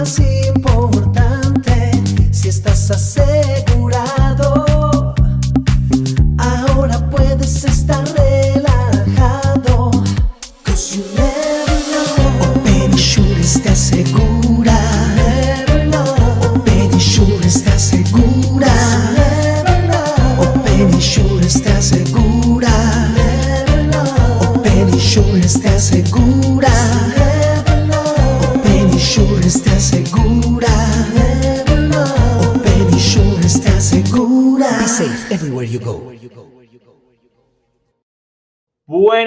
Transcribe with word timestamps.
más 0.00 0.18
importante, 0.18 1.90
si 2.32 2.48
estás 2.48 2.90
asegurado, 2.90 3.69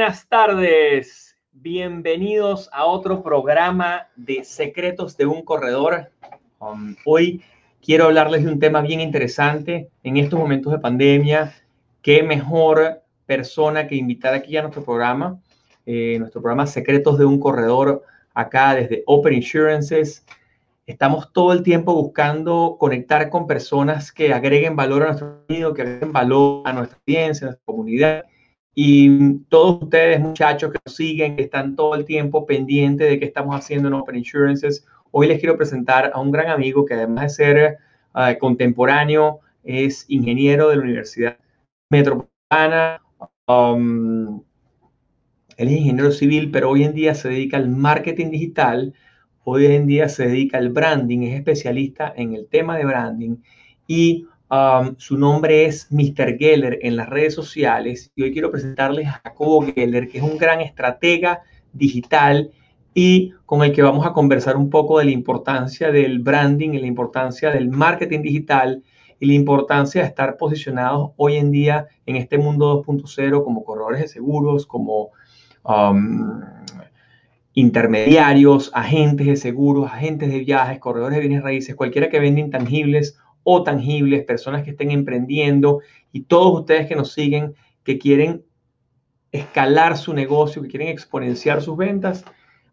Buenas 0.04 0.28
tardes, 0.28 1.38
bienvenidos 1.54 2.70
a 2.74 2.84
otro 2.84 3.24
programa 3.24 4.10
de 4.18 4.44
Secretos 4.44 5.16
de 5.16 5.26
un 5.26 5.44
Corredor. 5.44 6.12
Um, 6.60 6.98
hoy 7.06 7.42
quiero 7.82 8.04
hablarles 8.08 8.44
de 8.44 8.52
un 8.52 8.60
tema 8.60 8.82
bien 8.82 9.00
interesante 9.00 9.88
en 10.04 10.18
estos 10.18 10.38
momentos 10.38 10.74
de 10.74 10.80
pandemia. 10.80 11.54
¿Qué 12.02 12.22
mejor 12.22 13.02
persona 13.26 13.88
que 13.88 13.96
invitar 13.96 14.34
aquí 14.34 14.58
a 14.58 14.64
nuestro 14.64 14.84
programa? 14.84 15.40
Eh, 15.86 16.18
nuestro 16.20 16.42
programa 16.42 16.68
Secretos 16.68 17.18
de 17.18 17.24
un 17.24 17.40
Corredor, 17.40 18.04
acá 18.34 18.76
desde 18.76 19.04
Open 19.06 19.36
Insurances. 19.36 20.26
Estamos 20.86 21.32
todo 21.32 21.54
el 21.54 21.64
tiempo 21.64 21.94
buscando 21.94 22.76
conectar 22.78 23.30
con 23.30 23.48
personas 23.48 24.12
que 24.12 24.34
agreguen 24.34 24.76
valor 24.76 25.04
a 25.04 25.06
nuestro 25.06 25.38
contenido, 25.38 25.74
que 25.74 25.84
agreguen 25.84 26.12
valor 26.12 26.68
a 26.68 26.74
nuestra 26.74 27.00
audiencia, 27.00 27.46
a 27.46 27.50
nuestra 27.52 27.66
comunidad. 27.66 28.26
Y 28.76 29.40
todos 29.50 29.84
ustedes, 29.84 30.20
muchachos 30.20 30.72
que 30.72 30.80
nos 30.86 30.96
siguen, 30.96 31.36
que 31.36 31.44
están 31.44 31.76
todo 31.76 31.96
el 31.96 32.06
tiempo 32.06 32.46
pendientes 32.46 33.10
de 33.10 33.20
qué 33.20 33.26
estamos 33.26 33.56
haciendo 33.56 33.88
en 33.88 33.94
Open 33.94 34.16
Insurances, 34.16 34.86
hoy 35.12 35.28
les 35.28 35.40
quiero 35.40 35.58
presentar 35.58 36.12
a 36.14 36.20
un 36.20 36.32
gran 36.32 36.50
amigo 36.50 36.86
que 36.86 36.96
además 36.96 37.24
de 37.24 37.30
ser 37.30 37.78
ah, 38.14 38.36
contemporáneo, 38.40 39.42
es 39.64 40.06
ingeniero 40.10 40.70
de 40.70 40.78
la 40.78 40.82
Universidad 40.84 41.38
Metropolitana. 41.90 43.02
Um, 43.48 44.42
él 45.58 45.68
es 45.68 45.74
ingeniero 45.74 46.12
civil, 46.12 46.50
pero 46.52 46.72
hoy 46.72 46.84
en 46.84 46.94
día 46.94 47.14
se 47.14 47.30
dedica 47.30 47.58
al 47.58 47.70
marketing 47.70 48.32
digital, 48.32 48.94
hoy 49.44 49.68
en 49.68 49.86
día 49.86 50.10
se 50.10 50.28
dedica 50.28 50.58
al 50.58 50.70
branding, 50.70 51.22
es 51.24 51.36
especialista 51.36 52.12
en 52.16 52.34
el 52.34 52.48
tema 52.48 52.78
de 52.78 52.86
branding 52.86 53.36
y 53.88 54.26
Su 54.98 55.18
nombre 55.18 55.66
es 55.66 55.88
Mr. 55.92 56.38
Geller 56.38 56.80
en 56.82 56.96
las 56.96 57.10
redes 57.10 57.34
sociales 57.34 58.12
y 58.16 58.24
hoy 58.24 58.34
quiero 58.34 58.52
presentarles 58.52 59.08
a 59.08 59.22
Jacobo 59.24 59.64
Geller, 59.64 60.08
que 60.08 60.20
es 60.20 60.24
un 60.24 60.38
gran 60.38 60.62
estratega 60.62 61.42
digital 61.72 62.52
y 62.94 63.32
con 63.46 63.64
el 63.64 63.72
que 63.72 63.82
vamos 63.82 64.06
a 64.06 64.14
conversar 64.14 64.56
un 64.58 64.70
poco 64.70 65.00
de 65.00 65.06
la 65.06 65.12
importancia 65.12 65.92
del 65.92 66.20
branding 66.20 66.72
y 66.72 66.80
la 66.80 66.86
importancia 66.86 67.50
del 67.50 67.70
marketing 67.70 68.22
digital 68.22 68.84
y 69.20 69.26
la 69.26 69.34
importancia 69.34 70.02
de 70.02 70.08
estar 70.08 70.38
posicionados 70.38 71.12
hoy 71.18 71.38
en 71.38 71.50
día 71.50 71.88
en 72.06 72.18
este 72.18 72.38
mundo 72.38 72.84
2.0 72.84 73.44
como 73.44 73.64
corredores 73.64 74.02
de 74.02 74.08
seguros, 74.08 74.68
como 74.68 75.10
intermediarios, 77.54 78.72
agentes 78.74 79.26
de 79.26 79.36
seguros, 79.36 79.92
agentes 79.92 80.30
de 80.30 80.40
viajes, 80.40 80.80
corredores 80.80 81.16
de 81.16 81.22
bienes 81.22 81.44
raíces, 81.44 81.76
cualquiera 81.76 82.10
que 82.10 82.20
venda 82.20 82.42
intangibles 82.42 83.18
o 83.44 83.64
tangibles, 83.64 84.26
personas 84.26 84.64
que 84.64 84.72
estén 84.72 84.92
emprendiendo 84.92 85.82
y 86.12 86.22
todos 86.22 86.62
ustedes 86.62 86.88
que 86.88 86.96
nos 86.96 87.14
siguen, 87.14 87.56
que 87.84 87.98
quieren 87.98 88.44
escalar 89.32 89.98
su 89.98 90.14
negocio, 90.14 90.62
que 90.62 90.70
quieren 90.70 90.88
exponenciar 90.88 91.62
sus 91.62 91.76
ventas. 91.76 92.24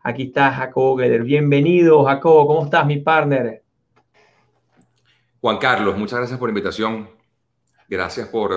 Aquí 0.03 0.25
está 0.25 0.53
Jacobo 0.53 0.99
Geder. 0.99 1.25
Bienvenido, 1.25 2.05
Jacobo. 2.05 2.47
¿Cómo 2.47 2.65
estás, 2.65 2.87
mi 2.87 2.99
partner? 2.99 3.63
Juan 5.41 5.59
Carlos, 5.59 5.97
muchas 5.97 6.19
gracias 6.19 6.39
por 6.39 6.49
la 6.49 6.53
invitación. 6.53 7.09
Gracias 7.89 8.29
por 8.29 8.53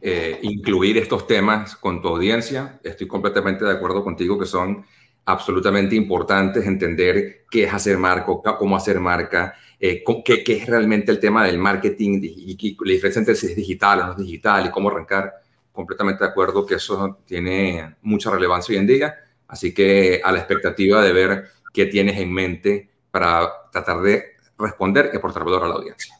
eh, 0.00 0.38
incluir 0.42 0.98
estos 0.98 1.26
temas 1.26 1.74
con 1.76 2.02
tu 2.02 2.08
audiencia. 2.08 2.78
Estoy 2.82 3.06
completamente 3.06 3.64
de 3.64 3.72
acuerdo 3.72 4.04
contigo 4.04 4.38
que 4.38 4.46
son 4.46 4.84
absolutamente 5.24 5.94
importantes 5.94 6.66
entender 6.66 7.44
qué 7.50 7.64
es 7.64 7.74
hacer 7.74 7.98
marca, 7.98 8.32
cómo 8.58 8.76
hacer 8.76 8.98
marca, 9.00 9.54
eh, 9.80 10.02
qué, 10.24 10.42
qué, 10.42 10.56
es 10.56 10.66
realmente 10.66 11.12
el 11.12 11.20
tema 11.20 11.46
del 11.46 11.58
marketing 11.58 12.20
y, 12.22 12.56
y, 12.58 12.76
la 12.84 12.92
diferencia 12.92 13.20
entre 13.20 13.34
si 13.36 13.46
es 13.46 13.56
digital 13.56 14.00
o 14.00 14.06
no 14.06 14.12
es 14.12 14.18
digital 14.18 14.66
y 14.66 14.70
cómo 14.70 14.88
arrancar. 14.90 15.32
Completamente 15.72 16.24
de 16.24 16.30
acuerdo 16.30 16.66
que 16.66 16.74
eso 16.74 17.18
tiene 17.24 17.96
mucha 18.02 18.30
relevancia 18.30 18.72
hoy 18.72 18.80
en 18.80 18.86
día. 18.88 19.14
Así 19.46 19.72
que 19.72 20.20
a 20.24 20.32
la 20.32 20.38
expectativa 20.38 21.02
de 21.02 21.12
ver 21.12 21.44
qué 21.72 21.86
tienes 21.86 22.18
en 22.18 22.32
mente 22.32 22.90
para 23.12 23.48
tratar 23.70 24.00
de 24.00 24.24
responder 24.58 25.10
y 25.12 25.16
aportar 25.16 25.44
valor 25.44 25.64
a 25.64 25.68
la 25.68 25.74
audiencia. 25.74 26.16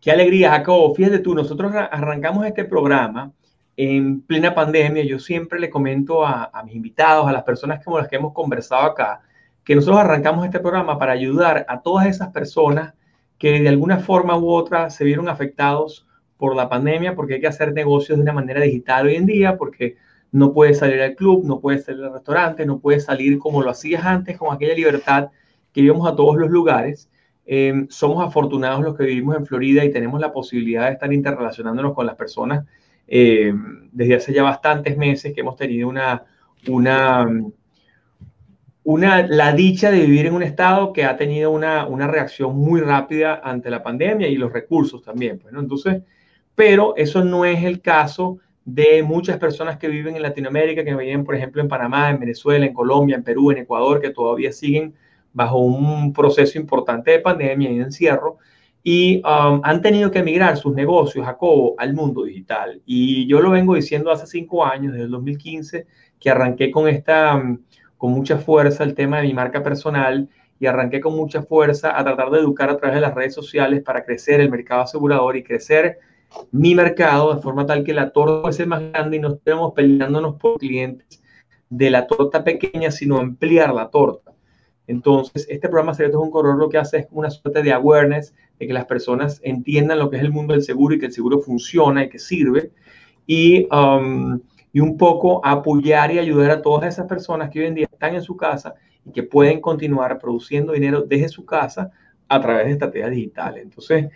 Qué 0.00 0.10
alegría, 0.10 0.50
Jacobo. 0.52 0.94
Fíjate 0.94 1.18
tú, 1.18 1.34
nosotros 1.34 1.72
arrancamos 1.74 2.46
este 2.46 2.64
programa 2.64 3.32
en 3.76 4.22
plena 4.22 4.54
pandemia. 4.54 5.04
Yo 5.04 5.18
siempre 5.18 5.60
le 5.60 5.68
comento 5.68 6.24
a, 6.24 6.50
a 6.52 6.62
mis 6.62 6.74
invitados, 6.74 7.28
a 7.28 7.32
las 7.32 7.42
personas 7.42 7.84
con 7.84 7.98
las 7.98 8.08
que 8.08 8.16
hemos 8.16 8.32
conversado 8.32 8.84
acá, 8.84 9.20
que 9.66 9.74
nosotros 9.74 9.98
arrancamos 9.98 10.44
este 10.46 10.60
programa 10.60 10.96
para 10.96 11.12
ayudar 11.12 11.66
a 11.68 11.82
todas 11.82 12.06
esas 12.06 12.28
personas 12.28 12.94
que 13.36 13.60
de 13.60 13.68
alguna 13.68 13.98
forma 13.98 14.38
u 14.38 14.48
otra 14.48 14.90
se 14.90 15.04
vieron 15.04 15.28
afectados 15.28 16.06
por 16.36 16.54
la 16.54 16.68
pandemia, 16.68 17.16
porque 17.16 17.34
hay 17.34 17.40
que 17.40 17.48
hacer 17.48 17.72
negocios 17.72 18.16
de 18.16 18.22
una 18.22 18.32
manera 18.32 18.60
digital 18.60 19.06
hoy 19.06 19.16
en 19.16 19.26
día, 19.26 19.56
porque 19.56 19.96
no 20.30 20.52
puedes 20.52 20.78
salir 20.78 21.02
al 21.02 21.16
club, 21.16 21.44
no 21.44 21.58
puedes 21.58 21.84
salir 21.84 22.04
al 22.04 22.12
restaurante, 22.12 22.64
no 22.64 22.78
puedes 22.78 23.06
salir 23.06 23.40
como 23.40 23.60
lo 23.60 23.70
hacías 23.70 24.04
antes, 24.04 24.38
con 24.38 24.54
aquella 24.54 24.74
libertad 24.74 25.30
que 25.72 25.80
íbamos 25.80 26.08
a 26.08 26.14
todos 26.14 26.36
los 26.36 26.48
lugares. 26.48 27.10
Eh, 27.44 27.86
somos 27.88 28.24
afortunados 28.24 28.84
los 28.84 28.96
que 28.96 29.04
vivimos 29.04 29.36
en 29.36 29.46
Florida 29.46 29.84
y 29.84 29.90
tenemos 29.90 30.20
la 30.20 30.32
posibilidad 30.32 30.86
de 30.86 30.92
estar 30.92 31.12
interrelacionándonos 31.12 31.92
con 31.92 32.06
las 32.06 32.14
personas 32.14 32.64
eh, 33.08 33.52
desde 33.90 34.14
hace 34.14 34.32
ya 34.32 34.44
bastantes 34.44 34.96
meses 34.96 35.34
que 35.34 35.40
hemos 35.40 35.56
tenido 35.56 35.88
una, 35.88 36.22
una 36.68 37.26
una, 38.86 39.26
la 39.26 39.52
dicha 39.52 39.90
de 39.90 40.00
vivir 40.00 40.26
en 40.26 40.34
un 40.34 40.44
estado 40.44 40.92
que 40.92 41.04
ha 41.04 41.16
tenido 41.16 41.50
una, 41.50 41.86
una 41.86 42.06
reacción 42.06 42.56
muy 42.56 42.80
rápida 42.80 43.40
ante 43.42 43.68
la 43.68 43.82
pandemia 43.82 44.28
y 44.28 44.36
los 44.36 44.52
recursos 44.52 45.02
también. 45.02 45.40
Pues, 45.40 45.52
¿no? 45.52 45.58
Entonces, 45.58 46.02
pero 46.54 46.94
eso 46.96 47.24
no 47.24 47.44
es 47.44 47.64
el 47.64 47.80
caso 47.80 48.38
de 48.64 49.02
muchas 49.02 49.38
personas 49.38 49.76
que 49.76 49.88
viven 49.88 50.14
en 50.14 50.22
Latinoamérica, 50.22 50.84
que 50.84 50.94
viven, 50.94 51.24
por 51.24 51.34
ejemplo, 51.34 51.60
en 51.60 51.66
Panamá, 51.66 52.10
en 52.10 52.20
Venezuela, 52.20 52.64
en 52.64 52.72
Colombia, 52.72 53.16
en 53.16 53.24
Perú, 53.24 53.50
en 53.50 53.58
Ecuador, 53.58 54.00
que 54.00 54.10
todavía 54.10 54.52
siguen 54.52 54.94
bajo 55.32 55.58
un 55.58 56.12
proceso 56.12 56.56
importante 56.56 57.10
de 57.10 57.18
pandemia 57.18 57.68
y 57.72 57.78
de 57.78 57.84
encierro, 57.84 58.38
y 58.84 59.16
um, 59.18 59.60
han 59.64 59.82
tenido 59.82 60.12
que 60.12 60.20
emigrar 60.20 60.56
sus 60.56 60.72
negocios, 60.72 61.26
Jacobo, 61.26 61.74
al 61.76 61.92
mundo 61.92 62.22
digital. 62.22 62.80
Y 62.86 63.26
yo 63.26 63.40
lo 63.40 63.50
vengo 63.50 63.74
diciendo 63.74 64.12
hace 64.12 64.28
cinco 64.28 64.64
años, 64.64 64.92
desde 64.92 65.06
el 65.06 65.10
2015, 65.10 65.86
que 66.20 66.30
arranqué 66.30 66.70
con 66.70 66.86
esta... 66.88 67.42
Con 67.96 68.12
mucha 68.12 68.38
fuerza 68.38 68.84
el 68.84 68.94
tema 68.94 69.18
de 69.18 69.24
mi 69.24 69.34
marca 69.34 69.62
personal 69.62 70.28
y 70.58 70.66
arranqué 70.66 71.00
con 71.00 71.14
mucha 71.14 71.42
fuerza 71.42 71.98
a 71.98 72.04
tratar 72.04 72.30
de 72.30 72.40
educar 72.40 72.70
a 72.70 72.76
través 72.76 72.96
de 72.96 73.00
las 73.00 73.14
redes 73.14 73.34
sociales 73.34 73.82
para 73.82 74.04
crecer 74.04 74.40
el 74.40 74.50
mercado 74.50 74.82
asegurador 74.82 75.36
y 75.36 75.42
crecer 75.42 75.98
mi 76.50 76.74
mercado 76.74 77.34
de 77.34 77.42
forma 77.42 77.66
tal 77.66 77.84
que 77.84 77.94
la 77.94 78.10
torta 78.10 78.42
fuese 78.42 78.66
más 78.66 78.82
grande 78.92 79.16
y 79.16 79.20
no 79.20 79.34
estemos 79.34 79.72
peleándonos 79.72 80.36
por 80.36 80.58
clientes 80.58 81.22
de 81.68 81.90
la 81.90 82.06
torta 82.06 82.44
pequeña, 82.44 82.90
sino 82.90 83.18
ampliar 83.18 83.74
la 83.74 83.90
torta. 83.90 84.32
Entonces, 84.86 85.46
este 85.48 85.68
programa 85.68 85.94
Secretos 85.94 86.22
un 86.22 86.30
Corredor 86.30 86.58
lo 86.58 86.68
que 86.68 86.78
hace 86.78 86.98
es 86.98 87.06
una 87.10 87.30
suerte 87.30 87.62
de 87.62 87.72
awareness, 87.72 88.34
de 88.58 88.66
que 88.66 88.72
las 88.72 88.84
personas 88.86 89.40
entiendan 89.42 89.98
lo 89.98 90.10
que 90.10 90.16
es 90.16 90.22
el 90.22 90.30
mundo 90.30 90.54
del 90.54 90.62
seguro 90.62 90.94
y 90.94 90.98
que 90.98 91.06
el 91.06 91.12
seguro 91.12 91.40
funciona 91.40 92.04
y 92.04 92.08
que 92.08 92.18
sirve. 92.18 92.70
Y 93.26 93.66
um, 93.74 94.40
y 94.76 94.80
un 94.80 94.98
poco 94.98 95.40
apoyar 95.42 96.12
y 96.12 96.18
ayudar 96.18 96.50
a 96.50 96.60
todas 96.60 96.92
esas 96.92 97.06
personas 97.06 97.48
que 97.48 97.60
hoy 97.60 97.64
en 97.64 97.74
día 97.76 97.88
están 97.90 98.14
en 98.14 98.20
su 98.20 98.36
casa 98.36 98.74
y 99.06 99.10
que 99.10 99.22
pueden 99.22 99.58
continuar 99.62 100.18
produciendo 100.18 100.74
dinero 100.74 101.00
desde 101.00 101.30
su 101.30 101.46
casa 101.46 101.90
a 102.28 102.40
través 102.42 102.66
de 102.66 102.72
estrategias 102.72 103.10
digitales. 103.10 103.62
Entonces, 103.62 104.08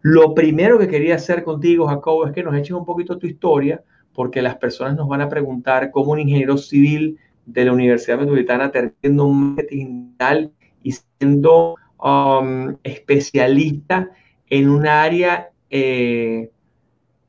lo 0.00 0.34
primero 0.34 0.80
que 0.80 0.88
quería 0.88 1.14
hacer 1.14 1.44
contigo, 1.44 1.86
Jacobo, 1.86 2.26
es 2.26 2.32
que 2.32 2.42
nos 2.42 2.56
eches 2.56 2.72
un 2.72 2.84
poquito 2.84 3.18
tu 3.18 3.28
historia, 3.28 3.84
porque 4.12 4.42
las 4.42 4.56
personas 4.56 4.96
nos 4.96 5.06
van 5.06 5.20
a 5.20 5.28
preguntar 5.28 5.92
cómo 5.92 6.10
un 6.10 6.18
ingeniero 6.18 6.58
civil 6.58 7.16
de 7.46 7.66
la 7.66 7.72
Universidad 7.72 8.18
Metropolitana 8.18 8.72
terminando 8.72 9.26
un 9.26 9.54
marketing 9.54 10.06
digital 10.06 10.52
y 10.82 10.90
siendo 10.90 11.76
um, 12.02 12.74
especialista 12.82 14.10
en 14.48 14.70
un 14.70 14.88
área 14.88 15.50
eh, 15.70 16.50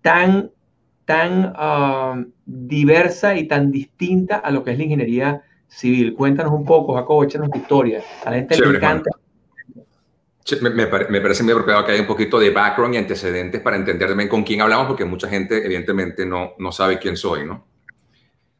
tan 0.02 0.50
tan 1.12 1.54
um, 1.60 2.32
diversa 2.46 3.36
y 3.36 3.46
tan 3.46 3.70
distinta 3.70 4.38
a 4.38 4.50
lo 4.50 4.64
que 4.64 4.72
es 4.72 4.78
la 4.78 4.84
ingeniería 4.86 5.42
civil. 5.68 6.14
Cuéntanos 6.14 6.54
un 6.54 6.64
poco, 6.64 6.94
Jacobo, 6.94 7.26
échanos 7.26 7.50
tu 7.52 7.58
historia. 7.58 8.02
A 8.24 8.32
la 8.32 8.38
gente 8.38 8.58
le 8.58 8.78
encanta. 8.78 9.12
Me, 10.62 10.70
me, 10.70 11.22
parece 11.22 11.44
muy 11.44 11.52
apropiado 11.52 11.86
que 11.86 11.92
haya 11.92 12.02
un 12.02 12.08
poquito 12.08 12.40
de 12.40 12.50
background 12.50 12.96
y 12.96 12.98
antecedentes 12.98 13.62
para 13.62 13.76
entender 13.76 14.08
también 14.08 14.30
con 14.30 14.44
quién 14.44 14.62
hablamos, 14.62 14.88
porque 14.88 15.04
mucha 15.04 15.28
gente 15.28 15.66
evidentemente 15.66 16.26
no, 16.26 16.54
no 16.58 16.72
sabe 16.72 16.98
quién 16.98 17.18
soy, 17.18 17.46
¿no? 17.46 17.66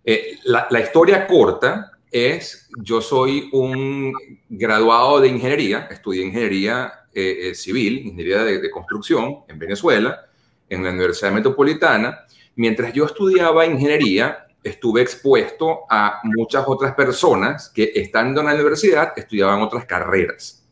Eh, 0.04 0.38
la, 0.44 0.68
la, 0.70 0.80
historia 0.82 1.28
corta 1.28 1.92
es, 2.12 2.70
yo 2.84 3.02
soy 3.02 3.50
un 3.54 4.14
graduado 4.50 5.22
de 5.22 5.30
ingeniería, 5.30 5.88
estudié 5.90 6.26
ingeniería 6.26 6.92
eh, 7.14 7.50
eh, 7.50 7.56
civil, 7.56 8.00
ingeniería 8.00 8.44
de, 8.44 8.60
de, 8.60 8.72
construcción 8.72 9.40
en 9.48 9.60
Venezuela, 9.60 10.26
en 10.70 10.84
la 10.84 10.92
Universidad 10.92 11.32
Metropolitana. 11.32 12.26
Mientras 12.56 12.94
yo 12.94 13.06
estudiaba 13.06 13.66
ingeniería, 13.66 14.48
estuve 14.64 15.02
expuesto 15.02 15.82
a 15.90 16.20
muchas 16.24 16.64
otras 16.68 16.94
personas 16.94 17.70
que 17.70 17.92
estando 17.96 18.42
en 18.42 18.48
la 18.48 18.54
universidad 18.54 19.14
estudiaban 19.16 19.62
otras 19.62 19.86
carreras. 19.86 20.68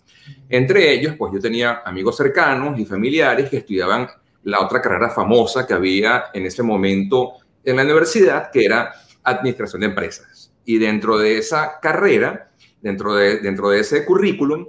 Entre 0.47 0.91
ellos, 0.91 1.15
pues 1.17 1.33
yo 1.33 1.39
tenía 1.39 1.81
amigos 1.85 2.17
cercanos 2.17 2.79
y 2.79 2.85
familiares 2.85 3.49
que 3.49 3.57
estudiaban 3.57 4.07
la 4.43 4.61
otra 4.61 4.81
carrera 4.81 5.09
famosa 5.09 5.65
que 5.65 5.73
había 5.73 6.25
en 6.33 6.45
ese 6.45 6.63
momento 6.63 7.33
en 7.63 7.75
la 7.75 7.83
universidad, 7.83 8.51
que 8.51 8.65
era 8.65 8.93
administración 9.23 9.81
de 9.81 9.87
empresas. 9.87 10.53
Y 10.65 10.77
dentro 10.77 11.17
de 11.17 11.37
esa 11.37 11.79
carrera, 11.81 12.51
dentro 12.81 13.15
de, 13.15 13.39
dentro 13.39 13.69
de 13.69 13.79
ese 13.79 14.05
currículum, 14.05 14.67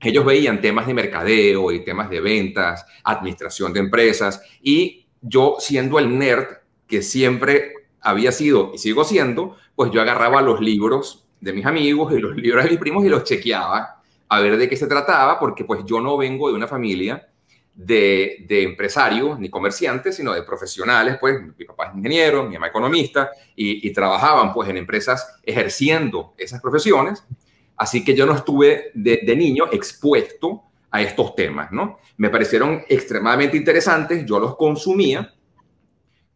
ellos 0.00 0.24
veían 0.24 0.60
temas 0.60 0.86
de 0.86 0.94
mercadeo 0.94 1.72
y 1.72 1.84
temas 1.84 2.08
de 2.10 2.20
ventas, 2.20 2.86
administración 3.04 3.72
de 3.72 3.80
empresas, 3.80 4.40
y 4.62 5.07
yo 5.20 5.56
siendo 5.58 5.98
el 5.98 6.18
nerd 6.18 6.46
que 6.86 7.02
siempre 7.02 7.72
había 8.00 8.32
sido 8.32 8.72
y 8.74 8.78
sigo 8.78 9.04
siendo, 9.04 9.56
pues 9.74 9.90
yo 9.90 10.00
agarraba 10.00 10.42
los 10.42 10.60
libros 10.60 11.26
de 11.40 11.52
mis 11.52 11.66
amigos 11.66 12.12
y 12.12 12.18
los 12.18 12.36
libros 12.36 12.64
de 12.64 12.70
mis 12.70 12.78
primos 12.78 13.04
y 13.04 13.08
los 13.08 13.24
chequeaba 13.24 13.98
a 14.28 14.40
ver 14.40 14.56
de 14.56 14.68
qué 14.68 14.76
se 14.76 14.86
trataba, 14.86 15.38
porque 15.38 15.64
pues 15.64 15.84
yo 15.86 16.00
no 16.00 16.16
vengo 16.16 16.48
de 16.48 16.54
una 16.54 16.66
familia 16.66 17.28
de, 17.74 18.44
de, 18.46 18.64
empresarios 18.64 19.38
ni 19.38 19.48
comerciantes, 19.48 20.16
sino 20.16 20.34
de 20.34 20.42
profesionales, 20.42 21.16
pues 21.20 21.38
mi 21.56 21.64
papá 21.64 21.86
es 21.86 21.96
ingeniero, 21.96 22.44
mi 22.44 22.54
mamá 22.54 22.66
economista, 22.66 23.30
y, 23.54 23.90
trabajaban 23.92 24.52
pues 24.52 24.68
en 24.68 24.76
empresas 24.76 25.38
ejerciendo 25.44 26.34
esas 26.36 26.60
profesiones. 26.60 27.24
Así 27.76 28.04
que 28.04 28.14
yo 28.14 28.26
no 28.26 28.34
estuve 28.34 28.90
de, 28.94 29.20
de, 29.24 29.36
niño 29.36 29.66
expuesto 29.70 30.64
a 30.90 31.02
estos 31.02 31.34
temas, 31.34 31.70
¿no? 31.72 31.98
Me 32.16 32.30
parecieron 32.30 32.82
extremadamente 32.88 33.56
interesantes, 33.56 34.24
yo 34.24 34.38
los 34.38 34.56
consumía, 34.56 35.34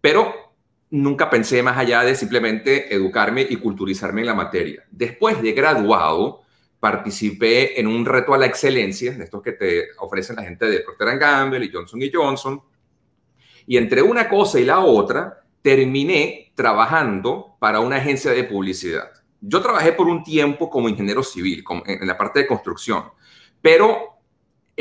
pero 0.00 0.54
nunca 0.90 1.30
pensé 1.30 1.62
más 1.62 1.78
allá 1.78 2.02
de 2.02 2.14
simplemente 2.14 2.94
educarme 2.94 3.46
y 3.48 3.56
culturizarme 3.56 4.20
en 4.20 4.26
la 4.26 4.34
materia. 4.34 4.84
Después 4.90 5.40
de 5.40 5.52
graduado, 5.52 6.42
participé 6.80 7.80
en 7.80 7.86
un 7.86 8.04
reto 8.04 8.34
a 8.34 8.38
la 8.38 8.46
excelencia, 8.46 9.12
de 9.12 9.24
estos 9.24 9.40
que 9.40 9.52
te 9.52 9.86
ofrecen 9.98 10.36
la 10.36 10.42
gente 10.42 10.66
de 10.66 10.80
Procter 10.80 11.18
Gamble 11.18 11.64
y 11.64 11.70
Johnson 11.72 12.00
Johnson, 12.12 12.62
y 13.66 13.76
entre 13.76 14.02
una 14.02 14.28
cosa 14.28 14.58
y 14.60 14.64
la 14.64 14.80
otra, 14.80 15.44
terminé 15.62 16.52
trabajando 16.54 17.56
para 17.60 17.80
una 17.80 17.96
agencia 17.96 18.32
de 18.32 18.44
publicidad. 18.44 19.12
Yo 19.40 19.62
trabajé 19.62 19.92
por 19.92 20.08
un 20.08 20.22
tiempo 20.24 20.68
como 20.68 20.88
ingeniero 20.88 21.22
civil, 21.22 21.64
en 21.86 22.06
la 22.06 22.18
parte 22.18 22.40
de 22.40 22.46
construcción, 22.46 23.04
pero 23.62 24.11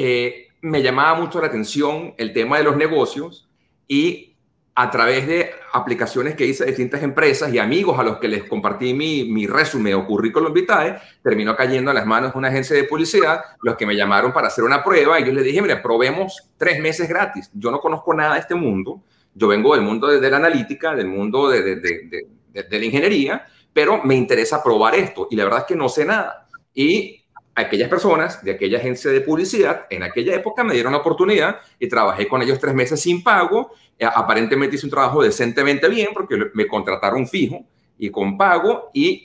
eh, 0.04 0.48
me 0.62 0.82
llamaba 0.82 1.20
mucho 1.20 1.40
la 1.42 1.48
atención 1.48 2.14
el 2.18 2.34
tema 2.34 2.58
de 2.58 2.64
los 2.64 2.78
negocios 2.78 3.50
y 3.88 4.32
a 4.74 4.90
través 4.90 5.28
de 5.28 5.52
aplicaciones 5.74 6.36
que 6.36 6.46
hice 6.46 6.64
a 6.64 6.68
distintas 6.68 7.04
empresas 7.04 7.54
y 7.54 7.60
amigos 7.60 8.00
a 8.00 8.04
los 8.04 8.18
que 8.20 8.28
les 8.28 8.44
compartí 8.46 8.94
mi, 8.94 9.26
mi 9.26 9.46
resumen 9.46 9.94
o 9.96 10.06
currículum 10.06 10.54
vitae, 10.54 10.98
terminó 11.22 11.56
cayendo 11.56 11.92
a 11.92 11.94
las 11.94 12.06
manos 12.06 12.32
de 12.32 12.40
una 12.40 12.48
agencia 12.48 12.76
de 12.76 12.86
publicidad, 12.86 13.42
los 13.62 13.76
que 13.76 13.86
me 13.86 13.96
llamaron 13.96 14.32
para 14.32 14.48
hacer 14.48 14.64
una 14.64 14.84
prueba 14.84 15.20
y 15.20 15.26
yo 15.26 15.34
les 15.34 15.44
dije, 15.44 15.62
mira, 15.62 15.82
probemos 15.82 16.52
tres 16.58 16.80
meses 16.80 17.10
gratis. 17.10 17.52
Yo 17.54 17.70
no 17.70 17.80
conozco 17.80 18.14
nada 18.14 18.36
de 18.36 18.40
este 18.40 18.56
mundo, 18.56 19.02
yo 19.34 19.48
vengo 19.48 19.76
del 19.76 19.84
mundo 19.84 20.08
de, 20.08 20.20
de 20.20 20.30
la 20.32 20.38
analítica, 20.38 20.96
del 20.96 21.08
mundo 21.08 21.50
de, 21.50 21.76
de, 21.76 22.28
de 22.54 22.80
la 22.80 22.86
ingeniería, 22.86 23.46
pero 23.74 24.02
me 24.04 24.16
interesa 24.16 24.64
probar 24.64 24.96
esto 24.96 25.28
y 25.30 25.36
la 25.36 25.44
verdad 25.44 25.60
es 25.60 25.66
que 25.66 25.76
no 25.76 25.90
sé 25.90 26.06
nada. 26.06 26.48
Y 26.74 27.21
aquellas 27.56 27.90
personas 27.90 28.44
de 28.44 28.52
aquella 28.52 28.78
agencia 28.78 29.12
de 29.12 29.22
publicidad 29.22 29.86
en 29.90 30.04
aquella 30.04 30.36
época 30.36 30.64
me 30.64 30.74
dieron 30.74 30.94
la 30.94 31.00
oportunidad 31.00 31.58
y 31.80 31.88
trabajé 31.88 32.28
con 32.28 32.42
ellos 32.42 32.60
tres 32.60 32.74
meses 32.74 33.02
sin 33.02 33.24
pago. 33.24 33.72
Eh, 33.98 34.06
aparentemente 34.06 34.76
hice 34.76 34.86
un 34.86 34.92
trabajo 34.92 35.22
decentemente 35.22 35.88
bien 35.90 36.10
porque 36.14 36.38
me 36.54 36.68
contrataron 36.68 37.28
fijo 37.28 37.66
y 37.98 38.10
con 38.10 38.38
pago 38.38 38.90
y 38.94 39.24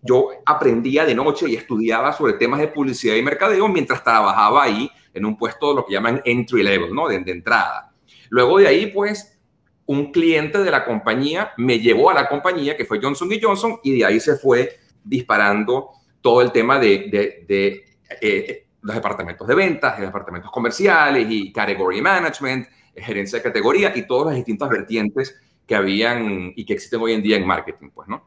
yo 0.00 0.30
aprendía 0.46 1.04
de 1.04 1.14
noche 1.14 1.46
y 1.48 1.56
estudiaba 1.56 2.12
sobre 2.12 2.34
temas 2.34 2.60
de 2.60 2.68
publicidad 2.68 3.16
y 3.16 3.22
mercadeo 3.22 3.68
mientras 3.68 4.02
trabajaba 4.02 4.62
ahí 4.62 4.90
en 5.12 5.24
un 5.26 5.36
puesto 5.36 5.70
de 5.70 5.74
lo 5.76 5.86
que 5.86 5.92
llaman 5.92 6.22
entry 6.24 6.62
level, 6.62 6.94
¿no? 6.94 7.08
De, 7.08 7.18
de 7.20 7.32
entrada. 7.32 7.92
Luego 8.30 8.58
de 8.58 8.66
ahí, 8.66 8.86
pues, 8.86 9.38
un 9.86 10.10
cliente 10.10 10.58
de 10.58 10.70
la 10.70 10.84
compañía 10.84 11.52
me 11.56 11.78
llevó 11.78 12.10
a 12.10 12.14
la 12.14 12.28
compañía, 12.28 12.76
que 12.76 12.84
fue 12.84 12.98
Johnson 13.00 13.28
Johnson, 13.40 13.78
y 13.82 13.98
de 13.98 14.04
ahí 14.04 14.18
se 14.18 14.36
fue 14.36 14.78
disparando 15.04 15.90
todo 16.24 16.40
el 16.40 16.52
tema 16.52 16.78
de, 16.78 17.84
eh, 18.18 18.66
los 18.80 18.94
departamentos 18.94 19.46
de 19.46 19.54
ventas, 19.54 19.98
de 19.98 20.06
departamentos 20.06 20.50
comerciales 20.50 21.26
y 21.28 21.52
category 21.52 22.00
management, 22.00 22.66
gerencia 22.96 23.40
de 23.40 23.42
categoría 23.42 23.92
y 23.94 24.06
todas 24.06 24.28
las 24.28 24.36
distintas 24.36 24.70
vertientes 24.70 25.38
que 25.66 25.74
habían 25.74 26.54
y 26.56 26.64
que 26.64 26.72
existen 26.72 27.02
hoy 27.02 27.12
en 27.12 27.22
día 27.22 27.36
en 27.36 27.46
marketing, 27.46 27.90
pues, 27.94 28.08
¿no? 28.08 28.24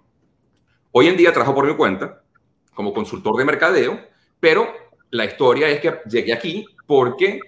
Hoy 0.91 1.07
en 1.07 1.17
día 1.17 1.33
trabajo 1.33 1.55
por 1.55 1.65
mi 1.65 1.75
cuenta 1.75 2.21
como 2.75 2.93
consultor 2.93 3.35
de 3.35 3.45
mercadeo, 3.45 3.99
pero 4.39 4.71
la 5.09 5.25
historia 5.25 5.67
es 5.67 5.79
que 5.79 5.99
llegué 6.07 6.33
aquí 6.33 6.67
porque 6.85 7.39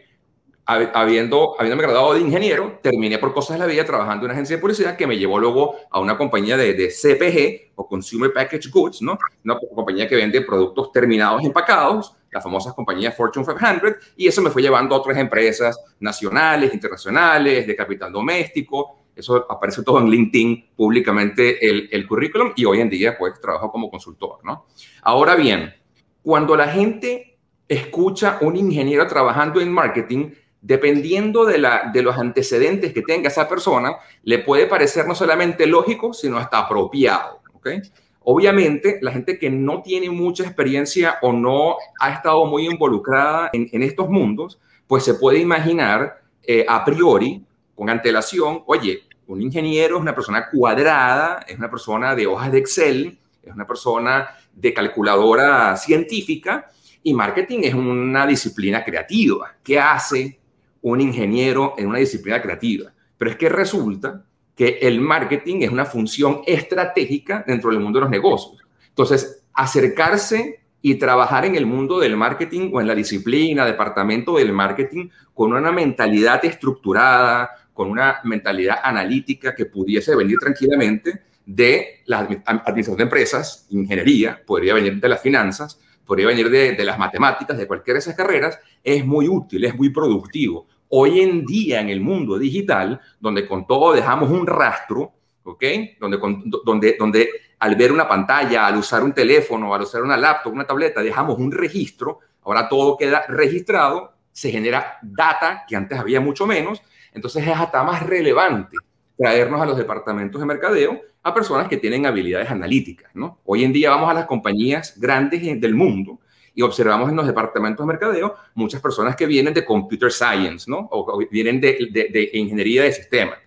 habiendo, 0.70 1.56
habiéndome 1.58 1.84
graduado 1.84 2.14
de 2.14 2.22
ingeniero, 2.22 2.80
terminé 2.84 3.18
por 3.18 3.34
cosas 3.34 3.56
de 3.56 3.60
la 3.60 3.66
vida 3.66 3.84
trabajando 3.86 4.26
en 4.26 4.26
una 4.26 4.34
agencia 4.34 4.56
de 4.56 4.62
publicidad 4.62 4.96
que 4.96 5.08
me 5.08 5.18
llevó 5.18 5.40
luego 5.40 5.76
a 5.90 6.00
una 6.00 6.16
compañía 6.16 6.58
de, 6.58 6.76
de 6.76 6.90
CPG 6.90 7.72
o 7.76 7.88
Consumer 7.88 8.32
Package 8.32 8.70
Goods, 8.70 9.02
¿no? 9.02 9.18
Una 9.44 9.58
compañía 9.74 10.08
que 10.08 10.16
vende 10.16 10.42
productos 10.42 10.92
terminados 10.92 11.44
empacados, 11.44 12.16
las 12.32 12.44
famosas 12.44 12.74
compañías 12.76 13.18
Fortune 13.18 13.46
500, 13.46 14.14
y 14.16 14.28
eso 14.28 14.44
me 14.44 14.52
fue 14.52 14.62
llevando 14.62 14.94
a 14.94 15.00
otras 15.00 15.18
empresas 15.18 15.80
nacionales, 16.00 16.72
internacionales, 16.72 17.66
de 17.66 17.76
capital 17.76 18.12
doméstico. 18.12 18.98
Eso 19.16 19.48
aparece 19.50 19.82
todo 19.82 20.00
en 20.00 20.10
LinkedIn 20.10 20.70
públicamente 20.76 21.68
el, 21.68 21.90
el 21.92 22.08
currículum 22.08 22.54
y 22.56 22.66
hoy 22.66 22.80
en 22.80 22.90
día 22.90 23.18
pues 23.18 23.42
trabajo 23.42 23.72
como 23.72 23.90
consultor, 23.90 24.40
¿no? 24.44 24.68
Ahora 25.02 25.36
bien, 25.36 25.74
cuando 26.22 26.56
la 26.56 26.68
gente 26.68 27.40
escucha 27.68 28.38
un 28.42 28.56
ingeniero 28.56 29.08
trabajando 29.08 29.62
en 29.62 29.72
marketing, 29.72 30.32
dependiendo 30.62 31.46
de, 31.46 31.58
la, 31.58 31.90
de 31.94 32.02
los 32.02 32.18
antecedentes 32.18 32.94
que 32.94 33.02
tenga 33.02 33.30
esa 33.30 33.48
persona, 33.48 33.98
le 34.24 34.40
puede 34.40 34.68
parecer 34.68 35.08
no 35.08 35.16
solamente 35.16 35.66
lógico, 35.66 36.14
sino 36.14 36.38
hasta 36.38 36.60
apropiado. 36.60 37.42
¿okay? 37.54 37.82
Obviamente, 38.22 39.00
la 39.02 39.12
gente 39.12 39.40
que 39.40 39.50
no 39.50 39.82
tiene 39.82 40.10
mucha 40.10 40.44
experiencia 40.44 41.18
o 41.22 41.32
no 41.32 41.78
ha 42.00 42.12
estado 42.12 42.46
muy 42.46 42.66
involucrada 42.66 43.50
en, 43.54 43.84
estos 43.84 44.10
mundos, 44.10 44.60
pues 44.88 45.04
se 45.04 45.14
puede 45.14 45.40
imaginar 45.40 46.22
eh, 46.44 46.66
a 46.68 46.84
priori, 46.84 47.44
con 47.76 47.90
antelación, 47.90 48.64
oye, 48.66 49.04
un 49.28 49.42
ingeniero 49.42 49.96
es 49.96 50.02
una 50.02 50.16
persona 50.16 50.50
cuadrada, 50.50 51.46
es 51.48 51.58
una 51.58 51.70
persona 51.70 52.16
de 52.16 52.28
hojas 52.28 52.52
de 52.52 52.58
Excel, 52.58 53.20
es 53.44 53.54
una 53.54 53.66
persona 53.66 54.28
de 54.54 54.74
calculadora 54.74 55.78
científica, 55.78 56.70
y 57.04 57.14
marketing 57.14 57.60
es 57.64 57.74
una 57.74 58.28
disciplina 58.28 58.84
creativa. 58.84 59.56
¿Qué 59.64 59.80
hace? 59.80 60.39
Un 60.82 61.02
ingeniero 61.02 61.76
en 61.78 61.88
una 61.88 62.00
disciplina 62.00 62.42
creativa. 62.42 62.92
Pero 63.18 63.32
es 63.32 63.38
que 63.38 63.50
resulta 63.50 64.26
que 64.56 64.80
el 64.82 65.00
marketing 65.00 65.62
es 65.62 65.72
una 65.72 65.86
función 65.86 66.42
estratégica 66.46 67.44
dentro 67.48 67.70
del 67.70 67.80
mundo 67.80 68.00
de 68.00 68.04
los 68.04 68.12
negocios. 68.12 68.62
Entonces, 68.90 69.44
acercarse 69.54 70.60
y 70.82 70.96
trabajar 70.96 71.46
en 71.46 71.56
el 71.56 71.66
mundo 71.66 72.00
del 72.00 72.16
marketing 72.16 72.72
o 72.74 72.82
en 72.82 72.88
la 72.88 72.96
disciplina, 72.96 73.66
departamento 73.66 74.38
del 74.38 74.54
marketing, 74.54 75.10
con 75.34 75.54
una 75.54 75.72
mentalidad 75.72 76.44
estructurada, 76.44 77.50
con 77.74 77.90
una 77.90 78.20
mentalidad 78.24 78.80
analítica 78.84 79.56
que 79.56 79.66
pudiese 79.66 80.16
venir 80.16 80.38
tranquilamente 80.40 81.22
de 81.46 82.02
la 82.06 82.20
administración 82.20 82.98
de 82.98 83.04
empresas, 83.04 83.66
ingeniería, 83.70 84.42
podría 84.46 84.74
venir 84.74 85.00
de 85.00 85.10
las 85.10 85.22
finanzas, 85.22 85.80
podría 86.10 86.26
venir 86.26 86.50
de, 86.50 86.84
las 86.84 86.98
matemáticas, 86.98 87.56
de 87.56 87.68
cualquiera 87.68 87.98
de 87.98 88.00
esas 88.00 88.16
carreras, 88.16 88.60
es 88.84 89.06
muy 89.06 89.28
útil, 89.28 89.64
es 89.64 89.76
muy 89.76 89.92
productivo. 89.92 90.66
Hoy 90.88 91.20
en 91.20 91.46
día 91.46 91.82
en 91.82 91.90
el 91.90 92.02
mundo 92.02 92.40
digital, 92.40 93.00
donde 93.20 93.48
con 93.48 93.68
todo 93.68 93.94
dejamos 93.94 94.32
un 94.32 94.48
rastro, 94.48 95.14
¿ok? 95.44 95.64
Donde, 96.00 96.20
con, 96.20 96.50
donde, 96.66 96.96
donde 96.98 97.30
al 97.60 97.76
ver 97.76 97.92
una 97.92 98.08
pantalla, 98.08 98.66
al 98.66 98.78
usar 98.78 99.04
un 99.04 99.14
teléfono, 99.14 99.72
al 99.72 99.84
usar 99.84 100.02
una 100.02 100.18
laptop, 100.18 100.52
una 100.52 100.66
tableta, 100.66 101.04
dejamos 101.04 101.38
un 101.38 101.52
registro, 101.52 102.18
ahora 102.42 102.68
todo 102.68 102.98
queda 102.98 103.26
registrado, 103.28 104.12
se 104.32 104.50
genera 104.50 104.98
data 105.04 105.64
que 105.68 105.76
antes 105.76 106.00
había 106.00 106.20
mucho 106.20 106.48
menos, 106.48 106.82
entonces 107.14 107.46
es 107.46 107.56
hasta 107.56 107.84
más 107.84 108.02
relevante 108.02 108.78
traernos 109.16 109.62
a 109.62 109.66
los 109.68 109.78
departamentos 109.78 110.42
de 110.42 110.48
mercadeo 110.48 111.02
a 111.22 111.34
personas 111.34 111.68
que 111.68 111.78
tienen 111.78 112.06
habilidades 112.06 112.50
analíticas, 112.50 113.12
¿no? 113.14 113.40
Hoy 113.46 113.64
en 113.64 113.74
día 113.74 113.90
vamos 113.90 114.10
a 114.10 114.14
las 114.14 114.26
compañías 114.26 114.98
grandes 115.00 115.42
del 115.60 115.76
mundo 115.76 116.20
y 116.56 116.62
observamos 116.62 117.10
en 117.10 117.16
los 117.16 117.28
departamentos 117.28 117.86
de 117.86 117.88
mercadeo 117.88 118.36
muchas 118.56 118.82
personas 118.82 119.16
que 119.16 119.26
vienen 119.26 119.54
de 119.54 119.66
computer 119.66 120.12
science, 120.12 120.70
¿no? 120.70 120.88
O, 120.92 121.20
vienen 121.30 121.60
de, 121.60 121.90
de, 121.92 122.30
ingeniería 122.34 122.84
de 122.84 122.92
sistemas. 122.92 123.38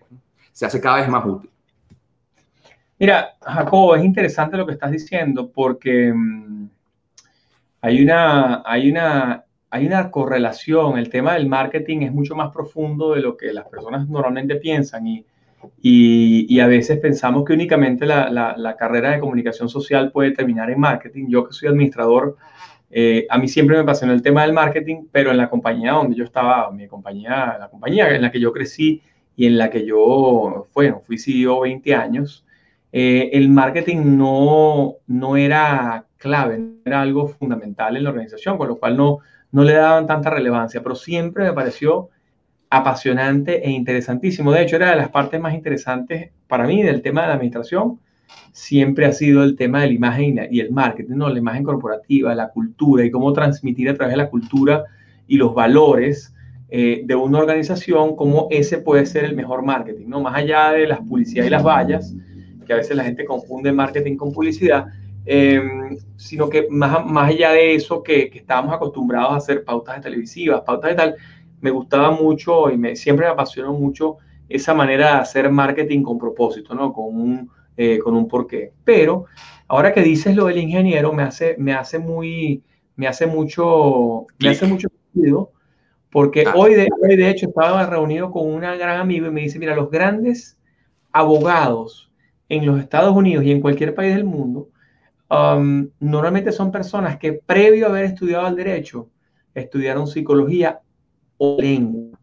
Se 0.52 0.66
hace 0.66 0.80
cada 0.80 0.96
vez 0.96 1.08
más 1.08 1.24
útil. 1.24 1.50
Mira, 2.98 3.34
Jacobo, 3.40 3.96
es 3.96 4.04
interesante 4.04 4.56
lo 4.56 4.66
que 4.66 4.72
estás 4.72 4.92
diciendo 4.92 5.50
porque 5.50 6.12
mm, 6.14 6.68
hay, 7.80 8.02
una, 8.02 8.62
hay, 8.64 8.90
una, 8.90 9.44
hay 9.70 9.86
una 9.86 10.10
correlación. 10.10 10.98
El 10.98 11.08
tema 11.08 11.34
del 11.34 11.48
marketing 11.48 12.02
es 12.02 12.12
mucho 12.12 12.36
más 12.36 12.52
profundo 12.52 13.14
de 13.14 13.22
lo 13.22 13.36
que 13.36 13.52
las 13.52 13.66
personas 13.66 14.08
normalmente 14.08 14.56
piensan 14.56 15.06
y 15.06 15.26
y, 15.80 16.60
a 16.60 16.66
veces 16.66 16.98
pensamos 16.98 17.44
que 17.44 17.52
únicamente 17.52 18.06
la, 18.06 18.76
carrera 18.78 19.10
de 19.12 19.20
comunicación 19.20 19.68
social 19.68 20.10
puede 20.12 20.32
terminar 20.32 20.70
en 20.70 20.80
marketing. 20.80 21.26
Yo 21.28 21.46
que 21.46 21.52
soy 21.52 21.68
administrador, 21.68 22.36
eh, 22.90 23.26
a 23.30 23.38
mí 23.38 23.48
siempre 23.48 23.76
me 23.76 23.82
apasionó 23.82 24.12
el 24.12 24.22
tema 24.22 24.42
del 24.42 24.52
marketing, 24.52 25.06
pero 25.10 25.30
en 25.30 25.38
la 25.38 25.48
compañía 25.48 25.92
donde 25.92 26.16
yo 26.16 26.24
estaba, 26.24 26.70
mi 26.70 26.86
compañía, 26.88 27.56
la 27.58 27.68
compañía 27.70 28.14
en 28.14 28.22
la 28.22 28.30
que 28.30 28.40
yo 28.40 28.52
crecí 28.52 29.02
y 29.36 29.46
en 29.46 29.58
la 29.58 29.70
que 29.70 29.86
yo, 29.86 30.68
bueno, 30.74 31.02
fui 31.06 31.18
CEO 31.18 31.60
20 31.60 31.94
años, 31.94 32.44
eh, 32.92 33.30
el 33.32 33.48
marketing 33.48 34.18
no, 34.18 34.96
no 35.06 35.36
era 35.36 36.06
clave, 36.18 36.60
era 36.84 37.00
algo 37.00 37.28
fundamental 37.28 37.96
en 37.96 38.04
la 38.04 38.10
organización, 38.10 38.58
con 38.58 38.68
lo 38.68 38.78
cual 38.78 38.96
no, 38.96 39.20
no 39.50 39.64
le 39.64 39.72
daban 39.72 40.06
tanta 40.06 40.30
relevancia, 40.30 40.82
pero 40.82 40.94
siempre 40.94 41.44
me 41.44 41.52
pareció 41.52 42.10
apasionante 42.72 43.66
e 43.66 43.70
interesantísimo. 43.70 44.50
De 44.50 44.62
hecho, 44.62 44.76
era 44.76 44.90
de 44.90 44.96
las 44.96 45.10
partes 45.10 45.38
más 45.38 45.52
interesantes 45.52 46.30
para 46.46 46.66
mí 46.66 46.82
del 46.82 47.02
tema 47.02 47.20
de 47.20 47.28
la 47.28 47.34
administración. 47.34 48.00
Siempre 48.52 49.04
ha 49.04 49.12
sido 49.12 49.44
el 49.44 49.56
tema 49.56 49.82
de 49.82 49.88
la 49.88 49.92
imagen 49.92 50.48
y 50.50 50.60
el 50.60 50.70
marketing, 50.70 51.16
¿no? 51.16 51.28
la 51.28 51.38
imagen 51.38 51.64
corporativa, 51.64 52.34
la 52.34 52.48
cultura 52.48 53.04
y 53.04 53.10
cómo 53.10 53.30
transmitir 53.34 53.90
a 53.90 53.94
través 53.94 54.14
de 54.14 54.16
la 54.16 54.30
cultura 54.30 54.84
y 55.28 55.36
los 55.36 55.54
valores 55.54 56.34
eh, 56.70 57.02
de 57.04 57.14
una 57.14 57.40
organización, 57.40 58.16
cómo 58.16 58.48
ese 58.50 58.78
puede 58.78 59.04
ser 59.04 59.24
el 59.24 59.36
mejor 59.36 59.62
marketing, 59.62 60.06
¿no? 60.08 60.22
Más 60.22 60.34
allá 60.34 60.72
de 60.72 60.86
las 60.86 61.00
publicidades 61.00 61.48
y 61.48 61.50
las 61.50 61.62
vallas, 61.62 62.14
que 62.66 62.72
a 62.72 62.76
veces 62.76 62.96
la 62.96 63.04
gente 63.04 63.26
confunde 63.26 63.70
marketing 63.70 64.16
con 64.16 64.32
publicidad, 64.32 64.86
em, 65.26 65.98
sino 66.16 66.48
que 66.48 66.68
más, 66.70 67.04
más 67.04 67.28
allá 67.28 67.52
de 67.52 67.74
eso 67.74 68.02
que, 68.02 68.30
que 68.30 68.38
estábamos 68.38 68.72
acostumbrados 68.72 69.32
a 69.34 69.36
hacer 69.36 69.62
pautas 69.62 69.96
de 69.96 70.02
televisivas, 70.02 70.62
pautas 70.62 70.92
de 70.92 70.96
tal, 70.96 71.16
me 71.62 71.70
gustaba 71.70 72.10
mucho 72.10 72.70
y 72.70 72.76
me, 72.76 72.96
siempre 72.96 73.24
me 73.24 73.32
apasionó 73.32 73.72
mucho 73.72 74.18
esa 74.48 74.74
manera 74.74 75.14
de 75.14 75.20
hacer 75.20 75.50
marketing 75.50 76.02
con 76.02 76.18
propósito, 76.18 76.74
¿no? 76.74 76.92
Con 76.92 77.16
un, 77.16 77.50
eh, 77.76 77.98
con 77.98 78.14
un 78.14 78.28
porqué. 78.28 78.72
Pero 78.84 79.26
ahora 79.68 79.94
que 79.94 80.02
dices 80.02 80.34
lo 80.34 80.46
del 80.46 80.58
ingeniero, 80.58 81.12
me 81.12 81.22
hace, 81.22 81.54
me 81.58 81.72
hace 81.72 82.00
muy, 82.00 82.62
me 82.96 83.06
hace 83.06 83.26
mucho, 83.26 84.26
me 84.40 84.50
hace 84.50 84.66
mucho 84.66 84.88
sentido, 85.12 85.52
porque 86.10 86.44
ah. 86.46 86.52
hoy, 86.56 86.74
de, 86.74 86.88
hoy 87.00 87.16
de 87.16 87.30
hecho 87.30 87.46
estaba 87.46 87.86
reunido 87.86 88.32
con 88.32 88.52
una 88.52 88.74
gran 88.74 89.00
amiga 89.00 89.28
y 89.28 89.30
me 89.30 89.42
dice, 89.42 89.60
mira, 89.60 89.76
los 89.76 89.88
grandes 89.88 90.58
abogados 91.12 92.12
en 92.48 92.66
los 92.66 92.80
Estados 92.80 93.14
Unidos 93.14 93.44
y 93.44 93.52
en 93.52 93.60
cualquier 93.60 93.94
país 93.94 94.16
del 94.16 94.24
mundo, 94.24 94.68
um, 95.30 95.88
normalmente 96.00 96.50
son 96.50 96.72
personas 96.72 97.18
que 97.18 97.34
previo 97.34 97.86
a 97.86 97.90
haber 97.90 98.06
estudiado 98.06 98.48
el 98.48 98.56
derecho, 98.56 99.08
estudiaron 99.54 100.08
psicología 100.08 100.80
lengua. 101.58 102.18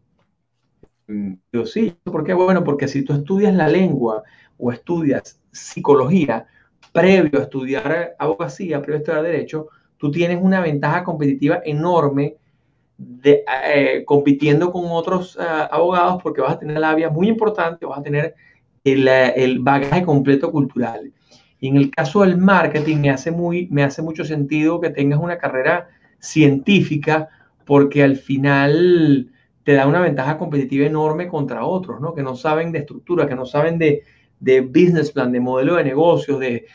Mm, 1.06 1.34
yo 1.52 1.66
sí, 1.66 1.94
¿por 2.04 2.24
qué? 2.24 2.34
Bueno, 2.34 2.64
porque 2.64 2.88
si 2.88 3.02
tú 3.02 3.12
estudias 3.12 3.54
la 3.54 3.68
lengua 3.68 4.22
o 4.58 4.72
estudias 4.72 5.40
psicología 5.50 6.46
previo 6.92 7.40
a 7.40 7.42
estudiar 7.42 8.14
abogacía, 8.18 8.80
previo 8.80 8.96
a 8.96 9.00
estudiar 9.00 9.22
derecho, 9.22 9.68
tú 9.96 10.10
tienes 10.10 10.38
una 10.40 10.60
ventaja 10.60 11.04
competitiva 11.04 11.60
enorme 11.64 12.36
de, 12.96 13.44
eh, 13.66 14.04
compitiendo 14.04 14.70
con 14.72 14.84
otros 14.88 15.36
eh, 15.40 15.44
abogados 15.70 16.22
porque 16.22 16.40
vas 16.40 16.52
a 16.52 16.58
tener 16.58 16.78
la 16.78 16.94
vía 16.94 17.10
muy 17.10 17.28
importante, 17.28 17.86
vas 17.86 17.98
a 17.98 18.02
tener 18.02 18.34
el, 18.84 19.08
eh, 19.08 19.32
el, 19.36 19.58
bagaje 19.60 20.02
completo 20.02 20.50
cultural. 20.50 21.12
Y 21.60 21.68
en 21.68 21.76
el 21.76 21.90
caso 21.90 22.22
del 22.22 22.36
marketing 22.36 22.98
me 22.98 23.10
hace, 23.10 23.30
muy, 23.30 23.68
me 23.70 23.82
hace 23.82 24.02
mucho 24.02 24.24
sentido 24.24 24.80
que 24.80 24.90
tengas 24.90 25.20
una 25.20 25.38
carrera 25.38 25.88
científica 26.18 27.28
porque 27.70 28.02
al 28.02 28.16
final 28.16 29.30
te 29.62 29.74
da 29.74 29.86
una 29.86 30.00
ventaja 30.00 30.36
competitiva 30.36 30.86
enorme 30.86 31.28
contra 31.28 31.64
otros, 31.64 32.00
¿no? 32.00 32.16
Que 32.16 32.22
no 32.24 32.34
saben 32.34 32.72
de 32.72 32.80
estructura, 32.80 33.28
que 33.28 33.36
no 33.36 33.46
saben 33.46 33.78
de, 33.78 34.02
business 34.62 35.12
plan, 35.12 35.30
de 35.30 35.38
modelo 35.38 35.76
de 35.76 35.84
negocios, 35.84 36.40
de, 36.40 36.66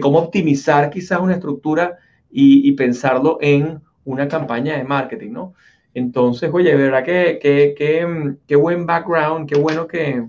cómo 0.00 0.20
optimizar 0.20 0.88
quizás 0.88 1.20
una 1.20 1.34
estructura 1.34 1.98
y, 2.30 2.72
pensarlo 2.72 3.36
en 3.42 3.82
una 4.06 4.26
campaña 4.26 4.78
de 4.78 4.84
marketing, 4.84 5.32
¿no? 5.32 5.52
Entonces, 5.92 6.48
oye, 6.50 6.74
verdad 6.74 7.04
que, 7.04 8.38
qué 8.46 8.56
buen 8.56 8.86
background, 8.86 9.46
qué 9.46 9.58
bueno 9.58 9.86
que, 9.86 10.28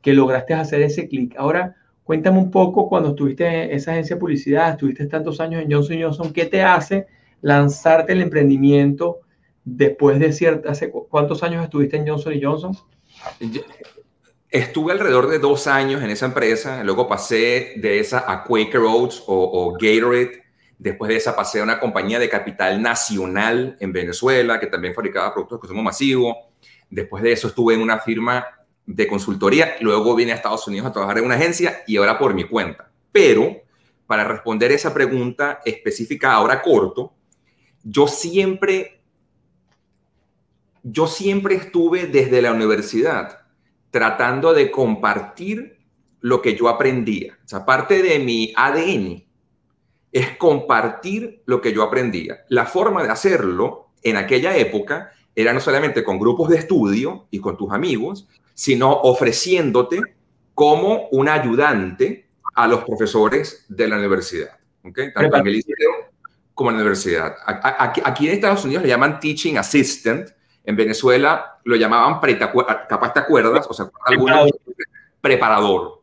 que 0.00 0.14
lograste 0.14 0.54
hacer 0.54 0.80
ese 0.80 1.06
clic. 1.06 1.34
Ahora, 1.36 1.76
cuéntame 2.02 2.38
un 2.38 2.50
poco 2.50 2.88
cuando 2.88 3.10
estuviste 3.10 3.46
en 3.46 3.72
esa 3.72 3.90
agencia 3.90 4.16
de 4.16 4.20
publicidad, 4.20 4.70
estuviste 4.70 5.04
tantos 5.04 5.38
años 5.38 5.62
en 5.62 5.70
Johnson 5.70 5.98
Johnson, 6.00 6.32
¿qué 6.32 6.46
te 6.46 6.62
hace 6.62 7.06
lanzarte 7.44 8.14
el 8.14 8.22
emprendimiento 8.22 9.20
después 9.64 10.18
de 10.18 10.32
cierta, 10.32 10.70
¿hace 10.70 10.90
cuántos 10.90 11.42
años 11.42 11.62
estuviste 11.62 11.98
en 11.98 12.08
Johnson 12.08 12.32
Johnson? 12.42 12.76
Estuve 14.50 14.92
alrededor 14.92 15.28
de 15.28 15.38
dos 15.38 15.66
años 15.66 16.02
en 16.02 16.08
esa 16.08 16.24
empresa, 16.24 16.82
luego 16.82 17.06
pasé 17.06 17.74
de 17.76 18.00
esa 18.00 18.24
a 18.26 18.44
Quaker 18.44 18.80
Oats 18.80 19.22
o, 19.26 19.76
Gatorade, 19.78 20.42
después 20.78 21.10
de 21.10 21.16
esa 21.16 21.36
pasé 21.36 21.60
a 21.60 21.64
una 21.64 21.78
compañía 21.78 22.18
de 22.18 22.30
capital 22.30 22.80
nacional 22.80 23.76
en 23.78 23.92
Venezuela 23.92 24.58
que 24.58 24.68
también 24.68 24.94
fabricaba 24.94 25.34
productos 25.34 25.58
de 25.58 25.60
consumo 25.60 25.82
masivo, 25.82 26.50
después 26.88 27.22
de 27.22 27.32
eso 27.32 27.48
estuve 27.48 27.74
en 27.74 27.82
una 27.82 27.98
firma 27.98 28.46
de 28.86 29.06
consultoría, 29.06 29.76
luego 29.80 30.14
vine 30.14 30.32
a 30.32 30.36
Estados 30.36 30.66
Unidos 30.66 30.86
a 30.86 30.92
trabajar 30.92 31.18
en 31.18 31.26
una 31.26 31.34
agencia 31.34 31.82
y 31.86 31.98
ahora 31.98 32.18
por 32.18 32.32
mi 32.32 32.44
cuenta. 32.44 32.90
Pero 33.12 33.54
para 34.06 34.24
responder 34.24 34.72
esa 34.72 34.94
pregunta 34.94 35.60
específica 35.62 36.32
ahora 36.32 36.62
corto, 36.62 37.12
yo 37.84 38.08
siempre, 38.08 39.00
yo 40.82 41.06
siempre 41.06 41.54
estuve 41.54 42.06
desde 42.06 42.42
la 42.42 42.52
universidad 42.52 43.40
tratando 43.90 44.54
de 44.54 44.70
compartir 44.70 45.78
lo 46.20 46.42
que 46.42 46.56
yo 46.56 46.68
aprendía. 46.68 47.38
O 47.44 47.48
sea, 47.48 47.64
parte 47.64 48.02
de 48.02 48.18
mi 48.18 48.52
ADN 48.56 49.24
es 50.10 50.36
compartir 50.36 51.42
lo 51.44 51.60
que 51.60 51.72
yo 51.72 51.82
aprendía. 51.82 52.44
La 52.48 52.66
forma 52.66 53.02
de 53.02 53.10
hacerlo 53.10 53.90
en 54.02 54.16
aquella 54.16 54.56
época 54.56 55.12
era 55.34 55.52
no 55.52 55.60
solamente 55.60 56.02
con 56.02 56.18
grupos 56.18 56.48
de 56.48 56.56
estudio 56.56 57.26
y 57.30 57.40
con 57.40 57.56
tus 57.56 57.72
amigos, 57.72 58.26
sino 58.54 58.92
ofreciéndote 58.92 60.00
como 60.54 61.08
un 61.08 61.28
ayudante 61.28 62.28
a 62.54 62.68
los 62.68 62.84
profesores 62.84 63.66
de 63.68 63.88
la 63.88 63.98
universidad. 63.98 64.58
¿okay? 64.84 65.10
En 65.16 65.24
el 65.24 65.30
como 66.54 66.70
en 66.70 66.76
la 66.76 66.82
universidad. 66.82 67.34
Aquí, 67.44 68.28
en 68.28 68.34
Estados 68.34 68.64
Unidos 68.64 68.84
le 68.84 68.88
llaman 68.88 69.18
teaching 69.18 69.56
assistant, 69.56 70.30
en 70.64 70.76
Venezuela 70.76 71.58
lo 71.64 71.76
llamaban, 71.76 72.20
capaz 72.88 73.12
te 73.12 73.20
acuerdas, 73.20 73.66
o 73.68 73.74
sea, 73.74 73.90
algunos, 74.06 74.50
preparador. 75.20 76.02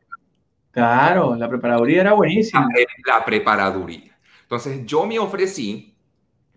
Claro, 0.72 1.36
la 1.36 1.50
preparaduría 1.50 2.02
era 2.02 2.14
buenísima. 2.14 2.68
La, 3.06 3.24
preparaduría. 3.24 4.18
Entonces 4.42 4.86
yo 4.86 5.06
me 5.06 5.20
ofrecí, 5.20 5.96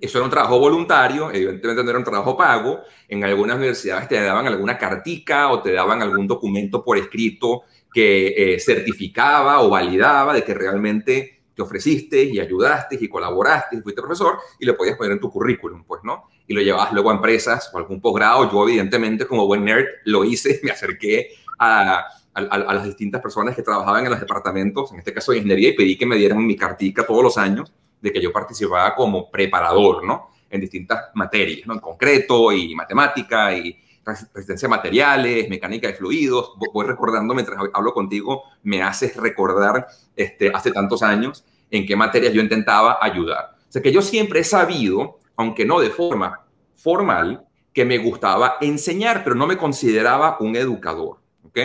eso 0.01 0.19
era 0.19 0.25
un 0.25 0.31
trabajo 0.31 0.59
voluntario, 0.59 1.31
evidentemente 1.31 1.83
no 1.83 1.91
era 1.91 1.99
un 1.99 2.05
trabajo 2.05 2.37
pago, 2.37 2.81
en 3.09 3.25
algunas 3.25 3.57
universidades 3.57 4.09
te 4.09 4.21
daban 4.21 4.47
alguna 4.47 4.79
cartica 4.79 5.51
o 5.51 5.61
te 5.61 5.73
daban 5.73 6.03
algún 6.03 6.27
documento 6.27 6.83
por 6.83 6.97
escrito 6.97 7.63
que 7.93 8.55
eh, 8.55 8.61
certificaba 8.61 9.61
o 9.61 9.71
validaba 9.71 10.35
de 10.35 10.43
que 10.43 10.55
realmente 10.55 11.34
te 11.55 11.63
ofreciste 11.63 12.23
y 12.23 12.41
ayudaste 12.41 12.99
y 13.01 13.09
colaboraste 13.09 13.77
y 13.77 13.81
fuiste 13.81 14.03
profesor 14.03 14.39
y 14.59 14.67
lo 14.67 14.77
podías 14.77 14.97
poner 14.97 15.13
en 15.13 15.21
tu 15.21 15.31
currículum, 15.31 15.85
pues, 15.85 16.03
¿no? 16.03 16.31
Y 16.47 16.55
lo 16.55 16.61
llevabas 16.61 16.93
luego 16.93 17.11
a 17.11 17.15
empresas 17.15 17.71
o 17.73 17.79
algún 17.79 18.01
posgrado. 18.01 18.51
Yo, 18.51 18.69
evidentemente, 18.69 19.27
como 19.27 19.47
buen 19.47 19.65
nerd, 19.65 19.87
lo 20.05 20.25
hice, 20.25 20.61
me 20.65 20.71
acerqué 20.71 21.31
a, 21.59 22.05
a, 22.35 22.75
las 22.75 22.85
distintas 22.85 23.23
personas 23.23 23.55
que 23.55 23.63
trabajaban 23.63 24.05
en 24.05 24.11
los 24.11 24.21
departamentos, 24.21 24.93
en 24.93 24.99
este 24.99 25.13
caso 25.13 25.33
de 25.33 25.39
ingeniería, 25.39 25.71
y 25.71 25.73
pedí 25.73 25.97
que 25.97 26.07
me 26.07 26.17
dieran 26.17 26.45
mi 26.45 26.57
cartica 26.57 27.07
todos 27.07 27.23
los 27.23 27.39
años 27.39 27.73
de 28.01 28.13
que 28.13 28.21
yo 28.21 28.33
participaba 28.33 28.95
como 28.95 29.31
preparador, 29.31 30.05
¿no? 30.05 30.31
En 30.51 30.61
distintas 30.61 31.11
materias, 31.15 31.67
¿no? 31.67 31.75
En 31.75 31.81
concreto 31.81 32.53
y 32.53 32.75
matemática 32.75 33.57
y 33.57 33.84
resistencia 34.05 34.67
a 34.67 34.71
materiales, 34.71 35.49
mecánica 35.49 35.89
de 35.89 35.95
fluidos. 35.95 36.53
Voy 36.73 36.87
recordando 36.87 37.35
mientras 37.35 37.59
hablo 37.73 37.93
contigo, 37.95 38.45
me 38.63 38.83
haces 38.83 39.17
recordar 39.17 39.87
este, 40.17 40.51
hace 40.55 40.71
tantos 40.73 41.03
años 41.03 41.45
en 41.71 41.87
qué 41.87 41.97
materias 41.97 42.33
yo 42.33 42.41
intentaba 42.41 42.99
ayudar. 43.01 43.57
O 43.69 43.73
sea 43.73 43.83
que 43.83 43.93
yo 43.93 44.03
siempre 44.03 44.41
he 44.41 44.45
sabido, 44.45 45.19
aunque 45.37 45.65
no 45.65 45.81
de 45.81 45.91
forma 45.91 46.47
formal, 46.75 47.45
que 47.73 47.85
me 47.85 47.99
gustaba 47.99 48.57
enseñar, 48.61 49.25
pero 49.25 49.35
no 49.35 49.47
me 49.47 49.57
consideraba 49.57 50.37
un 50.41 50.55
educador. 50.55 51.19
¿ok? 51.45 51.59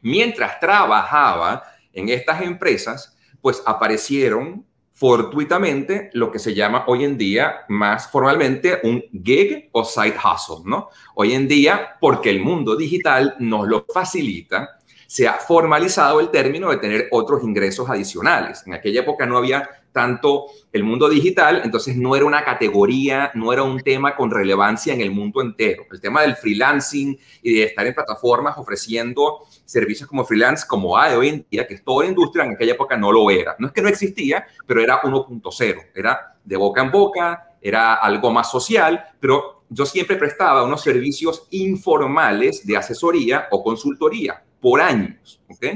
Mientras 0.00 0.58
trabajaba 0.58 1.62
en 1.92 2.08
estas 2.08 2.42
empresas, 2.42 3.16
pues 3.40 3.62
aparecieron 3.66 4.64
fortuitamente 4.98 6.10
lo 6.14 6.32
que 6.32 6.40
se 6.40 6.54
llama 6.54 6.82
hoy 6.88 7.04
en 7.04 7.16
día 7.16 7.60
más 7.68 8.10
formalmente 8.10 8.80
un 8.82 9.04
gig 9.24 9.68
o 9.70 9.84
side 9.84 10.16
hustle, 10.16 10.68
¿no? 10.68 10.88
Hoy 11.14 11.34
en 11.34 11.46
día, 11.46 11.96
porque 12.00 12.30
el 12.30 12.40
mundo 12.40 12.74
digital 12.74 13.36
nos 13.38 13.68
lo 13.68 13.86
facilita, 13.94 14.80
se 15.06 15.28
ha 15.28 15.34
formalizado 15.34 16.18
el 16.18 16.30
término 16.30 16.68
de 16.70 16.78
tener 16.78 17.08
otros 17.12 17.44
ingresos 17.44 17.88
adicionales. 17.88 18.64
En 18.66 18.74
aquella 18.74 19.02
época 19.02 19.24
no 19.24 19.38
había 19.38 19.68
tanto 19.92 20.46
el 20.72 20.82
mundo 20.82 21.08
digital, 21.08 21.62
entonces 21.64 21.96
no 21.96 22.16
era 22.16 22.24
una 22.24 22.44
categoría, 22.44 23.30
no 23.34 23.52
era 23.52 23.62
un 23.62 23.80
tema 23.80 24.16
con 24.16 24.32
relevancia 24.32 24.92
en 24.92 25.00
el 25.00 25.12
mundo 25.12 25.40
entero. 25.40 25.84
El 25.92 26.00
tema 26.00 26.22
del 26.22 26.34
freelancing 26.34 27.18
y 27.42 27.54
de 27.54 27.62
estar 27.64 27.86
en 27.86 27.94
plataformas 27.94 28.58
ofreciendo 28.58 29.46
servicios 29.68 30.08
como 30.08 30.24
freelance, 30.24 30.66
como 30.66 30.96
hay 30.96 31.14
hoy 31.14 31.28
en 31.28 31.46
día, 31.50 31.66
que 31.66 31.74
es 31.74 31.84
toda 31.84 32.06
industria, 32.06 32.46
en 32.46 32.52
aquella 32.52 32.72
época 32.72 32.96
no 32.96 33.12
lo 33.12 33.30
era. 33.30 33.54
No 33.58 33.66
es 33.66 33.72
que 33.74 33.82
no 33.82 33.88
existía, 33.88 34.46
pero 34.66 34.80
era 34.80 35.02
1.0, 35.02 35.86
era 35.94 36.36
de 36.42 36.56
boca 36.56 36.80
en 36.80 36.90
boca, 36.90 37.50
era 37.60 37.94
algo 37.96 38.30
más 38.30 38.50
social, 38.50 39.04
pero 39.20 39.64
yo 39.68 39.84
siempre 39.84 40.16
prestaba 40.16 40.64
unos 40.64 40.80
servicios 40.80 41.46
informales 41.50 42.66
de 42.66 42.78
asesoría 42.78 43.46
o 43.50 43.62
consultoría 43.62 44.42
por 44.58 44.80
años. 44.80 45.42
¿ok? 45.48 45.66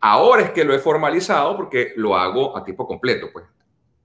Ahora 0.00 0.42
es 0.42 0.50
que 0.50 0.64
lo 0.64 0.74
he 0.74 0.80
formalizado 0.80 1.56
porque 1.56 1.92
lo 1.94 2.16
hago 2.16 2.56
a 2.56 2.64
tiempo 2.64 2.88
completo. 2.88 3.28
Pues 3.32 3.44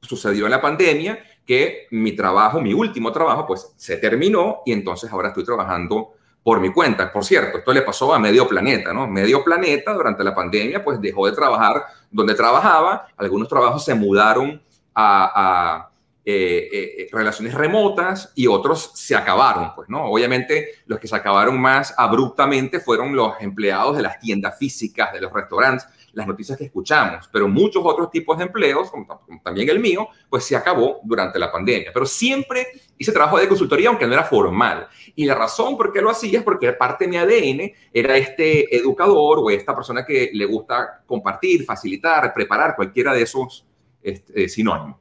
sucedió 0.03 0.45
en 0.45 0.51
la 0.51 0.61
pandemia 0.61 1.23
que 1.43 1.87
mi 1.89 2.15
trabajo, 2.15 2.61
mi 2.61 2.73
último 2.73 3.11
trabajo, 3.11 3.47
pues 3.47 3.73
se 3.77 3.97
terminó 3.97 4.61
y 4.63 4.73
entonces 4.73 5.11
ahora 5.11 5.29
estoy 5.29 5.43
trabajando 5.43 6.13
por 6.43 6.59
mi 6.59 6.71
cuenta. 6.71 7.11
Por 7.11 7.23
cierto, 7.23 7.59
esto 7.59 7.73
le 7.73 7.81
pasó 7.81 8.13
a 8.13 8.19
Medio 8.19 8.47
Planeta, 8.47 8.93
¿no? 8.93 9.07
Medio 9.07 9.43
Planeta 9.43 9.93
durante 9.93 10.23
la 10.23 10.33
pandemia 10.33 10.83
pues 10.83 10.99
dejó 11.01 11.27
de 11.27 11.33
trabajar 11.33 11.83
donde 12.09 12.33
trabajaba, 12.33 13.07
algunos 13.17 13.47
trabajos 13.47 13.83
se 13.83 13.93
mudaron 13.93 14.61
a 14.95 15.89
eh, 16.31 16.69
eh, 16.71 17.07
relaciones 17.11 17.55
remotas 17.55 18.31
y 18.35 18.45
otros 18.45 18.91
se 18.93 19.15
acabaron, 19.15 19.73
pues, 19.73 19.89
¿no? 19.89 20.03
Obviamente 20.03 20.75
los 20.85 20.99
que 20.99 21.07
se 21.07 21.15
acabaron 21.15 21.59
más 21.59 21.95
abruptamente 21.97 22.79
fueron 22.79 23.15
los 23.15 23.33
empleados 23.39 23.97
de 23.97 24.03
las 24.03 24.19
tiendas 24.19 24.55
físicas, 24.55 25.11
de 25.11 25.21
los 25.21 25.33
restaurantes, 25.33 25.87
las 26.13 26.27
noticias 26.27 26.57
que 26.57 26.65
escuchamos, 26.65 27.29
pero 27.31 27.47
muchos 27.47 27.83
otros 27.85 28.09
tipos 28.09 28.37
de 28.37 28.45
empleos, 28.45 28.89
como, 28.91 29.21
también 29.43 29.69
el 29.69 29.79
mío, 29.79 30.07
pues 30.29 30.45
se 30.45 30.55
acabó 30.55 30.99
durante 31.03 31.39
la 31.39 31.51
pandemia. 31.51 31.91
Pero 31.93 32.05
siempre 32.05 32.67
hice 32.97 33.11
trabajo 33.11 33.39
de 33.39 33.47
consultoría, 33.47 33.89
aunque 33.89 34.07
no 34.07 34.13
era 34.13 34.23
formal. 34.23 34.87
Y 35.15 35.25
la 35.25 35.35
razón 35.35 35.77
por 35.77 35.91
qué 35.91 36.01
lo 36.01 36.09
hacía 36.09 36.39
es 36.39 36.45
porque 36.45 36.71
parte 36.73 37.05
de 37.05 37.11
mi 37.11 37.17
ADN 37.17 37.71
era 37.93 38.17
este 38.17 38.75
educador 38.75 39.39
o 39.39 39.49
esta 39.49 39.75
persona 39.75 40.05
que 40.05 40.31
le 40.33 40.45
gusta 40.45 41.03
compartir, 41.05 41.65
facilitar, 41.65 42.33
preparar 42.33 42.75
cualquiera 42.75 43.13
de 43.13 43.23
esos 43.23 43.65
este, 44.01 44.47
sinónimos 44.47 44.97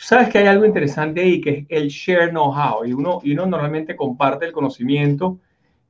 sabes 0.00 0.30
que 0.30 0.38
hay 0.38 0.46
algo 0.46 0.64
interesante 0.64 1.20
ahí 1.20 1.40
que 1.40 1.50
es 1.50 1.66
el 1.68 1.88
share 1.88 2.30
know-how 2.30 2.84
y 2.86 2.92
uno, 2.92 3.20
y 3.22 3.32
uno 3.32 3.46
normalmente 3.46 3.94
comparte 3.94 4.46
el 4.46 4.52
conocimiento 4.52 5.38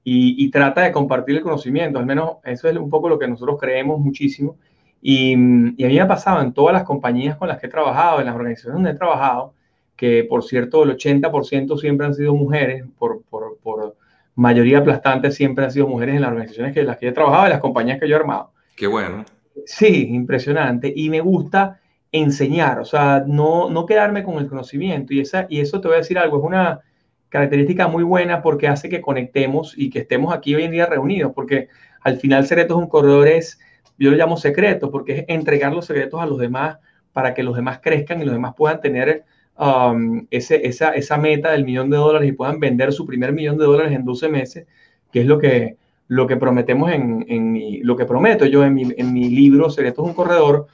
y, 0.02 0.50
trata 0.50 0.83
de 0.83 0.92
compartir 0.92 1.37
el 1.37 1.42
conocimiento, 1.42 1.99
al 1.99 2.07
menos 2.07 2.38
eso 2.45 2.69
es 2.69 2.76
un 2.76 2.88
poco 2.88 3.09
lo 3.09 3.19
que 3.19 3.28
nosotros 3.28 3.59
creemos 3.61 4.00
muchísimo. 4.00 4.57
Y, 5.02 5.33
y, 5.33 5.85
a 5.85 5.88
mí 5.88 5.95
me 5.95 6.00
ha 6.00 6.09
pasado 6.09 6.40
en 6.42 6.52
todas 6.52 6.73
las 6.73 6.85
compañías 6.85 7.37
con 7.37 7.49
las 7.49 7.59
que 7.59 7.66
he 7.66 7.71
trabajado, 7.71 8.21
en 8.21 8.26
las 8.26 8.35
organizaciones 8.35 8.75
donde 8.75 8.90
he 8.90 8.95
trabajado, 8.95 9.54
que 9.97 10.25
por 10.25 10.42
cierto 10.42 10.83
el 10.85 10.97
80% 10.97 11.78
siempre 11.78 12.07
han 12.07 12.14
sido 12.14 12.35
mujeres, 12.35 12.85
por, 12.99 13.23
por, 13.25 13.59
por, 13.62 13.97
mayoría 14.35 14.78
aplastante 14.78 15.30
siempre 15.30 15.64
han 15.64 15.71
sido 15.71 15.87
mujeres 15.87 16.14
en 16.14 16.23
las 16.23 16.30
organizaciones 16.30 16.73
que 16.73 16.83
las 16.83 16.97
que 16.97 17.09
he 17.09 17.12
trabajado, 17.12 17.45
en 17.45 17.50
las 17.50 17.61
compañías 17.61 18.00
que 18.00 18.09
yo 18.09 18.16
he 18.16 18.19
armado. 18.19 18.52
Qué 18.76 18.87
bueno. 18.87 19.25
Sí, 19.66 20.09
impresionante. 20.09 20.92
Y 20.95 21.11
me 21.11 21.20
gusta 21.20 21.81
enseñar, 22.12 22.81
o 22.81 22.85
sea, 22.85 23.22
no, 23.27 23.68
no 23.68 23.87
quedarme 23.87 24.25
con 24.25 24.38
el 24.38 24.48
conocimiento. 24.48 25.12
Y, 25.12 25.20
esa, 25.20 25.46
y 25.48 25.61
eso 25.61 25.81
te 25.81 25.88
voy 25.88 25.96
a 25.96 25.98
decir 25.98 26.18
algo, 26.18 26.38
es 26.38 26.44
una 26.44 26.81
característica 27.31 27.88
muy 27.88 28.03
buena 28.03 28.43
porque 28.43 28.69
hace 28.69 28.90
que 28.90 29.01
conectemos 29.01 29.75
y 29.77 29.88
que 29.88 30.01
estemos 30.01 30.35
aquí 30.35 30.55
hoy 30.55 30.64
en 30.64 30.73
día 30.73 30.85
reunidos, 30.85 31.33
porque 31.35 31.69
al 32.03 32.19
final 32.19 32.47
Secretos 32.47 32.77
un 32.77 32.88
Corredor 32.88 33.29
es, 33.29 33.59
yo 33.99 34.11
lo 34.11 34.16
llamo 34.16 34.37
secreto, 34.37 34.90
porque 34.90 35.19
es 35.19 35.25
entregar 35.29 35.73
los 35.73 35.87
secretos 35.87 36.21
a 36.21 36.27
los 36.27 36.38
demás 36.38 36.79
para 37.12 37.33
que 37.33 37.43
los 37.43 37.57
demás 37.57 37.81
crezcan 37.83 38.21
y 38.21 38.25
los 38.25 38.35
demás 38.35 38.55
puedan 38.57 38.81
tener 38.81 39.25
um, 39.59 40.27
esa, 40.31 40.90
esa 40.90 41.19
meta 41.19 41.53
del 41.53 41.64
millón 41.64 41.88
de 41.88 41.97
dólares 41.97 42.29
y 42.29 42.33
puedan 42.33 42.61
vender 42.61 42.93
su 42.93 43.07
primer 43.07 43.33
millón 43.33 43.59
de 43.59 43.64
dólares 43.64 43.93
en 43.93 44.05
12 44.05 44.29
meses, 44.29 44.66
que 45.12 45.21
es 45.21 45.27
lo 45.27 45.38
que, 45.38 45.77
lo 46.09 46.27
que 46.27 46.37
prometemos 46.37 46.90
en, 46.90 47.25
en 47.29 47.53
mi, 47.53 47.79
lo 47.79 47.97
que 47.97 48.07
prometo 48.07 48.45
yo 48.45 48.64
en 48.64 48.75
mi, 48.75 48.88
en 48.97 49.12
mi 49.12 49.29
libro 49.29 49.71
Secretos 49.71 50.05
un 50.05 50.14
Corredor, 50.14 50.66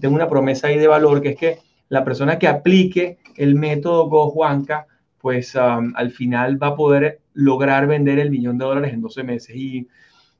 tengo 0.00 0.14
una 0.14 0.28
promesa 0.28 0.68
ahí 0.68 0.78
de 0.78 0.88
valor, 0.88 1.20
que 1.20 1.30
es 1.30 1.36
que 1.36 1.58
la 1.88 2.04
persona 2.04 2.38
que 2.38 2.48
aplique 2.48 3.18
el 3.36 3.54
método 3.54 4.08
Go 4.08 4.30
Juanca, 4.30 4.86
pues 5.24 5.56
al 5.56 6.10
final 6.10 6.62
va 6.62 6.66
a 6.66 6.76
poder 6.76 7.20
lograr 7.32 7.86
vender 7.86 8.18
el 8.18 8.30
millón 8.30 8.58
de 8.58 8.66
dólares 8.66 8.92
en 8.92 9.00
12 9.00 9.22
meses. 9.22 9.56
Y, 9.56 9.88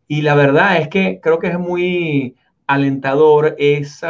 y 0.06 0.20
la 0.20 0.34
verdad 0.34 0.76
es 0.76 0.88
que 0.88 1.20
creo 1.22 1.38
que 1.38 1.46
es 1.46 1.58
muy 1.58 2.36
alentador, 2.66 3.56
es, 3.58 4.02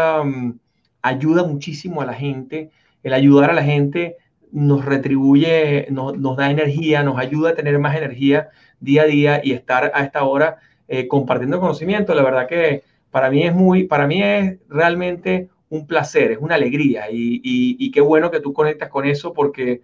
ayuda 1.01 1.45
muchísimo 1.45 2.03
a 2.03 2.07
la 2.07 2.15
gente, 2.15 2.73
el 3.05 3.15
ayudar 3.15 3.51
a 3.51 3.55
la 3.55 3.63
gente 3.63 4.17
nos 4.51 4.85
retribuye, 4.85 5.87
nos, 5.93 6.37
da 6.37 6.51
energía, 6.51 7.05
nos 7.05 7.21
ayuda 7.21 7.51
a 7.51 7.55
tener 7.55 7.79
más 7.79 7.97
energía 7.97 8.49
día 8.81 9.03
a 9.03 9.07
día 9.07 9.41
y 9.45 9.53
estar 9.53 9.93
a 9.95 10.03
esta 10.03 10.25
hora 10.25 10.57
eh, 10.89 11.07
compartiendo 11.07 11.61
conocimiento. 11.61 12.17
La 12.17 12.25
verdad 12.25 12.49
que 12.49 12.83
para 13.13 13.31
mí 13.31 13.45
es 13.45 13.55
muy, 13.55 13.85
para 13.85 14.09
mí 14.09 14.21
es 14.21 14.59
realmente 14.69 15.51
un 15.69 15.87
placer, 15.87 16.33
es 16.33 16.39
una 16.41 16.57
alegría 16.57 17.05
y, 17.13 17.93
qué 17.93 18.01
bueno 18.01 18.33
que 18.33 18.41
tú 18.41 18.53
conectas 18.53 18.89
con 18.89 19.07
eso 19.07 19.33
porque 19.33 19.83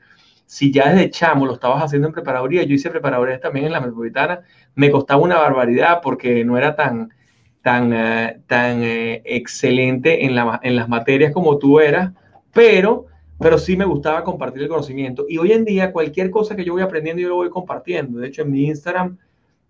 si 0.50 0.72
ya 0.72 0.90
desde 0.92 1.10
chamo 1.10 1.46
lo 1.46 1.54
estabas 1.54 1.80
haciendo 1.84 2.08
en 2.08 2.12
preparadoría, 2.12 2.64
yo 2.64 2.74
hice 2.74 2.90
preparadoría 2.90 3.38
también 3.38 3.66
en 3.66 3.72
la 3.72 3.78
metropolitana, 3.78 4.40
me 4.74 4.90
costaba 4.90 5.22
una 5.22 5.38
barbaridad 5.38 6.00
porque 6.02 6.44
no 6.44 6.58
era 6.58 6.74
tan, 6.74 7.14
tan, 7.62 7.92
eh, 7.92 8.40
tan 8.48 8.82
eh, 8.82 9.22
excelente 9.24 10.24
en, 10.24 10.34
la, 10.34 10.58
en 10.64 10.74
las 10.74 10.88
materias 10.88 11.32
como 11.32 11.56
tú 11.58 11.78
eras, 11.78 12.10
pero, 12.52 13.06
pero 13.38 13.58
sí 13.58 13.76
me 13.76 13.84
gustaba 13.84 14.24
compartir 14.24 14.62
el 14.62 14.68
conocimiento. 14.68 15.24
Y 15.28 15.38
hoy 15.38 15.52
en 15.52 15.64
día 15.64 15.92
cualquier 15.92 16.30
cosa 16.30 16.56
que 16.56 16.64
yo 16.64 16.72
voy 16.72 16.82
aprendiendo 16.82 17.22
yo 17.22 17.28
lo 17.28 17.36
voy 17.36 17.48
compartiendo. 17.48 18.18
De 18.18 18.26
hecho, 18.26 18.42
en 18.42 18.50
mi 18.50 18.64
Instagram 18.64 19.18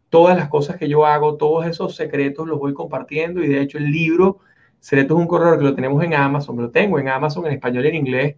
todas 0.09 0.35
las 0.35 0.49
cosas 0.49 0.77
que 0.77 0.89
yo 0.89 1.05
hago, 1.05 1.37
todos 1.37 1.67
esos 1.67 1.95
secretos 1.95 2.49
los 2.49 2.59
voy 2.59 2.73
compartiendo 2.73 3.45
y 3.45 3.49
de 3.49 3.61
hecho 3.61 3.77
el 3.77 3.91
libro 3.91 4.39
Secretos 4.79 5.19
es 5.19 5.21
un 5.21 5.29
corredor 5.29 5.59
que 5.59 5.65
lo 5.65 5.75
tenemos 5.75 6.03
en 6.03 6.15
Amazon, 6.15 6.57
lo 6.57 6.71
tengo 6.71 6.99
en 6.99 7.09
Amazon 7.09 7.45
en 7.45 7.53
español 7.53 7.85
y 7.85 7.89
en 7.89 7.95
inglés, 7.97 8.37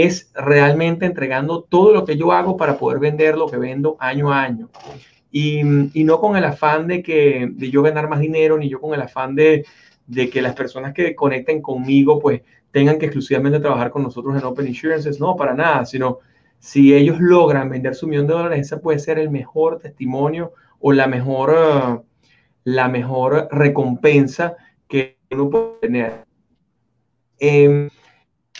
es 0.00 0.32
realmente 0.34 1.04
entregando 1.04 1.64
todo 1.64 1.92
lo 1.92 2.06
que 2.06 2.16
yo 2.16 2.32
hago 2.32 2.56
para 2.56 2.78
poder 2.78 2.98
vender 2.98 3.36
lo 3.36 3.46
que 3.46 3.58
vendo 3.58 3.96
año 4.00 4.32
a 4.32 4.42
año. 4.42 4.70
Y, 5.30 5.60
y 5.92 6.04
no 6.04 6.18
con 6.18 6.36
el 6.36 6.44
afán 6.44 6.86
de 6.86 7.02
que 7.02 7.48
de 7.52 7.70
yo 7.70 7.82
ganar 7.82 8.08
más 8.08 8.20
dinero, 8.20 8.56
ni 8.56 8.70
yo 8.70 8.80
con 8.80 8.94
el 8.94 9.02
afán 9.02 9.34
de, 9.34 9.66
de 10.06 10.30
que 10.30 10.40
las 10.40 10.54
personas 10.54 10.94
que 10.94 11.14
conecten 11.14 11.60
conmigo 11.60 12.18
pues 12.18 12.40
tengan 12.70 12.98
que 12.98 13.06
exclusivamente 13.06 13.60
trabajar 13.60 13.90
con 13.90 14.02
nosotros 14.02 14.34
en 14.34 14.44
Open 14.44 14.66
Insurances, 14.66 15.20
no, 15.20 15.36
para 15.36 15.52
nada, 15.52 15.84
sino 15.84 16.20
si 16.58 16.94
ellos 16.94 17.20
logran 17.20 17.68
vender 17.68 17.94
su 17.94 18.06
millón 18.06 18.26
de 18.28 18.32
dólares, 18.32 18.60
ese 18.60 18.78
puede 18.78 18.98
ser 18.98 19.18
el 19.18 19.28
mejor 19.28 19.78
testimonio 19.78 20.52
o 20.80 20.92
la 20.92 21.06
mejor, 21.06 21.54
eh, 21.54 22.00
la 22.64 22.88
mejor 22.88 23.48
recompensa 23.50 24.56
que 24.88 25.18
uno 25.30 25.50
puede 25.50 25.78
tener. 25.82 26.24
Eh, 27.38 27.90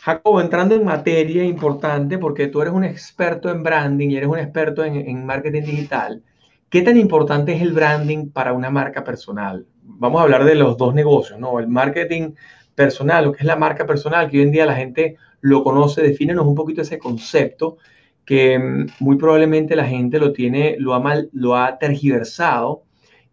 Jacobo, 0.05 0.41
entrando 0.41 0.75
en 0.75 0.85
materia 0.85 1.45
importante, 1.45 2.19
porque 2.19 2.49
tú 2.49 2.61
eres 2.61 2.75
un 2.75 2.83
experto 2.83 3.51
en 3.51 3.63
branding 3.63 4.09
y 4.11 4.17
eres 4.17 4.29
un 4.29 4.39
experto 4.39 4.85
en, 4.85 4.97
en, 4.97 5.25
marketing 5.25 5.63
digital, 5.63 6.25
¿qué 6.69 6.83
tan 6.83 6.97
importante 6.97 7.55
es 7.55 7.63
el 7.63 7.73
branding 7.73 8.31
para 8.31 8.53
una 8.53 8.69
marca 8.69 9.05
personal? 9.05 9.65
Vamos 9.85 10.19
a 10.19 10.25
hablar 10.25 10.45
de 10.45 10.57
los 10.57 10.77
dos 10.77 10.93
negocios, 10.93 11.39
¿no? 11.39 11.61
El 11.61 11.69
marketing 11.69 12.33
personal, 12.75 13.27
lo 13.27 13.33
que 13.33 13.39
es 13.39 13.45
la 13.45 13.55
marca 13.55 13.87
personal, 13.87 14.29
que 14.29 14.39
hoy 14.39 14.43
en 14.43 14.51
día 14.51 14.67
la 14.67 14.75
gente 14.75 15.19
lo 15.41 15.63
conoce, 15.63 16.03
defínenos 16.03 16.49
un 16.49 16.57
poquito 16.57 16.83
ese 16.83 16.99
concepto 16.99 17.77
que 18.25 18.59
mm, 18.59 18.87
muy 18.99 19.17
probablemente 19.17 19.77
la 19.77 19.85
gente 19.85 20.19
lo 20.19 20.33
tiene, 20.33 20.75
lo 20.81 20.95
ha, 20.95 21.01
mal, 21.01 21.31
lo 21.33 21.57
ha 21.57 21.79
tergiversado 21.79 22.83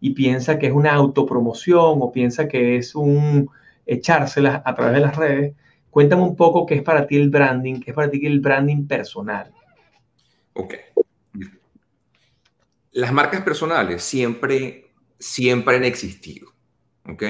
y 0.00 0.10
piensa 0.10 0.56
que 0.60 0.68
es 0.68 0.72
una 0.72 0.92
autopromoción 0.92 1.98
o 2.00 2.12
piensa 2.12 2.46
que 2.46 2.76
es 2.76 2.94
un 2.94 3.50
echárselas 3.86 4.62
a 4.64 4.74
través 4.76 4.94
de 4.94 5.00
las 5.00 5.16
redes. 5.16 5.54
Cuéntame 5.90 6.22
un 6.22 6.36
poco 6.36 6.66
qué 6.66 6.76
es 6.76 6.82
para 6.82 7.06
ti 7.06 7.16
el 7.16 7.30
branding, 7.30 7.80
qué 7.80 7.90
es 7.90 7.94
para 7.94 8.10
ti 8.10 8.24
el 8.24 8.40
branding 8.40 8.86
personal. 8.86 9.52
Ok. 10.54 10.74
Las 12.92 13.12
marcas 13.12 13.42
personales 13.42 14.02
siempre, 14.02 14.92
siempre 15.18 15.76
han 15.76 15.84
existido. 15.84 16.48
Ok. 17.08 17.24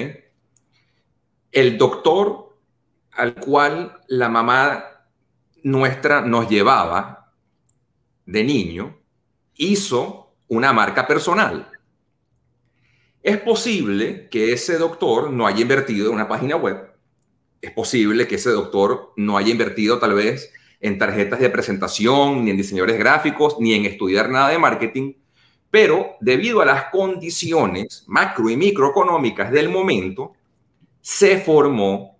El 1.51 1.77
doctor 1.77 2.57
al 3.11 3.35
cual 3.35 3.99
la 4.07 4.29
mamá 4.29 4.85
nuestra 5.63 6.21
nos 6.21 6.49
llevaba 6.49 7.33
de 8.25 8.43
niño 8.43 8.97
hizo 9.55 10.33
una 10.47 10.73
marca 10.73 11.07
personal. 11.07 11.67
Es 13.21 13.37
posible 13.39 14.29
que 14.29 14.53
ese 14.53 14.77
doctor 14.77 15.31
no 15.31 15.45
haya 15.45 15.61
invertido 15.61 16.07
en 16.07 16.15
una 16.15 16.27
página 16.27 16.55
web. 16.55 16.90
Es 17.61 17.71
posible 17.71 18.27
que 18.27 18.35
ese 18.35 18.49
doctor 18.49 19.13
no 19.15 19.37
haya 19.37 19.51
invertido 19.51 19.99
tal 19.99 20.15
vez 20.15 20.51
en 20.79 20.97
tarjetas 20.97 21.39
de 21.39 21.49
presentación, 21.49 22.43
ni 22.43 22.51
en 22.51 22.57
diseñadores 22.57 22.97
gráficos, 22.97 23.57
ni 23.59 23.73
en 23.73 23.85
estudiar 23.85 24.29
nada 24.29 24.49
de 24.49 24.57
marketing, 24.57 25.13
pero 25.69 26.17
debido 26.19 26.61
a 26.61 26.65
las 26.65 26.85
condiciones 26.85 28.03
macro 28.07 28.49
y 28.49 28.57
microeconómicas 28.57 29.51
del 29.51 29.69
momento, 29.69 30.33
se 31.01 31.37
formó, 31.37 32.17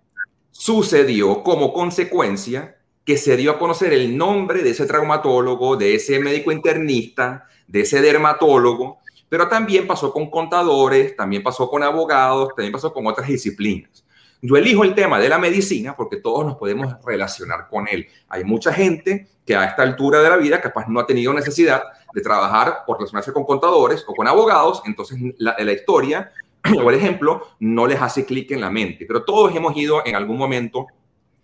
sucedió 0.50 1.42
como 1.42 1.72
consecuencia 1.72 2.78
que 3.04 3.16
se 3.16 3.36
dio 3.36 3.50
a 3.50 3.58
conocer 3.58 3.92
el 3.92 4.16
nombre 4.16 4.62
de 4.62 4.70
ese 4.70 4.86
traumatólogo, 4.86 5.76
de 5.76 5.96
ese 5.96 6.20
médico 6.20 6.52
internista, 6.52 7.46
de 7.66 7.80
ese 7.80 8.00
dermatólogo, 8.00 8.98
pero 9.28 9.48
también 9.48 9.86
pasó 9.86 10.12
con 10.12 10.30
contadores, 10.30 11.16
también 11.16 11.42
pasó 11.42 11.68
con 11.68 11.82
abogados, 11.82 12.50
también 12.54 12.72
pasó 12.72 12.92
con 12.92 13.06
otras 13.06 13.28
disciplinas. 13.28 14.01
Yo 14.44 14.56
elijo 14.56 14.82
el 14.82 14.96
tema 14.96 15.20
de 15.20 15.28
la 15.28 15.38
medicina 15.38 15.94
porque 15.94 16.16
todos 16.16 16.44
nos 16.44 16.56
podemos 16.56 16.96
relacionar 17.04 17.68
con 17.70 17.86
él. 17.86 18.08
Hay 18.28 18.42
mucha 18.42 18.72
gente 18.72 19.28
que 19.46 19.54
a 19.54 19.66
esta 19.66 19.84
altura 19.84 20.20
de 20.20 20.28
la 20.28 20.36
vida 20.36 20.60
capaz 20.60 20.88
no 20.88 20.98
ha 20.98 21.06
tenido 21.06 21.32
necesidad 21.32 21.84
de 22.12 22.20
trabajar 22.20 22.78
por 22.84 22.98
relacionarse 22.98 23.32
con 23.32 23.44
contadores 23.44 24.04
o 24.04 24.12
con 24.12 24.26
abogados, 24.26 24.82
entonces 24.84 25.16
la, 25.38 25.54
la 25.56 25.72
historia 25.72 26.32
o 26.84 26.90
el 26.90 26.96
ejemplo 26.96 27.46
no 27.60 27.86
les 27.86 28.02
hace 28.02 28.26
clic 28.26 28.50
en 28.50 28.60
la 28.60 28.68
mente. 28.68 29.06
Pero 29.06 29.22
todos 29.22 29.54
hemos 29.54 29.76
ido 29.76 30.04
en 30.04 30.16
algún 30.16 30.38
momento 30.38 30.88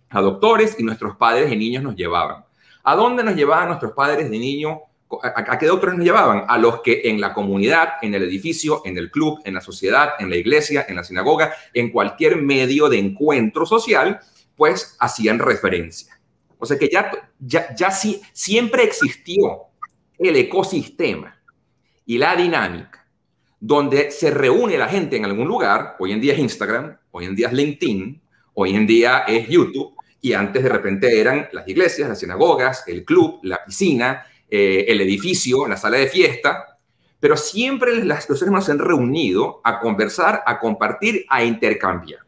a 0.09 0.19
doctores 0.19 0.75
y 0.77 0.83
nuestros 0.83 1.15
padres 1.15 1.49
de 1.49 1.55
niños 1.55 1.81
nos 1.81 1.95
llevaban. 1.95 2.43
¿A 2.83 2.95
dónde 2.97 3.23
nos 3.23 3.35
llevaban 3.35 3.69
nuestros 3.69 3.93
padres 3.93 4.29
de 4.29 4.37
niño 4.37 4.81
¿A, 5.23 5.57
qué 5.57 5.65
doctores 5.65 5.95
nos 5.95 6.05
llevaban? 6.05 6.45
A 6.47 6.57
los 6.57 6.81
que 6.81 7.01
en 7.05 7.19
la 7.19 7.33
comunidad, 7.33 7.93
en 8.01 8.13
el 8.13 8.23
edificio, 8.23 8.83
en 8.85 8.97
el 8.97 9.09
club, 9.09 9.39
en 9.43 9.55
la 9.55 9.61
sociedad, 9.61 10.11
en 10.19 10.29
la 10.29 10.35
iglesia, 10.35 10.85
en 10.87 10.95
la 10.95 11.03
sinagoga, 11.03 11.53
en 11.73 11.91
cualquier 11.91 12.37
medio 12.37 12.89
de 12.89 12.99
encuentro 12.99 13.65
social, 13.65 14.19
pues 14.55 14.95
hacían 14.99 15.39
referencia. 15.39 16.19
O 16.59 16.65
sea 16.65 16.77
que 16.77 16.89
ya, 16.89 17.11
ya, 17.39 17.73
ya 17.75 17.89
sí, 17.89 18.21
siempre 18.33 18.83
existió 18.83 19.69
el 20.19 20.35
ecosistema 20.35 21.35
y 22.05 22.17
la 22.17 22.35
dinámica 22.35 23.07
donde 23.59 24.11
se 24.11 24.31
reúne 24.31 24.77
la 24.77 24.87
gente 24.87 25.17
en 25.17 25.25
algún 25.25 25.47
lugar. 25.47 25.95
Hoy 25.99 26.11
en 26.11 26.21
día 26.21 26.33
es 26.33 26.39
Instagram, 26.39 26.97
hoy 27.11 27.25
en 27.25 27.35
día 27.35 27.47
es 27.47 27.53
LinkedIn, 27.53 28.21
hoy 28.53 28.75
en 28.75 28.87
día 28.87 29.19
es 29.27 29.47
YouTube, 29.47 29.95
y 30.21 30.33
antes 30.33 30.63
de 30.63 30.69
repente 30.69 31.19
eran 31.19 31.47
las 31.51 31.67
iglesias, 31.67 32.09
las 32.09 32.19
sinagogas, 32.19 32.83
el 32.87 33.05
club, 33.05 33.39
la 33.43 33.63
piscina, 33.63 34.25
eh, 34.49 34.85
el 34.87 35.01
edificio, 35.01 35.67
la 35.67 35.77
sala 35.77 35.97
de 35.97 36.07
fiesta, 36.07 36.77
pero 37.19 37.37
siempre 37.37 38.03
las, 38.03 38.29
los 38.29 38.39
seres 38.39 38.65
se 38.65 38.71
han 38.71 38.79
reunido 38.79 39.61
a 39.63 39.79
conversar, 39.79 40.41
a 40.45 40.59
compartir, 40.59 41.25
a 41.29 41.43
intercambiar. 41.43 42.21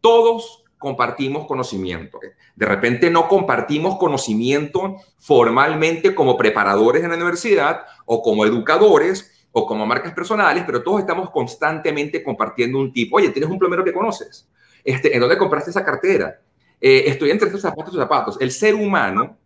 Todos 0.00 0.64
compartimos 0.78 1.46
conocimiento. 1.46 2.20
De 2.54 2.66
repente 2.66 3.10
no 3.10 3.28
compartimos 3.28 3.98
conocimiento 3.98 4.96
formalmente 5.18 6.14
como 6.14 6.36
preparadores 6.36 7.02
en 7.02 7.10
la 7.10 7.16
universidad 7.16 7.82
o 8.06 8.22
como 8.22 8.46
educadores 8.46 9.46
o 9.52 9.66
como 9.66 9.86
marcas 9.86 10.12
personales, 10.12 10.64
pero 10.64 10.82
todos 10.82 11.00
estamos 11.00 11.30
constantemente 11.30 12.22
compartiendo 12.22 12.78
un 12.78 12.92
tipo. 12.92 13.16
Oye, 13.16 13.30
tienes 13.30 13.50
un 13.50 13.58
plomero 13.58 13.84
que 13.84 13.92
conoces. 13.92 14.48
Este, 14.84 15.12
¿En 15.12 15.20
dónde 15.20 15.36
compraste 15.36 15.70
esa 15.70 15.84
cartera? 15.84 16.40
Eh, 16.80 17.04
estoy 17.06 17.30
entre 17.30 17.48
estos 17.48 17.62
zapatos 17.62 17.94
y 17.94 17.96
zapatos. 17.96 18.36
El 18.40 18.52
ser 18.52 18.74
humano 18.74 19.36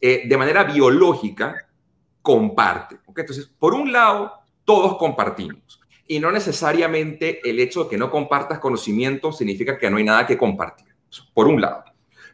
eh, 0.00 0.22
de 0.26 0.36
manera 0.36 0.64
biológica 0.64 1.68
comparte. 2.22 2.98
Entonces, 3.16 3.50
por 3.58 3.74
un 3.74 3.92
lado, 3.92 4.32
todos 4.64 4.98
compartimos. 4.98 5.80
Y 6.08 6.18
no 6.18 6.30
necesariamente 6.30 7.40
el 7.48 7.58
hecho 7.60 7.84
de 7.84 7.90
que 7.90 7.98
no 7.98 8.10
compartas 8.10 8.58
conocimiento 8.58 9.32
significa 9.32 9.78
que 9.78 9.90
no 9.90 9.96
hay 9.96 10.04
nada 10.04 10.26
que 10.26 10.36
compartir. 10.36 10.86
Por 11.32 11.46
un 11.46 11.60
lado. 11.60 11.84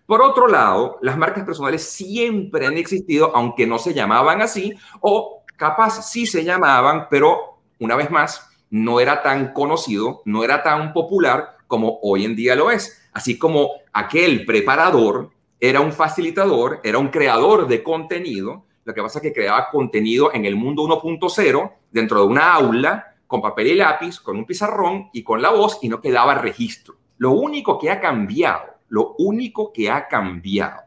Por 0.07 0.21
otro 0.21 0.49
lado, 0.49 0.99
las 1.03 1.17
marcas 1.17 1.45
personales 1.45 1.83
siempre 1.83 2.67
han 2.67 2.77
existido, 2.77 3.35
aunque 3.35 3.67
no 3.67 3.79
se 3.79 3.95
llamaban 3.95 4.43
así, 4.43 4.75
o 5.01 5.45
capaz 5.57 6.11
sí 6.11 6.27
se 6.27 6.45
llamaban, 6.45 7.07
pero 7.09 7.61
una 7.79 7.97
vez 7.97 8.11
más, 8.11 8.49
no 8.71 9.01
era 9.01 9.23
tan 9.23 9.53
conocido, 9.53 10.23
no 10.25 10.45
era 10.45 10.63
tan 10.63 10.93
popular 10.93 11.57
como 11.67 11.99
hoy 12.03 12.25
en 12.25 12.35
día 12.35 12.57
lo 12.57 12.71
es. 12.71 13.03
Así 13.13 13.39
como 13.39 13.71
aquel 13.93 14.45
preparador 14.45 15.31
era 15.65 15.81
un 15.81 15.93
facilitador, 15.93 16.81
era 16.83 16.99
un 16.99 17.07
creador 17.07 17.69
de 17.69 17.85
contenido. 17.85 18.65
Lo 18.83 18.93
que 18.93 19.01
pasa 19.01 19.21
es 19.21 19.23
que 19.23 19.33
creaba 19.33 19.69
contenido 19.71 20.35
en 20.35 20.45
el 20.45 20.57
mundo 20.57 20.83
1.0 20.83 21.73
dentro 21.93 22.19
de 22.19 22.27
una 22.27 22.53
aula 22.53 23.15
con 23.29 23.41
papel 23.41 23.69
y 23.69 23.75
lápiz, 23.77 24.19
con 24.19 24.37
un 24.37 24.45
pizarrón 24.45 25.09
y 25.13 25.23
con 25.23 25.41
la 25.41 25.51
voz 25.51 25.79
y 25.81 25.89
no 25.89 26.01
quedaba 26.01 26.35
registro. 26.35 26.97
Lo 27.19 27.31
único 27.31 27.79
que 27.79 27.91
ha 27.91 28.01
cambiado, 28.01 28.65
lo 28.89 29.15
único 29.19 29.73
que 29.73 29.89
ha 29.89 30.09
cambiado 30.09 30.83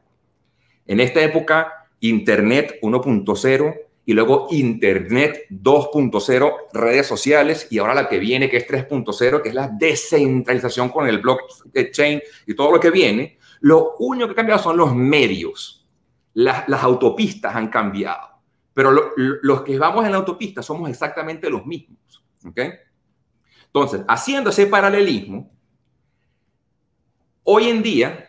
en 0.86 1.00
esta 1.00 1.24
época, 1.24 1.88
Internet 2.02 2.78
1.0 2.82 3.76
y 4.06 4.14
luego 4.14 4.48
Internet 4.52 5.46
2.0, 5.52 6.54
redes 6.74 7.08
sociales 7.08 7.68
y 7.72 7.78
ahora 7.78 7.94
la 7.94 8.10
que 8.10 8.20
viene 8.20 8.50
que 8.50 8.58
es 8.58 8.68
3.0, 8.68 9.42
que 9.42 9.50
es 9.50 9.56
la 9.56 9.70
descentralización 9.70 10.90
con 10.90 11.08
el 11.08 11.20
blockchain 11.20 12.22
y 12.46 12.54
todo 12.56 12.74
lo 12.74 12.80
que 12.82 12.92
viene, 12.92 13.38
lo 13.66 13.96
único 13.98 14.28
que 14.28 14.34
ha 14.34 14.36
cambiado 14.36 14.62
son 14.62 14.78
los 14.78 14.94
medios. 14.96 15.84
Las, 16.36 16.84
autopistas 16.84 17.56
han 17.56 17.70
cambiado. 17.70 18.30
Pero 18.76 18.92
los 19.16 19.64
que 19.64 19.80
vamos 19.80 20.06
en 20.06 20.12
la 20.12 20.18
autopista 20.18 20.62
somos 20.62 20.88
exactamente 20.88 21.50
los 21.50 21.66
mismos. 21.66 22.24
Entonces, 23.66 24.04
haciendo 24.08 24.52
ese 24.52 24.68
paralelismo, 24.68 25.52
hoy 27.44 27.70
en 27.70 27.82
día 27.82 28.25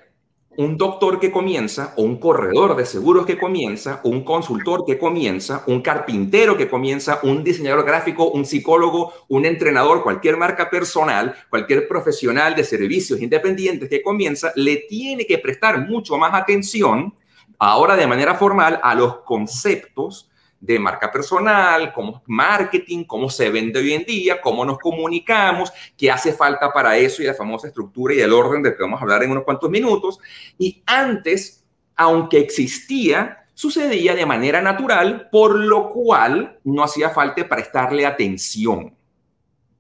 un 0.59 0.77
doctor 0.77 1.21
que 1.21 1.31
comienza, 1.31 1.93
o 1.97 2.03
un 2.03 2.19
corredor 2.19 2.77
de 2.77 2.87
seguros 2.87 3.27
que 3.27 3.39
comienza, 3.39 4.01
un 4.05 4.25
consultor 4.25 4.85
que 4.87 4.99
comienza, 4.99 5.65
un 5.67 5.83
carpintero 5.83 6.57
que 6.57 6.69
comienza, 6.69 7.21
un 7.23 7.45
diseñador 7.45 7.85
gráfico, 7.85 8.31
un 8.31 8.45
psicólogo, 8.45 9.13
un 9.29 9.45
entrenador, 9.45 10.03
cualquier 10.03 10.37
marca 10.37 10.71
personal, 10.71 11.35
cualquier 11.51 11.89
profesional 11.89 12.55
de 12.55 12.65
servicios 12.65 13.21
independientes 13.21 13.89
que 13.89 14.03
comienza, 14.03 14.53
le 14.57 14.77
tiene 14.89 15.27
que 15.27 15.39
prestar 15.39 15.87
mucho 15.89 16.17
más 16.17 16.35
atención, 16.35 17.15
ahora 17.59 17.97
de 17.97 18.07
manera 18.07 18.35
formal, 18.35 18.81
a 18.83 18.95
los 18.95 19.19
conceptos 19.19 20.31
de 20.67 20.79
marca 20.79 21.11
personal, 21.11 21.93
cómo 21.93 22.23
marketing, 22.27 23.05
cómo 23.05 23.31
se 23.31 23.51
vende 23.51 23.79
hoy 23.79 23.93
en 23.93 24.05
día, 24.05 24.41
cómo 24.41 24.65
nos 24.65 24.79
comunicamos, 24.79 25.73
qué 25.97 26.11
hace 26.11 26.33
falta 26.33 26.73
para 26.73 26.97
eso 26.97 27.23
y 27.23 27.27
la 27.27 27.35
famosa 27.35 27.69
estructura 27.69 28.15
y 28.15 28.21
el 28.21 28.33
orden 28.33 28.63
del 28.63 28.77
que 28.77 28.83
vamos 28.83 29.01
a 29.01 29.03
hablar 29.05 29.23
en 29.23 29.31
unos 29.31 29.45
cuantos 29.45 29.71
minutos. 29.71 30.19
Y 30.59 30.83
antes, 30.87 31.65
aunque 31.95 32.39
existía, 32.39 33.47
sucedía 33.55 34.15
de 34.15 34.27
manera 34.27 34.61
natural, 34.61 35.29
por 35.31 35.55
lo 35.55 35.89
cual 35.91 36.59
no 36.65 36.83
hacía 36.83 37.11
falta 37.11 37.49
prestarle 37.49 38.05
atención. 38.05 38.95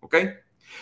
¿Ok? 0.00 0.16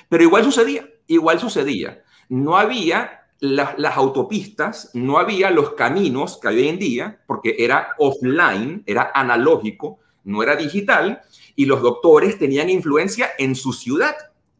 Pero 0.08 0.22
igual 0.22 0.44
sucedía, 0.44 0.86
igual 1.06 1.40
sucedía. 1.40 2.02
No 2.28 2.56
había 2.56 3.23
las, 3.40 3.96
autopistas, 3.96 4.90
no 4.94 5.18
había 5.18 5.50
los 5.50 5.72
caminos 5.72 6.38
que 6.38 6.48
hay 6.48 6.58
hoy 6.58 6.68
en 6.68 6.78
día, 6.78 7.20
porque 7.26 7.56
era 7.58 7.90
offline, 7.98 8.82
era 8.86 9.10
analógico, 9.14 9.98
no 10.24 10.42
era 10.42 10.56
digital, 10.56 11.20
y 11.56 11.66
los 11.66 11.82
doctores 11.82 12.38
tenían 12.38 12.70
influencia 12.70 13.30
en 13.38 13.54
su 13.54 13.72
ciudad, 13.72 14.16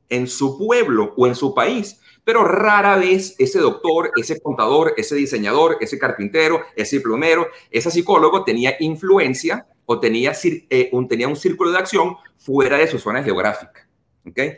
en 0.09 0.29
su 0.29 0.59
pueblo 0.59 1.15
o 1.17 1.27
en 1.27 1.35
su 1.35 1.55
país, 1.55 2.01
pero 2.25 2.45
rara 2.45 2.97
vez 2.97 3.37
ese 3.39 3.59
doctor, 3.59 4.11
ese 4.17 4.41
contador, 4.41 4.95
ese 4.97 5.15
diseñador, 5.15 5.77
ese 5.81 5.99
carpintero, 5.99 6.63
ese 6.75 7.01
plomero, 7.01 7.49
ese 7.71 7.91
psicólogo 7.91 8.45
tenía 8.45 8.77
influencia 8.81 9.67
o 9.87 10.01
tenía, 10.01 10.33
eh, 10.43 10.89
un, 10.93 11.07
tenía 11.07 11.29
un 11.29 11.37
círculo 11.37 11.71
de 11.71 11.79
acción 11.79 12.17
fuera 12.37 12.79
de 12.79 12.87
su 12.87 12.99
zona 12.99 13.23
geográfica. 13.23 13.89
¿okay? 14.27 14.57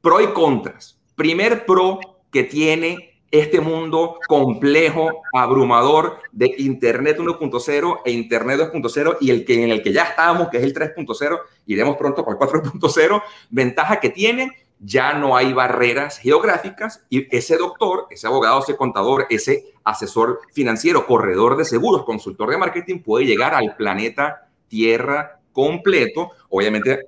pro 0.00 0.20
y 0.20 0.26
contras. 0.32 1.00
Primer 1.14 1.64
pro 1.64 2.00
que 2.30 2.42
tiene 2.42 3.13
este 3.40 3.60
mundo 3.60 4.20
complejo, 4.28 5.22
abrumador 5.32 6.18
de 6.30 6.54
Internet 6.58 7.18
1.0 7.18 8.00
e 8.04 8.12
Internet 8.12 8.60
2.0 8.72 9.16
y 9.20 9.30
el 9.30 9.44
que, 9.44 9.64
en 9.64 9.70
el 9.70 9.82
que 9.82 9.92
ya 9.92 10.04
estamos, 10.04 10.48
que 10.50 10.58
es 10.58 10.62
el 10.62 10.72
3.0, 10.72 11.40
iremos 11.66 11.96
pronto 11.96 12.24
para 12.24 12.38
el 12.38 12.62
4.0, 12.62 13.22
ventaja 13.50 13.98
que 13.98 14.10
tiene, 14.10 14.52
ya 14.78 15.14
no 15.14 15.36
hay 15.36 15.52
barreras 15.52 16.18
geográficas 16.18 17.04
y 17.10 17.26
ese 17.36 17.56
doctor, 17.56 18.06
ese 18.10 18.28
abogado, 18.28 18.60
ese 18.60 18.76
contador, 18.76 19.26
ese 19.30 19.72
asesor 19.82 20.40
financiero, 20.52 21.04
corredor 21.04 21.56
de 21.56 21.64
seguros, 21.64 22.04
consultor 22.04 22.50
de 22.50 22.58
marketing 22.58 23.00
puede 23.00 23.26
llegar 23.26 23.52
al 23.54 23.74
planeta 23.74 24.48
Tierra 24.68 25.40
completo, 25.52 26.30
obviamente 26.50 27.00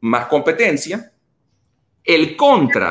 más 0.00 0.26
competencia. 0.26 1.12
El 2.02 2.36
contra 2.36 2.90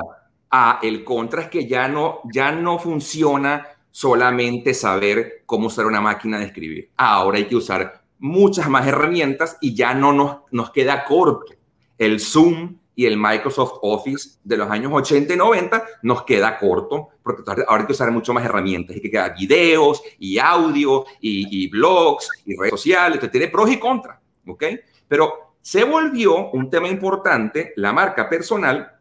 a 0.53 0.79
el 0.83 1.03
contra 1.03 1.41
es 1.41 1.49
que 1.49 1.67
ya 1.67 1.87
no, 1.87 2.21
ya 2.31 2.51
no 2.51 2.77
funciona 2.77 3.67
solamente 3.89 4.75
saber 4.75 5.41
cómo 5.47 5.67
usar 5.67 5.87
una 5.87 5.99
máquina 5.99 6.37
de 6.37 6.45
escribir. 6.45 6.91
Ahora 6.95 7.39
hay 7.39 7.45
que 7.45 7.55
usar 7.55 8.03
muchas 8.19 8.69
más 8.69 8.87
herramientas 8.87 9.57
y 9.61 9.73
ya 9.73 9.95
no 9.95 10.13
nos, 10.13 10.37
nos 10.51 10.69
queda 10.69 11.05
corto 11.05 11.53
el 11.97 12.19
Zoom, 12.19 12.77
y 12.95 13.05
el 13.05 13.17
Microsoft 13.17 13.79
Office 13.81 14.37
de 14.43 14.57
los 14.57 14.69
años 14.69 14.91
80 14.93 15.33
y 15.33 15.37
90 15.37 15.83
nos 16.03 16.23
queda 16.23 16.57
corto, 16.59 17.09
porque 17.23 17.43
ahora 17.67 17.81
hay 17.81 17.85
que 17.87 17.93
usar 17.93 18.11
mucho 18.11 18.33
más 18.33 18.45
herramientas, 18.45 18.95
hay 18.95 19.01
que 19.01 19.09
crear 19.09 19.35
videos 19.37 20.01
y 20.19 20.37
audio 20.37 21.05
y, 21.19 21.67
blogs 21.69 22.29
y 22.45 22.55
redes 22.55 22.71
sociales, 22.71 23.15
entonces 23.15 23.31
tiene 23.31 23.47
pros 23.47 23.71
y 23.71 23.79
contras, 23.79 24.19
¿ok? 24.47 24.63
Pero 25.07 25.55
se 25.61 25.83
volvió 25.83 26.51
un 26.51 26.69
tema 26.69 26.87
importante 26.87 27.73
la 27.77 27.93
marca 27.93 28.29
personal, 28.29 28.91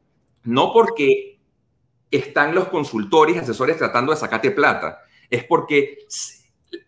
no 0.44 0.72
porque 0.72 1.31
están 2.12 2.54
los 2.54 2.68
consultores 2.68 3.36
y 3.36 3.38
asesores 3.38 3.78
tratando 3.78 4.12
de 4.12 4.18
sacarte 4.18 4.50
plata, 4.50 5.00
es 5.30 5.44
porque 5.44 5.98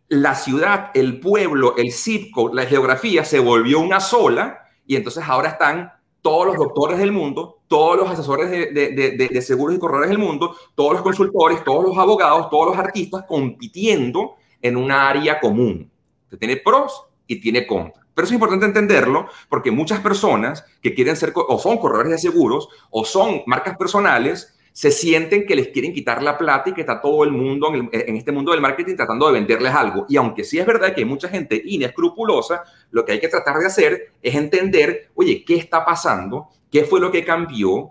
la 0.08 0.34
ciudad, 0.34 0.90
el 0.94 1.18
pueblo, 1.18 1.74
el 1.76 1.92
zip 1.92 2.32
la 2.52 2.66
geografía 2.66 3.24
se 3.24 3.38
volvió 3.38 3.80
una 3.80 4.00
sola 4.00 4.68
y 4.86 4.96
entonces 4.96 5.24
ahora 5.26 5.48
están 5.48 5.92
todos 6.20 6.46
los 6.46 6.56
doctores 6.56 6.98
del 6.98 7.12
mundo, 7.12 7.60
todos 7.68 7.96
los 7.96 8.10
asesores 8.10 8.50
de, 8.50 9.42
seguros 9.42 9.76
y 9.76 9.78
corredores 9.78 10.10
del 10.10 10.18
mundo, 10.18 10.56
todos 10.74 10.94
los 10.94 11.02
consultores, 11.02 11.62
todos 11.64 11.84
los 11.84 11.98
abogados, 11.98 12.48
todos 12.48 12.68
los 12.68 12.78
artistas 12.78 13.24
compitiendo 13.26 14.36
en 14.62 14.76
una 14.76 15.08
área 15.08 15.40
común. 15.40 15.90
tiene 16.38 16.56
pros 16.56 17.04
y 17.26 17.40
tiene 17.40 17.66
contras. 17.66 18.04
Pero 18.14 18.26
es 18.26 18.32
importante 18.32 18.64
entenderlo 18.64 19.26
porque 19.48 19.70
muchas 19.70 20.00
personas 20.00 20.64
que 20.80 20.94
quieren 20.94 21.16
ser 21.16 21.32
o 21.34 21.58
son 21.58 21.78
corredores 21.78 22.12
de 22.12 22.18
seguros 22.18 22.68
o 22.90 23.04
son 23.04 23.42
marcas 23.46 23.76
personales 23.76 24.53
se 24.74 24.90
sienten 24.90 25.46
que 25.46 25.54
les 25.54 25.68
quieren 25.68 25.94
quitar 25.94 26.20
la 26.20 26.36
plata 26.36 26.68
y 26.68 26.72
que 26.72 26.80
está 26.80 27.00
todo 27.00 27.22
el 27.22 27.30
mundo 27.30 27.72
en, 27.72 28.16
este 28.16 28.32
mundo 28.32 28.50
del 28.50 28.60
marketing 28.60 28.96
tratando 28.96 29.28
de 29.28 29.34
venderles 29.34 29.72
algo. 29.72 30.04
Y 30.08 30.16
aunque 30.16 30.42
sí 30.42 30.58
es 30.58 30.66
verdad 30.66 30.92
que 30.92 31.02
hay 31.02 31.04
mucha 31.04 31.28
gente 31.28 31.62
inescrupulosa, 31.64 32.64
lo 32.90 33.04
que 33.04 33.12
hay 33.12 33.20
que 33.20 33.28
tratar 33.28 33.56
de 33.58 33.66
hacer 33.66 34.12
es 34.20 34.34
entender, 34.34 35.12
oye, 35.14 35.44
¿qué 35.44 35.54
está 35.54 35.84
pasando? 35.84 36.48
¿Qué 36.72 36.82
fue 36.82 36.98
lo 36.98 37.12
que 37.12 37.24
cambió? 37.24 37.90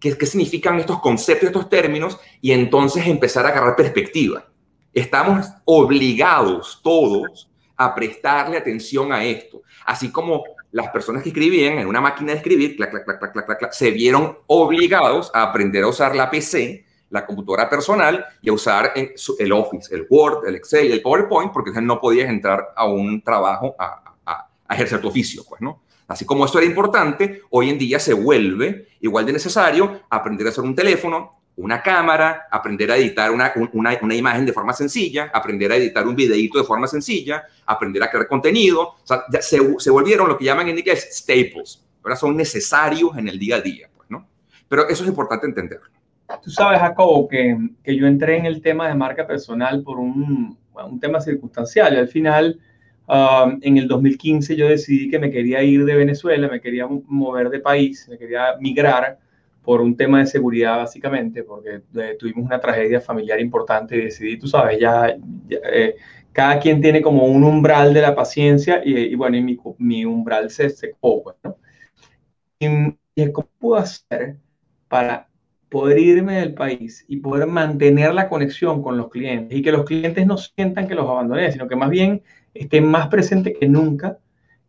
¿Qué, 0.00 0.16
qué 0.16 0.24
significan 0.24 0.78
estos 0.78 1.00
conceptos, 1.00 1.48
estos 1.48 1.68
términos? 1.68 2.16
Y 2.40 2.52
entonces 2.52 3.04
empezar 3.04 3.44
a 3.44 3.48
agarrar 3.48 3.74
perspectiva. 3.74 4.46
Estamos 4.94 5.48
obligados 5.64 6.78
todos 6.80 7.50
a 7.76 7.92
prestarle 7.92 8.56
atención 8.56 9.12
a 9.12 9.24
esto. 9.24 9.62
Así 9.84 10.12
como 10.12 10.44
las 10.72 10.88
personas 10.88 11.22
que 11.22 11.30
escribían 11.30 11.78
en 11.78 11.86
una 11.86 12.00
máquina 12.00 12.32
de 12.32 12.38
escribir, 12.38 12.76
se 13.70 13.90
vieron 13.90 14.38
obligados 14.46 15.30
a 15.34 15.42
aprender 15.42 15.84
a 15.84 15.88
usar 15.88 16.14
la 16.14 16.30
PC, 16.30 16.84
la 17.10 17.24
computadora 17.24 17.68
personal 17.70 18.24
y 18.42 18.50
a 18.50 18.52
usar 18.52 18.92
el 18.94 19.52
Office, 19.52 19.94
el 19.94 20.06
Word, 20.08 20.46
el 20.46 20.56
Excel, 20.56 20.92
el 20.92 21.00
PowerPoint, 21.00 21.52
porque 21.52 21.70
no 21.80 22.00
podías 22.00 22.28
entrar 22.28 22.72
a 22.76 22.86
un 22.86 23.22
trabajo 23.22 23.74
a, 23.78 24.04
ejercer 24.70 25.00
tu 25.00 25.08
oficio, 25.08 25.44
pues, 25.48 25.62
¿no? 25.62 25.80
Así 26.06 26.26
como 26.26 26.44
esto 26.44 26.58
era 26.58 26.66
importante, 26.66 27.42
hoy 27.50 27.70
en 27.70 27.78
día 27.78 27.98
se 27.98 28.12
vuelve 28.12 28.88
igual 29.00 29.24
de 29.24 29.32
necesario 29.32 30.02
aprender 30.10 30.46
a 30.46 30.50
hacer 30.50 30.62
un 30.62 30.74
teléfono, 30.74 31.37
una 31.58 31.82
cámara, 31.82 32.46
aprender 32.50 32.90
a 32.90 32.96
editar 32.96 33.30
una, 33.32 33.52
una, 33.72 34.14
imagen 34.14 34.46
de 34.46 34.52
forma 34.52 34.72
sencilla, 34.72 35.30
aprender 35.32 35.72
a 35.72 35.76
editar 35.76 36.06
un 36.06 36.14
videíto 36.14 36.58
de 36.58 36.64
forma 36.64 36.86
sencilla, 36.86 37.44
aprender 37.66 38.02
a 38.02 38.10
crear 38.10 38.28
contenido. 38.28 38.80
O 38.82 39.00
sea, 39.02 39.24
se, 39.40 39.58
se, 39.78 39.90
volvieron 39.90 40.28
lo 40.28 40.38
que 40.38 40.44
llaman 40.44 40.68
en 40.68 40.78
inglés 40.78 41.08
staples. 41.10 41.84
Ahora 42.02 42.14
son 42.14 42.36
necesarios 42.36 43.16
en 43.18 43.28
el 43.28 43.38
día 43.38 43.56
a 43.56 43.60
día, 43.60 43.88
pues, 43.94 44.08
¿no? 44.08 44.28
Pero 44.68 44.88
eso 44.88 45.02
es 45.02 45.08
importante 45.08 45.46
entenderlo. 45.46 45.88
Tú 46.42 46.50
sabes, 46.50 46.78
Jacobo, 46.78 47.26
que, 47.26 47.56
que 47.82 47.96
yo 47.96 48.06
entré 48.06 48.36
en 48.36 48.46
el 48.46 48.62
tema 48.62 48.86
de 48.86 48.94
marca 48.94 49.26
personal 49.26 49.82
por 49.82 49.98
un, 49.98 50.56
un 50.74 51.00
tema 51.00 51.20
circunstancial. 51.20 51.94
Y 51.94 51.96
al 51.96 52.08
final, 52.08 52.60
um, 53.08 53.58
en 53.62 53.78
el 53.78 53.88
2015, 53.88 54.54
yo 54.54 54.68
decidí 54.68 55.10
que 55.10 55.18
me 55.18 55.30
quería 55.30 55.62
ir 55.62 55.84
de 55.84 55.96
Venezuela, 55.96 56.48
me 56.48 56.60
quería 56.60 56.86
mover 56.86 57.50
de 57.50 57.58
país, 57.58 58.06
me 58.08 58.16
quería 58.16 58.56
migrar 58.60 59.18
por 59.68 59.82
un 59.82 59.94
tema 59.98 60.20
de 60.20 60.26
seguridad 60.26 60.78
básicamente, 60.78 61.42
porque 61.42 61.82
eh, 61.94 62.16
tuvimos 62.18 62.46
una 62.46 62.58
tragedia 62.58 63.02
familiar 63.02 63.38
importante 63.38 63.96
y 63.96 64.04
decidí, 64.04 64.38
tú 64.38 64.46
sabes, 64.46 64.80
ya, 64.80 65.14
eh, 65.50 65.94
cada 66.32 66.58
quien 66.58 66.80
tiene 66.80 67.02
como 67.02 67.26
un 67.26 67.44
umbral 67.44 67.92
de 67.92 68.00
la 68.00 68.14
paciencia 68.14 68.80
y, 68.82 69.14
bueno, 69.14 69.36
y 69.36 69.42
mi, 69.42 69.58
mi, 69.76 70.06
umbral 70.06 70.48
se 70.48 70.70
secó, 70.70 71.22
pues, 71.22 71.36
¿no? 71.44 71.58
Y, 72.58 73.30
¿cómo 73.30 73.50
puedo 73.58 73.78
hacer 73.78 74.38
para 74.88 75.28
poder 75.68 75.98
irme 75.98 76.40
del 76.40 76.54
país 76.54 77.04
y 77.06 77.18
poder 77.18 77.46
mantener 77.46 78.14
la 78.14 78.30
conexión 78.30 78.82
con 78.82 78.96
los 78.96 79.10
clientes 79.10 79.58
y 79.58 79.60
que 79.60 79.72
los 79.72 79.84
clientes 79.84 80.26
no 80.26 80.38
sientan 80.38 80.88
que 80.88 80.94
los 80.94 81.10
abandoné, 81.10 81.52
sino 81.52 81.68
que 81.68 81.76
más 81.76 81.90
bien 81.90 82.22
estén 82.54 82.86
más 82.86 83.08
presentes 83.08 83.54
que 83.60 83.68
nunca 83.68 84.18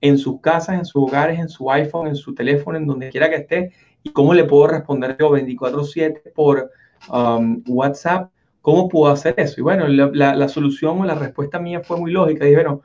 en 0.01 0.17
sus 0.17 0.41
casas, 0.41 0.77
en 0.77 0.83
sus 0.83 1.03
hogares, 1.03 1.39
en 1.39 1.47
su 1.47 1.71
iPhone, 1.71 2.07
en 2.07 2.15
su 2.15 2.35
teléfono, 2.35 2.77
en 2.77 2.85
donde 2.85 3.09
quiera 3.11 3.29
que 3.29 3.37
esté 3.37 3.71
¿Y 4.03 4.11
cómo 4.11 4.33
le 4.33 4.45
puedo 4.45 4.67
responder 4.67 5.17
yo 5.19 5.31
24/7 5.31 6.31
por 6.33 6.71
um, 7.11 7.61
WhatsApp? 7.67 8.31
¿Cómo 8.61 8.87
puedo 8.89 9.11
hacer 9.11 9.35
eso? 9.37 9.59
Y 9.59 9.63
bueno, 9.63 9.87
la, 9.87 10.35
la, 10.35 10.47
solución 10.47 10.99
o 10.99 11.05
la 11.05 11.15
respuesta 11.15 11.59
mía 11.59 11.81
fue 11.81 11.97
muy 11.97 12.11
lógica. 12.11 12.45
Dije, 12.45 12.57
bueno, 12.57 12.81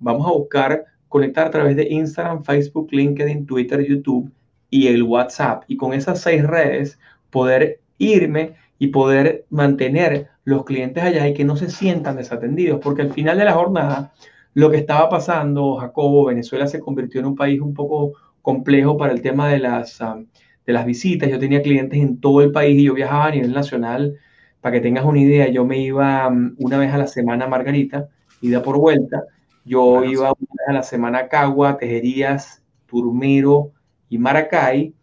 vamos 0.00 0.26
a 0.26 0.32
buscar 0.32 0.84
conectar 1.08 1.46
a 1.46 1.50
través 1.50 1.76
de 1.76 1.88
Instagram, 1.88 2.44
Facebook, 2.44 2.88
LinkedIn, 2.90 3.46
Twitter, 3.46 3.84
YouTube 3.86 4.30
y 4.70 4.88
el 4.88 5.02
WhatsApp. 5.02 5.64
Y 5.68 5.76
con 5.76 5.92
esas 5.92 6.20
seis 6.20 6.44
redes 6.46 6.98
poder 7.30 7.80
irme 7.98 8.54
y 8.78 8.88
poder 8.88 9.46
mantener 9.50 10.28
los 10.44 10.64
clientes 10.64 11.02
allá 11.02 11.26
y 11.28 11.34
que 11.34 11.44
no 11.44 11.56
se 11.56 11.68
sientan 11.68 12.16
desatendidos, 12.16 12.80
porque 12.80 13.02
al 13.02 13.12
final 13.12 13.38
de 13.38 13.44
la 13.44 13.52
jornada, 13.52 14.12
lo 14.54 14.70
que 14.70 14.78
estaba 14.78 15.08
pasando, 15.08 15.76
Jacobo, 15.76 16.26
Venezuela 16.26 16.66
se 16.66 16.80
convirtió 16.80 17.20
en 17.20 17.26
un 17.26 17.36
país 17.36 17.60
un 17.60 17.74
poco 17.74 18.12
complejo 18.40 18.96
para 18.96 19.12
el 19.12 19.20
tema 19.20 19.48
de 19.48 19.58
las, 19.58 20.00
um, 20.00 20.26
de 20.68 20.74
las 20.74 20.84
visitas. 20.84 21.30
Yo 21.30 21.38
tenía 21.38 21.62
clientes 21.62 21.98
en 21.98 22.20
todo 22.20 22.42
el 22.42 22.52
país 22.52 22.78
y 22.78 22.84
yo 22.84 22.94
viajaba 22.94 23.26
a 23.26 23.30
nivel 23.30 23.54
nacional. 23.54 24.18
Para 24.60 24.74
que 24.74 24.80
tengas 24.82 25.06
una 25.06 25.18
idea, 25.18 25.48
yo 25.48 25.64
me 25.64 25.78
iba 25.78 26.28
mm, 26.28 26.56
una 26.58 26.76
vez 26.76 26.92
a 26.92 26.98
la 26.98 27.06
semana 27.06 27.46
a 27.46 27.48
Margarita, 27.48 28.08
ida 28.42 28.62
por 28.62 28.78
vuelta. 28.78 29.24
Yo 29.64 30.04
iba 30.04 30.30
una 30.30 30.54
vez 30.58 30.68
a 30.68 30.72
la 30.74 30.82
semana 30.82 31.18
a 31.20 31.28
Cagua, 31.28 31.78
Tejerías, 31.78 32.62
Turmero 32.86 33.72
y 34.10 34.18
Maracay. 34.18 34.94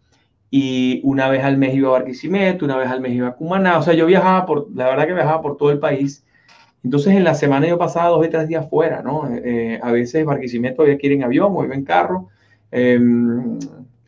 Y 0.51 1.01
una 1.03 1.29
vez 1.29 1.43
al 1.43 1.57
mes 1.57 1.73
iba 1.73 1.89
a 1.89 1.93
Barquisimeto, 1.93 2.63
una 2.65 2.77
vez 2.77 2.87
al 2.87 3.01
mes 3.01 3.13
iba 3.13 3.29
a 3.29 3.35
Cumaná. 3.35 3.79
O 3.79 3.81
sea, 3.81 3.95
yo 3.95 4.05
viajaba 4.05 4.45
por, 4.45 4.67
la 4.75 4.85
verdad 4.85 5.07
que 5.07 5.13
viajaba 5.15 5.41
por 5.41 5.57
todo 5.57 5.71
el 5.71 5.79
país. 5.79 6.23
Entonces 6.83 7.15
en 7.15 7.23
la 7.23 7.33
semana 7.33 7.67
yo 7.67 7.79
pasaba 7.79 8.09
dos 8.09 8.23
o 8.23 8.29
tres 8.29 8.47
días 8.47 8.69
fuera, 8.69 9.01
¿no? 9.01 9.27
Eh, 9.33 9.79
a 9.81 9.91
veces 9.91 10.23
Barquisimeto 10.25 10.83
había 10.83 10.99
que 10.99 11.07
ir 11.07 11.13
en 11.13 11.23
avión 11.23 11.51
o 11.55 11.63
iba 11.63 11.73
en 11.73 11.83
carro. 11.83 12.29
Em, 12.69 13.57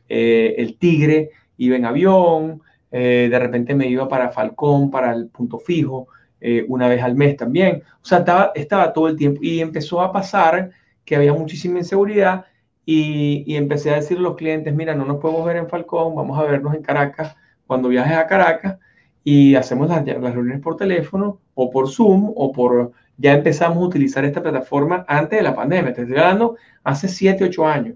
eh, 0.08 0.54
el 0.60 0.78
Tigre 0.78 1.32
iba 1.58 1.76
en 1.76 1.86
avión, 1.86 2.62
eh, 2.92 3.28
de 3.30 3.40
repente 3.40 3.76
me 3.76 3.88
iba 3.88 4.08
para 4.08 4.32
Falcón, 4.32 4.90
para 4.90 5.14
el 5.14 5.28
punto 5.28 5.60
fijo, 5.60 6.08
eh, 6.40 6.66
una 6.68 6.88
vez 6.88 7.02
al 7.04 7.16
mes 7.16 7.36
también. 7.38 7.84
O 8.02 8.06
sea, 8.06 8.24
estaba, 8.56 8.94
todo 8.94 9.08
el 9.08 9.16
tiempo 9.16 9.40
y 9.44 9.60
empezó 9.60 10.02
a 10.02 10.12
pasar 10.12 10.72
que 11.06 11.16
había 11.16 11.34
muchísima 11.34 11.80
inseguridad 11.80 12.46
y, 12.86 13.56
empecé 13.56 13.92
a 13.92 13.96
decirle 13.96 14.22
a 14.22 14.30
los 14.30 14.38
clientes, 14.38 14.74
mira, 14.74 14.96
no 14.96 15.06
nos 15.06 15.18
podemos 15.18 15.46
ver 15.46 15.58
en 15.58 15.68
Falcón, 15.70 16.16
vamos 16.16 16.40
a 16.40 16.44
vernos 16.44 16.74
en 16.76 16.82
Caracas 16.82 17.36
cuando 17.66 17.90
viajes 17.90 18.18
a 18.18 18.28
Caracas 18.28 18.78
y 19.24 19.56
hacemos 19.56 19.90
las, 19.90 20.06
las 20.06 20.34
reuniones 20.34 20.62
por 20.62 20.78
teléfono 20.78 21.40
o 21.54 21.70
por 21.70 21.90
Zoom 21.90 22.32
o 22.36 22.52
por... 22.52 22.94
Ya 23.18 23.34
empezamos 23.34 23.78
a 23.80 23.88
utilizar 23.88 24.24
esta 24.26 24.44
plataforma 24.44 25.04
antes 25.08 25.40
de 25.40 25.44
la 25.44 25.56
pandemia, 25.56 25.94
te 25.94 26.04
estoy 26.04 26.18
hablando 26.18 26.56
hace 26.84 27.08
7, 27.08 27.44
8 27.46 27.68
años. 27.68 27.96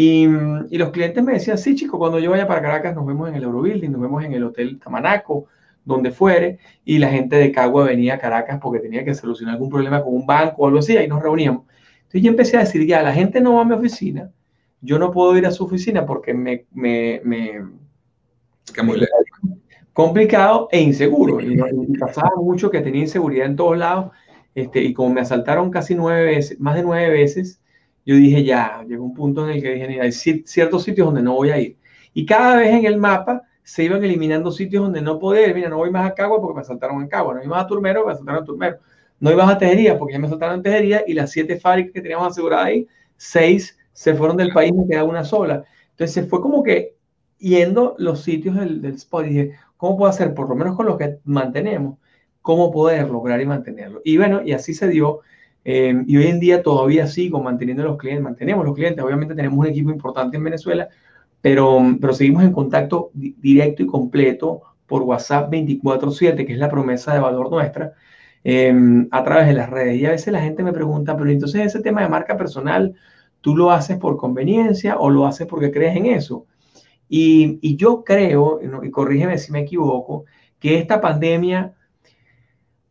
Y, 0.00 0.28
los 0.78 0.90
clientes 0.90 1.24
me 1.24 1.32
decían, 1.32 1.58
sí, 1.58 1.74
chico, 1.74 1.98
cuando 1.98 2.20
yo 2.20 2.30
vaya 2.30 2.46
para 2.46 2.62
Caracas 2.62 2.94
nos 2.94 3.04
vemos 3.04 3.28
en 3.28 3.34
el 3.34 3.42
Eurobuilding, 3.42 3.90
nos 3.90 4.00
vemos 4.00 4.22
en 4.22 4.32
el 4.32 4.44
Hotel 4.44 4.78
Tamanaco, 4.78 5.46
donde 5.84 6.12
fuere, 6.12 6.60
y 6.84 6.98
la 6.98 7.08
gente 7.08 7.34
de 7.34 7.50
Cagua 7.50 7.86
venía 7.86 8.14
a 8.14 8.18
Caracas 8.20 8.60
porque 8.62 8.78
tenía 8.78 9.04
que 9.04 9.12
solucionar 9.12 9.54
algún 9.56 9.68
problema 9.68 10.04
con 10.04 10.14
un 10.14 10.24
banco 10.24 10.62
o 10.62 10.66
algo 10.68 10.78
así, 10.78 10.96
ahí 10.96 11.08
nos 11.08 11.20
reuníamos. 11.20 11.64
Entonces 11.96 12.22
yo 12.22 12.30
empecé 12.30 12.56
a 12.56 12.60
decir, 12.60 12.86
ya, 12.86 13.02
la 13.02 13.12
gente 13.12 13.40
no 13.40 13.54
va 13.54 13.62
a 13.62 13.64
mi 13.64 13.74
oficina, 13.74 14.30
yo 14.80 15.00
no 15.00 15.10
puedo 15.10 15.36
ir 15.36 15.46
a 15.46 15.50
su 15.50 15.64
oficina 15.64 16.06
porque 16.06 16.32
me... 16.32 16.66
me, 16.70 17.20
me, 17.24 17.64
complicado 19.92 20.68
e 20.70 20.80
inseguro. 20.80 21.40
Y, 21.40 21.56
pasaba 21.98 22.36
mucho 22.36 22.70
que 22.70 22.82
tenía 22.82 23.00
inseguridad 23.00 23.46
en 23.46 23.56
todos 23.56 23.76
lados, 23.76 24.12
este, 24.54 24.80
y 24.80 24.94
como 24.94 25.12
me 25.12 25.22
asaltaron 25.22 25.72
casi 25.72 25.96
nueve 25.96 26.24
veces, 26.24 26.60
más 26.60 26.76
de 26.76 26.84
nueve 26.84 27.10
veces, 27.10 27.60
yo 28.08 28.14
dije, 28.14 28.42
ya, 28.42 28.82
llegó 28.88 29.04
un 29.04 29.12
punto 29.12 29.46
en 29.46 29.56
el 29.56 29.62
que 29.62 29.74
dije, 29.74 29.86
mira, 29.86 30.04
hay 30.04 30.12
ciertos 30.12 30.82
sitios 30.82 31.04
donde 31.08 31.20
no 31.20 31.34
voy 31.34 31.50
a 31.50 31.60
ir. 31.60 31.76
Y 32.14 32.24
cada 32.24 32.56
vez 32.56 32.70
en 32.70 32.86
el 32.86 32.96
mapa 32.96 33.42
se 33.62 33.84
iban 33.84 34.02
eliminando 34.02 34.50
sitios 34.50 34.82
donde 34.82 35.02
no 35.02 35.18
podía 35.18 35.46
ir. 35.46 35.54
Mira, 35.54 35.68
no 35.68 35.76
voy 35.76 35.90
más 35.90 36.10
a 36.10 36.14
Cagua 36.14 36.40
porque 36.40 36.54
me 36.54 36.62
asaltaron 36.62 37.02
en 37.02 37.08
Cagua. 37.08 37.34
No 37.34 37.40
voy 37.40 37.48
más 37.50 37.64
a 37.64 37.66
Turmero 37.66 38.00
porque 38.00 38.08
me 38.08 38.14
asaltaron 38.14 38.40
en 38.40 38.46
Turmero. 38.46 38.78
No 39.20 39.30
ibas 39.30 39.50
a 39.50 39.58
Tejería 39.58 39.98
porque 39.98 40.14
ya 40.14 40.20
me 40.20 40.26
asaltaron 40.26 40.54
en 40.54 40.62
Tejería 40.62 41.04
y 41.06 41.12
las 41.12 41.30
siete 41.30 41.60
fábricas 41.60 41.92
que 41.92 42.00
teníamos 42.00 42.28
aseguradas 42.28 42.64
ahí, 42.64 42.88
seis 43.18 43.78
se 43.92 44.14
fueron 44.14 44.38
del 44.38 44.54
país 44.54 44.72
me 44.72 44.88
queda 44.88 45.04
una 45.04 45.22
sola. 45.22 45.64
Entonces 45.90 46.30
fue 46.30 46.40
como 46.40 46.62
que 46.62 46.94
yendo 47.36 47.94
los 47.98 48.22
sitios 48.22 48.56
del, 48.56 48.80
del 48.80 48.94
spot 48.94 49.26
y 49.26 49.28
dije, 49.28 49.52
¿cómo 49.76 49.98
puedo 49.98 50.08
hacer? 50.08 50.32
Por 50.32 50.48
lo 50.48 50.54
menos 50.54 50.76
con 50.76 50.86
lo 50.86 50.96
que 50.96 51.18
mantenemos, 51.24 51.98
¿cómo 52.40 52.72
poder 52.72 53.10
lograr 53.10 53.38
y 53.42 53.44
mantenerlo? 53.44 54.00
Y 54.02 54.16
bueno, 54.16 54.40
y 54.42 54.52
así 54.52 54.72
se 54.72 54.88
dio. 54.88 55.20
Eh, 55.70 56.02
y 56.06 56.16
hoy 56.16 56.28
en 56.28 56.40
día 56.40 56.62
todavía 56.62 57.06
sigo 57.06 57.42
manteniendo 57.42 57.82
los 57.84 57.98
clientes, 57.98 58.24
mantenemos 58.24 58.64
los 58.64 58.74
clientes. 58.74 59.04
Obviamente 59.04 59.34
tenemos 59.34 59.58
un 59.58 59.66
equipo 59.66 59.90
importante 59.90 60.38
en 60.38 60.44
Venezuela, 60.44 60.88
pero, 61.42 61.82
pero 62.00 62.14
seguimos 62.14 62.42
en 62.42 62.52
contacto 62.52 63.10
directo 63.12 63.82
y 63.82 63.86
completo 63.86 64.62
por 64.86 65.02
WhatsApp 65.02 65.50
24/7, 65.50 66.46
que 66.46 66.54
es 66.54 66.58
la 66.58 66.70
promesa 66.70 67.12
de 67.12 67.20
valor 67.20 67.50
nuestra, 67.50 67.92
em, 68.44 69.08
a 69.10 69.22
través 69.22 69.46
de 69.48 69.52
las 69.52 69.68
redes. 69.68 70.00
Y 70.00 70.06
a 70.06 70.10
veces 70.12 70.32
la 70.32 70.40
gente 70.40 70.62
me 70.62 70.72
pregunta, 70.72 71.14
pero 71.18 71.30
entonces 71.30 71.66
ese 71.66 71.80
tema 71.82 72.00
de 72.00 72.08
marca 72.08 72.38
personal, 72.38 72.94
¿tú 73.42 73.54
lo 73.54 73.70
haces 73.70 73.98
por 73.98 74.16
conveniencia 74.16 74.96
o 74.98 75.10
lo 75.10 75.26
haces 75.26 75.46
porque 75.46 75.70
crees 75.70 75.96
en 75.96 76.06
eso? 76.06 76.46
Y, 77.10 77.58
y 77.60 77.76
yo 77.76 78.04
creo, 78.04 78.60
y 78.82 78.90
corrígeme 78.90 79.36
si 79.36 79.52
me 79.52 79.60
equivoco, 79.60 80.24
que 80.58 80.78
esta 80.78 80.98
pandemia 81.00 81.74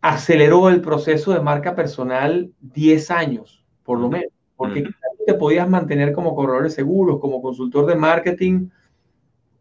aceleró 0.09 0.69
el 0.69 0.81
proceso 0.81 1.33
de 1.33 1.41
marca 1.41 1.75
personal 1.75 2.51
10 2.61 3.11
años, 3.11 3.65
por 3.83 3.99
lo 3.99 4.09
menos, 4.09 4.31
porque 4.55 4.85
te 5.25 5.33
podías 5.33 5.69
mantener 5.69 6.13
como 6.13 6.35
corredor 6.35 6.63
de 6.63 6.69
seguros, 6.69 7.19
como 7.19 7.41
consultor 7.41 7.85
de 7.85 7.95
marketing, 7.95 8.69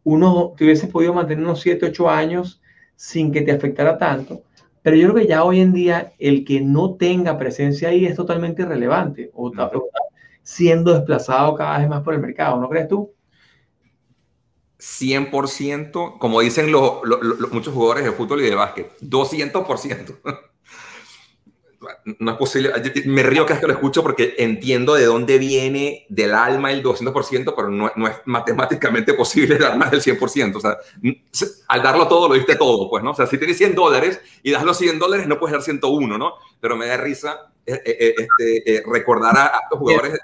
uno 0.05 0.55
te 0.57 0.65
hubiese 0.65 0.87
podido 0.87 1.13
mantener 1.13 1.45
unos 1.45 1.61
7, 1.61 1.87
8 1.87 2.09
años 2.09 2.63
sin 2.95 3.33
que 3.33 3.43
te 3.43 3.51
afectara 3.51 3.99
tanto. 3.99 4.43
Pero 4.83 4.97
yo 4.97 5.09
creo 5.09 5.23
que 5.23 5.29
ya 5.29 5.43
hoy 5.43 5.61
en 5.61 5.73
día 5.73 6.13
el 6.19 6.45
que 6.45 6.61
no 6.61 6.95
tenga 6.95 7.37
presencia 7.37 7.89
ahí 7.89 8.07
es 8.07 8.15
totalmente 8.15 8.63
irrelevante 8.63 9.33
o 9.35 9.51
está 9.51 9.69
siendo 10.43 10.95
desplazado 10.95 11.57
cada 11.57 11.79
vez 11.79 11.89
más 11.89 12.03
por 12.05 12.15
el 12.15 12.21
mercado, 12.21 12.61
¿no 12.61 12.69
crees 12.69 12.87
tú? 12.87 13.13
100%, 14.79 16.19
como 16.19 16.41
dicen 16.41 16.71
los, 16.71 17.01
muchos 17.51 17.73
jugadores 17.73 18.05
de 18.05 18.12
fútbol 18.12 18.43
y 18.43 18.45
de 18.45 18.55
básquet, 18.55 18.99
200%. 19.01 20.17
No 22.19 22.33
es 22.33 22.37
posible, 22.39 22.73
me 23.05 23.23
río 23.23 23.45
cada 23.45 23.55
vez 23.55 23.61
que 23.61 23.67
lo 23.69 23.73
escucho 23.75 24.03
porque 24.03 24.35
entiendo 24.39 24.95
de 24.95 25.05
dónde 25.05 25.39
viene 25.39 26.05
del 26.09 26.35
alma 26.35 26.73
el 26.73 26.83
200%, 26.83 27.53
pero 27.55 27.69
no, 27.69 27.93
no 27.95 28.09
es 28.09 28.17
matemáticamente 28.25 29.15
posible 29.15 29.57
dar 29.57 29.77
más 29.77 29.93
del 29.93 30.01
100%. 30.01 30.57
O 30.57 30.61
sea, 30.61 30.79
al 31.69 31.83
darlo 31.83 32.09
todo, 32.09 32.29
lo 32.29 32.35
diste 32.35 32.57
todo, 32.57 32.91
pues, 32.91 33.05
¿no? 33.05 33.12
O 33.12 33.15
sea, 33.15 33.27
si 33.27 33.39
tienes 33.39 33.59
100 33.59 33.75
dólares 33.77 34.21
y 34.43 34.51
das 34.51 34.65
los 34.65 34.79
100 34.79 34.99
dólares, 34.99 35.29
no 35.29 35.39
puedes 35.39 35.53
dar 35.53 35.62
101, 35.62 36.19
¿no? 36.19 36.35
Pero 36.61 36.77
me 36.77 36.87
da 36.87 36.97
risa 36.97 37.53
eh, 37.67 37.83
eh, 37.85 38.15
eh, 38.19 38.29
este, 38.39 38.83
recordar 38.91 39.37
a, 39.37 39.61
estos 39.65 39.79
jugadores 39.79 40.19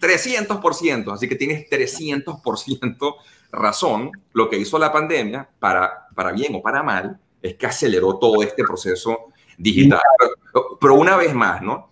300%, 0.00 1.12
así 1.12 1.28
que 1.28 1.36
tienes 1.36 1.68
300% 1.68 3.16
razón, 3.50 4.12
lo 4.32 4.48
que 4.48 4.58
hizo 4.58 4.78
la 4.78 4.92
pandemia, 4.92 5.48
para, 5.58 6.08
para 6.14 6.32
bien 6.32 6.54
o 6.54 6.62
para 6.62 6.82
mal, 6.82 7.20
es 7.42 7.54
que 7.56 7.66
aceleró 7.66 8.18
todo 8.18 8.42
este 8.42 8.62
proceso 8.62 9.32
digital. 9.58 10.00
Pero, 10.80 10.94
una 10.94 11.16
vez 11.16 11.34
más, 11.34 11.60
¿no? 11.62 11.90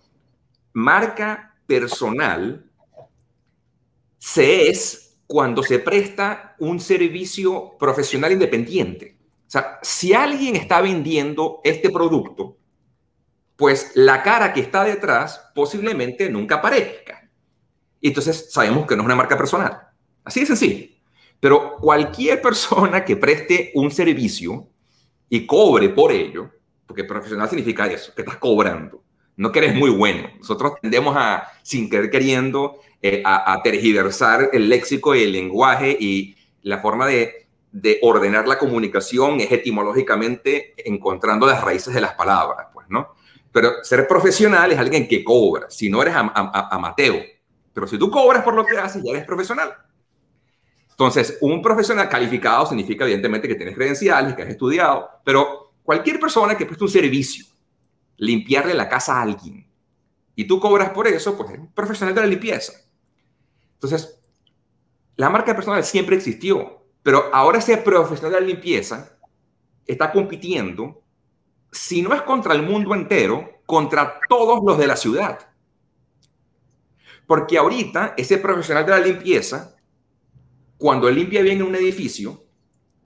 Marca 0.73 1.55
personal 1.67 2.65
se 4.17 4.69
es 4.69 5.17
cuando 5.27 5.63
se 5.63 5.79
presta 5.79 6.55
un 6.59 6.79
servicio 6.79 7.77
profesional 7.77 8.31
independiente. 8.31 9.17
O 9.47 9.51
sea, 9.51 9.79
si 9.81 10.13
alguien 10.13 10.55
está 10.55 10.81
vendiendo 10.81 11.59
este 11.63 11.89
producto, 11.89 12.57
pues 13.55 13.91
la 13.95 14.23
cara 14.23 14.53
que 14.53 14.61
está 14.61 14.83
detrás 14.83 15.51
posiblemente 15.53 16.29
nunca 16.29 16.55
aparezca. 16.55 17.20
Y 18.01 18.09
entonces 18.09 18.51
sabemos 18.51 18.87
que 18.87 18.95
no 18.95 19.03
es 19.03 19.05
una 19.05 19.15
marca 19.15 19.37
personal. 19.37 19.79
Así 20.23 20.41
de 20.41 20.47
sencillo. 20.47 20.87
Pero 21.39 21.77
cualquier 21.77 22.41
persona 22.41 23.05
que 23.05 23.15
preste 23.15 23.71
un 23.75 23.91
servicio 23.91 24.67
y 25.29 25.45
cobre 25.45 25.89
por 25.89 26.11
ello, 26.11 26.49
porque 26.85 27.03
profesional 27.03 27.47
significa 27.47 27.87
eso, 27.87 28.13
que 28.13 28.21
estás 28.21 28.37
cobrando, 28.37 29.03
no 29.37 29.51
que 29.51 29.59
eres 29.59 29.75
muy 29.75 29.89
bueno. 29.89 30.29
Nosotros 30.37 30.73
tendemos 30.81 31.15
a, 31.17 31.47
sin 31.63 31.89
querer 31.89 32.11
queriendo, 32.11 32.79
eh, 33.01 33.23
a, 33.25 33.59
tergiversar 33.63 34.49
el 34.53 34.69
léxico 34.69 35.15
y 35.15 35.23
el 35.23 35.31
lenguaje 35.31 35.95
y 35.99 36.35
la 36.63 36.79
forma 36.79 37.07
de, 37.07 37.47
de, 37.71 37.97
ordenar 38.03 38.47
la 38.47 38.59
comunicación 38.59 39.39
es 39.39 39.51
etimológicamente 39.51 40.73
encontrando 40.77 41.47
las 41.47 41.63
raíces 41.63 41.93
de 41.93 42.01
las 42.01 42.13
palabras, 42.13 42.67
pues, 42.73 42.87
¿no? 42.89 43.15
Pero 43.51 43.83
ser 43.83 44.07
profesional 44.07 44.71
es 44.71 44.77
alguien 44.77 45.07
que 45.07 45.23
cobra, 45.23 45.69
si 45.69 45.89
no 45.89 46.01
eres 46.01 46.13
amateur. 46.15 47.23
Pero 47.73 47.87
si 47.87 47.97
tú 47.97 48.09
cobras 48.09 48.43
por 48.43 48.53
lo 48.53 48.65
que 48.65 48.77
haces, 48.77 49.03
ya 49.03 49.11
eres 49.11 49.25
profesional. 49.25 49.73
Entonces, 50.89 51.37
un 51.41 51.61
profesional 51.61 52.07
calificado 52.09 52.65
significa 52.65 53.05
evidentemente 53.05 53.47
que 53.47 53.55
tienes 53.55 53.75
credenciales, 53.75 54.35
que 54.35 54.43
has 54.43 54.49
estudiado, 54.49 55.09
pero 55.23 55.73
cualquier 55.83 56.19
persona 56.19 56.55
que 56.55 56.65
preste 56.65 56.83
un 56.83 56.89
servicio, 56.89 57.45
limpiarle 58.17 58.73
la 58.73 58.87
casa 58.87 59.17
a 59.17 59.23
alguien, 59.23 59.67
y 60.35 60.45
tú 60.45 60.59
cobras 60.59 60.91
por 60.91 61.07
eso, 61.07 61.35
pues 61.37 61.51
es 61.51 61.59
un 61.59 61.71
profesional 61.71 62.13
de 62.15 62.21
la 62.21 62.27
limpieza. 62.27 62.73
Entonces, 63.73 64.19
la 65.15 65.29
marca 65.29 65.55
personal 65.55 65.83
siempre 65.83 66.15
existió, 66.15 66.83
pero 67.03 67.29
ahora 67.33 67.59
ese 67.59 67.77
profesional 67.77 68.33
de 68.33 68.41
la 68.41 68.47
limpieza 68.47 69.17
está 69.85 70.11
compitiendo, 70.11 71.01
si 71.71 72.01
no 72.01 72.13
es 72.13 72.21
contra 72.21 72.53
el 72.53 72.63
mundo 72.63 72.93
entero, 72.93 73.61
contra 73.65 74.19
todos 74.27 74.59
los 74.65 74.77
de 74.77 74.87
la 74.87 74.95
ciudad. 74.95 75.50
Porque 77.31 77.57
ahorita 77.57 78.13
ese 78.17 78.39
profesional 78.39 78.85
de 78.85 78.91
la 78.91 78.99
limpieza 78.99 79.77
cuando 80.77 81.07
él 81.07 81.15
limpia 81.15 81.41
bien 81.41 81.63
un 81.63 81.73
edificio, 81.75 82.43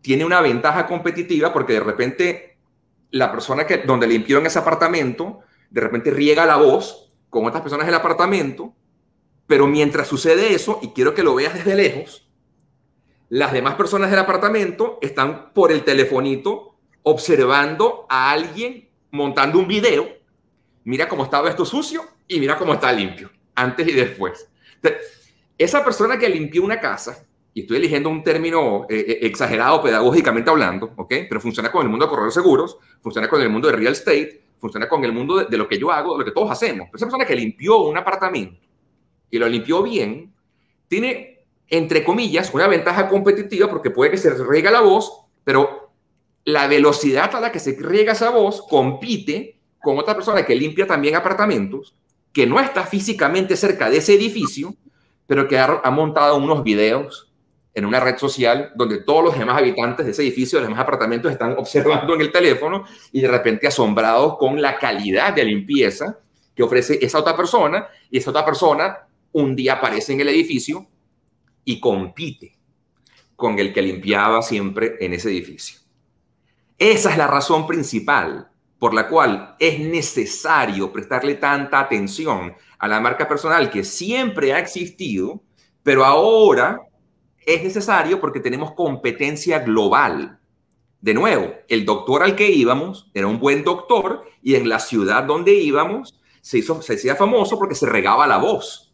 tiene 0.01 0.25
una 0.25 0.41
ventaja 0.41 0.87
competitiva 0.87 1.53
porque 1.53 1.73
de 1.73 1.79
repente 1.81 2.57
la 3.11 3.31
persona 3.31 3.67
que 3.67 3.77
donde 3.77 4.07
limpió 4.07 4.39
en 4.39 4.47
ese 4.47 4.57
apartamento, 4.57 5.41
de 5.69 5.79
repente 5.79 6.09
riega 6.09 6.43
la 6.47 6.55
voz 6.55 7.13
con 7.29 7.45
otras 7.45 7.61
personas 7.61 7.85
del 7.85 7.93
apartamento, 7.93 8.73
pero 9.45 9.67
mientras 9.67 10.07
sucede 10.07 10.55
eso, 10.55 10.79
y 10.81 10.87
quiero 10.87 11.13
que 11.13 11.21
lo 11.21 11.35
veas 11.35 11.53
desde 11.53 11.75
lejos, 11.75 12.27
las 13.29 13.53
demás 13.53 13.75
personas 13.75 14.09
del 14.09 14.17
apartamento 14.17 14.97
están 15.03 15.53
por 15.53 15.71
el 15.71 15.83
telefonito 15.83 16.79
observando 17.03 18.07
a 18.09 18.31
alguien 18.31 18.89
montando 19.11 19.59
un 19.59 19.67
video. 19.67 20.07
Mira 20.83 21.07
cómo 21.07 21.25
estaba 21.25 21.47
esto 21.47 21.63
sucio 21.63 22.01
y 22.27 22.39
mira 22.39 22.57
cómo 22.57 22.73
está 22.73 22.91
limpio, 22.91 23.29
antes 23.55 23.87
y 23.87 23.93
después. 23.93 24.49
esa 25.57 25.83
persona 25.83 26.17
que 26.17 26.29
limpió 26.29 26.63
una 26.63 26.79
casa 26.79 27.25
y 27.53 27.61
estoy 27.61 27.77
eligiendo 27.77 28.09
un 28.09 28.21
término 28.21 28.85
eh, 28.89 29.05
eh, 29.07 29.19
exagerado 29.21 29.81
pedagógicamente 29.81 30.49
hablando, 30.49 30.91
¿ok? 30.97 31.13
Pero 31.29 31.39
funciona 31.39 31.71
con 31.71 31.83
el 31.83 31.89
mundo 31.89 32.05
de 32.05 32.09
corredores 32.09 32.33
seguros, 32.33 32.77
funciona 33.01 33.29
con 33.29 33.41
el 33.41 33.49
mundo 33.49 33.69
de 33.69 33.77
real 33.77 33.93
estate, 33.93 34.43
funciona 34.59 34.89
con 34.89 35.05
el 35.05 35.13
mundo 35.13 35.45
de, 35.45 35.57
lo 35.57 35.67
que 35.67 35.79
yo 35.79 35.89
hago, 35.89 36.13
de 36.13 36.19
lo 36.19 36.25
que 36.25 36.31
todos 36.31 36.51
hacemos. 36.51 36.89
esa 36.93 37.05
persona 37.05 37.25
que 37.25 37.35
limpió 37.35 37.77
un 37.83 37.97
apartamento 37.97 38.59
y 39.29 39.39
lo 39.39 39.47
limpió 39.47 39.81
bien, 39.83 40.33
tiene, 40.89 41.45
entre 41.69 42.03
comillas, 42.03 42.53
una 42.53 42.67
ventaja 42.67 43.07
competitiva 43.07 43.69
porque 43.69 43.89
puede 43.89 44.11
que 44.11 44.17
se 44.17 44.31
riega 44.43 44.69
la 44.69 44.81
voz, 44.81 45.21
pero 45.45 45.91
la 46.43 46.67
velocidad 46.67 47.33
a 47.35 47.39
la 47.39 47.51
que 47.53 47.59
se 47.59 47.75
riega 47.79 48.11
esa 48.11 48.31
voz 48.31 48.63
compite 48.67 49.57
con 49.81 49.97
otra 49.97 50.13
persona 50.13 50.45
que 50.45 50.55
limpia 50.55 50.85
también 50.85 51.15
apartamentos, 51.15 51.95
que 52.35 52.45
no 52.45 52.59
está 52.59 52.83
físicamente 52.83 53.55
cerca 53.55 53.89
de 53.89 53.95
ese 53.95 54.13
edificio, 54.13 54.75
pero 55.25 55.47
que 55.47 55.57
ha, 55.57 55.89
montado 55.89 56.35
unos 56.35 56.63
videos, 56.63 57.31
en 57.73 57.85
una 57.85 58.01
red 58.01 58.17
social 58.17 58.73
donde 58.75 58.97
todos 58.97 59.23
los 59.23 59.39
demás 59.39 59.57
habitantes 59.57 60.05
de 60.05 60.11
ese 60.11 60.21
edificio, 60.21 60.59
los 60.59 60.67
demás 60.67 60.83
apartamentos 60.83 61.31
están 61.31 61.53
observando 61.57 62.13
en 62.13 62.19
el 62.19 62.33
teléfono 62.33 62.83
y 63.13 63.21
de 63.21 63.29
repente 63.29 63.67
asombrados 63.67 64.37
con 64.37 64.61
la 64.61 64.77
calidad 64.77 65.31
de 65.33 65.45
limpieza 65.45 66.19
que 66.53 66.61
ofrece 66.61 66.99
esa 67.01 67.19
otra 67.19 67.37
persona 67.37 67.87
y 68.11 68.17
esa 68.17 68.31
otra 68.31 68.43
persona 68.43 69.07
un 69.31 69.55
día 69.55 69.75
aparece 69.75 70.11
en 70.11 70.19
el 70.19 70.27
edificio 70.27 70.87
y 71.63 71.79
compite 71.79 72.57
con 73.37 73.59
el 73.59 73.71
que 73.71 73.81
limpiaba 73.81 74.41
siempre 74.41 74.97
en 74.99 75.13
ese 75.13 75.29
edificio. 75.29 75.79
Esa 76.77 77.11
es 77.11 77.17
la 77.17 77.27
razón 77.27 77.65
principal 77.65 78.49
por 78.79 78.93
la 78.93 79.07
cual 79.07 79.55
es 79.59 79.79
necesario 79.79 80.91
prestarle 80.91 81.35
tanta 81.35 81.79
atención 81.79 82.55
a 82.77 82.87
la 82.87 82.99
marca 82.99 83.27
personal 83.27 83.69
que 83.69 83.83
siempre 83.83 84.53
ha 84.53 84.59
existido, 84.59 85.41
pero 85.83 86.03
ahora 86.03 86.81
es 87.45 87.63
necesario 87.63 88.19
porque 88.19 88.39
tenemos 88.39 88.73
competencia 88.73 89.59
global. 89.59 90.39
De 90.99 91.13
nuevo, 91.13 91.53
el 91.67 91.85
doctor 91.85 92.23
al 92.23 92.35
que 92.35 92.49
íbamos 92.49 93.09
era 93.13 93.27
un 93.27 93.39
buen 93.39 93.63
doctor 93.63 94.25
y 94.41 94.55
en 94.55 94.67
la 94.67 94.79
ciudad 94.79 95.23
donde 95.23 95.53
íbamos 95.53 96.19
se, 96.41 96.57
hizo, 96.57 96.81
se 96.81 96.95
hacía 96.95 97.15
famoso 97.15 97.57
porque 97.57 97.75
se 97.75 97.85
regaba 97.85 98.27
la 98.27 98.37
voz. 98.37 98.93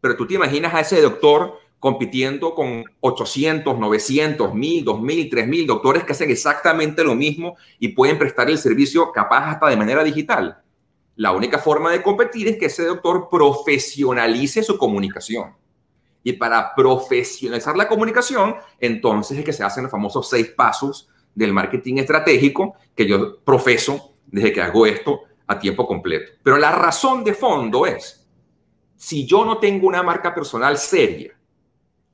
Pero 0.00 0.16
tú 0.16 0.26
te 0.26 0.34
imaginas 0.34 0.74
a 0.74 0.80
ese 0.80 1.00
doctor 1.00 1.58
compitiendo 1.80 2.54
con 2.54 2.84
800, 3.00 3.78
900, 3.78 4.54
1000, 4.54 4.84
2000, 4.84 5.30
3000 5.30 5.66
doctores 5.66 6.04
que 6.04 6.12
hacen 6.12 6.30
exactamente 6.30 7.02
lo 7.02 7.14
mismo 7.14 7.56
y 7.78 7.88
pueden 7.88 8.18
prestar 8.18 8.50
el 8.50 8.58
servicio 8.58 9.10
capaz 9.10 9.50
hasta 9.50 9.70
de 9.70 9.76
manera 9.78 10.04
digital. 10.04 10.62
La 11.16 11.32
única 11.32 11.58
forma 11.58 11.90
de 11.90 12.02
competir 12.02 12.48
es 12.48 12.58
que 12.58 12.66
ese 12.66 12.84
doctor 12.84 13.28
profesionalice 13.30 14.62
su 14.62 14.76
comunicación. 14.76 15.54
Y 16.22 16.34
para 16.34 16.74
profesionalizar 16.74 17.74
la 17.76 17.88
comunicación, 17.88 18.56
entonces 18.78 19.38
es 19.38 19.44
que 19.44 19.54
se 19.54 19.64
hacen 19.64 19.84
los 19.84 19.90
famosos 19.90 20.28
seis 20.28 20.48
pasos 20.48 21.08
del 21.34 21.54
marketing 21.54 21.96
estratégico 21.96 22.74
que 22.94 23.06
yo 23.06 23.38
profeso 23.40 24.12
desde 24.26 24.52
que 24.52 24.60
hago 24.60 24.84
esto 24.84 25.22
a 25.46 25.58
tiempo 25.58 25.86
completo. 25.86 26.32
Pero 26.42 26.58
la 26.58 26.72
razón 26.72 27.24
de 27.24 27.32
fondo 27.32 27.86
es, 27.86 28.28
si 28.96 29.26
yo 29.26 29.46
no 29.46 29.56
tengo 29.56 29.86
una 29.86 30.02
marca 30.02 30.34
personal 30.34 30.76
seria, 30.76 31.39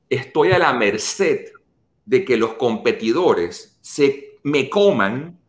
estoy 0.09 0.51
a 0.51 0.59
la 0.59 0.73
merced 0.73 1.51
de 2.05 2.23
que 2.23 2.37
los 2.37 2.53
competidores 2.53 3.77
se 3.81 4.37
me 4.43 4.69
coman 4.69 5.39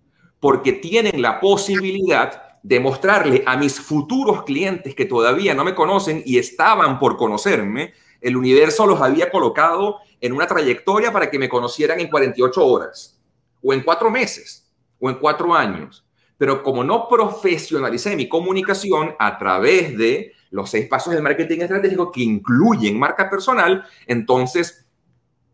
porque 0.40 0.72
tienen 0.72 1.22
la 1.22 1.40
posibilidad 1.40 2.58
de 2.62 2.80
mostrarle 2.80 3.42
a 3.46 3.56
mis 3.56 3.80
futuros 3.80 4.42
clientes 4.42 4.94
que 4.94 5.04
todavía 5.04 5.54
no 5.54 5.64
me 5.64 5.74
conocen 5.74 6.22
y 6.26 6.38
estaban 6.38 6.98
por 6.98 7.16
conocerme, 7.16 7.94
el 8.20 8.36
universo 8.36 8.86
los 8.86 9.00
había 9.00 9.30
colocado 9.30 9.98
en 10.20 10.32
una 10.32 10.46
trayectoria 10.46 11.12
para 11.12 11.30
que 11.30 11.38
me 11.38 11.48
conocieran 11.48 12.00
en 12.00 12.08
48 12.08 12.66
horas, 12.66 13.20
o 13.62 13.72
en 13.72 13.82
cuatro 13.82 14.10
meses, 14.10 14.68
o 14.98 15.08
en 15.08 15.16
cuatro 15.16 15.54
años. 15.54 16.04
Pero 16.36 16.62
como 16.62 16.84
no 16.84 17.08
profesionalicé 17.08 18.16
mi 18.16 18.28
comunicación 18.28 19.14
a 19.18 19.38
través 19.38 19.96
de 19.96 20.32
los 20.50 20.70
seis 20.70 20.86
pasos 20.86 21.12
del 21.12 21.22
marketing 21.22 21.60
estratégico 21.60 22.10
que 22.10 22.22
incluyen 22.22 22.98
marca 22.98 23.28
personal, 23.28 23.84
entonces 24.06 24.86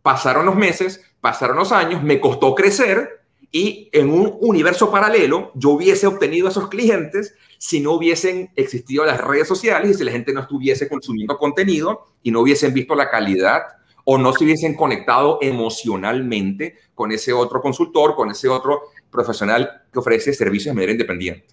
pasaron 0.03 0.47
los 0.47 0.57
meses, 0.57 1.03
pasaron 1.21 1.57
los 1.57 1.73
años, 1.73 2.03
me 2.03 2.21
costó 2.21 2.55
crecer 2.55 3.25
y 3.51 3.89
en 3.93 4.11
un 4.11 4.37
universo 4.41 4.91
paralelo 4.91 5.53
yo 5.55 5.71
hubiese 5.71 6.07
obtenido 6.07 6.49
esos 6.49 6.69
clientes 6.69 7.35
si 7.59 7.81
no 7.81 7.93
hubiesen 7.93 8.51
existido 8.57 9.05
las 9.05 9.21
redes 9.21 9.49
sociales 9.49 9.91
y 9.91 9.95
si 9.95 10.05
la 10.05 10.13
gente 10.13 10.33
no 10.33 10.41
estuviese 10.41 10.89
consumiendo 10.89 11.39
contenido 11.39 12.07
y 12.23 12.31
no 12.31 12.41
hubiesen 12.41 12.75
visto 12.75 12.95
la 12.95 13.11
calidad 13.11 13.63
o 14.05 14.19
no 14.19 14.33
se 14.33 14.45
hubiesen 14.45 14.75
conectado 14.75 15.39
emocionalmente 15.41 16.77
con 16.95 17.11
ese 17.13 17.33
otro 17.33 17.61
consultor, 17.61 18.15
con 18.15 18.31
ese 18.31 18.49
otro 18.49 18.83
profesional 19.11 19.85
que 19.93 19.99
ofrece 19.99 20.35
servicios 20.35 20.73
de 20.73 20.75
manera 20.75 20.93
independiente. 20.93 21.47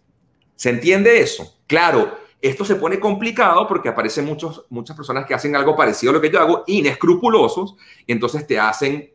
¿Se 0.55 0.69
entiende 0.69 1.21
eso? 1.21 1.59
Claro, 1.67 2.17
esto 2.41 2.65
se 2.65 2.75
pone 2.75 2.99
complicado 2.99 3.67
porque 3.67 3.89
aparecen 3.89 4.25
muchos, 4.25 4.65
muchas 4.69 4.95
personas 4.95 5.25
que 5.25 5.33
hacen 5.33 5.55
algo 5.55 5.75
parecido 5.75 6.11
a 6.11 6.13
lo 6.13 6.21
que 6.21 6.31
yo 6.31 6.39
hago, 6.39 6.63
inescrupulosos, 6.67 7.75
y 8.05 8.11
entonces 8.11 8.47
te 8.47 8.59
hacen 8.59 9.11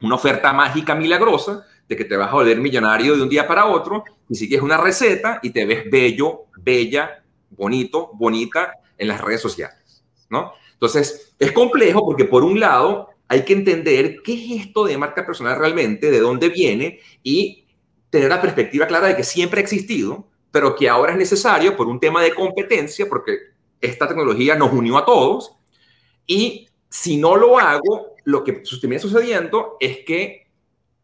una 0.00 0.14
oferta 0.14 0.52
mágica 0.52 0.94
milagrosa 0.94 1.64
de 1.88 1.96
que 1.96 2.04
te 2.04 2.16
vas 2.16 2.28
a 2.28 2.34
volver 2.34 2.58
millonario 2.58 3.16
de 3.16 3.22
un 3.22 3.28
día 3.28 3.48
para 3.48 3.66
otro 3.66 4.04
y 4.28 4.34
sigues 4.36 4.62
una 4.62 4.76
receta 4.76 5.40
y 5.42 5.50
te 5.50 5.66
ves 5.66 5.90
bello, 5.90 6.44
bella, 6.58 7.24
bonito, 7.50 8.10
bonita 8.14 8.74
en 8.96 9.08
las 9.08 9.20
redes 9.20 9.40
sociales, 9.40 10.04
¿no? 10.28 10.52
Entonces, 10.74 11.34
es 11.38 11.50
complejo 11.52 12.04
porque 12.04 12.24
por 12.24 12.44
un 12.44 12.60
lado 12.60 13.08
hay 13.26 13.44
que 13.44 13.54
entender 13.54 14.22
qué 14.22 14.34
es 14.34 14.66
esto 14.66 14.84
de 14.84 14.96
marca 14.96 15.26
personal 15.26 15.58
realmente, 15.58 16.10
de 16.10 16.20
dónde 16.20 16.48
viene 16.48 17.00
y 17.22 17.66
tener 18.10 18.28
la 18.28 18.40
perspectiva 18.40 18.86
clara 18.86 19.08
de 19.08 19.16
que 19.16 19.24
siempre 19.24 19.60
ha 19.60 19.62
existido, 19.62 20.28
pero 20.50 20.74
que 20.74 20.88
ahora 20.88 21.12
es 21.12 21.18
necesario 21.18 21.76
por 21.76 21.88
un 21.88 22.00
tema 22.00 22.22
de 22.22 22.34
competencia, 22.34 23.08
porque 23.08 23.38
esta 23.80 24.08
tecnología 24.08 24.54
nos 24.54 24.72
unió 24.72 24.98
a 24.98 25.04
todos 25.04 25.52
y 26.26 26.68
si 26.88 27.16
no 27.16 27.36
lo 27.36 27.58
hago, 27.58 28.14
lo 28.24 28.44
que 28.44 28.62
termina 28.80 29.00
sucediendo 29.00 29.76
es 29.80 29.98
que 30.06 30.48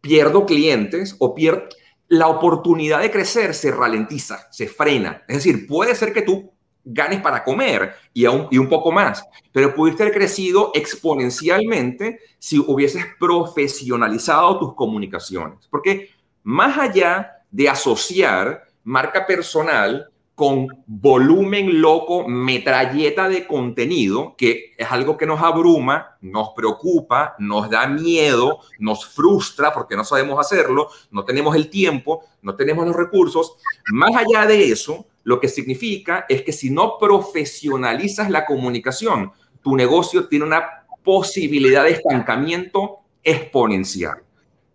pierdo 0.01 0.47
clientes 0.47 1.17
o 1.19 1.35
pierdo 1.35 1.69
la 2.09 2.29
oportunidad 2.29 3.01
de 3.01 3.11
crecer 3.11 3.55
se 3.55 3.71
ralentiza, 3.71 4.47
se 4.51 4.69
frena. 4.69 5.23
Es 5.27 5.37
decir, 5.37 5.67
puede 5.67 5.95
ser 5.95 6.13
que 6.13 6.23
tú 6.23 6.53
ganes 6.85 7.21
para 7.23 7.43
comer 7.43 7.95
y, 8.13 8.27
aún, 8.27 8.47
y 8.51 8.59
un 8.59 8.69
poco 8.69 8.93
más, 8.93 9.25
pero 9.53 9.75
pudiste 9.75 10.03
haber 10.03 10.15
crecido 10.15 10.71
exponencialmente 10.75 12.21
si 12.39 12.59
hubieses 12.59 13.05
profesionalizado 13.19 14.59
tus 14.59 14.75
comunicaciones. 14.75 15.67
Porque 15.71 16.11
más 16.43 16.79
allá 16.79 17.43
de 17.51 17.69
asociar 17.69 18.65
marca 18.85 19.26
personal 19.26 20.11
con 20.35 20.66
volumen 20.87 21.80
loco, 21.80 22.26
metralleta 22.26 23.28
de 23.28 23.47
contenido, 23.47 24.35
que 24.37 24.72
es 24.76 24.91
algo 24.91 25.16
que 25.16 25.26
nos 25.26 25.41
abruma, 25.41 26.16
nos 26.20 26.51
preocupa, 26.57 27.37
nos 27.39 27.70
da 27.70 27.87
miedo, 27.87 28.59
nos 28.80 29.07
frustra 29.07 29.72
porque 29.72 29.97
no 29.97 30.05
sabemos 30.05 30.41
hacerlo, 30.41 30.89
no 31.12 31.24
tenemos 31.24 31.55
el 31.55 31.70
tiempo, 31.70 32.24
no 32.43 32.57
tenemos 32.57 32.85
los 32.85 32.97
recursos. 32.97 33.57
Más 33.93 34.11
allá 34.16 34.47
de 34.47 34.70
eso, 34.70 35.07
lo 35.22 35.39
que 35.39 35.49
significa 35.49 36.26
es 36.28 36.43
que 36.43 36.53
si 36.53 36.68
no 36.68 36.99
profesionalizas 36.99 38.28
la 38.28 38.45
comunicación, 38.45 39.32
tu 39.62 39.76
negocio 39.76 40.26
tiene 40.26 40.47
una 40.47 40.85
posibilidad 41.05 41.85
de 41.85 41.93
estancamiento 41.93 42.99
exponencial. 43.22 44.24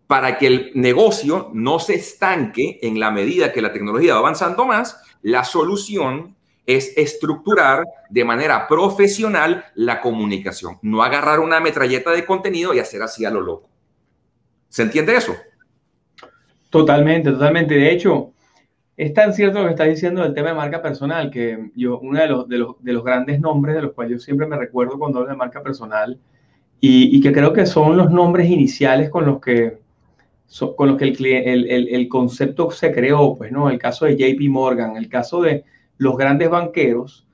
Para 0.09 0.39
que 0.39 0.47
el 0.47 0.71
negocio 0.73 1.51
no 1.53 1.77
se 1.77 1.93
estanque 1.93 2.79
en 2.81 2.99
la 2.99 3.11
medida 3.11 3.53
que 3.53 3.61
la 3.61 3.71
tecnología 3.71 4.15
va 4.15 4.21
avanzando 4.21 4.65
más, 4.65 4.99
la 5.21 5.43
solución 5.43 6.35
es 6.65 6.97
estructurar 6.97 7.85
de 8.09 8.25
manera 8.25 8.67
profesional 8.67 9.65
la 9.75 10.01
comunicación, 10.01 10.79
no 10.81 11.03
agarrar 11.03 11.39
una 11.39 11.59
metralleta 11.59 12.09
de 12.09 12.25
contenido 12.25 12.73
y 12.73 12.79
hacer 12.79 13.03
así 13.03 13.23
a 13.23 13.29
lo 13.29 13.41
loco. 13.41 13.69
¿Se 14.67 14.81
entiende 14.81 15.15
eso? 15.15 15.35
Totalmente, 16.71 17.29
totalmente. 17.29 17.75
De 17.75 17.91
hecho, 17.91 18.33
es 18.97 19.13
tan 19.13 19.31
cierto 19.31 19.59
lo 19.59 19.65
que 19.65 19.73
estás 19.73 19.89
diciendo 19.89 20.23
del 20.23 20.33
tema 20.33 20.49
de 20.49 20.55
marca 20.55 20.81
personal, 20.81 21.29
que 21.29 21.69
yo, 21.75 21.99
uno 21.99 22.19
de 22.19 22.27
los, 22.27 22.49
de 22.49 22.57
los, 22.57 22.83
de 22.83 22.93
los 22.93 23.03
grandes 23.03 23.39
nombres 23.39 23.75
de 23.75 23.83
los 23.83 23.93
cuales 23.93 24.13
yo 24.13 24.19
siempre 24.19 24.47
me 24.47 24.57
recuerdo 24.57 24.97
cuando 24.97 25.19
hablo 25.19 25.29
de 25.29 25.37
marca 25.37 25.61
personal, 25.61 26.19
y 26.81 27.21
que 27.21 27.31
creo 27.31 27.53
que 27.53 27.67
son 27.67 27.95
los 27.95 28.09
nombres 28.09 28.49
iniciales 28.49 29.11
con 29.11 29.27
los 29.27 29.39
que 29.39 29.77
con 30.75 30.89
los 30.89 30.97
que 30.97 31.05
el, 31.05 31.25
el, 31.69 31.89
el, 31.89 32.07
concepto 32.07 32.71
se 32.71 32.91
creó, 32.91 33.35
pues, 33.35 33.51
¿no? 33.51 33.69
El 33.69 33.77
caso 33.77 34.05
de 34.05 34.17
JP 34.17 34.49
Morgan, 34.49 34.97
el 34.97 35.07
caso 35.07 35.41
de 35.41 35.63
los 35.97 36.17
grandes 36.17 36.49
banqueros, 36.49 37.27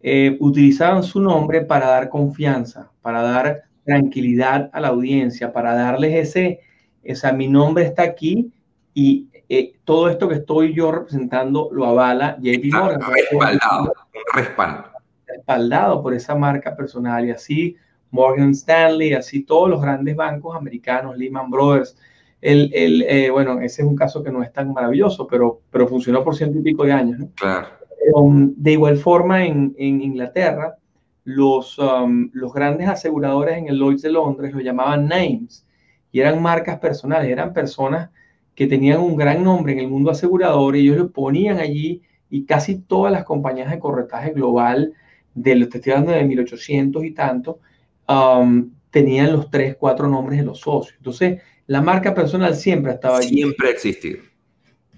eh, 0.00 0.36
utilizaban 0.40 1.02
su 1.02 1.20
nombre 1.20 1.62
para 1.62 1.86
dar 1.86 2.08
confianza, 2.08 2.90
para 3.00 3.22
dar 3.22 3.64
tranquilidad 3.84 4.70
a 4.72 4.80
la 4.80 4.88
audiencia, 4.88 5.52
para 5.52 5.74
darles 5.74 6.14
ese, 6.14 6.60
esa, 7.02 7.32
mi 7.32 7.48
nombre 7.48 7.84
está 7.84 8.02
aquí 8.02 8.52
y 8.92 9.28
eh, 9.48 9.74
todo 9.84 10.08
esto 10.08 10.28
que 10.28 10.36
estoy 10.36 10.74
yo 10.74 10.92
representando 10.92 11.68
lo 11.72 11.86
avala 11.86 12.36
JP 12.40 12.72
Morgan. 12.72 13.00
Respaldado, 13.12 13.92
respaldo. 14.34 14.84
Respaldado 15.26 16.02
por 16.02 16.14
esa 16.14 16.34
marca 16.34 16.76
personal 16.76 17.26
y 17.26 17.30
así 17.30 17.76
Morgan 18.10 18.50
Stanley, 18.50 19.14
así 19.14 19.44
todos 19.44 19.70
los 19.70 19.80
grandes 19.80 20.16
bancos 20.16 20.56
americanos, 20.56 21.16
Lehman 21.16 21.50
Brothers, 21.50 21.96
el, 22.40 22.70
el 22.72 23.02
eh, 23.02 23.30
bueno, 23.30 23.60
ese 23.60 23.82
es 23.82 23.88
un 23.88 23.96
caso 23.96 24.22
que 24.22 24.30
no 24.30 24.42
es 24.42 24.52
tan 24.52 24.72
maravilloso, 24.72 25.26
pero, 25.26 25.60
pero 25.70 25.88
funcionó 25.88 26.22
por 26.22 26.36
ciento 26.36 26.58
y 26.58 26.62
pico 26.62 26.84
de 26.84 26.92
años. 26.92 27.18
¿no? 27.18 27.30
Claro. 27.34 27.68
Um, 28.14 28.54
de 28.56 28.72
igual 28.72 28.96
forma, 28.96 29.44
en, 29.44 29.74
en 29.78 30.00
Inglaterra, 30.00 30.76
los, 31.24 31.78
um, 31.78 32.30
los 32.32 32.52
grandes 32.52 32.88
aseguradores 32.88 33.58
en 33.58 33.68
el 33.68 33.76
Lloyds 33.76 34.02
de 34.02 34.10
Londres 34.10 34.54
lo 34.54 34.60
llamaban 34.60 35.08
names 35.08 35.66
y 36.10 36.20
eran 36.20 36.40
marcas 36.40 36.78
personales, 36.78 37.30
eran 37.30 37.52
personas 37.52 38.10
que 38.54 38.66
tenían 38.66 39.00
un 39.00 39.16
gran 39.16 39.44
nombre 39.44 39.72
en 39.72 39.80
el 39.80 39.88
mundo 39.88 40.10
asegurador 40.10 40.74
y 40.74 40.80
ellos 40.80 40.96
lo 40.96 41.10
ponían 41.10 41.58
allí 41.58 42.02
y 42.30 42.44
casi 42.44 42.78
todas 42.78 43.12
las 43.12 43.24
compañías 43.24 43.70
de 43.70 43.78
corretaje 43.78 44.30
global 44.30 44.94
de 45.34 45.54
los 45.54 45.68
te 45.68 45.78
estoy 45.78 45.92
hablando 45.92 46.12
de 46.12 46.24
1800 46.24 47.04
y 47.04 47.10
tanto, 47.12 47.60
um, 48.08 48.70
tenían 48.90 49.32
los 49.32 49.50
tres, 49.50 49.76
cuatro 49.78 50.08
nombres 50.08 50.38
de 50.38 50.46
los 50.46 50.60
socios. 50.60 50.96
Entonces, 50.96 51.42
la 51.68 51.82
marca 51.82 52.14
personal 52.14 52.56
siempre 52.56 52.92
estaba 52.92 53.18
allí. 53.18 53.36
Siempre 53.36 53.68
ha 53.68 53.70
existido. 53.70 54.20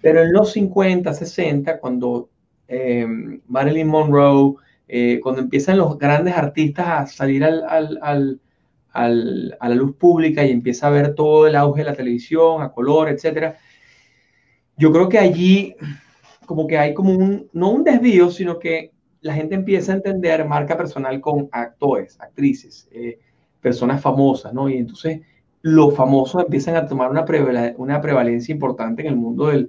Pero 0.00 0.22
en 0.22 0.32
los 0.32 0.52
50, 0.52 1.12
60, 1.12 1.78
cuando 1.78 2.30
eh, 2.68 3.06
Marilyn 3.48 3.88
Monroe, 3.88 4.54
eh, 4.86 5.18
cuando 5.20 5.42
empiezan 5.42 5.78
los 5.78 5.98
grandes 5.98 6.34
artistas 6.34 6.86
a 6.88 7.06
salir 7.06 7.44
al, 7.44 7.64
al, 7.68 8.40
al, 8.92 9.56
a 9.60 9.68
la 9.68 9.74
luz 9.74 9.96
pública 9.96 10.44
y 10.44 10.52
empieza 10.52 10.86
a 10.86 10.90
ver 10.90 11.14
todo 11.14 11.48
el 11.48 11.56
auge 11.56 11.80
de 11.80 11.90
la 11.90 11.96
televisión, 11.96 12.62
a 12.62 12.70
color, 12.70 13.08
etc. 13.08 13.56
Yo 14.76 14.92
creo 14.92 15.08
que 15.08 15.18
allí 15.18 15.74
como 16.46 16.68
que 16.68 16.78
hay 16.78 16.94
como 16.94 17.14
un, 17.14 17.48
no 17.52 17.70
un 17.70 17.82
desvío, 17.82 18.30
sino 18.30 18.60
que 18.60 18.92
la 19.22 19.34
gente 19.34 19.56
empieza 19.56 19.92
a 19.92 19.96
entender 19.96 20.44
marca 20.44 20.76
personal 20.76 21.20
con 21.20 21.48
actores, 21.50 22.16
actrices, 22.20 22.88
eh, 22.92 23.18
personas 23.60 24.00
famosas, 24.00 24.54
¿no? 24.54 24.68
Y 24.68 24.78
entonces 24.78 25.20
los 25.62 25.94
famosos 25.94 26.44
empiezan 26.44 26.76
a 26.76 26.86
tomar 26.86 27.10
una, 27.10 27.24
una 27.76 28.00
prevalencia 28.00 28.52
importante 28.52 29.02
en 29.02 29.08
el 29.08 29.16
mundo 29.16 29.48
de 29.48 29.68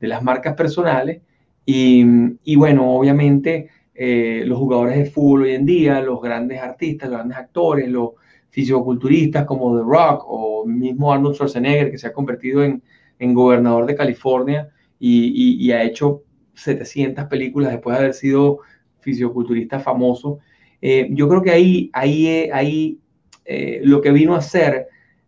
las 0.00 0.22
marcas 0.22 0.54
personales. 0.54 1.22
Y, 1.64 2.56
bueno, 2.56 2.96
obviamente 2.96 3.68
eh, 3.94 4.44
los 4.46 4.58
jugadores 4.58 4.96
de 4.96 5.06
fútbol 5.06 5.42
hoy 5.42 5.54
en 5.54 5.66
día, 5.66 6.00
los 6.00 6.22
grandes 6.22 6.60
artistas, 6.60 7.08
los 7.08 7.18
grandes 7.18 7.38
actores, 7.38 7.88
los 7.88 8.10
fisicoculturistas 8.50 9.44
como 9.44 9.76
The 9.76 9.82
Rock 9.84 10.24
o 10.26 10.64
mismo 10.64 11.12
Arnold 11.12 11.34
Schwarzenegger, 11.34 11.90
que 11.90 11.98
se 11.98 12.06
ha 12.06 12.12
convertido 12.12 12.62
en, 12.62 12.82
gobernador 13.18 13.86
de 13.86 13.96
California 13.96 14.68
y, 14.98 15.70
ha 15.72 15.82
hecho 15.82 16.22
700 16.54 17.24
películas 17.24 17.72
después 17.72 17.96
de 17.96 18.04
haber 18.04 18.14
sido 18.14 18.60
fisicoculturista 19.00 19.80
famoso. 19.80 20.38
Eh, 20.80 21.08
yo 21.10 21.28
creo 21.28 21.42
que 21.42 21.50
ahí, 21.50 21.90
ahí, 21.92 22.48
ahí 22.52 23.00
eh, 23.44 23.80
lo 23.82 24.00
que 24.00 24.10
vino 24.10 24.34
a 24.34 24.38
hacer 24.38 24.86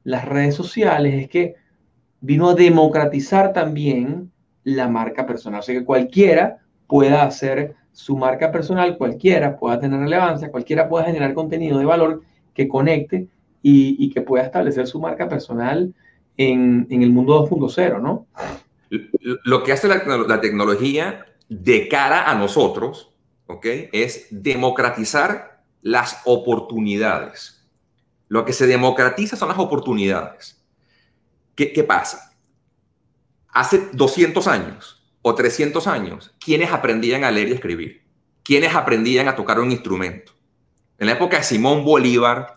las 0.08 0.24
redes 0.24 0.54
sociales 0.54 1.22
es 1.22 1.28
que 1.28 1.56
vino 2.22 2.48
a 2.48 2.54
democratizar 2.54 3.52
también 3.52 4.32
la 4.64 4.88
marca 4.88 5.26
personal. 5.26 5.60
O 5.60 5.62
sea 5.62 5.78
que 5.78 5.84
cualquiera 5.84 6.60
pueda 6.86 7.24
hacer 7.24 7.74
su 7.92 8.16
marca 8.16 8.50
personal, 8.50 8.96
cualquiera 8.96 9.58
pueda 9.58 9.78
tener 9.78 10.00
relevancia, 10.00 10.50
cualquiera 10.50 10.88
pueda 10.88 11.04
generar 11.04 11.34
contenido 11.34 11.78
de 11.78 11.84
valor 11.84 12.22
que 12.54 12.68
conecte 12.68 13.28
y, 13.60 14.08
que 14.08 14.22
pueda 14.22 14.44
establecer 14.44 14.86
su 14.86 14.98
marca 14.98 15.28
personal 15.28 15.92
en, 16.38 16.86
el 16.88 17.10
mundo 17.10 17.46
2.0, 17.46 18.00
¿no? 18.00 18.26
Lo 19.44 19.62
que 19.62 19.72
hace 19.72 19.88
la, 19.88 20.40
tecnología 20.40 21.26
de 21.50 21.86
cara 21.86 22.30
a 22.30 22.34
nosotros, 22.34 23.12
¿ok? 23.46 23.66
Es 23.92 24.28
democratizar 24.30 25.60
las 25.82 26.22
oportunidades. 26.24 27.57
Lo 28.28 28.44
que 28.44 28.52
se 28.52 28.66
democratiza 28.66 29.36
son 29.36 29.48
las 29.48 29.58
oportunidades. 29.58 30.62
¿Qué, 31.54 31.82
pasa? 31.82 32.32
Hace 33.48 33.88
200 33.92 34.46
años 34.46 35.02
o 35.22 35.34
300 35.34 35.86
años, 35.88 36.34
¿quiénes 36.38 36.70
aprendían 36.70 37.24
a 37.24 37.32
leer 37.32 37.48
y 37.48 37.52
escribir? 37.52 38.04
¿Quiénes 38.44 38.74
aprendían 38.74 39.26
a 39.26 39.34
tocar 39.34 39.58
un 39.58 39.72
instrumento? 39.72 40.32
En 40.98 41.06
la 41.06 41.14
época 41.14 41.38
de 41.38 41.42
Simón 41.42 41.84
Bolívar, 41.84 42.54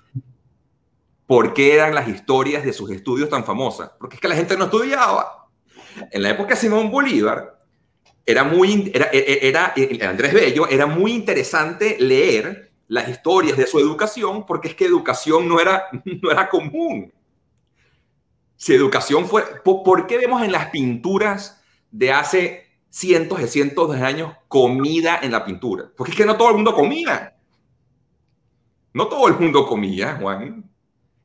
¿por 1.25 1.53
qué 1.53 1.73
eran 1.73 1.95
las 1.95 2.07
historias 2.07 2.63
de 2.63 2.73
sus 2.73 2.91
estudios 2.91 3.29
tan 3.29 3.43
famosas? 3.43 3.91
Porque 3.99 4.15
es 4.15 4.21
que 4.21 4.27
la 4.27 4.35
gente 4.35 4.55
no 4.55 4.65
estudiaba. 4.65 5.47
En 6.11 6.21
la 6.21 6.29
época 6.29 6.51
de 6.51 6.61
Simón 6.61 6.91
Bolívar, 6.91 7.57
era 8.25 8.43
muy, 8.43 8.91
era, 8.93 9.09
era, 9.11 9.73
Andrés 10.09 10.33
Bello, 10.33 10.67
era 10.69 10.85
muy 10.85 11.13
interesante 11.13 11.97
leer 11.99 12.70
las 12.91 13.07
historias 13.07 13.55
de 13.55 13.65
su 13.65 13.79
educación, 13.79 14.45
porque 14.45 14.67
es 14.67 14.75
que 14.75 14.83
educación 14.83 15.47
no 15.47 15.61
era, 15.61 15.85
no 16.21 16.29
era 16.29 16.49
común. 16.49 17.13
Si 18.57 18.73
educación 18.73 19.27
fue, 19.27 19.43
¿por 19.63 20.07
qué 20.07 20.17
vemos 20.17 20.43
en 20.43 20.51
las 20.51 20.67
pinturas 20.71 21.63
de 21.89 22.11
hace 22.11 22.67
cientos 22.89 23.39
de 23.39 23.47
cientos 23.47 23.95
de 23.95 24.03
años 24.03 24.33
comida 24.49 25.21
en 25.21 25.31
la 25.31 25.45
pintura? 25.45 25.89
Porque 25.95 26.11
es 26.11 26.17
que 26.17 26.25
no 26.25 26.35
todo 26.35 26.49
el 26.49 26.55
mundo 26.55 26.75
comía. 26.75 27.33
No 28.93 29.07
todo 29.07 29.29
el 29.29 29.39
mundo 29.39 29.65
comía, 29.65 30.17
Juan. 30.19 30.69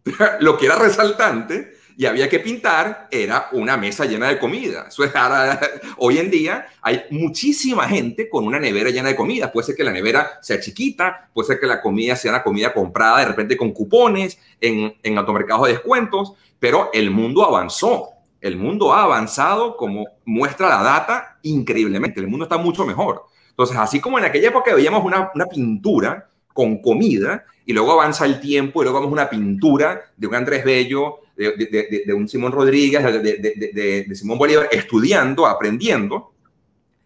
Lo 0.38 0.56
que 0.56 0.66
era 0.66 0.76
resaltante 0.76 1.75
y 1.98 2.04
había 2.04 2.28
que 2.28 2.40
pintar 2.40 3.08
era 3.10 3.48
una 3.52 3.76
mesa 3.76 4.04
llena 4.04 4.28
de 4.28 4.38
comida. 4.38 4.86
Eso 4.88 5.02
es 5.02 5.12
hoy 5.96 6.18
en 6.18 6.30
día 6.30 6.66
hay 6.82 7.04
muchísima 7.10 7.88
gente 7.88 8.28
con 8.28 8.46
una 8.46 8.58
nevera 8.58 8.90
llena 8.90 9.08
de 9.08 9.16
comida. 9.16 9.50
Puede 9.50 9.68
ser 9.68 9.76
que 9.76 9.84
la 9.84 9.92
nevera 9.92 10.38
sea 10.42 10.60
chiquita, 10.60 11.30
puede 11.32 11.48
ser 11.48 11.60
que 11.60 11.66
la 11.66 11.80
comida 11.80 12.14
sea 12.14 12.32
una 12.32 12.42
comida 12.42 12.74
comprada 12.74 13.20
de 13.20 13.26
repente 13.26 13.56
con 13.56 13.72
cupones 13.72 14.38
en, 14.60 14.94
en 15.02 15.18
automercados 15.18 15.66
de 15.66 15.72
descuentos, 15.72 16.34
pero 16.58 16.90
el 16.92 17.10
mundo 17.10 17.44
avanzó. 17.44 18.10
El 18.42 18.58
mundo 18.58 18.92
ha 18.92 19.02
avanzado 19.02 19.76
como 19.76 20.06
muestra 20.26 20.68
la 20.68 20.82
data 20.82 21.38
increíblemente. 21.42 22.20
El 22.20 22.28
mundo 22.28 22.44
está 22.44 22.58
mucho 22.58 22.84
mejor. 22.84 23.24
Entonces, 23.48 23.76
así 23.78 24.00
como 24.00 24.18
en 24.18 24.26
aquella 24.26 24.48
época 24.48 24.74
veíamos 24.74 25.02
una, 25.02 25.30
una 25.34 25.46
pintura 25.46 26.28
con 26.52 26.82
comida 26.82 27.44
y 27.64 27.72
luego 27.72 27.92
avanza 27.92 28.26
el 28.26 28.38
tiempo 28.38 28.82
y 28.82 28.84
luego 28.84 29.00
vemos 29.00 29.12
una 29.12 29.30
pintura 29.30 30.02
de 30.16 30.26
un 30.26 30.34
Andrés 30.34 30.62
Bello, 30.64 31.20
de, 31.36 32.14
un 32.14 32.28
Simón 32.28 32.52
Rodríguez, 32.52 33.02
de, 33.04 34.06
Simón 34.14 34.38
Bolívar, 34.38 34.68
estudiando, 34.70 35.46
aprendiendo. 35.46 36.32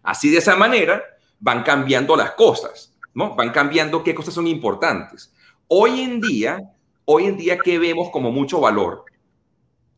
Así 0.03 0.29
de 0.29 0.37
esa 0.37 0.55
manera 0.55 1.03
van 1.39 1.63
cambiando 1.63 2.15
las 2.15 2.31
cosas, 2.31 2.93
¿no? 3.13 3.35
Van 3.35 3.51
cambiando 3.51 4.03
qué 4.03 4.15
cosas 4.15 4.33
son 4.33 4.47
importantes. 4.47 5.33
Hoy 5.67 6.01
en 6.01 6.21
día, 6.21 6.59
hoy 7.05 7.25
en 7.25 7.37
día, 7.37 7.57
¿qué 7.57 7.77
vemos 7.77 8.09
como 8.09 8.31
mucho 8.31 8.59
valor? 8.59 9.05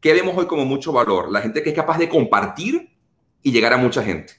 ¿Qué 0.02 0.14
vemos 0.14 0.38
hoy 0.38 0.46
como 0.46 0.66
mucho 0.66 0.92
valor? 0.92 1.32
La 1.32 1.42
gente 1.42 1.64
que 1.64 1.70
es 1.70 1.76
capaz 1.76 1.98
de 1.98 2.10
compartir 2.10 2.90
y 3.42 3.52
llegar 3.52 3.74
a 3.74 3.78
mucha 3.78 4.04
gente. 4.04 4.34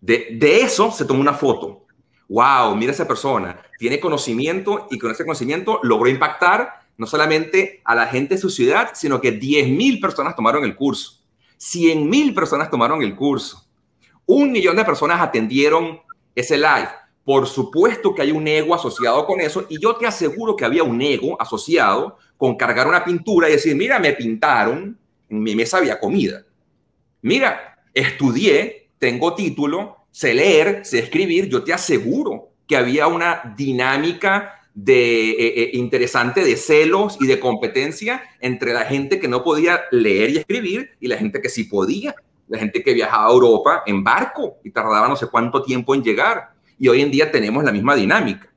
De, 0.00 0.28
de 0.32 0.60
eso 0.60 0.90
se 0.90 1.04
toma 1.04 1.20
una 1.20 1.32
foto 1.32 1.86
wow, 2.28 2.74
mira 2.74 2.92
esa 2.92 3.06
persona, 3.06 3.60
tiene 3.78 4.00
conocimiento 4.00 4.88
y 4.90 4.98
con 4.98 5.10
ese 5.10 5.24
conocimiento 5.24 5.80
logró 5.82 6.08
impactar 6.08 6.85
no 6.98 7.06
solamente 7.06 7.80
a 7.84 7.94
la 7.94 8.06
gente 8.06 8.34
de 8.34 8.40
su 8.40 8.50
ciudad, 8.50 8.90
sino 8.94 9.20
que 9.20 9.38
10.000 9.38 10.00
personas 10.00 10.34
tomaron 10.34 10.64
el 10.64 10.76
curso, 10.76 11.20
100.000 11.58 12.34
personas 12.34 12.70
tomaron 12.70 13.02
el 13.02 13.14
curso, 13.16 13.66
un 14.26 14.52
millón 14.52 14.76
de 14.76 14.84
personas 14.84 15.20
atendieron 15.20 16.00
ese 16.34 16.56
live. 16.56 16.88
Por 17.24 17.46
supuesto 17.46 18.14
que 18.14 18.22
hay 18.22 18.30
un 18.30 18.46
ego 18.46 18.74
asociado 18.74 19.26
con 19.26 19.40
eso 19.40 19.66
y 19.68 19.80
yo 19.80 19.96
te 19.96 20.06
aseguro 20.06 20.54
que 20.54 20.64
había 20.64 20.84
un 20.84 21.00
ego 21.00 21.40
asociado 21.40 22.18
con 22.36 22.56
cargar 22.56 22.86
una 22.86 23.04
pintura 23.04 23.48
y 23.48 23.52
decir, 23.52 23.74
mira, 23.74 23.98
me 23.98 24.12
pintaron, 24.12 24.98
en 25.28 25.42
mi 25.42 25.56
mesa 25.56 25.78
había 25.78 25.98
comida. 25.98 26.44
Mira, 27.22 27.78
estudié, 27.92 28.90
tengo 28.98 29.34
título, 29.34 30.06
sé 30.10 30.34
leer, 30.34 30.84
sé 30.84 31.00
escribir, 31.00 31.48
yo 31.48 31.64
te 31.64 31.72
aseguro 31.72 32.50
que 32.66 32.76
había 32.76 33.06
una 33.06 33.54
dinámica 33.56 34.65
de, 34.76 35.30
eh, 35.30 35.62
eh, 35.62 35.70
interesante 35.72 36.44
de 36.44 36.54
celos 36.54 37.16
y 37.18 37.26
de 37.26 37.40
competencia 37.40 38.22
entre 38.40 38.74
la 38.74 38.84
gente 38.84 39.18
que 39.18 39.26
no 39.26 39.42
podía 39.42 39.80
leer 39.90 40.30
y 40.30 40.36
escribir 40.36 40.90
y 41.00 41.08
la 41.08 41.16
gente 41.16 41.40
que 41.40 41.48
sí 41.48 41.64
podía. 41.64 42.14
La 42.46 42.58
gente 42.58 42.82
que 42.82 42.92
viajaba 42.92 43.26
a 43.26 43.32
Europa 43.32 43.82
en 43.86 44.04
barco 44.04 44.58
y 44.62 44.70
tardaba 44.70 45.08
no 45.08 45.16
sé 45.16 45.28
cuánto 45.28 45.62
tiempo 45.62 45.94
en 45.94 46.04
llegar. 46.04 46.50
Y 46.78 46.88
hoy 46.88 47.00
en 47.00 47.10
día 47.10 47.32
tenemos 47.32 47.64
la 47.64 47.72
misma 47.72 47.96
dinámica. 47.96 48.52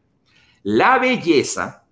La 0.61 0.99
belleza 0.99 1.85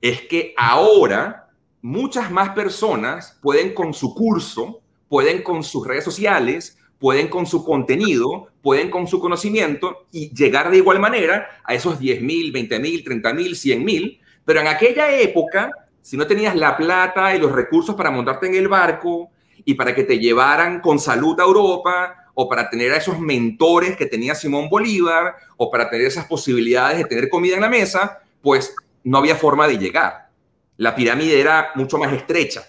es 0.00 0.22
que 0.22 0.52
ahora 0.56 1.48
muchas 1.80 2.30
más 2.30 2.50
personas 2.50 3.38
pueden 3.40 3.72
con 3.72 3.94
su 3.94 4.14
curso, 4.14 4.82
pueden 5.08 5.42
con 5.42 5.62
sus 5.62 5.86
redes 5.86 6.02
sociales, 6.02 6.76
pueden 7.00 7.28
con 7.28 7.46
su 7.46 7.64
contenido, 7.64 8.48
pueden 8.62 8.90
con 8.90 9.08
su 9.08 9.18
conocimiento 9.18 10.06
y 10.12 10.32
llegar 10.34 10.70
de 10.70 10.76
igual 10.76 11.00
manera 11.00 11.48
a 11.64 11.74
esos 11.74 11.98
10 11.98 12.22
mil, 12.22 12.52
20 12.52 12.78
mil, 12.78 13.02
30 13.02 13.34
mil, 13.34 13.56
100 13.56 13.84
mil. 13.84 14.20
Pero 14.44 14.60
en 14.60 14.68
aquella 14.68 15.10
época, 15.10 15.72
si 16.02 16.16
no 16.16 16.26
tenías 16.26 16.54
la 16.54 16.76
plata 16.76 17.34
y 17.34 17.40
los 17.40 17.52
recursos 17.52 17.94
para 17.94 18.10
montarte 18.10 18.46
en 18.46 18.54
el 18.54 18.68
barco 18.68 19.30
y 19.64 19.74
para 19.74 19.94
que 19.94 20.04
te 20.04 20.18
llevaran 20.18 20.80
con 20.80 20.98
salud 20.98 21.40
a 21.40 21.44
Europa, 21.44 22.16
o 22.34 22.48
para 22.48 22.70
tener 22.70 22.92
a 22.92 22.96
esos 22.96 23.18
mentores 23.18 23.96
que 23.96 24.06
tenía 24.06 24.34
Simón 24.34 24.68
Bolívar, 24.68 25.34
o 25.56 25.70
para 25.70 25.90
tener 25.90 26.06
esas 26.06 26.26
posibilidades 26.26 26.98
de 26.98 27.04
tener 27.04 27.28
comida 27.28 27.56
en 27.56 27.62
la 27.62 27.68
mesa, 27.68 28.20
pues 28.40 28.74
no 29.04 29.18
había 29.18 29.36
forma 29.36 29.66
de 29.66 29.78
llegar. 29.78 30.28
La 30.76 30.94
pirámide 30.94 31.40
era 31.40 31.70
mucho 31.74 31.98
más 31.98 32.12
estrecha. 32.12 32.64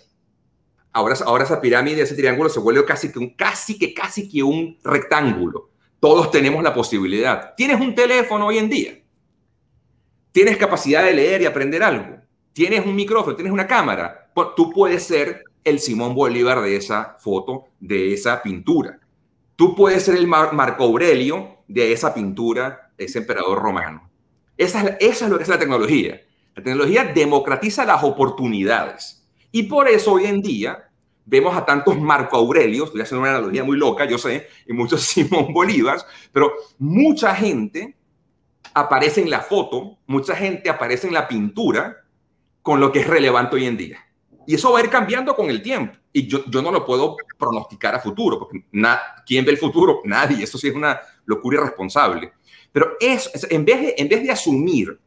Ahora, 0.93 1.15
ahora 1.25 1.43
esa 1.45 1.61
pirámide, 1.61 2.01
ese 2.01 2.15
triángulo 2.15 2.49
se 2.49 2.59
vuelve 2.59 2.83
casi 2.83 3.11
que, 3.11 3.19
un, 3.19 3.29
casi 3.29 3.77
que 3.77 3.93
casi 3.93 4.27
que 4.27 4.43
un 4.43 4.77
rectángulo. 4.83 5.69
Todos 5.99 6.31
tenemos 6.31 6.63
la 6.63 6.73
posibilidad. 6.73 7.53
Tienes 7.55 7.79
un 7.79 7.95
teléfono 7.95 8.47
hoy 8.47 8.57
en 8.57 8.69
día. 8.69 8.99
Tienes 10.31 10.57
capacidad 10.57 11.03
de 11.03 11.13
leer 11.13 11.41
y 11.41 11.45
aprender 11.45 11.83
algo. 11.83 12.17
Tienes 12.53 12.85
un 12.85 12.95
micrófono, 12.95 13.35
tienes 13.35 13.53
una 13.53 13.67
cámara. 13.67 14.31
Tú 14.55 14.71
puedes 14.71 15.03
ser 15.03 15.45
el 15.63 15.79
Simón 15.79 16.15
Bolívar 16.15 16.61
de 16.61 16.75
esa 16.75 17.17
foto, 17.19 17.65
de 17.79 18.13
esa 18.13 18.41
pintura. 18.41 18.99
Tú 19.55 19.75
puedes 19.75 20.03
ser 20.03 20.15
el 20.15 20.27
Marco 20.27 20.83
Aurelio 20.83 21.59
de 21.67 21.93
esa 21.93 22.13
pintura, 22.13 22.91
ese 22.97 23.19
emperador 23.19 23.61
romano. 23.61 24.09
Esa 24.57 24.81
es, 24.81 24.97
esa 24.99 25.25
es 25.25 25.31
lo 25.31 25.37
que 25.37 25.43
es 25.43 25.49
la 25.49 25.59
tecnología. 25.59 26.19
La 26.55 26.63
tecnología 26.63 27.05
democratiza 27.05 27.85
las 27.85 28.03
oportunidades 28.03 29.20
y 29.51 29.63
por 29.63 29.87
eso 29.87 30.13
hoy 30.13 30.25
en 30.25 30.41
día 30.41 30.89
vemos 31.25 31.55
a 31.55 31.65
tantos 31.65 31.99
Marco 31.99 32.37
Aurelios, 32.37 32.87
estoy 32.87 33.01
haciendo 33.01 33.21
una 33.21 33.31
analogía 33.31 33.63
muy 33.63 33.77
loca, 33.77 34.05
yo 34.05 34.17
sé, 34.17 34.47
y 34.67 34.73
muchos 34.73 35.01
Simón 35.03 35.53
Bolívar, 35.53 35.99
pero 36.31 36.53
mucha 36.77 37.35
gente 37.35 37.95
aparece 38.73 39.21
en 39.21 39.29
la 39.29 39.41
foto, 39.41 39.97
mucha 40.07 40.35
gente 40.35 40.69
aparece 40.69 41.07
en 41.07 41.13
la 41.13 41.27
pintura 41.27 41.97
con 42.61 42.79
lo 42.79 42.91
que 42.91 42.99
es 42.99 43.07
relevante 43.07 43.55
hoy 43.55 43.65
en 43.65 43.77
día. 43.77 43.99
Y 44.47 44.55
eso 44.55 44.71
va 44.71 44.79
a 44.79 44.83
ir 44.83 44.89
cambiando 44.89 45.35
con 45.35 45.49
el 45.49 45.61
tiempo. 45.61 45.97
Y 46.13 46.27
yo, 46.27 46.43
yo 46.45 46.61
no 46.61 46.71
lo 46.71 46.85
puedo 46.85 47.15
pronosticar 47.37 47.95
a 47.95 47.99
futuro, 47.99 48.39
porque 48.39 48.65
¿quién 49.25 49.45
ve 49.45 49.51
el 49.51 49.57
futuro? 49.57 50.01
Nadie. 50.05 50.43
Eso 50.43 50.57
sí 50.57 50.67
es 50.67 50.75
una 50.75 50.99
locura 51.25 51.59
irresponsable. 51.59 52.33
Pero 52.71 52.93
eso, 52.99 53.29
en, 53.49 53.65
vez 53.65 53.81
de, 53.81 53.95
en 53.97 54.09
vez 54.09 54.23
de 54.23 54.31
asumir 54.31 54.99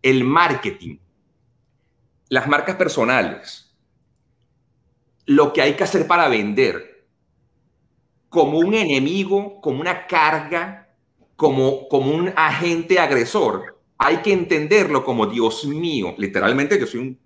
el 0.00 0.24
marketing, 0.24 0.98
las 2.28 2.46
marcas 2.46 2.76
personales, 2.76 3.67
lo 5.28 5.52
que 5.52 5.60
hay 5.60 5.74
que 5.74 5.84
hacer 5.84 6.06
para 6.06 6.26
vender 6.28 7.04
como 8.30 8.58
un 8.58 8.72
enemigo, 8.72 9.60
como 9.60 9.80
una 9.82 10.06
carga, 10.06 10.88
como, 11.36 11.86
como 11.88 12.14
un 12.14 12.32
agente 12.34 12.98
agresor. 12.98 13.78
Hay 13.98 14.18
que 14.18 14.32
entenderlo 14.32 15.04
como 15.04 15.26
Dios 15.26 15.66
mío. 15.66 16.14
Literalmente, 16.16 16.80
yo 16.80 16.86
soy 16.86 17.00
un, 17.00 17.18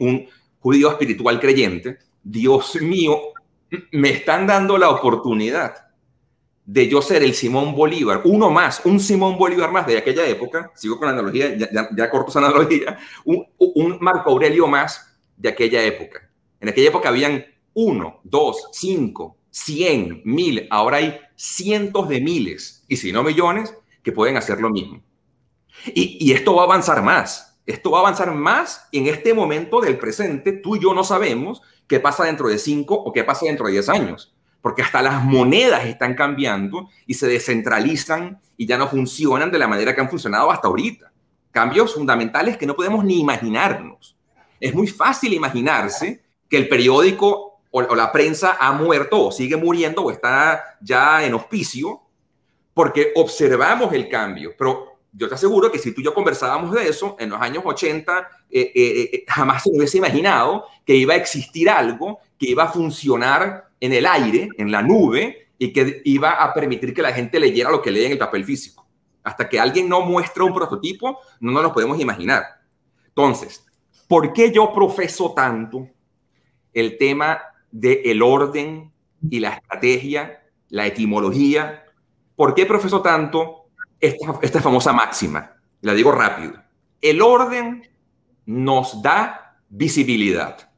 un 0.00 0.28
judío 0.60 0.88
espiritual 0.92 1.40
creyente. 1.40 1.98
Dios 2.22 2.80
mío, 2.80 3.20
me 3.90 4.10
están 4.10 4.46
dando 4.46 4.78
la 4.78 4.90
oportunidad 4.90 5.74
de 6.64 6.88
yo 6.88 7.02
ser 7.02 7.24
el 7.24 7.34
Simón 7.34 7.74
Bolívar, 7.74 8.20
uno 8.24 8.50
más, 8.50 8.82
un 8.84 9.00
Simón 9.00 9.36
Bolívar 9.36 9.72
más 9.72 9.84
de 9.86 9.98
aquella 9.98 10.26
época, 10.28 10.70
sigo 10.76 10.96
con 10.96 11.08
la 11.08 11.14
analogía, 11.14 11.56
ya, 11.56 11.90
ya, 11.94 12.08
corto 12.08 12.30
esa 12.30 12.38
analogía, 12.38 12.98
un, 13.24 13.44
un, 13.58 13.98
Marco 14.00 14.30
Aurelio 14.30 14.68
más 14.68 15.14
de 15.36 15.48
aquella 15.48 15.82
época. 15.82 16.30
En 16.64 16.70
aquella 16.70 16.88
época 16.88 17.10
habían 17.10 17.44
uno, 17.74 18.20
dos, 18.24 18.70
cinco, 18.72 19.36
cien, 19.50 20.22
mil. 20.24 20.66
Ahora 20.70 20.96
hay 20.96 21.20
cientos 21.36 22.08
de 22.08 22.22
miles, 22.22 22.86
y 22.88 22.96
si 22.96 23.12
no 23.12 23.22
millones, 23.22 23.74
que 24.02 24.12
pueden 24.12 24.38
hacer 24.38 24.62
lo 24.62 24.70
mismo. 24.70 25.02
Y, 25.88 26.32
esto 26.32 26.54
va 26.54 26.62
a 26.62 26.64
avanzar 26.64 27.02
más. 27.02 27.60
Esto 27.66 27.90
va 27.90 27.98
a 27.98 28.00
avanzar 28.00 28.32
más 28.32 28.88
en 28.92 29.08
este 29.08 29.34
momento 29.34 29.82
del 29.82 29.98
presente. 29.98 30.52
Tú 30.52 30.76
y 30.76 30.80
yo 30.80 30.94
no 30.94 31.04
sabemos 31.04 31.60
qué 31.86 32.00
pasa 32.00 32.24
dentro 32.24 32.48
de 32.48 32.56
cinco 32.56 32.94
o 32.94 33.12
qué 33.12 33.24
pasa 33.24 33.44
dentro 33.44 33.66
de 33.66 33.72
diez 33.72 33.90
años, 33.90 34.34
porque 34.62 34.80
hasta 34.80 35.02
las 35.02 35.22
monedas 35.22 35.84
están 35.84 36.14
cambiando 36.14 36.88
y 37.06 37.12
se 37.12 37.26
descentralizan 37.26 38.40
y 38.56 38.64
ya 38.64 38.78
no 38.78 38.88
funcionan 38.88 39.50
de 39.50 39.58
la 39.58 39.68
manera 39.68 39.94
que 39.94 40.00
han 40.00 40.08
funcionado 40.08 40.50
hasta 40.50 40.68
ahorita. 40.68 41.12
Cambios 41.50 41.92
fundamentales 41.92 42.56
que 42.56 42.64
no 42.64 42.74
podemos 42.74 43.04
ni 43.04 43.20
imaginarnos. 43.20 44.16
Es 44.58 44.74
muy 44.74 44.86
fácil 44.86 45.34
imaginarse 45.34 46.23
que 46.54 46.58
el 46.58 46.68
periódico 46.68 47.58
o, 47.72 47.96
la 47.96 48.12
prensa 48.12 48.56
ha 48.60 48.70
muerto 48.70 49.26
o 49.26 49.32
sigue 49.32 49.56
muriendo 49.56 50.02
o 50.02 50.12
está 50.12 50.76
ya 50.80 51.24
en 51.24 51.34
hospicio 51.34 52.00
porque 52.72 53.10
observamos 53.16 53.92
el 53.92 54.08
cambio, 54.08 54.54
pero 54.56 55.00
yo 55.12 55.28
te 55.28 55.34
aseguro 55.34 55.72
que 55.72 55.80
si 55.80 55.92
tú 55.92 56.00
y 56.00 56.04
yo 56.04 56.14
conversábamos 56.14 56.72
de 56.72 56.88
eso 56.88 57.16
en 57.18 57.30
los 57.30 57.40
años 57.40 57.64
80, 57.66 58.28
eh, 58.50 58.72
eh, 58.72 59.10
eh, 59.12 59.24
jamás 59.26 59.64
se 59.64 59.70
hubiese 59.70 59.98
imaginado 59.98 60.66
que 60.86 60.94
iba 60.94 61.14
a 61.14 61.16
existir 61.16 61.68
algo 61.68 62.20
que 62.38 62.50
iba 62.50 62.62
a 62.62 62.68
funcionar 62.68 63.70
en 63.80 63.92
el 63.92 64.06
aire, 64.06 64.48
en 64.56 64.70
la 64.70 64.80
nube, 64.80 65.48
y 65.58 65.72
que 65.72 66.02
iba 66.04 66.30
a 66.30 66.54
permitir 66.54 66.94
que 66.94 67.02
la 67.02 67.12
gente 67.12 67.40
leyera 67.40 67.70
lo 67.70 67.82
que 67.82 67.90
lee 67.90 68.04
en 68.04 68.12
el 68.12 68.18
papel 68.18 68.44
físico. 68.44 68.86
Hasta 69.24 69.48
que 69.48 69.58
alguien 69.58 69.88
no 69.88 70.02
muestra 70.02 70.44
un 70.44 70.54
prototipo, 70.54 71.18
no 71.40 71.50
nos 71.50 71.64
lo 71.64 71.72
podemos 71.72 71.98
imaginar. 71.98 72.44
Entonces, 73.08 73.66
¿por 74.06 74.32
qué 74.32 74.52
yo 74.52 74.72
profeso 74.72 75.32
tanto 75.34 75.88
el 76.74 76.98
tema 76.98 77.40
del 77.70 78.00
el 78.04 78.22
orden 78.22 78.92
y 79.30 79.40
la 79.40 79.54
estrategia, 79.54 80.42
la 80.68 80.86
etimología? 80.86 81.84
¿Por 82.36 82.54
qué 82.54 82.66
profeso 82.66 83.00
tanto 83.00 83.64
esta, 84.40 84.60
famosa 84.60 84.92
máxima. 84.92 85.56
La 85.80 85.94
digo 85.94 86.12
rápido. 86.12 86.54
El 87.00 87.22
orden 87.22 87.88
nos 88.46 89.02
da 89.02 89.58
visibilidad. 89.68 90.70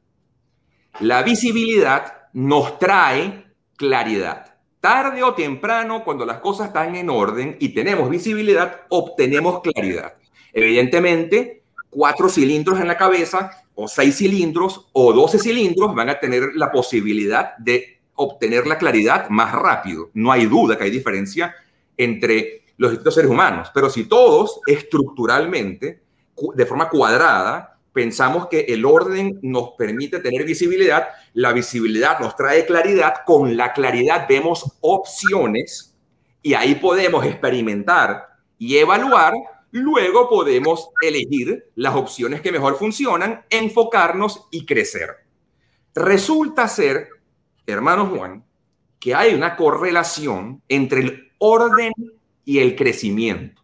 La 1.01 1.22
visibilidad 1.22 2.28
nos 2.32 2.78
trae 2.78 3.47
claridad. 3.76 4.55
Tarde 4.80 5.22
o 5.22 5.34
temprano, 5.34 6.05
cuando 6.05 6.24
las 6.24 6.38
cosas 6.38 6.68
están 6.68 6.94
en 6.94 7.11
orden 7.11 7.57
y 7.59 7.70
tenemos 7.70 8.09
visibilidad, 8.09 8.82
obtenemos 8.88 9.61
claridad. 9.61 10.14
Evidentemente, 10.53 11.64
cuatro 11.97 12.28
cilindros 12.28 12.78
en 12.78 12.88
la 12.88 12.99
cabeza 12.99 13.51
o 13.74 13.88
seis 13.88 14.18
cilindros 14.18 14.86
o 14.92 15.14
doce 15.14 15.38
cilindros 15.38 15.94
van 15.94 16.11
a 16.11 16.20
tener 16.20 16.51
la 16.55 16.70
posibilidad 16.70 17.57
de 17.57 18.01
obtener 18.16 18.66
la 18.66 18.76
claridad 18.76 19.30
más 19.30 19.53
rápido. 19.53 20.11
No 20.12 20.30
hay 20.30 20.44
duda 20.44 20.76
que 20.76 20.84
hay 20.84 20.90
diferencia 20.90 21.55
entre 21.97 22.64
los 22.76 22.90
distintos 22.90 23.14
seres 23.14 23.30
humanos. 23.30 23.70
Pero 23.72 23.88
si 23.88 24.05
todos 24.05 24.61
estructuralmente, 24.66 26.03
de 26.55 26.66
forma 26.66 26.90
cuadrada, 26.90 27.78
pensamos 27.94 28.49
que 28.49 28.66
el 28.68 28.84
orden 28.84 29.38
nos 29.40 29.70
permite 29.70 30.18
tener 30.18 30.44
visibilidad, 30.44 31.09
la 31.32 31.55
visibilidad 31.55 32.20
nos 32.20 32.36
trae 32.36 32.66
claridad, 32.66 33.24
con 33.24 33.57
la 33.57 33.72
claridad 33.72 34.26
vemos 34.28 34.70
opciones 34.82 35.97
y 36.42 36.53
ahí 36.53 36.74
podemos 36.74 37.24
experimentar 37.24 38.26
y 38.59 38.76
evaluar, 38.76 39.32
luego 39.77 40.29
podemos 40.29 40.91
elegir 41.01 41.70
las 41.74 41.95
opciones 41.95 42.41
que 42.41 42.53
mejor 42.53 42.77
funcionan, 42.77 43.45
enfocarnos 43.51 44.49
y 44.51 44.66
crecer. 44.66 45.11
Resulta 45.95 46.68
ser, 46.68 47.09
hermano 47.66 48.07
Juan, 48.07 48.45
que 48.99 49.14
hay 49.14 49.35
una 49.35 49.57
correlación 49.57 50.62
entre 50.68 51.01
el 51.01 51.33
orden 51.39 51.93
y 52.45 52.59
el 52.59 52.77
crecimiento. 52.77 53.62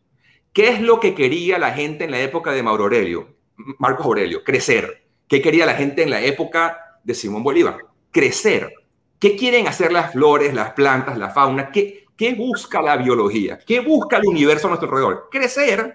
¿Qué 0.52 0.68
es 0.68 0.80
lo 0.80 1.00
que 1.00 1.14
quería 1.14 1.58
la 1.58 1.72
gente 1.72 2.04
en 2.04 2.10
la 2.10 2.20
época 2.20 2.52
de 2.52 2.62
Mauro 2.62 2.84
Aurelio, 2.84 3.36
Marcos 3.78 4.04
Aurelio? 4.06 4.44
Crecer. 4.44 5.04
¿Qué 5.26 5.40
quería 5.40 5.64
la 5.64 5.74
gente 5.74 6.02
en 6.02 6.10
la 6.10 6.20
época 6.20 6.98
de 7.02 7.14
Simón 7.14 7.42
Bolívar? 7.42 7.78
Crecer. 8.10 8.72
¿Qué 9.18 9.36
quieren 9.36 9.66
hacer 9.66 9.92
las 9.92 10.12
flores, 10.12 10.52
las 10.52 10.72
plantas, 10.72 11.16
la 11.16 11.30
fauna? 11.30 11.70
¿Qué, 11.70 12.06
qué 12.16 12.34
busca 12.34 12.82
la 12.82 12.96
biología? 12.96 13.58
¿Qué 13.58 13.80
busca 13.80 14.18
el 14.18 14.26
universo 14.26 14.66
a 14.66 14.70
nuestro 14.70 14.88
alrededor? 14.88 15.28
Crecer, 15.30 15.94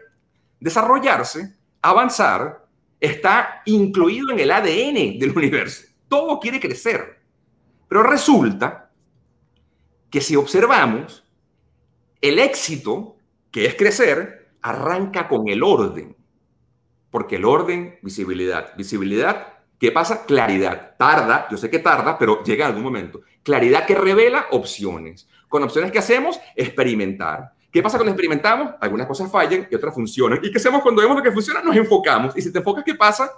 desarrollarse, 0.60 1.55
avanzar, 1.82 2.66
está 2.99 3.62
incluido 3.66 4.32
en 4.32 4.39
el 4.39 4.51
ADN 4.51 5.20
del 5.20 5.34
universo. 5.36 5.86
Todo 6.08 6.39
quiere 6.39 6.60
crecer. 6.60 7.20
Pero 7.88 8.03
resulta 8.03 8.91
que 10.10 10.22
si 10.22 10.36
observamos, 10.36 11.24
el 12.22 12.39
éxito, 12.39 13.18
que 13.51 13.66
es 13.66 13.76
crecer, 13.76 14.49
arranca 14.62 15.28
con 15.28 15.47
el 15.47 15.64
orden. 15.64 16.16
Porque 17.10 17.38
el 17.38 17.45
orden, 17.45 17.99
visibilidad. 18.01 18.76
Visibilidad, 18.76 19.53
¿qué 19.80 19.91
pasa? 19.91 20.26
Claridad. 20.26 20.95
Tarda, 20.97 21.47
yo 21.49 21.58
sé 21.58 21.70
que 21.70 21.80
tarda, 21.80 22.18
pero 22.18 22.43
llega 22.43 22.66
en 22.66 22.70
algún 22.70 22.84
momento. 22.84 23.22
Claridad 23.43 23.86
que 23.86 23.95
revela 23.95 24.47
opciones. 24.51 25.28
Con 25.47 25.64
opciones 25.64 25.91
que 25.91 25.99
hacemos, 25.99 26.39
experimentar. 26.55 27.53
¿Qué 27.78 27.84
pasa 27.84 27.99
cuando 27.99 28.09
experimentamos? 28.09 28.73
Algunas 28.82 29.05
cosas 29.05 29.32
fallan 29.32 29.67
y 29.69 29.75
otras 29.75 29.93
funcionan. 29.93 30.39
¿Y 30.41 30.49
qué 30.49 30.57
hacemos 30.57 30.82
cuando 30.82 30.99
vemos 30.99 31.15
lo 31.15 31.21
que 31.21 31.32
funciona? 31.32 31.61
Nos 31.61 31.75
enfocamos. 31.75 32.36
Y 32.36 32.41
si 32.41 32.51
te 32.51 32.57
enfocas, 32.57 32.84
¿qué 32.84 32.95
pasa? 32.95 33.32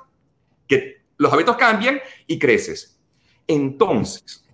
Que 0.65 1.01
los 1.17 1.33
hábitos 1.33 1.57
cambian 1.57 1.99
y 2.25 2.39
creces. 2.39 2.97
Entonces, 3.45 4.45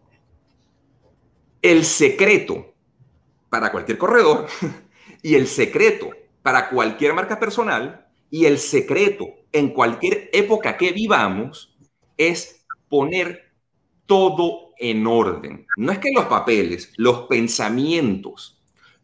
el 1.62 1.86
secreto 1.86 2.74
para 3.48 3.72
cualquier 3.72 4.00
corredor 4.00 4.48
y 5.22 5.36
el 5.36 5.46
secreto 5.46 6.10
para 6.42 6.68
cualquier 6.70 7.14
marca 7.14 7.40
personal 7.40 8.08
y 8.32 8.46
el 8.46 8.58
secreto 8.58 9.36
en 9.52 9.70
cualquier 9.70 10.32
época 10.34 10.78
que 10.78 10.94
vivamos 10.94 11.78
es 12.18 12.66
poner 12.90 13.54
todo 14.08 14.72
en 14.80 15.06
orden. 15.06 15.68
No 15.78 15.92
es 15.92 16.00
que 16.00 16.10
los 16.12 16.26
papeles, 16.26 16.92
los 16.98 17.28
pensamientos, 17.28 18.55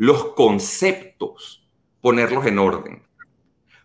los 0.01 0.33
conceptos, 0.33 1.63
ponerlos 2.01 2.47
en 2.47 2.57
orden. 2.57 3.03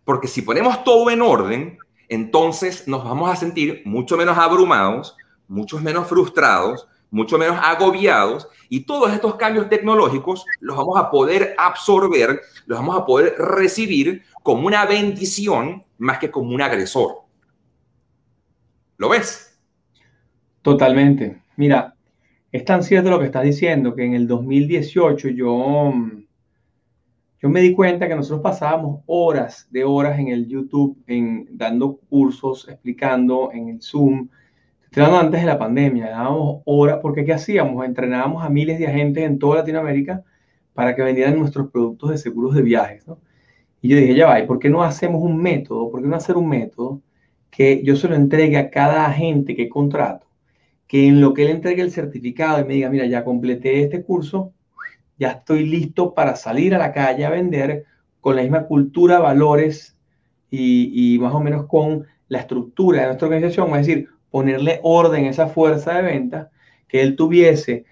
Porque 0.02 0.28
si 0.28 0.40
ponemos 0.40 0.82
todo 0.82 1.10
en 1.10 1.20
orden, 1.20 1.78
entonces 2.08 2.88
nos 2.88 3.04
vamos 3.04 3.30
a 3.30 3.36
sentir 3.36 3.82
mucho 3.84 4.16
menos 4.16 4.38
abrumados, 4.38 5.14
mucho 5.46 5.78
menos 5.78 6.08
frustrados, 6.08 6.88
mucho 7.10 7.36
menos 7.36 7.58
agobiados 7.62 8.48
y 8.70 8.86
todos 8.86 9.12
estos 9.12 9.34
cambios 9.34 9.68
tecnológicos 9.68 10.46
los 10.58 10.78
vamos 10.78 10.98
a 10.98 11.10
poder 11.10 11.54
absorber, 11.58 12.40
los 12.64 12.78
vamos 12.78 12.96
a 12.96 13.04
poder 13.04 13.34
recibir 13.36 14.22
como 14.42 14.66
una 14.66 14.86
bendición 14.86 15.84
más 15.98 16.18
que 16.18 16.30
como 16.30 16.54
un 16.54 16.62
agresor. 16.62 17.24
¿Lo 18.96 19.10
ves? 19.10 19.60
Totalmente. 20.62 21.42
Mira, 21.56 21.94
es 22.56 22.64
tan 22.64 22.82
cierto 22.82 23.10
lo 23.10 23.18
que 23.18 23.26
estás 23.26 23.44
diciendo 23.44 23.94
que 23.94 24.04
en 24.04 24.14
el 24.14 24.26
2018 24.26 25.28
yo, 25.28 25.92
yo 27.42 27.48
me 27.48 27.60
di 27.60 27.74
cuenta 27.74 28.08
que 28.08 28.16
nosotros 28.16 28.40
pasábamos 28.40 29.02
horas 29.06 29.68
de 29.70 29.84
horas 29.84 30.18
en 30.18 30.28
el 30.28 30.48
YouTube, 30.48 30.96
en, 31.06 31.46
dando 31.50 31.98
cursos, 32.08 32.66
explicando 32.68 33.50
en 33.52 33.68
el 33.68 33.82
Zoom, 33.82 34.28
antes 34.96 35.40
de 35.42 35.46
la 35.46 35.58
pandemia, 35.58 36.08
dábamos 36.08 36.62
horas, 36.64 37.00
porque 37.02 37.26
¿qué 37.26 37.34
hacíamos? 37.34 37.84
Entrenábamos 37.84 38.42
a 38.42 38.48
miles 38.48 38.78
de 38.78 38.86
agentes 38.86 39.24
en 39.24 39.38
toda 39.38 39.56
Latinoamérica 39.56 40.24
para 40.72 40.96
que 40.96 41.02
vendieran 41.02 41.38
nuestros 41.38 41.70
productos 41.70 42.10
de 42.10 42.18
seguros 42.18 42.54
de 42.54 42.62
viajes, 42.62 43.06
¿no? 43.06 43.18
Y 43.82 43.88
yo 43.88 43.98
dije, 43.98 44.14
ya 44.14 44.26
va, 44.26 44.40
¿y 44.40 44.46
por 44.46 44.58
qué 44.58 44.70
no 44.70 44.82
hacemos 44.82 45.22
un 45.22 45.36
método? 45.36 45.90
¿Por 45.90 46.00
qué 46.00 46.08
no 46.08 46.16
hacer 46.16 46.36
un 46.36 46.48
método 46.48 47.02
que 47.50 47.82
yo 47.84 47.96
se 47.96 48.08
lo 48.08 48.14
entregue 48.14 48.56
a 48.56 48.70
cada 48.70 49.06
agente 49.06 49.54
que 49.54 49.68
contrato? 49.68 50.26
Que 50.86 51.08
en 51.08 51.20
lo 51.20 51.34
que 51.34 51.42
él 51.42 51.50
entregue 51.50 51.82
el 51.82 51.90
certificado 51.90 52.60
y 52.60 52.64
me 52.64 52.74
diga, 52.74 52.90
mira, 52.90 53.06
ya 53.06 53.24
completé 53.24 53.82
este 53.82 54.02
curso, 54.02 54.52
ya 55.18 55.30
estoy 55.30 55.66
listo 55.66 56.14
para 56.14 56.36
salir 56.36 56.74
a 56.74 56.78
la 56.78 56.92
calle 56.92 57.24
a 57.24 57.30
vender 57.30 57.84
con 58.20 58.36
la 58.36 58.42
misma 58.42 58.66
cultura, 58.66 59.18
valores 59.18 59.96
y, 60.50 61.14
y 61.14 61.18
más 61.18 61.34
o 61.34 61.40
menos 61.40 61.66
con 61.66 62.06
la 62.28 62.40
estructura 62.40 63.00
de 63.00 63.06
nuestra 63.06 63.28
organización. 63.28 63.70
Es 63.70 63.86
decir, 63.86 64.08
ponerle 64.30 64.80
orden 64.82 65.24
a 65.24 65.30
esa 65.30 65.48
fuerza 65.48 65.94
de 65.94 66.02
venta, 66.02 66.50
que 66.88 67.02
él 67.02 67.16
tuviese 67.16 67.84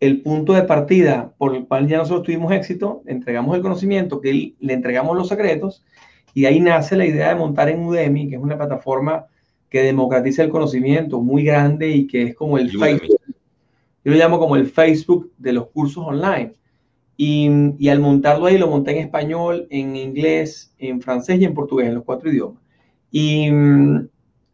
el 0.00 0.20
punto 0.20 0.52
de 0.52 0.62
partida 0.62 1.32
por 1.38 1.54
el 1.54 1.66
cual 1.66 1.86
ya 1.86 1.98
nosotros 1.98 2.24
tuvimos 2.24 2.52
éxito, 2.52 3.02
entregamos 3.06 3.54
el 3.54 3.62
conocimiento, 3.62 4.20
que 4.20 4.54
le 4.58 4.72
entregamos 4.72 5.16
los 5.16 5.28
secretos, 5.28 5.84
y 6.34 6.46
ahí 6.46 6.60
nace 6.60 6.96
la 6.96 7.06
idea 7.06 7.28
de 7.28 7.34
montar 7.36 7.68
en 7.68 7.84
Udemy, 7.84 8.28
que 8.28 8.36
es 8.36 8.42
una 8.42 8.56
plataforma 8.56 9.26
que 9.72 9.82
democratiza 9.82 10.44
el 10.44 10.50
conocimiento 10.50 11.20
muy 11.20 11.42
grande 11.42 11.88
y 11.88 12.06
que 12.06 12.22
es 12.22 12.34
como 12.34 12.58
el 12.58 12.70
Facebook. 12.70 13.18
Yo 14.04 14.12
lo 14.12 14.18
llamo 14.18 14.38
como 14.38 14.56
el 14.56 14.66
Facebook 14.66 15.32
de 15.38 15.54
los 15.54 15.68
cursos 15.68 16.04
online. 16.06 16.52
Y, 17.16 17.48
y, 17.78 17.88
al 17.88 18.00
montarlo 18.00 18.46
ahí, 18.46 18.58
lo 18.58 18.68
monté 18.68 18.90
en 18.92 18.98
español, 19.06 19.66
en 19.70 19.96
inglés, 19.96 20.74
en 20.78 21.00
francés 21.00 21.40
y 21.40 21.44
en 21.44 21.54
portugués, 21.54 21.88
en 21.88 21.94
los 21.94 22.04
cuatro 22.04 22.30
idiomas. 22.30 22.60
Y, 23.10 23.48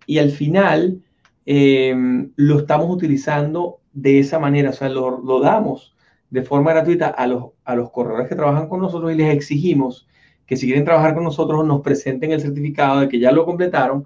y 0.07 0.19
al 0.19 0.31
final, 0.31 1.03
Em, 1.51 2.31
lo 2.37 2.59
estamos 2.59 2.91
utilizando 2.91 3.81
de 3.95 4.19
esa 4.19 4.39
manera, 4.39 4.69
o 4.69 4.73
sea, 4.75 4.91
lo, 4.91 5.23
lo, 5.23 5.41
damos 5.41 5.97
de 6.29 6.43
forma 6.43 6.73
gratuita 6.73 7.09
a 7.09 7.27
los, 7.27 7.53
a 7.64 7.75
los 7.75 7.91
corredores 7.91 8.29
que 8.29 8.35
trabajan 8.35 8.69
con 8.69 8.81
nosotros 8.81 9.11
y 9.11 9.14
les 9.14 9.35
exigimos 9.35 10.07
que 10.45 10.59
si 10.59 10.66
quieren 10.66 10.85
trabajar 10.85 11.14
con 11.14 11.25
nosotros 11.25 11.66
nos 11.66 11.81
presenten 11.81 12.33
el 12.33 12.43
certificado 12.43 13.01
de 13.01 13.09
que 13.09 13.19
ya 13.19 13.33
lo 13.33 13.47
completaron 13.47 14.05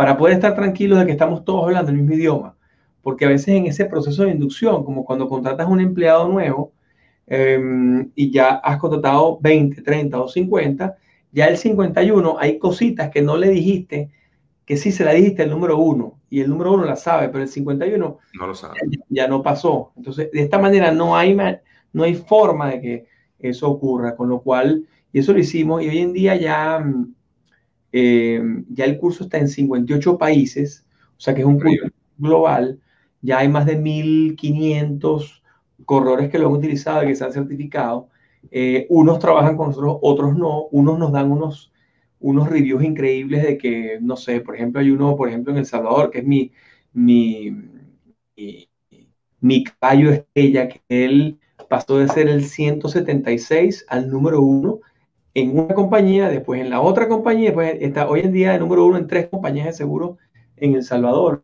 para 0.00 0.16
poder 0.16 0.32
estar 0.32 0.54
tranquilos 0.54 0.98
de 0.98 1.04
que 1.04 1.12
estamos 1.12 1.44
todos 1.44 1.64
hablando 1.64 1.90
el 1.90 1.98
mismo 1.98 2.14
idioma. 2.14 2.56
Porque 3.02 3.26
a 3.26 3.28
veces 3.28 3.48
en 3.48 3.66
ese 3.66 3.84
proceso 3.84 4.22
de 4.22 4.30
inducción, 4.30 4.82
como 4.82 5.04
cuando 5.04 5.28
contratas 5.28 5.68
un 5.68 5.78
empleado 5.78 6.26
nuevo 6.26 6.72
em, 7.26 8.10
y 8.14 8.30
ya 8.30 8.54
has 8.64 8.78
contratado 8.78 9.38
20, 9.42 9.82
30 9.82 10.18
o 10.18 10.26
50, 10.26 10.96
ya 11.32 11.48
el 11.48 11.58
51 11.58 12.38
hay 12.38 12.58
cositas 12.58 13.10
que 13.10 13.20
no 13.20 13.36
le 13.36 13.50
dijiste, 13.50 14.10
que 14.64 14.78
sí 14.78 14.90
se 14.90 15.04
la 15.04 15.12
dijiste 15.12 15.42
el 15.42 15.50
número 15.50 15.76
uno 15.76 16.18
y 16.30 16.40
el 16.40 16.48
número 16.48 16.72
uno 16.72 16.86
la 16.86 16.96
sabe, 16.96 17.28
pero 17.28 17.42
el 17.42 17.50
51 17.50 18.18
no 18.32 18.46
lo 18.46 18.54
sabe. 18.54 18.80
Ya, 19.10 19.28
no 19.28 19.42
pasó. 19.42 19.92
Entonces, 19.98 20.30
de 20.32 20.40
esta 20.40 20.58
manera 20.58 20.92
no 20.92 21.14
hay, 21.14 21.36
no 21.92 22.04
hay 22.04 22.14
forma 22.14 22.70
de 22.70 22.80
que 22.80 23.06
eso 23.38 23.68
ocurra, 23.68 24.16
con 24.16 24.30
lo 24.30 24.40
cual, 24.40 24.86
y 25.12 25.18
eso 25.18 25.34
lo 25.34 25.40
hicimos, 25.40 25.82
y 25.82 25.90
hoy 25.90 25.98
en 25.98 26.14
día 26.14 26.36
ya, 26.36 26.78
mm, 26.78 27.14
eh, 27.92 28.42
ya 28.68 28.84
el 28.84 28.98
curso 28.98 29.24
está 29.24 29.38
en 29.38 29.48
58 29.48 30.18
países, 30.18 30.86
o 31.16 31.20
sea 31.20 31.34
que 31.34 31.40
es 31.40 31.46
un 31.46 31.58
curso 31.58 31.86
global, 32.18 32.80
ya 33.22 33.38
hay 33.38 33.48
más 33.48 33.66
de 33.66 33.78
1.500 33.78 35.42
corredores 35.84 36.30
que 36.30 36.38
lo 36.38 36.48
han 36.48 36.54
utilizado 36.54 37.04
y 37.04 37.08
que 37.08 37.16
se 37.16 37.24
han 37.24 37.32
certificado. 37.32 38.08
Eh, 38.50 38.86
unos 38.88 39.18
trabajan 39.18 39.56
con 39.56 39.68
nosotros, 39.68 39.98
otros 40.02 40.36
no, 40.36 40.64
unos 40.70 40.98
nos 40.98 41.12
dan 41.12 41.30
unos, 41.30 41.72
unos 42.20 42.48
reviews 42.48 42.84
increíbles 42.84 43.42
de 43.42 43.58
que, 43.58 43.98
no 44.00 44.16
sé, 44.16 44.40
por 44.40 44.54
ejemplo, 44.54 44.80
hay 44.80 44.90
uno, 44.90 45.16
por 45.16 45.28
ejemplo, 45.28 45.52
en 45.52 45.58
El 45.58 45.66
Salvador, 45.66 46.10
que 46.10 46.20
es 46.20 46.26
mi, 46.26 46.52
mi, 46.92 47.50
mi, 48.36 48.68
mi 49.40 49.64
caballo 49.64 50.10
estrella, 50.10 50.68
que 50.68 50.80
él 50.88 51.38
pasó 51.68 51.98
de 51.98 52.08
ser 52.08 52.28
el 52.28 52.44
176 52.44 53.86
al 53.88 54.10
número 54.10 54.40
uno 54.40 54.80
en 55.34 55.58
una 55.58 55.74
compañía, 55.74 56.28
después 56.28 56.60
en 56.60 56.70
la 56.70 56.80
otra 56.80 57.08
compañía, 57.08 57.46
después 57.46 57.76
está 57.80 58.08
hoy 58.08 58.20
en 58.20 58.32
día 58.32 58.54
el 58.54 58.60
número 58.60 58.86
uno 58.86 58.98
en 58.98 59.06
tres 59.06 59.28
compañías 59.28 59.66
de 59.66 59.72
seguro 59.72 60.18
en 60.56 60.74
El 60.74 60.82
Salvador. 60.82 61.42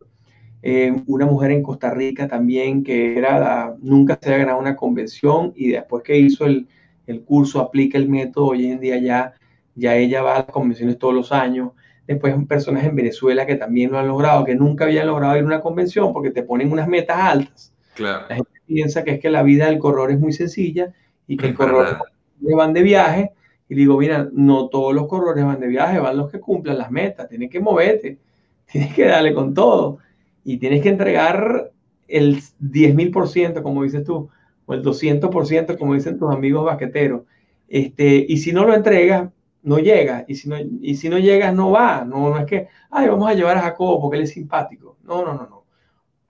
Eh, 0.61 0.93
una 1.05 1.25
mujer 1.25 1.51
en 1.51 1.63
Costa 1.63 1.91
Rica 1.91 2.27
también 2.27 2.83
que 2.83 3.17
era 3.17 3.75
nunca 3.79 4.17
se 4.21 4.29
había 4.29 4.39
ganado 4.39 4.59
una 4.59 4.75
convención 4.75 5.53
y 5.55 5.69
después 5.69 6.03
que 6.03 6.17
hizo 6.17 6.45
el, 6.45 6.67
el, 7.05 7.23
curso, 7.23 7.61
aplica 7.61 7.97
el 7.97 8.09
método, 8.09 8.47
hoy 8.47 8.65
en 8.65 8.79
día 8.79 8.97
ya, 8.97 9.33
ya 9.75 9.95
ella 9.95 10.23
va 10.23 10.35
a 10.35 10.39
las 10.39 10.47
convenciones 10.47 10.97
todos 10.97 11.13
los 11.13 11.31
años. 11.31 11.71
Después 12.07 12.33
personas 12.47 12.85
en 12.85 12.95
Venezuela 12.95 13.45
que 13.45 13.55
también 13.55 13.91
lo 13.91 13.99
han 13.99 14.07
logrado, 14.07 14.45
que 14.45 14.55
nunca 14.55 14.85
habían 14.85 15.07
logrado 15.07 15.37
ir 15.37 15.43
a 15.43 15.45
una 15.45 15.61
convención 15.61 16.13
porque 16.13 16.31
te 16.31 16.43
ponen 16.43 16.71
unas 16.71 16.87
metas 16.87 17.17
altas. 17.17 17.73
Claro 17.93 18.25
piensa 18.67 19.03
que 19.03 19.11
es 19.11 19.19
que 19.19 19.29
la 19.29 19.41
vida 19.41 19.65
del 19.65 19.79
corredor 19.79 20.11
es 20.11 20.19
muy 20.19 20.33
sencilla 20.33 20.93
y 21.25 21.37
que 21.37 21.47
el 21.47 21.55
corredor 21.55 21.97
van 22.39 22.73
de 22.73 22.83
viaje. 22.83 23.31
Y 23.69 23.75
digo, 23.75 23.97
mira, 23.97 24.29
no 24.31 24.69
todos 24.69 24.93
los 24.93 25.07
corredores 25.07 25.45
van 25.45 25.59
de 25.59 25.67
viaje, 25.67 25.99
van 25.99 26.17
los 26.17 26.31
que 26.31 26.39
cumplan 26.39 26.77
las 26.77 26.91
metas. 26.91 27.27
Tienes 27.27 27.49
que 27.49 27.59
moverte, 27.59 28.17
tienes 28.71 28.93
que 28.93 29.05
darle 29.05 29.33
con 29.33 29.53
todo 29.53 29.99
y 30.43 30.57
tienes 30.57 30.81
que 30.81 30.89
entregar 30.89 31.71
el 32.07 32.37
10.000%, 32.37 33.61
como 33.61 33.83
dices 33.83 34.03
tú, 34.03 34.29
o 34.65 34.73
el 34.73 34.83
200%, 34.83 35.77
como 35.77 35.93
dicen 35.93 36.17
tus 36.17 36.31
amigos 36.31 36.65
basqueteros. 36.65 37.23
Este, 37.67 38.25
y 38.27 38.37
si 38.37 38.53
no 38.53 38.65
lo 38.65 38.73
entregas, 38.73 39.29
no 39.63 39.79
llega. 39.79 40.23
Y 40.27 40.35
si 40.35 40.47
no, 40.47 40.55
y 40.59 40.95
si 40.95 41.09
no 41.09 41.19
llegas, 41.19 41.53
no 41.53 41.71
va. 41.71 42.05
No, 42.05 42.29
no 42.29 42.37
es 42.37 42.45
que, 42.45 42.67
ay, 42.89 43.09
vamos 43.09 43.29
a 43.29 43.33
llevar 43.33 43.57
a 43.57 43.61
Jacobo 43.61 44.01
porque 44.01 44.17
él 44.17 44.23
es 44.23 44.31
simpático. 44.31 44.97
No, 45.03 45.25
no, 45.25 45.33
no, 45.33 45.47
no. 45.47 45.65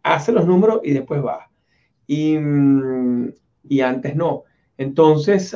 Hace 0.01 0.31
los 0.31 0.47
números 0.47 0.81
y 0.83 0.93
después 0.93 1.23
va 1.23 1.47
y, 2.07 2.37
mm, 2.37 3.33
y 3.69 3.81
antes 3.81 4.15
no. 4.15 4.45
Entonces, 4.77 5.55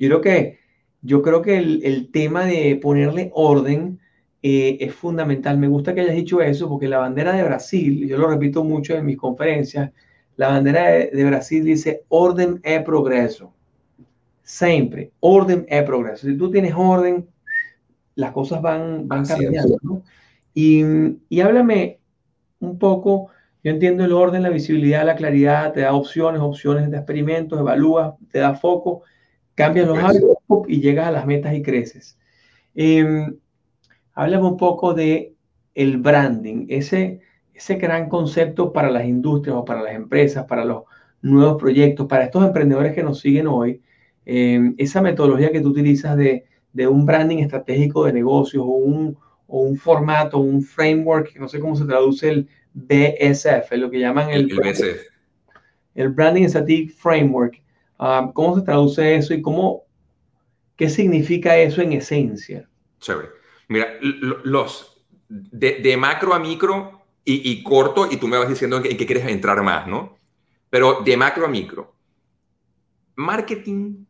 yo 0.00 0.08
creo 0.08 0.20
que, 0.20 0.58
yo 1.02 1.22
creo 1.22 1.42
que 1.42 1.58
el, 1.58 1.80
el 1.84 2.10
tema 2.10 2.44
de 2.44 2.78
ponerle 2.80 3.30
orden 3.34 4.00
eh, 4.42 4.78
es 4.80 4.94
fundamental. 4.94 5.58
Me 5.58 5.68
gusta 5.68 5.94
que 5.94 6.00
hayas 6.00 6.16
dicho 6.16 6.40
eso 6.40 6.68
porque 6.68 6.88
la 6.88 6.98
bandera 6.98 7.32
de 7.32 7.44
Brasil, 7.44 8.08
yo 8.08 8.16
lo 8.16 8.28
repito 8.28 8.64
mucho 8.64 8.94
en 8.94 9.04
mis 9.04 9.18
conferencias, 9.18 9.92
la 10.36 10.48
bandera 10.48 10.88
de, 10.88 11.24
Brasil 11.24 11.64
dice 11.64 12.04
orden 12.08 12.60
e 12.62 12.80
progreso. 12.80 13.52
Siempre, 14.42 15.12
orden 15.20 15.66
e 15.68 15.82
progreso. 15.82 16.26
Si 16.26 16.36
tú 16.36 16.50
tienes 16.50 16.72
orden, 16.74 17.28
las 18.14 18.32
cosas 18.32 18.62
van, 18.62 19.06
van 19.06 19.26
cambiando. 19.26 19.76
¿no? 19.82 20.02
Y, 20.54 20.82
y 21.28 21.40
háblame 21.40 22.00
un 22.60 22.78
poco 22.78 23.30
yo 23.62 23.72
entiendo 23.72 24.04
el 24.04 24.12
orden, 24.12 24.42
la 24.42 24.48
visibilidad, 24.48 25.04
la 25.04 25.16
claridad, 25.16 25.72
te 25.74 25.80
da 25.80 25.92
opciones, 25.92 26.40
opciones 26.40 26.90
de 26.90 26.96
experimentos, 26.96 27.60
evalúas, 27.60 28.14
te 28.30 28.38
da 28.38 28.54
foco, 28.54 29.02
cambias 29.64 29.86
los 29.86 29.98
hábitos 29.98 30.36
y 30.68 30.80
llegas 30.80 31.08
a 31.08 31.10
las 31.10 31.26
metas 31.26 31.54
y 31.54 31.62
creces. 31.62 32.18
Eh, 32.74 33.26
háblame 34.14 34.46
un 34.46 34.56
poco 34.56 34.94
de 34.94 35.34
el 35.74 35.98
branding, 35.98 36.66
ese, 36.68 37.20
ese 37.54 37.76
gran 37.76 38.08
concepto 38.08 38.72
para 38.72 38.90
las 38.90 39.04
industrias 39.04 39.56
o 39.56 39.64
para 39.64 39.82
las 39.82 39.94
empresas, 39.94 40.44
para 40.46 40.64
los 40.64 40.84
nuevos 41.22 41.60
proyectos, 41.60 42.06
para 42.06 42.24
estos 42.24 42.44
emprendedores 42.44 42.94
que 42.94 43.02
nos 43.02 43.20
siguen 43.20 43.46
hoy, 43.46 43.82
em, 44.26 44.74
esa 44.78 45.00
metodología 45.00 45.52
que 45.52 45.60
tú 45.60 45.68
utilizas 45.68 46.16
de, 46.16 46.44
de, 46.72 46.86
un 46.86 47.06
branding 47.06 47.38
estratégico 47.38 48.04
de 48.04 48.12
negocios 48.12 48.62
o 48.62 48.70
un, 48.70 49.16
o 49.46 49.60
un 49.60 49.76
formato, 49.76 50.38
un 50.38 50.62
framework, 50.62 51.36
no 51.36 51.48
sé 51.48 51.60
cómo 51.60 51.76
se 51.76 51.84
traduce 51.84 52.28
el 52.28 52.48
BSF, 52.74 53.72
es 53.72 53.78
lo 53.78 53.90
que 53.90 54.00
llaman 54.00 54.30
el, 54.30 54.50
el, 55.94 56.08
Branding 56.10 56.48
Strategic 56.48 56.92
Framework. 56.92 57.60
Um, 58.00 58.32
¿Cómo 58.32 58.56
se 58.56 58.62
traduce 58.62 59.16
eso 59.16 59.34
y 59.34 59.42
cómo, 59.42 59.82
qué 60.74 60.88
significa 60.88 61.58
eso 61.58 61.82
en 61.82 61.92
esencia? 61.92 62.66
Chévere. 62.98 63.28
Mira, 63.68 63.98
los 64.00 65.04
de, 65.28 65.96
macro 65.98 66.32
a 66.32 66.38
micro 66.38 67.02
y, 67.24 67.62
corto, 67.62 68.10
y 68.10 68.16
tú 68.16 68.26
me 68.26 68.38
vas 68.38 68.48
diciendo 68.48 68.78
en 68.78 68.82
qué, 68.82 69.06
quieres 69.06 69.26
entrar 69.26 69.62
más, 69.62 69.86
¿no? 69.86 70.16
Pero 70.70 71.02
de 71.04 71.16
macro 71.16 71.44
a 71.44 71.48
micro. 71.48 71.94
Marketing 73.16 74.06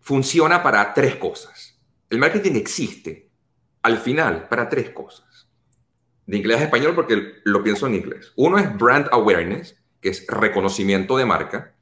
funciona 0.00 0.62
para 0.62 0.92
tres 0.92 1.16
cosas. 1.16 1.80
El 2.10 2.18
marketing 2.18 2.52
existe 2.56 3.30
al 3.82 3.96
final 3.96 4.46
para 4.48 4.68
tres 4.68 4.90
cosas 4.90 5.48
de 6.26 6.36
inglés 6.36 6.60
a 6.60 6.64
español 6.64 6.94
porque 6.94 7.40
lo 7.44 7.62
pienso 7.64 7.86
en 7.86 7.94
inglés. 7.94 8.32
Uno 8.36 8.58
es 8.58 8.76
brand 8.76 9.08
awareness, 9.10 9.82
que 10.02 10.10
es 10.10 10.26
reconocimiento 10.28 11.16
de 11.16 11.24
marca. 11.24 11.74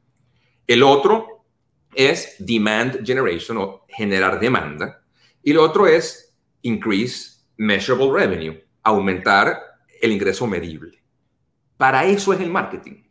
El 0.66 0.82
otro 0.82 1.44
es 1.94 2.36
demand 2.38 3.04
generation 3.04 3.58
o 3.58 3.84
generar 3.88 4.38
demanda. 4.38 5.02
Y 5.42 5.52
el 5.52 5.58
otro 5.58 5.86
es 5.86 6.34
increase 6.62 7.44
measurable 7.56 8.12
revenue, 8.12 8.64
aumentar 8.82 9.60
el 10.00 10.12
ingreso 10.12 10.46
medible. 10.46 11.02
Para 11.76 12.04
eso 12.04 12.32
es 12.32 12.40
el 12.40 12.50
marketing. 12.50 13.04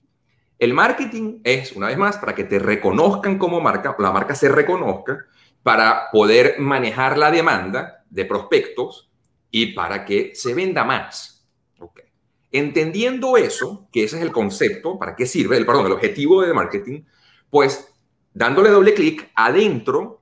El 0.58 0.74
marketing 0.74 1.40
es, 1.44 1.74
una 1.74 1.88
vez 1.88 1.98
más, 1.98 2.18
para 2.18 2.34
que 2.34 2.46
te 2.46 2.60
reconozcan 2.60 3.38
como 3.38 3.60
marca, 3.60 3.96
la 4.00 4.12
marca 4.12 4.36
se 4.36 4.50
reconozca, 4.50 5.26
para 5.64 6.12
poder 6.12 6.60
manejar 6.60 7.18
la 7.18 7.32
demanda 7.32 8.04
de 8.10 8.26
prospectos 8.26 9.12
y 9.50 9.74
para 9.74 10.06
que 10.06 10.32
se 10.36 10.54
venda 10.54 10.84
más. 10.84 11.46
Okay. 11.78 12.06
Entendiendo 12.52 13.36
eso, 13.36 13.88
que 13.92 14.04
ese 14.04 14.18
es 14.18 14.22
el 14.22 14.32
concepto, 14.32 14.98
para 14.98 15.16
qué 15.16 15.26
sirve, 15.26 15.58
el, 15.58 15.66
perdón, 15.66 15.88
el 15.88 15.92
objetivo 15.94 16.42
de 16.42 16.54
marketing, 16.54 17.02
pues 17.50 17.94
dándole 18.34 18.70
doble 18.70 18.94
clic 18.94 19.32
adentro, 19.36 20.22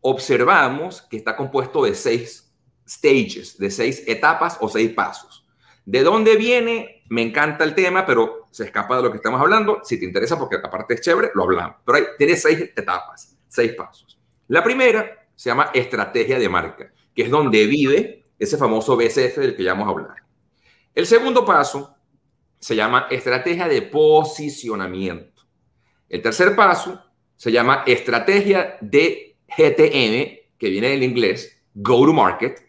observamos 0.00 1.02
que 1.02 1.16
está 1.16 1.36
compuesto 1.36 1.84
de 1.84 1.94
seis 1.94 2.52
stages, 2.88 3.58
de 3.58 3.70
seis 3.70 4.02
etapas 4.06 4.58
o 4.60 4.68
seis 4.68 4.92
pasos. 4.92 5.46
¿De 5.84 6.02
dónde 6.02 6.36
viene? 6.36 7.02
Me 7.08 7.22
encanta 7.22 7.64
el 7.64 7.74
tema, 7.74 8.06
pero 8.06 8.46
se 8.50 8.64
escapa 8.64 8.96
de 8.96 9.02
lo 9.02 9.10
que 9.10 9.16
estamos 9.16 9.40
hablando. 9.40 9.80
Si 9.82 9.98
te 9.98 10.04
interesa, 10.04 10.38
porque 10.38 10.56
aparte 10.56 10.94
es 10.94 11.00
chévere, 11.00 11.30
lo 11.34 11.42
hablamos. 11.42 11.76
Pero 11.84 11.98
ahí 11.98 12.04
tiene 12.18 12.36
seis 12.36 12.60
etapas, 12.76 13.36
seis 13.48 13.72
pasos. 13.74 14.18
La 14.48 14.62
primera 14.62 15.26
se 15.34 15.50
llama 15.50 15.70
estrategia 15.74 16.38
de 16.38 16.48
marca, 16.48 16.92
que 17.14 17.22
es 17.22 17.30
donde 17.30 17.66
vive 17.66 18.24
ese 18.38 18.56
famoso 18.56 18.96
BCF 18.96 19.38
del 19.38 19.56
que 19.56 19.64
ya 19.64 19.72
vamos 19.72 19.88
a 19.88 19.90
hablar. 19.90 20.16
El 20.94 21.06
segundo 21.06 21.44
paso 21.44 21.96
se 22.58 22.76
llama 22.76 23.06
estrategia 23.10 23.66
de 23.66 23.82
posicionamiento. 23.82 25.31
El 26.12 26.20
tercer 26.20 26.54
paso 26.54 27.02
se 27.36 27.50
llama 27.50 27.84
estrategia 27.86 28.76
de 28.82 29.38
GTM, 29.48 30.58
que 30.58 30.68
viene 30.68 30.88
del 30.88 31.04
inglés, 31.04 31.64
Go 31.72 32.04
to 32.04 32.12
Market, 32.12 32.60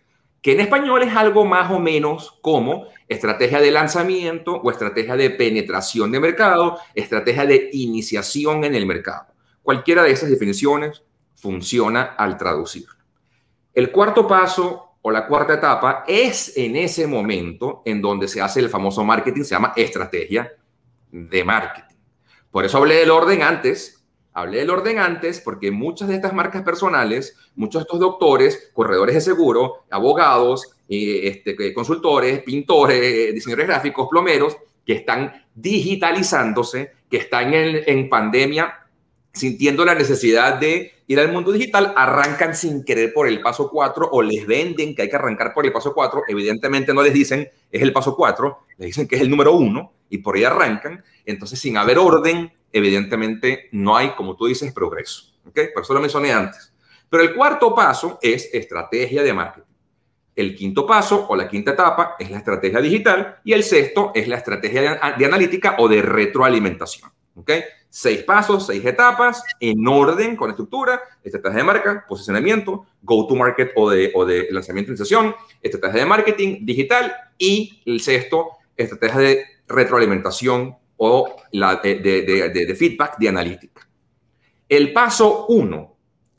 que 0.42 0.54
en 0.54 0.62
español 0.62 1.04
es 1.04 1.14
algo 1.14 1.44
más 1.44 1.70
o 1.70 1.78
menos 1.78 2.40
como 2.42 2.88
estrategia 3.06 3.60
de 3.60 3.70
lanzamiento 3.70 4.54
o 4.56 4.72
estrategia 4.72 5.18
de 5.18 5.30
penetración 5.30 6.10
de 6.14 6.22
mercado, 6.22 6.78
estrategia 6.96 7.46
de 7.46 7.70
iniciación 7.74 8.64
en 8.64 8.76
el 8.76 8.86
mercado. 8.86 9.26
Cualquiera 9.62 10.04
de 10.04 10.12
esas 10.12 10.30
definiciones 10.30 11.04
funciona 11.36 12.16
al 12.18 12.38
traducir. 12.38 12.86
El 13.74 13.92
cuarto 13.92 14.26
paso 14.26 14.96
o 15.02 15.12
la 15.12 15.28
cuarta 15.28 15.56
etapa 15.56 16.06
es 16.08 16.56
en 16.56 16.78
ese 16.78 17.08
momento 17.08 17.82
en 17.84 18.02
donde 18.02 18.30
se 18.30 18.40
hace 18.40 18.62
el 18.62 18.70
famoso 18.70 19.04
marketing, 19.04 19.44
se 19.44 19.56
llama 19.56 19.74
estrategia 19.76 20.50
de 21.12 21.44
marketing. 21.44 21.93
Por 22.54 22.66
eso 22.66 22.78
hablé 22.78 22.98
del 22.98 23.10
orden 23.10 23.42
antes, 23.42 24.00
Hablé 24.36 24.60
del 24.60 24.72
orden 24.72 24.98
antes 24.98 25.40
porque 25.40 25.70
muchas 25.70 26.08
de 26.08 26.16
estas 26.16 26.34
marcas 26.34 26.64
personales, 26.64 27.38
muchos 27.56 27.82
de 27.82 27.84
estos 27.84 28.00
doctores, 28.00 28.72
corredores 28.74 29.14
de 29.14 29.22
seguro, 29.22 29.84
abogados, 29.92 30.76
este, 30.90 31.72
consultores, 31.72 32.42
pintores, 32.42 33.34
diseñadores 33.34 33.68
gráficos, 33.68 34.08
plomeros, 34.10 34.58
que 34.84 34.94
están 34.94 35.46
digitalizándose, 35.54 36.94
que 37.12 37.18
están 37.18 37.54
en 37.54 38.10
pandemia 38.10 38.83
sintiendo 39.34 39.84
la 39.84 39.96
necesidad 39.96 40.60
de 40.60 40.94
ir 41.08 41.20
al 41.20 41.32
mundo 41.32 41.52
digital, 41.52 41.94
arrancan 41.98 42.56
sin 42.56 42.84
querer 42.84 43.14
por 43.14 43.28
el 43.28 43.42
paso 43.42 43.70
4 43.70 44.10
o 44.12 44.22
les 44.22 44.46
venden 44.46 44.96
que 44.96 45.02
hay 45.02 45.10
que 45.10 45.16
arrancar 45.16 45.54
por 45.54 45.66
el 45.66 45.72
paso 45.72 45.94
4. 45.94 46.24
Evidentemente 46.28 46.94
no 46.94 47.02
les 47.02 47.14
dicen 47.14 47.50
es 47.72 47.82
el 47.82 47.92
paso 47.92 48.16
4, 48.16 48.60
les 48.78 48.88
dicen 48.88 49.08
que 49.08 49.16
es 49.16 49.22
el 49.22 49.30
número 49.30 49.54
1 49.54 49.94
y 50.10 50.20
por 50.20 50.36
ahí 50.36 50.44
arrancan. 50.44 51.04
Entonces, 51.26 51.60
sin 51.60 51.78
haber 51.78 51.98
orden, 51.98 52.54
evidentemente 52.72 53.70
no 53.72 53.98
hay, 53.98 54.12
como 54.12 54.36
tú 54.36 54.46
dices, 54.46 54.72
progreso. 54.72 55.34
¿Ok? 55.46 55.60
Por 55.74 55.84
eso 55.84 55.94
lo 55.94 56.00
mencioné 56.00 56.32
antes. 56.32 56.72
Pero 57.10 57.24
el 57.24 57.34
cuarto 57.34 57.74
paso 57.74 58.20
es 58.22 58.50
estrategia 58.54 59.24
de 59.24 59.34
marketing. 59.34 59.74
El 60.36 60.56
quinto 60.56 60.86
paso 60.86 61.28
o 61.28 61.36
la 61.36 61.48
quinta 61.48 61.72
etapa 61.72 62.16
es 62.18 62.32
la 62.32 62.38
estrategia 62.38 62.82
digital 62.82 63.40
y 63.44 63.54
el 63.54 63.64
sexto 63.64 64.12
es 64.16 64.28
la 64.28 64.38
estrategia 64.38 65.00
de, 65.18 65.26
analítica 65.26 65.76
o 65.80 65.88
de 65.88 66.02
retroalimentación. 66.02 67.12
¿Ok? 67.36 67.52
Seis 67.96 68.24
pasos, 68.24 68.66
seis 68.66 68.84
etapas, 68.84 69.44
en 69.60 69.88
orden, 69.88 70.36
con 70.36 70.50
estructura, 70.50 71.00
estrategia 71.24 71.60
de 71.60 71.64
marca, 71.64 72.06
posicionamiento, 72.10 72.88
go-to-market 73.04 73.72
o 73.76 73.88
de, 73.88 74.12
o 74.16 74.26
de 74.26 74.48
lanzamiento 74.50 74.92
y 74.92 74.98
sesión, 74.98 75.36
estrategia 75.62 76.00
de 76.00 76.08
marketing 76.08 76.66
digital 76.66 77.14
y 77.38 77.84
el 77.86 78.02
sexto, 78.02 78.48
estrategia 78.76 79.20
de 79.20 79.46
retroalimentación 79.68 80.76
o 80.98 81.36
la, 81.52 81.76
de, 81.76 81.94
de, 82.00 82.76
feedback 82.76 83.20
de 83.20 83.30
analítica. 83.30 83.88
El 84.68 84.92
paso 84.92 85.46
uno, 85.50 85.96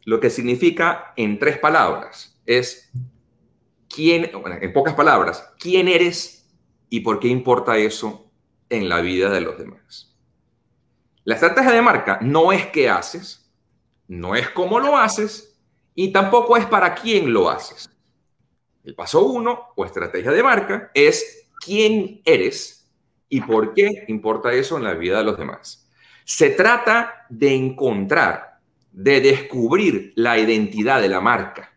lo 0.07 0.19
que 0.19 0.31
significa 0.31 1.13
en 1.17 1.39
tres 1.39 1.59
palabras, 1.59 2.37
es 2.47 2.91
quién, 3.89 4.29
en 4.61 4.73
pocas 4.73 4.95
palabras, 4.95 5.53
quién 5.61 5.87
eres 5.87 6.53
y 6.91 6.99
por 6.99 7.21
qué 7.21 7.29
importa 7.29 7.79
eso 7.79 8.29
en 8.71 8.89
la 8.89 9.01
vida 9.01 9.31
de 9.31 9.41
los 9.41 9.57
demás. 9.57 10.14
La 11.25 11.37
estrategia 11.37 11.72
de 11.72 11.81
marca 11.81 12.18
no 12.20 12.53
es 12.53 12.66
qué 12.66 12.91
haces, 12.91 13.51
no 14.09 14.35
es 14.35 14.51
cómo 14.51 14.79
lo 14.79 14.97
haces 14.99 15.59
y 15.95 16.12
tampoco 16.12 16.59
es 16.59 16.66
para 16.66 16.95
quién 16.95 17.33
lo 17.33 17.49
haces. 17.49 17.89
El 18.85 18.95
paso 18.95 19.25
uno 19.25 19.68
o 19.75 19.87
estrategia 19.87 20.33
de 20.33 20.43
marca 20.43 20.91
es 20.93 21.49
quién 21.64 22.20
eres 22.27 22.91
y 23.31 23.41
por 23.41 23.72
qué 23.72 24.05
importa 24.09 24.53
eso 24.53 24.77
en 24.77 24.85
la 24.85 24.93
vida 24.93 25.18
de 25.18 25.25
los 25.25 25.39
demás. 25.39 25.89
Se 26.27 26.51
trata 26.51 27.27
de 27.31 27.55
encontrar, 27.55 28.61
de 28.93 29.22
descubrir 29.22 30.12
la 30.16 30.39
identidad 30.39 31.01
de 31.01 31.09
la 31.09 31.22
marca. 31.22 31.72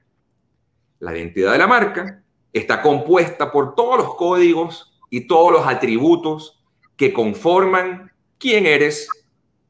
La 1.00 1.16
identidad 1.16 1.54
de 1.54 1.58
la 1.58 1.68
marca 1.68 2.22
está 2.52 2.82
compuesta 2.82 3.50
por 3.50 3.76
todos 3.76 3.98
los 3.98 4.16
códigos 4.16 5.00
y 5.10 5.22
todos 5.22 5.54
los 5.54 5.66
atributos 5.66 6.62
que 6.98 7.14
conforman 7.14 8.12
quién 8.38 8.66
eres 8.66 9.08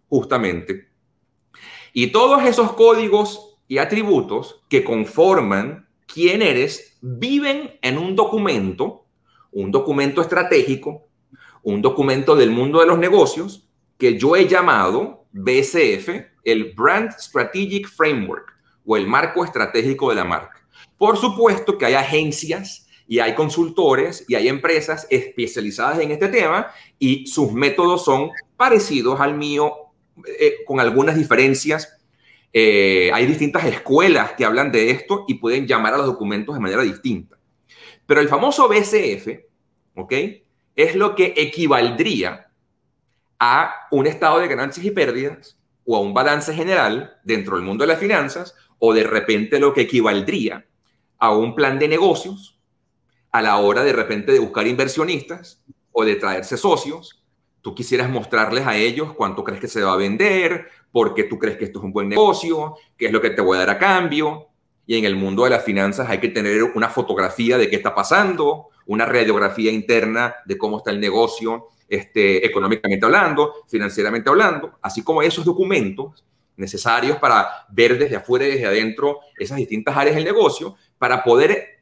justamente. 0.10 0.90
Y 1.94 2.08
todos 2.08 2.44
esos 2.44 2.74
códigos 2.74 3.58
y 3.68 3.80
atributos 3.80 4.64
que 4.70 4.84
conforman 4.84 5.88
quién 6.06 6.42
eres 6.42 6.98
viven 7.02 7.78
en 7.82 7.98
un 7.98 8.16
documento, 8.16 9.06
un 9.52 9.72
documento 9.72 10.22
estratégico, 10.22 11.08
un 11.64 11.82
documento 11.82 12.36
del 12.36 12.52
mundo 12.52 12.80
de 12.80 12.86
los 12.86 12.98
negocios 12.98 13.68
que 13.98 14.18
yo 14.18 14.36
he 14.36 14.48
llamado 14.48 15.26
BCF, 15.32 16.10
el 16.44 16.74
Brand 16.74 17.12
Strategic 17.20 17.90
Framework 17.90 18.54
o 18.86 18.96
el 18.96 19.08
marco 19.08 19.44
estratégico 19.44 20.10
de 20.10 20.16
la 20.16 20.24
marca. 20.24 20.66
Por 20.98 21.18
supuesto 21.18 21.78
que 21.78 21.86
hay 21.86 21.96
agencias 21.96 22.88
y 23.08 23.20
hay 23.20 23.36
consultores 23.36 24.26
y 24.28 24.36
hay 24.36 24.48
empresas 24.48 25.08
especializadas 25.10 26.00
en 26.00 26.12
este 26.12 26.28
tema 26.28 26.68
y 27.00 27.28
sus 27.28 27.52
métodos 27.52 28.06
son 28.06 28.30
parecidos 28.56 29.20
al 29.20 29.36
mío 29.36 29.87
eh, 30.26 30.58
con 30.66 30.80
algunas 30.80 31.16
diferencias. 31.16 31.98
Eh, 32.54 33.12
hay 33.14 33.26
distintas 33.26 33.66
escuelas 33.66 34.34
que 34.34 34.46
hablan 34.46 34.72
de 34.72 34.90
esto 34.92 35.26
y 35.28 35.36
pueden 35.36 35.68
llamar 35.68 35.94
a 35.94 35.98
los 35.98 36.08
documentos 36.08 36.56
de 36.56 36.62
manera 36.62 36.82
distinta. 36.82 37.38
Pero 38.06 38.22
el 38.22 38.30
famoso 38.30 38.68
BCF, 38.68 39.28
¿ok? 39.96 40.14
Es 40.76 40.96
lo 40.96 41.16
que 41.16 41.34
equivaldría 41.36 42.48
a 43.40 43.88
un 43.92 44.08
estado 44.08 44.40
de 44.40 44.48
ganancias 44.48 44.86
y 44.86 44.92
pérdidas 44.92 45.58
o 45.86 45.96
a 45.98 46.02
un 46.02 46.14
balance 46.14 46.54
general 46.54 47.18
dentro 47.24 47.56
del 47.56 47.66
mundo 47.66 47.84
de 47.84 47.90
las 47.90 48.00
finanzas 48.00 48.56
o 48.80 48.94
de 48.94 49.04
repente 49.04 49.60
lo 49.60 49.74
que 49.74 49.82
equivaldría 49.82 50.66
a 51.18 51.32
un 51.32 51.56
plan 51.56 51.80
de 51.80 51.88
negocios 51.88 52.60
a 53.32 53.42
la 53.42 53.58
hora 53.58 53.84
de 53.84 53.94
repente 53.94 54.32
de 54.32 54.40
buscar 54.40 54.68
inversionistas 54.68 55.62
o 55.92 56.06
de 56.06 56.16
traerse 56.16 56.58
socios 56.58 57.24
tú 57.62 57.76
quisieras 57.76 58.10
mostrarles 58.10 58.66
a 58.66 58.76
ellos 58.76 59.14
cuánto 59.14 59.44
crees 59.44 59.60
que 59.60 59.68
se 59.68 59.82
va 59.82 59.94
a 59.94 59.98
vender, 59.98 60.68
por 60.92 61.14
qué 61.14 61.24
tú 61.24 61.38
crees 61.38 61.58
que 61.58 61.66
esto 61.66 61.80
es 61.80 61.86
un 61.86 61.92
buen 61.92 62.10
negocio, 62.10 62.76
qué 62.98 63.08
es 63.08 63.12
lo 63.12 63.22
que 63.22 63.32
te 63.32 63.42
voy 63.42 63.58
a 63.58 63.60
dar 63.60 63.70
a 63.72 63.78
cambio. 63.78 64.48
Y 64.86 64.98
en 64.98 65.06
el 65.06 65.16
mundo 65.16 65.44
de 65.44 65.50
las 65.50 65.64
finanzas 65.64 66.10
hay 66.10 66.20
que 66.20 66.30
tener 66.30 66.64
una 66.64 66.90
fotografía 66.90 67.58
de 67.58 67.70
qué 67.70 67.76
está 67.76 67.94
pasando, 67.94 68.70
una 68.86 69.06
radiografía 69.06 69.72
interna 69.72 70.36
de 70.46 70.58
cómo 70.58 70.78
está 70.78 70.92
el 70.92 71.00
negocio, 71.00 71.68
este, 71.90 72.46
económicamente 72.46 73.06
hablando, 73.06 73.54
financieramente 73.68 74.30
hablando, 74.30 74.78
así 74.82 75.04
como 75.04 75.22
esos 75.22 75.44
documentos 75.44 76.26
necesarios 76.56 77.18
para 77.18 77.66
ver 77.70 78.00
desde 78.00 78.16
afuera 78.16 78.48
y 78.48 78.52
desde 78.52 78.66
adentro 78.66 79.20
esas 79.38 79.58
distintas 79.58 79.96
áreas 79.96 80.16
del 80.16 80.26
negocio, 80.26 80.76
para 80.98 81.24
poder, 81.24 81.82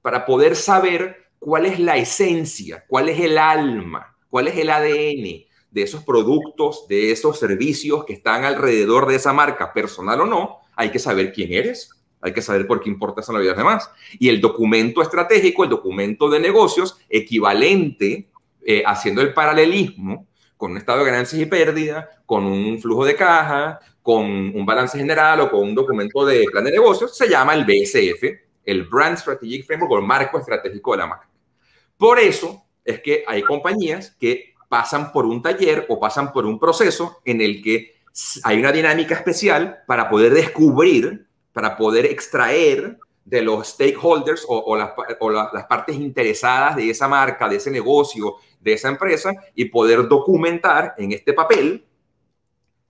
para 0.00 0.24
poder 0.24 0.56
saber 0.56 1.28
cuál 1.38 1.66
es 1.66 1.78
la 1.78 1.96
esencia, 1.96 2.84
cuál 2.88 3.10
es 3.10 3.20
el 3.20 3.36
alma 3.36 4.11
cuál 4.32 4.48
es 4.48 4.56
el 4.56 4.70
ADN 4.70 5.44
de 5.70 5.82
esos 5.82 6.04
productos, 6.04 6.88
de 6.88 7.12
esos 7.12 7.38
servicios 7.38 8.06
que 8.06 8.14
están 8.14 8.46
alrededor 8.46 9.06
de 9.06 9.16
esa 9.16 9.34
marca, 9.34 9.74
personal 9.74 10.22
o 10.22 10.26
no, 10.26 10.60
hay 10.74 10.90
que 10.90 10.98
saber 10.98 11.34
quién 11.34 11.52
eres, 11.52 11.90
hay 12.18 12.32
que 12.32 12.40
saber 12.40 12.66
por 12.66 12.80
qué 12.80 12.88
importas 12.88 13.28
en 13.28 13.34
la 13.34 13.42
vida 13.42 13.50
de 13.50 13.56
los 13.58 13.66
demás. 13.66 13.90
Y 14.18 14.30
el 14.30 14.40
documento 14.40 15.02
estratégico, 15.02 15.64
el 15.64 15.70
documento 15.70 16.30
de 16.30 16.40
negocios, 16.40 16.98
equivalente, 17.10 18.30
eh, 18.64 18.82
haciendo 18.86 19.20
el 19.20 19.34
paralelismo 19.34 20.26
con 20.56 20.70
un 20.70 20.78
estado 20.78 21.00
de 21.00 21.10
ganancias 21.10 21.42
y 21.42 21.44
pérdidas, 21.44 22.06
con 22.24 22.46
un 22.46 22.80
flujo 22.80 23.04
de 23.04 23.14
caja, 23.14 23.80
con 24.00 24.24
un 24.24 24.64
balance 24.64 24.96
general 24.96 25.40
o 25.40 25.50
con 25.50 25.60
un 25.60 25.74
documento 25.74 26.24
de 26.24 26.46
plan 26.50 26.64
de 26.64 26.70
negocios, 26.70 27.14
se 27.14 27.28
llama 27.28 27.52
el 27.52 27.66
BSF, 27.66 28.24
el 28.64 28.84
Brand 28.84 29.18
Strategic 29.18 29.66
Framework 29.66 29.92
o 29.92 29.98
el 29.98 30.06
marco 30.06 30.38
estratégico 30.38 30.92
de 30.92 30.98
la 30.98 31.06
marca. 31.06 31.28
Por 31.98 32.18
eso, 32.18 32.61
es 32.84 33.00
que 33.00 33.24
hay 33.26 33.42
compañías 33.42 34.16
que 34.18 34.54
pasan 34.68 35.12
por 35.12 35.26
un 35.26 35.42
taller 35.42 35.86
o 35.88 36.00
pasan 36.00 36.32
por 36.32 36.46
un 36.46 36.58
proceso 36.58 37.20
en 37.24 37.40
el 37.40 37.62
que 37.62 37.96
hay 38.42 38.58
una 38.58 38.72
dinámica 38.72 39.14
especial 39.14 39.82
para 39.86 40.08
poder 40.08 40.34
descubrir, 40.34 41.26
para 41.52 41.76
poder 41.76 42.06
extraer 42.06 42.98
de 43.24 43.42
los 43.42 43.68
stakeholders 43.68 44.44
o, 44.48 44.76
las, 44.76 44.92
las, 45.52 45.66
partes 45.66 45.96
interesadas 45.96 46.76
de 46.76 46.90
esa 46.90 47.06
marca, 47.06 47.48
de 47.48 47.56
ese 47.56 47.70
negocio, 47.70 48.36
de 48.60 48.72
esa 48.72 48.88
empresa 48.88 49.32
y 49.54 49.66
poder 49.66 50.08
documentar 50.08 50.94
en 50.98 51.12
este 51.12 51.32
papel 51.32 51.86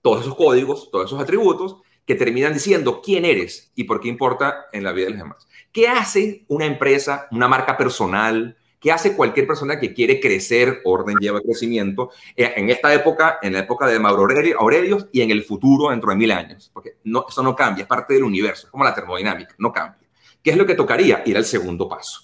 todos 0.00 0.22
esos 0.22 0.34
códigos, 0.34 0.90
todos 0.90 1.06
esos 1.06 1.20
atributos 1.20 1.76
que 2.06 2.14
terminan 2.14 2.54
diciendo 2.54 3.00
quién 3.02 3.24
eres 3.24 3.70
y 3.74 3.84
por 3.84 4.00
qué 4.00 4.08
importa 4.08 4.66
en 4.72 4.84
la 4.84 4.92
vida 4.92 5.06
de 5.06 5.10
los 5.10 5.20
demás. 5.20 5.48
¿Qué 5.70 5.88
hace 5.88 6.44
una 6.48 6.66
empresa, 6.66 7.28
una 7.30 7.46
marca 7.46 7.76
personal, 7.76 8.56
¿Qué 8.82 8.90
hace 8.90 9.14
cualquier 9.14 9.46
persona 9.46 9.78
que 9.78 9.94
quiere 9.94 10.18
crecer? 10.18 10.80
Orden 10.82 11.14
lleva 11.20 11.40
crecimiento. 11.40 12.10
Eh, 12.36 12.52
en 12.56 12.68
esta 12.68 12.92
época, 12.92 13.38
en 13.40 13.52
la 13.52 13.60
época 13.60 13.86
de 13.86 14.00
Mauro 14.00 14.26
Aurelius 14.58 15.06
y 15.12 15.20
en 15.20 15.30
el 15.30 15.44
futuro, 15.44 15.90
dentro 15.90 16.10
de 16.10 16.16
mil 16.16 16.32
años. 16.32 16.68
Porque 16.74 16.96
no, 17.04 17.24
eso 17.28 17.44
no 17.44 17.54
cambia, 17.54 17.82
es 17.82 17.88
parte 17.88 18.14
del 18.14 18.24
universo, 18.24 18.66
como 18.72 18.82
la 18.82 18.92
termodinámica, 18.92 19.54
no 19.58 19.72
cambia. 19.72 20.00
¿Qué 20.42 20.50
es 20.50 20.56
lo 20.56 20.66
que 20.66 20.74
tocaría? 20.74 21.22
Ir 21.24 21.36
al 21.36 21.44
segundo 21.44 21.88
paso. 21.88 22.22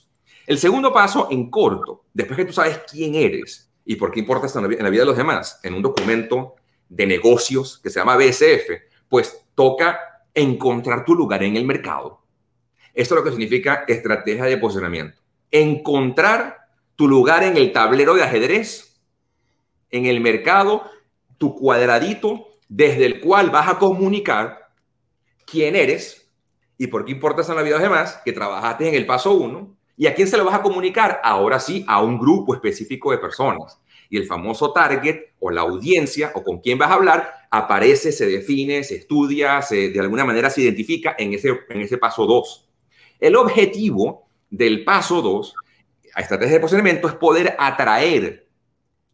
El 0.49 0.59
segundo 0.59 0.93
paso, 0.93 1.29
en 1.31 1.49
corto, 1.49 2.07
después 2.13 2.37
que 2.37 2.45
tú 2.45 2.53
sabes 2.53 2.81
quién 2.91 3.15
eres 3.15 3.71
y 3.85 3.95
por 3.95 4.11
qué 4.11 4.19
importas 4.19 4.57
en 4.57 4.63
la 4.63 4.91
vida 4.91 5.03
de 5.03 5.07
los 5.07 5.17
demás, 5.17 5.61
en 5.63 5.75
un 5.75 5.83
documento 5.83 6.57
de 6.89 7.07
negocios 7.07 7.79
que 7.81 7.89
se 7.89 8.01
llama 8.01 8.17
BSF, 8.17 8.69
pues 9.09 9.45
toca 9.55 10.25
encontrar 10.35 11.05
tu 11.05 11.15
lugar 11.15 11.45
en 11.45 11.57
el 11.57 11.65
mercado. 11.65 12.21
Esto 12.93 13.15
es 13.15 13.19
lo 13.21 13.25
que 13.25 13.31
significa 13.31 13.85
estrategia 13.87 14.47
de 14.47 14.57
posicionamiento 14.57 15.21
encontrar 15.51 16.69
tu 16.97 17.09
lugar 17.09 17.43
en 17.45 17.57
el 17.57 17.73
tablero 17.73 18.15
de 18.15 18.23
ajedrez, 18.23 19.01
en 19.91 20.07
el 20.07 20.21
mercado, 20.21 20.83
tu 21.39 21.55
cuadradito 21.55 22.49
desde 22.69 23.07
el 23.07 23.21
cual 23.21 23.51
vas 23.51 23.69
a 23.69 23.79
comunicar 23.79 24.69
quién 25.47 25.77
eres 25.77 26.31
y 26.77 26.89
por 26.89 27.05
qué 27.05 27.13
importas 27.13 27.49
en 27.49 27.57
la 27.57 27.63
vida 27.63 27.77
de 27.77 27.81
los 27.81 27.91
demás, 27.91 28.21
que 28.25 28.33
trabajaste 28.33 28.89
en 28.89 28.95
el 28.95 29.07
paso 29.07 29.33
uno, 29.33 29.77
y 29.97 30.07
a 30.07 30.15
quién 30.15 30.29
se 30.29 30.37
lo 30.37 30.45
vas 30.45 30.55
a 30.55 30.63
comunicar, 30.63 31.21
ahora 31.25 31.59
sí, 31.59 31.85
a 31.89 32.01
un 32.03 32.19
grupo 32.19 32.55
específico 32.55 33.11
de 33.11 33.19
personas. 33.19 33.81
y 34.11 34.17
el 34.17 34.25
famoso 34.25 34.73
target 34.73 35.35
o 35.39 35.51
la 35.51 35.61
audiencia 35.61 36.33
o 36.35 36.43
con 36.43 36.61
quién 36.61 36.79
vas 36.79 36.91
a 36.91 36.95
hablar 36.95 37.31
aparece, 37.51 38.11
se 38.11 38.27
define, 38.27 38.83
se 38.83 38.97
estudia, 38.97 39.61
se, 39.61 39.91
de 39.91 40.01
alguna 40.01 40.25
manera 40.25 40.49
se 40.49 40.63
identifica 40.63 41.15
en 41.19 41.35
ese, 41.35 41.51
en 41.69 41.83
ese 41.83 41.99
paso 41.99 42.25
2. 42.25 42.71
El 43.21 43.37
objetivo 43.37 44.28
del 44.51 44.85
paso 44.85 45.23
2, 45.23 45.55
a 46.15 46.21
estrategia 46.21 46.55
de 46.55 46.61
posicionamiento, 46.61 47.09
es 47.09 47.15
poder 47.15 47.57
atraer 47.59 48.49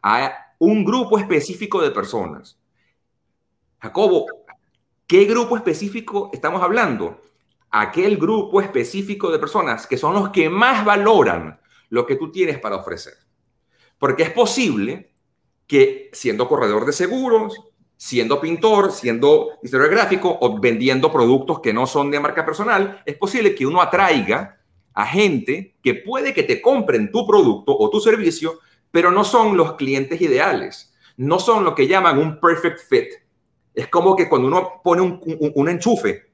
a 0.01 0.55
un 0.59 0.85
grupo 0.85 1.17
específico 1.17 1.81
de 1.81 1.91
personas. 1.91 2.57
Jacobo, 3.79 4.25
¿qué 5.07 5.25
grupo 5.25 5.57
específico 5.57 6.29
estamos 6.33 6.61
hablando? 6.61 7.21
Aquel 7.69 8.17
grupo 8.17 8.61
específico 8.61 9.31
de 9.31 9.39
personas 9.39 9.85
que 9.85 9.97
son 9.97 10.13
los 10.13 10.29
que 10.29 10.49
más 10.49 10.85
valoran 10.85 11.59
lo 11.89 12.05
que 12.05 12.15
tú 12.15 12.31
tienes 12.31 12.59
para 12.59 12.77
ofrecer. 12.77 13.13
Porque 13.97 14.23
es 14.23 14.31
posible 14.31 15.11
que 15.67 16.09
siendo 16.13 16.47
corredor 16.47 16.85
de 16.85 16.93
seguros, 16.93 17.59
siendo 17.97 18.39
pintor, 18.41 18.91
siendo 18.91 19.57
diseñador 19.61 19.91
gráfico 19.91 20.37
o 20.41 20.59
vendiendo 20.59 21.11
productos 21.11 21.59
que 21.59 21.73
no 21.73 21.87
son 21.87 22.11
de 22.11 22.19
marca 22.19 22.45
personal, 22.45 23.01
es 23.05 23.15
posible 23.17 23.55
que 23.55 23.65
uno 23.65 23.81
atraiga 23.81 24.59
a 24.95 25.05
gente 25.05 25.75
que 25.83 25.93
puede 25.93 26.33
que 26.33 26.43
te 26.43 26.61
compren 26.61 27.11
tu 27.11 27.27
producto 27.27 27.77
o 27.77 27.89
tu 27.89 27.99
servicio, 27.99 28.59
pero 28.91 29.11
no 29.11 29.25
son 29.25 29.57
los 29.57 29.73
clientes 29.73 30.21
ideales, 30.21 30.95
no 31.17 31.37
son 31.37 31.65
lo 31.65 31.75
que 31.75 31.87
llaman 31.87 32.17
un 32.17 32.39
perfect 32.39 32.79
fit. 32.89 33.09
Es 33.73 33.89
como 33.89 34.15
que 34.15 34.29
cuando 34.29 34.47
uno 34.47 34.81
pone 34.81 35.01
un, 35.01 35.69
enchufe, 35.69 36.29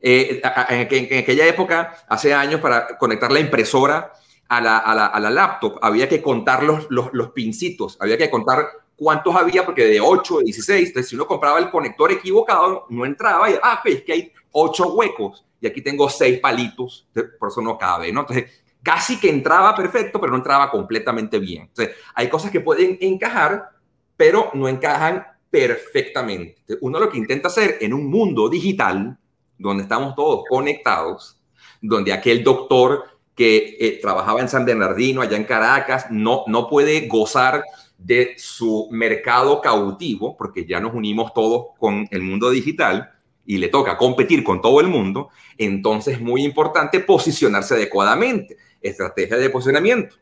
eh, 0.00 0.42
en, 0.70 1.18
aquella 1.18 1.46
época, 1.46 2.04
hace 2.08 2.34
años, 2.34 2.60
para 2.60 2.98
conectar 2.98 3.30
la 3.30 3.38
impresora 3.38 4.12
a 4.48 4.60
la, 4.60 5.30
laptop, 5.30 5.78
había 5.80 6.08
que 6.08 6.20
contar 6.20 6.64
los, 6.64 6.88
los, 6.90 7.30
pincitos, 7.30 7.96
había 8.00 8.18
que 8.18 8.28
contar 8.28 8.66
cuántos 8.96 9.36
había, 9.36 9.64
porque 9.64 9.86
de 9.86 10.00
8, 10.00 10.38
de 10.38 10.44
16, 10.46 10.88
entonces 10.88 11.08
si 11.08 11.14
uno 11.14 11.28
compraba 11.28 11.60
el 11.60 11.70
conector 11.70 12.10
equivocado, 12.10 12.86
no 12.90 13.06
entraba 13.06 13.48
y, 13.48 13.54
ah, 13.62 13.80
es 13.84 14.02
que 14.02 14.12
hay 14.12 14.32
8 14.50 14.94
huecos 14.94 15.44
y 15.62 15.66
aquí 15.68 15.80
tengo 15.80 16.10
6 16.10 16.40
palitos, 16.40 17.08
por 17.38 17.48
eso 17.48 17.62
no 17.62 17.78
cabe, 17.78 18.12
¿no? 18.12 18.22
Entonces, 18.22 18.64
casi 18.82 19.20
que 19.20 19.30
entraba 19.30 19.76
perfecto, 19.76 20.20
pero 20.20 20.32
no 20.32 20.38
entraba 20.38 20.68
completamente 20.72 21.38
bien. 21.38 21.62
Entonces, 21.62 21.94
hay 22.16 22.28
cosas 22.28 22.50
que 22.50 22.60
pueden 22.60 22.98
encajar, 23.00 23.70
pero 24.16 24.50
no 24.54 24.66
encajan 24.66 25.24
perfectamente. 25.48 26.56
uno 26.80 26.98
lo 26.98 27.08
que 27.08 27.18
intenta 27.18 27.46
hacer 27.46 27.78
en 27.80 27.94
un 27.94 28.10
mundo 28.10 28.48
digital, 28.48 29.16
donde 29.56 29.84
estamos 29.84 30.16
todos 30.16 30.42
conectados, 30.48 31.40
donde 31.80 32.12
aquel 32.12 32.42
doctor 32.42 33.04
que 33.36 33.76
eh, 33.78 33.98
trabajaba 34.02 34.40
en 34.40 34.48
San 34.48 34.64
Bernardino, 34.64 35.22
allá 35.22 35.36
en 35.36 35.44
Caracas, 35.44 36.06
no, 36.10 36.42
no 36.48 36.68
puede 36.68 37.06
gozar 37.06 37.62
de 37.98 38.34
su 38.36 38.88
mercado 38.90 39.60
cautivo, 39.60 40.36
porque 40.36 40.66
ya 40.66 40.80
nos 40.80 40.92
unimos 40.92 41.32
todos 41.32 41.66
con 41.78 42.08
el 42.10 42.22
mundo 42.22 42.50
digital 42.50 43.12
y 43.44 43.58
le 43.58 43.68
toca 43.68 43.96
competir 43.96 44.44
con 44.44 44.60
todo 44.60 44.80
el 44.80 44.88
mundo, 44.88 45.30
entonces 45.58 46.14
es 46.14 46.20
muy 46.20 46.44
importante 46.44 47.00
posicionarse 47.00 47.74
adecuadamente 47.74 48.56
estrategia 48.82 49.36
de 49.36 49.50
posicionamiento. 49.50 50.16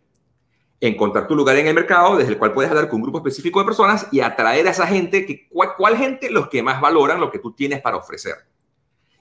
Encontrar 0.81 1.27
tu 1.27 1.37
lugar 1.37 1.57
en 1.57 1.67
el 1.67 1.75
mercado 1.75 2.17
desde 2.17 2.33
el 2.33 2.39
cual 2.39 2.53
puedes 2.53 2.71
hablar 2.71 2.89
con 2.89 2.97
un 2.97 3.03
grupo 3.03 3.19
específico 3.19 3.59
de 3.59 3.67
personas 3.67 4.07
y 4.13 4.21
atraer 4.21 4.67
a 4.67 4.71
esa 4.71 4.87
gente, 4.87 5.27
que, 5.27 5.49
¿cuál, 5.49 5.97
gente? 5.97 6.31
Los 6.31 6.49
que 6.49 6.63
más 6.63 6.81
valoran 6.81 7.21
lo 7.21 7.31
que 7.31 7.39
tú 7.39 7.53
tienes 7.53 7.83
para 7.83 7.99
ofrecer. 7.99 8.35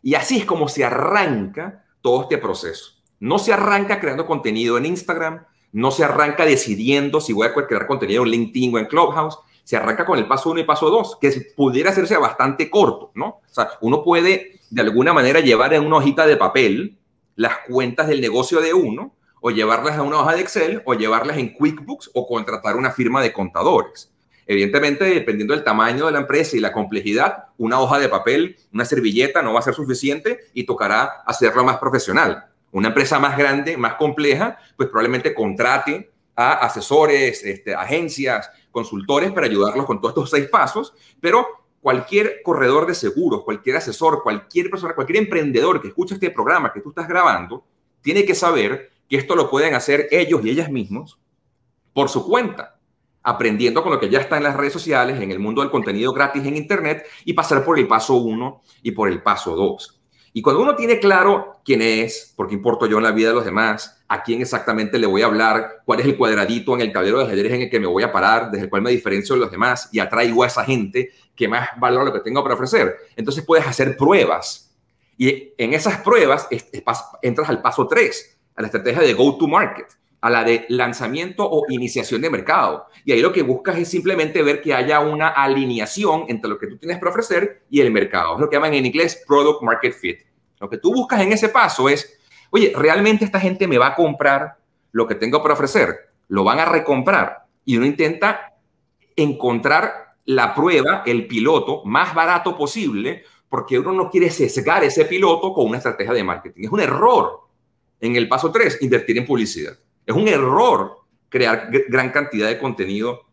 Y 0.02 0.16
así 0.16 0.38
es 0.38 0.46
como 0.46 0.70
se 0.70 0.86
arranca 0.86 1.86
todo 2.02 2.24
este 2.24 2.38
proceso. 2.38 2.94
No 3.20 3.40
se 3.40 3.52
arranca 3.52 4.00
creando 4.00 4.26
contenido 4.26 4.78
en 4.78 4.86
Instagram, 4.86 5.46
no 5.74 5.92
se 5.92 6.06
arranca 6.06 6.46
decidiendo 6.46 7.20
si 7.20 7.34
voy 7.34 7.48
a 7.48 7.54
crear 7.54 7.86
contenido 7.86 8.24
en 8.24 8.30
LinkedIn 8.30 8.76
o 8.76 8.80
en 8.80 8.86
Clubhouse, 8.86 9.40
se 9.70 9.78
arranca 9.78 10.04
con 10.04 10.18
el 10.18 10.26
paso 10.26 10.50
1 10.50 10.62
y 10.62 10.64
paso 10.64 10.90
2, 10.90 11.20
que 11.22 11.30
pudiera 11.56 11.92
hacerse 11.92 12.18
bastante 12.18 12.72
corto, 12.72 13.12
¿no? 13.14 13.28
O 13.28 13.54
sea, 13.54 13.70
uno 13.82 14.04
puede 14.04 14.62
de 14.68 14.82
alguna 14.82 15.14
manera 15.14 15.42
llevar 15.42 15.76
en 15.76 15.86
una 15.86 15.98
hojita 15.98 16.26
de 16.26 16.38
papel 16.38 16.98
las 17.36 17.60
cuentas 17.68 18.08
del 18.08 18.20
negocio 18.20 18.62
de 18.62 18.74
uno 18.74 19.16
o 19.42 19.52
llevarlas 19.52 19.96
a 19.96 20.02
una 20.02 20.22
hoja 20.22 20.34
de 20.34 20.42
Excel, 20.42 20.82
o 20.86 20.96
llevarlas 20.96 21.38
en 21.38 21.54
QuickBooks, 21.54 22.10
o 22.16 22.26
contratar 22.26 22.78
una 22.78 22.90
firma 22.90 23.22
de 23.22 23.32
contadores. 23.32 24.12
Evidentemente, 24.48 25.06
dependiendo 25.06 25.54
del 25.54 25.64
tamaño 25.64 26.08
de 26.08 26.14
la 26.14 26.22
empresa 26.22 26.58
y 26.58 26.62
la 26.62 26.74
complejidad, 26.74 27.50
una 27.60 27.80
hoja 27.80 28.00
de 28.00 28.10
papel, 28.10 28.58
una 28.74 28.86
servilleta 28.86 29.44
no 29.44 29.54
va 29.54 29.60
a 29.60 29.62
ser 29.62 29.76
suficiente 29.76 30.46
y 30.56 30.64
tocará 30.64 31.22
hacerlo 31.28 31.64
más 31.64 31.78
profesional. 31.78 32.46
Una 32.72 32.88
empresa 32.88 33.20
más 33.20 33.38
grande, 33.38 33.78
más 33.78 33.94
compleja, 33.94 34.58
pues 34.76 34.90
probablemente 34.90 35.36
contrate 35.36 36.10
a 36.36 36.54
asesores, 36.54 37.44
este, 37.44 37.76
agencias, 37.76 38.50
consultores 38.80 39.32
para 39.32 39.48
ayudarlos 39.48 39.86
con 39.86 40.00
todos 40.00 40.12
estos 40.12 40.30
seis 40.30 40.48
pasos, 40.48 40.94
pero 41.20 41.46
cualquier 41.82 42.42
corredor 42.44 42.86
de 42.86 42.96
seguros, 42.96 43.44
cualquier 43.44 43.78
asesor, 43.78 44.24
cualquier 44.24 44.70
persona, 44.70 44.96
cualquier 44.96 45.18
emprendedor 45.20 45.82
que 45.82 45.90
escuche 45.90 46.14
este 46.14 46.32
programa 46.32 46.72
que 46.72 46.82
tú 46.82 46.90
estás 46.90 47.08
grabando, 47.08 47.66
tiene 48.02 48.24
que 48.26 48.36
saber 48.36 48.92
que 49.10 49.18
esto 49.18 49.36
lo 49.36 49.50
pueden 49.50 49.74
hacer 49.74 50.08
ellos 50.12 50.42
y 50.44 50.50
ellas 50.50 50.72
mismos 50.72 51.20
por 51.94 52.08
su 52.08 52.26
cuenta, 52.26 52.80
aprendiendo 53.22 53.84
con 53.84 53.92
lo 53.92 54.00
que 54.00 54.10
ya 54.10 54.20
está 54.20 54.38
en 54.38 54.44
las 54.44 54.56
redes 54.56 54.72
sociales, 54.72 55.20
en 55.20 55.32
el 55.32 55.40
mundo 55.40 55.62
del 55.62 55.72
contenido 55.72 56.14
gratis 56.14 56.46
en 56.46 56.56
Internet 56.56 57.06
y 57.26 57.34
pasar 57.34 57.66
por 57.66 57.78
el 57.78 57.88
paso 57.88 58.16
uno 58.16 58.62
y 58.82 58.92
por 58.92 59.10
el 59.10 59.22
paso 59.22 59.56
dos. 59.56 60.00
Y 60.32 60.42
cuando 60.42 60.62
uno 60.62 60.76
tiene 60.76 61.00
claro 61.00 61.60
quién 61.66 61.82
es, 61.82 62.34
por 62.36 62.48
qué 62.48 62.54
importo 62.54 62.86
yo 62.86 62.98
en 62.98 63.04
la 63.04 63.12
vida 63.12 63.30
de 63.30 63.36
los 63.36 63.46
demás, 63.46 63.99
a 64.10 64.24
quién 64.24 64.42
exactamente 64.42 64.98
le 64.98 65.06
voy 65.06 65.22
a 65.22 65.28
hablar, 65.28 65.84
cuál 65.86 66.00
es 66.00 66.08
el 66.08 66.18
cuadradito 66.18 66.74
en 66.74 66.82
el 66.82 66.92
tablero 66.92 67.20
de 67.20 67.26
ajedrez 67.26 67.54
en 67.54 67.62
el 67.62 67.70
que 67.70 67.80
me 67.80 67.86
voy 67.86 68.02
a 68.02 68.12
parar, 68.12 68.50
desde 68.50 68.66
el 68.66 68.70
cual 68.70 68.82
me 68.82 68.90
diferencio 68.90 69.36
de 69.36 69.42
los 69.42 69.52
demás 69.52 69.88
y 69.92 70.00
atraigo 70.00 70.44
a 70.44 70.48
esa 70.48 70.66
gente 70.66 71.12
que 71.36 71.48
más 71.48 71.70
valora 71.78 72.06
lo 72.06 72.12
que 72.12 72.20
tengo 72.20 72.42
para 72.42 72.56
ofrecer, 72.56 72.96
entonces 73.16 73.46
puedes 73.46 73.66
hacer 73.66 73.96
pruebas. 73.96 74.76
Y 75.16 75.54
en 75.58 75.74
esas 75.74 76.02
pruebas 76.02 76.48
entras 77.22 77.50
al 77.50 77.62
paso 77.62 77.88
3, 77.88 78.40
a 78.56 78.62
la 78.62 78.68
estrategia 78.68 79.02
de 79.02 79.14
go 79.14 79.38
to 79.38 79.48
market, 79.48 79.88
a 80.22 80.30
la 80.30 80.44
de 80.44 80.66
lanzamiento 80.70 81.48
o 81.50 81.66
iniciación 81.70 82.22
de 82.22 82.30
mercado. 82.30 82.88
Y 83.06 83.12
ahí 83.12 83.22
lo 83.22 83.32
que 83.32 83.44
buscas 83.44 83.78
es 83.78 83.90
simplemente 83.90 84.42
ver 84.42 84.62
que 84.62 84.74
haya 84.74 85.00
una 85.02 85.30
alineación 85.30 86.26
entre 86.28 86.50
lo 86.50 86.58
que 86.58 86.68
tú 86.68 86.78
tienes 86.78 86.98
para 86.98 87.12
ofrecer 87.12 87.62
y 87.70 87.80
el 87.80 87.92
mercado. 87.92 88.36
Es 88.36 88.42
lo 88.42 88.50
que 88.50 88.56
llaman 88.56 88.74
en 88.74 88.86
inglés 88.86 89.24
product 89.28 89.62
market 89.62 89.94
fit. 89.94 90.20
Lo 90.60 90.70
que 90.70 90.78
tú 90.78 90.94
buscas 90.94 91.22
en 91.22 91.32
ese 91.32 91.50
paso 91.50 91.88
es, 91.88 92.19
oye, 92.52 92.74
¿realmente 92.76 93.26
esta 93.26 93.40
gente 93.40 93.68
me 93.68 93.78
va 93.78 93.88
a 93.88 93.96
comprar 93.96 94.58
lo 94.92 95.08
que 95.08 95.16
tengo 95.16 95.42
para 95.42 95.54
ofrecer? 95.54 95.96
¿Lo 96.28 96.44
van 96.44 96.60
a 96.60 96.66
recomprar? 96.66 97.46
Y 97.66 97.78
uno 97.78 97.86
intenta 97.86 98.54
encontrar 99.16 100.16
la 100.26 100.54
prueba, 100.54 101.04
el 101.06 101.28
piloto, 101.28 101.84
más 101.86 102.14
barato 102.14 102.56
posible, 102.58 103.24
porque 103.50 103.80
uno 103.80 103.92
no 103.92 104.10
quiere 104.10 104.30
sesgar 104.30 104.84
ese 104.84 105.06
piloto 105.06 105.54
con 105.54 105.68
una 105.68 105.78
estrategia 105.78 106.14
de 106.14 106.24
marketing. 106.24 106.66
Es 106.66 106.72
un 106.72 106.80
error 106.80 107.42
en 108.00 108.16
el 108.16 108.28
paso 108.30 108.52
3, 108.52 108.82
invertir 108.82 109.18
en 109.18 109.26
publicidad. 109.26 109.78
Es 110.06 110.16
un 110.16 110.28
error 110.28 111.00
crear 111.30 111.70
gran 111.88 112.12
cantidad 112.12 112.48
de 112.48 112.60
contenido 112.60 113.28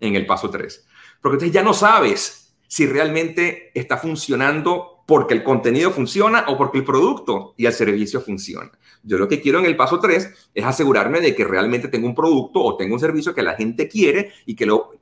en 0.00 0.16
el 0.16 0.26
paso 0.26 0.50
3. 0.50 0.86
Porque 1.20 1.36
entonces 1.36 1.54
ya 1.54 1.62
no 1.62 1.72
sabes 1.72 2.54
si 2.66 2.86
realmente 2.86 3.70
está 3.74 3.96
funcionando 3.96 4.93
porque 5.06 5.34
el 5.34 5.44
contenido 5.44 5.90
funciona 5.90 6.44
o 6.48 6.56
porque 6.56 6.78
el 6.78 6.84
producto 6.84 7.54
y 7.56 7.66
el 7.66 7.72
servicio 7.72 8.20
funciona. 8.20 8.70
Yo 9.02 9.18
lo 9.18 9.28
que 9.28 9.40
quiero 9.40 9.58
en 9.58 9.66
el 9.66 9.76
paso 9.76 10.00
3 10.00 10.50
es 10.54 10.64
asegurarme 10.64 11.20
de 11.20 11.34
que 11.34 11.44
realmente 11.44 11.88
tengo 11.88 12.06
un 12.06 12.14
producto 12.14 12.60
o 12.62 12.76
tengo 12.76 12.94
un 12.94 13.00
servicio 13.00 13.34
que 13.34 13.42
la 13.42 13.54
gente 13.54 13.86
quiere 13.86 14.32
y 14.46 14.56
que 14.56 14.64
lo... 14.64 14.92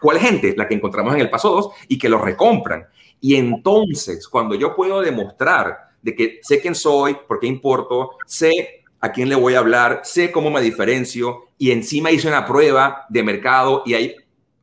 ¿Cuál 0.00 0.18
gente? 0.18 0.54
La 0.56 0.68
que 0.68 0.74
encontramos 0.74 1.14
en 1.14 1.20
el 1.20 1.30
paso 1.30 1.50
2 1.50 1.68
y 1.88 1.98
que 1.98 2.08
lo 2.08 2.18
recompran. 2.18 2.86
Y 3.20 3.36
entonces, 3.36 4.28
cuando 4.28 4.54
yo 4.54 4.76
puedo 4.76 5.00
demostrar 5.00 5.94
de 6.02 6.14
que 6.14 6.40
sé 6.42 6.60
quién 6.60 6.74
soy, 6.74 7.16
por 7.26 7.40
qué 7.40 7.46
importo, 7.46 8.10
sé 8.26 8.84
a 9.00 9.10
quién 9.10 9.30
le 9.30 9.34
voy 9.34 9.54
a 9.54 9.60
hablar, 9.60 10.02
sé 10.04 10.30
cómo 10.30 10.50
me 10.50 10.60
diferencio 10.60 11.48
y 11.56 11.70
encima 11.70 12.10
hice 12.10 12.28
una 12.28 12.44
prueba 12.44 13.06
de 13.08 13.22
mercado 13.22 13.82
y 13.86 13.94
hay 13.94 14.14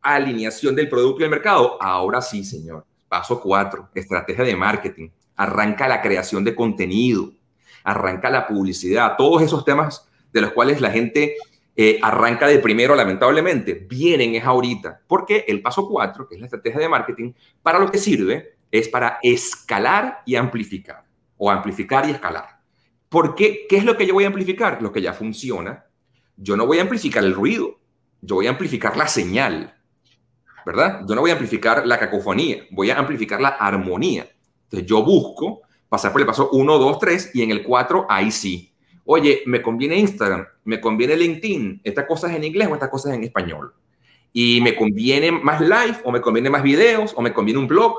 alineación 0.02 0.76
del 0.76 0.90
producto 0.90 1.22
y 1.22 1.24
el 1.24 1.32
mercado. 1.32 1.82
Ahora 1.82 2.22
sí, 2.22 2.44
señor. 2.44 2.86
Paso 3.12 3.42
cuatro, 3.42 3.90
estrategia 3.94 4.46
de 4.46 4.56
marketing. 4.56 5.10
Arranca 5.36 5.86
la 5.90 6.02
creación 6.02 6.46
de 6.46 6.56
contenido, 6.56 7.34
arranca 7.84 8.30
la 8.30 8.48
publicidad, 8.48 9.18
todos 9.18 9.42
esos 9.42 9.66
temas 9.66 10.08
de 10.32 10.40
los 10.40 10.54
cuales 10.54 10.80
la 10.80 10.92
gente 10.92 11.36
eh, 11.76 12.00
arranca 12.02 12.48
de 12.48 12.60
primero, 12.60 12.96
lamentablemente, 12.96 13.74
vienen 13.74 14.36
es 14.36 14.46
ahorita, 14.46 15.02
porque 15.08 15.44
el 15.50 15.62
paso 15.62 15.90
cuatro, 15.90 16.26
que 16.26 16.36
es 16.36 16.40
la 16.40 16.48
estrategia 16.48 16.80
de 16.80 16.88
marketing, 16.88 17.34
para 17.62 17.80
lo 17.80 17.92
que 17.92 17.98
sirve 17.98 18.56
es 18.72 18.88
para 18.88 19.20
escalar 19.22 20.22
y 20.26 20.36
amplificar 20.36 21.04
o 21.36 21.52
amplificar 21.52 22.08
y 22.08 22.12
escalar. 22.12 22.62
¿Por 23.10 23.36
qué? 23.36 23.66
¿Qué 23.68 23.76
es 23.76 23.84
lo 23.84 23.98
que 23.98 24.08
yo 24.08 24.14
voy 24.14 24.24
a 24.24 24.28
amplificar? 24.28 24.82
Lo 24.82 24.94
que 24.94 25.02
ya 25.02 25.12
funciona. 25.12 25.84
Yo 26.38 26.56
no 26.56 26.66
voy 26.66 26.80
a 26.80 26.84
amplificar 26.84 27.26
el 27.26 27.34
ruido, 27.34 27.78
yo 28.22 28.36
voy 28.36 28.48
a 28.48 28.52
amplificar 28.52 28.96
la 28.96 29.10
señal, 29.10 29.81
¿verdad? 30.66 31.02
Yo 31.08 31.16
no 31.16 31.22
voy 31.22 31.32
a 31.32 31.34
amplificar 31.34 31.86
la 31.86 32.00
cacofonía, 32.00 32.66
voy 32.72 32.90
a 32.90 32.98
amplificar 32.98 33.42
la 33.42 33.50
armonía. 33.50 34.28
Entonces 34.64 34.88
yo 34.88 35.04
busco 35.04 35.62
pasar 35.90 36.12
por 36.12 36.22
el 36.22 36.28
paso 36.28 36.50
1, 36.52 36.78
2, 36.78 37.00
3 37.00 37.32
y 37.34 37.44
en 37.44 37.52
el 37.52 37.64
4 37.64 38.06
ahí 38.10 38.32
sí. 38.32 38.74
oye, 39.04 39.42
me 39.46 39.62
conviene 39.62 39.98
Instagram, 39.98 40.46
me 40.64 40.80
conviene 40.80 41.18
LinkedIn, 41.18 41.82
estas 41.84 42.06
cosas 42.06 42.32
en 42.32 42.44
inglés 42.44 42.70
o 42.70 42.74
estas 42.74 42.90
cosas 42.90 43.14
en 43.14 43.24
español. 43.24 43.74
Y 44.32 44.62
me 44.62 44.76
conviene 44.76 45.32
más 45.32 45.60
live 45.60 45.98
o 46.06 46.12
me 46.12 46.22
conviene 46.22 46.50
más 46.50 46.64
videos 46.64 47.14
o 47.18 47.22
me 47.22 47.34
conviene 47.34 47.60
un 47.60 47.68
blog 47.68 47.96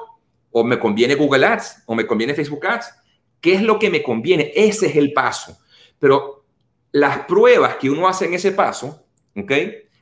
o 0.51 0.65
me 0.65 0.79
conviene 0.79 1.15
Google 1.15 1.45
Ads 1.45 1.83
o 1.87 1.95
me 1.95 2.07
conviene 2.07 2.35
Facebook 2.35 2.67
Ads. 2.67 2.95
¿Qué 3.41 3.55
es 3.55 3.63
lo 3.63 3.79
que 3.79 3.91
me 3.91 4.03
conviene? 4.03 4.53
Ese 4.55 4.87
es 4.87 4.97
el 4.97 5.13
paso. 5.13 5.59
Pero 5.99 6.45
las 6.93 7.27
pruebas 7.27 7.77
que 7.77 7.91
uno 7.91 8.09
hace 8.09 8.27
en 8.27 8.35
ese 8.35 8.53
paso, 8.53 9.05
¿ok? 9.37 9.53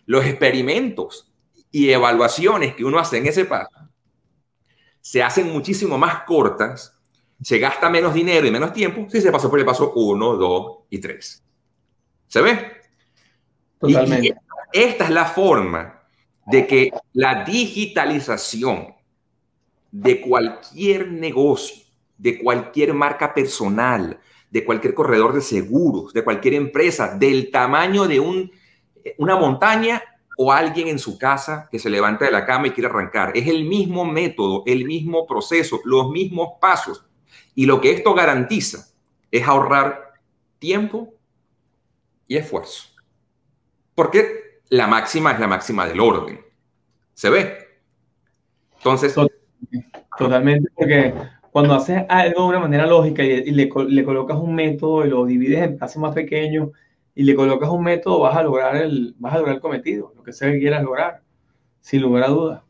Los 0.06 0.26
experimentos 0.26 1.29
y 1.70 1.90
evaluaciones 1.90 2.74
que 2.74 2.84
uno 2.84 2.98
hace 2.98 3.18
en 3.18 3.26
ese 3.26 3.44
paso, 3.44 3.70
se 5.00 5.22
hacen 5.22 5.50
muchísimo 5.52 5.96
más 5.96 6.24
cortas, 6.24 6.98
se 7.42 7.58
gasta 7.58 7.88
menos 7.88 8.12
dinero 8.12 8.46
y 8.46 8.50
menos 8.50 8.72
tiempo 8.72 9.06
si 9.08 9.20
se 9.20 9.32
pasó 9.32 9.48
por 9.48 9.58
el 9.58 9.64
paso 9.64 9.92
1, 9.94 10.36
2 10.36 10.76
y 10.90 10.98
3. 10.98 11.44
¿Se 12.26 12.42
ve? 12.42 12.72
Totalmente. 13.78 14.36
esta 14.72 15.04
es 15.04 15.10
la 15.10 15.24
forma 15.24 16.02
de 16.46 16.66
que 16.66 16.90
la 17.14 17.44
digitalización 17.44 18.94
de 19.90 20.20
cualquier 20.20 21.10
negocio, 21.10 21.82
de 22.18 22.38
cualquier 22.38 22.92
marca 22.92 23.32
personal, 23.32 24.20
de 24.50 24.64
cualquier 24.64 24.94
corredor 24.94 25.32
de 25.32 25.40
seguros, 25.40 26.12
de 26.12 26.24
cualquier 26.24 26.54
empresa, 26.54 27.16
del 27.16 27.50
tamaño 27.50 28.06
de 28.06 28.20
un, 28.20 28.52
una 29.16 29.36
montaña 29.36 30.02
o 30.42 30.52
alguien 30.52 30.88
en 30.88 30.98
su 30.98 31.18
casa 31.18 31.68
que 31.70 31.78
se 31.78 31.90
levanta 31.90 32.24
de 32.24 32.30
la 32.30 32.46
cama 32.46 32.66
y 32.66 32.70
quiere 32.70 32.88
arrancar. 32.88 33.30
Es 33.34 33.46
el 33.46 33.66
mismo 33.66 34.06
método, 34.06 34.62
el 34.64 34.86
mismo 34.86 35.26
proceso, 35.26 35.82
los 35.84 36.08
mismos 36.08 36.52
pasos. 36.58 37.04
Y 37.54 37.66
lo 37.66 37.78
que 37.82 37.90
esto 37.90 38.14
garantiza 38.14 38.86
es 39.30 39.46
ahorrar 39.46 40.14
tiempo 40.58 41.12
y 42.26 42.38
esfuerzo. 42.38 42.88
Porque 43.94 44.62
la 44.70 44.86
máxima 44.86 45.32
es 45.32 45.40
la 45.40 45.46
máxima 45.46 45.86
del 45.86 46.00
orden. 46.00 46.40
¿Se 47.12 47.28
ve? 47.28 47.58
Entonces... 48.78 49.14
Totalmente, 50.16 50.70
porque 50.74 51.12
cuando 51.50 51.74
haces 51.74 52.02
algo 52.08 52.44
de 52.44 52.48
una 52.48 52.60
manera 52.60 52.86
lógica 52.86 53.22
y, 53.22 53.50
le, 53.50 53.68
le, 53.88 54.04
colocas 54.04 54.38
un 54.38 54.54
método 54.54 55.04
y 55.04 55.10
lo 55.10 55.26
divides 55.26 55.64
en 55.64 55.76
pasos 55.76 56.00
más 56.00 56.14
pequeños 56.14 56.70
y 57.14 57.24
le 57.24 57.34
colocas 57.34 57.68
un 57.70 57.82
método, 57.82 58.20
vas 58.20 58.36
a 58.36 58.42
lograr 58.42 58.76
el, 58.76 59.14
vas 59.18 59.34
a 59.34 59.38
lograr 59.38 59.56
el 59.56 59.60
cometido, 59.60 60.12
lo 60.16 60.22
que 60.22 60.32
sea 60.32 60.50
que 60.50 60.58
quieras 60.58 60.82
lograr, 60.82 61.22
sin 61.80 62.02
lugar 62.02 62.24
a 62.24 62.28
dudas. 62.28 62.62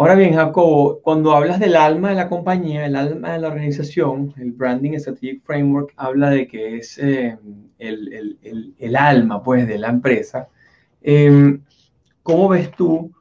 Ahora 0.00 0.14
bien, 0.14 0.32
Jacobo, 0.34 1.00
cuando 1.02 1.32
hablas 1.32 1.60
del 1.60 1.76
alma 1.76 2.08
de 2.08 2.14
la 2.14 2.28
compañía, 2.30 2.86
el 2.86 2.96
alma 2.96 3.34
de 3.34 3.38
la 3.38 3.48
organización, 3.48 4.32
el 4.38 4.52
Branding 4.52 4.98
Strategic 4.98 5.42
Framework 5.44 5.92
habla 5.96 6.30
de 6.30 6.48
que 6.48 6.78
es 6.78 6.96
eh, 6.96 7.36
el, 7.78 8.38
el, 8.42 8.74
el, 8.78 8.96
alma 8.96 9.42
pues, 9.42 9.68
de 9.68 9.78
la 9.78 9.90
empresa. 9.90 10.48
Eh, 11.02 11.58
¿Cómo 12.22 12.48
ves 12.48 12.70
tú 12.72 13.12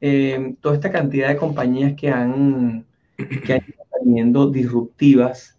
eh, 0.00 0.56
toda 0.60 0.74
esta 0.74 0.90
cantidad 0.90 1.28
de 1.28 1.36
compañías 1.36 1.94
que 1.94 2.10
han, 2.10 2.84
que 3.16 3.52
han 3.52 3.62
ido 3.66 3.84
saliendo 3.90 4.50
disruptivas, 4.50 5.56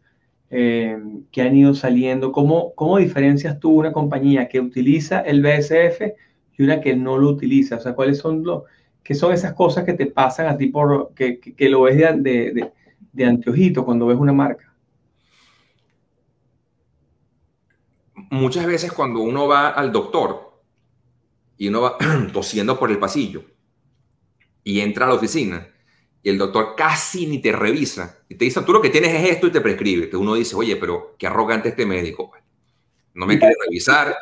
eh, 0.49 0.97
que 1.31 1.41
han 1.41 1.55
ido 1.55 1.73
saliendo? 1.73 2.31
¿Cómo, 2.31 2.73
¿Cómo 2.75 2.97
diferencias 2.97 3.59
tú 3.59 3.71
una 3.71 3.91
compañía 3.91 4.47
que 4.47 4.59
utiliza 4.59 5.21
el 5.21 5.41
BSF 5.41 6.01
y 6.57 6.63
una 6.63 6.81
que 6.81 6.95
no 6.95 7.17
lo 7.17 7.29
utiliza? 7.29 7.77
O 7.77 7.79
sea, 7.79 7.93
¿cuáles 7.93 8.17
son 8.17 8.43
los, 8.43 8.63
qué 9.03 9.15
son 9.15 9.33
esas 9.33 9.53
cosas 9.53 9.83
que 9.83 9.93
te 9.93 10.05
pasan 10.07 10.47
a 10.47 10.57
ti 10.57 10.67
por, 10.67 11.13
que, 11.15 11.39
que, 11.39 11.69
lo 11.69 11.83
ves 11.83 11.97
de, 11.97 12.51
de, 12.51 12.71
de 13.13 13.25
anteojito 13.25 13.85
cuando 13.85 14.07
ves 14.07 14.17
una 14.17 14.33
marca? 14.33 14.73
Muchas 18.31 18.65
veces 18.65 18.91
cuando 18.91 19.21
uno 19.21 19.47
va 19.47 19.69
al 19.69 19.91
doctor, 19.91 20.45
y 21.57 21.67
uno 21.67 21.81
va 21.81 21.97
tosiendo 22.33 22.77
por 22.77 22.91
el 22.91 22.99
pasillo 22.99 23.43
y 24.63 24.79
entra 24.79 25.05
a 25.05 25.09
la 25.09 25.15
oficina 25.15 25.67
y 26.25 26.29
el 26.31 26.39
doctor 26.39 26.73
casi 26.75 27.27
ni 27.27 27.37
te 27.37 27.51
revisa 27.51 28.17
y 28.27 28.33
te 28.33 28.45
dice, 28.45 28.59
tú 28.63 28.73
lo 28.73 28.81
que 28.81 28.89
tienes 28.89 29.13
es 29.13 29.29
esto 29.29 29.45
y 29.45 29.51
te 29.51 29.61
prescribe. 29.61 30.05
Entonces 30.05 30.21
uno 30.21 30.33
dice, 30.33 30.55
oye, 30.55 30.75
pero 30.75 31.15
qué 31.19 31.27
arrogante 31.27 31.69
este 31.69 31.85
médico. 31.85 32.31
No 33.13 33.27
me 33.27 33.37
quiere 33.37 33.53
revisar, 33.63 34.17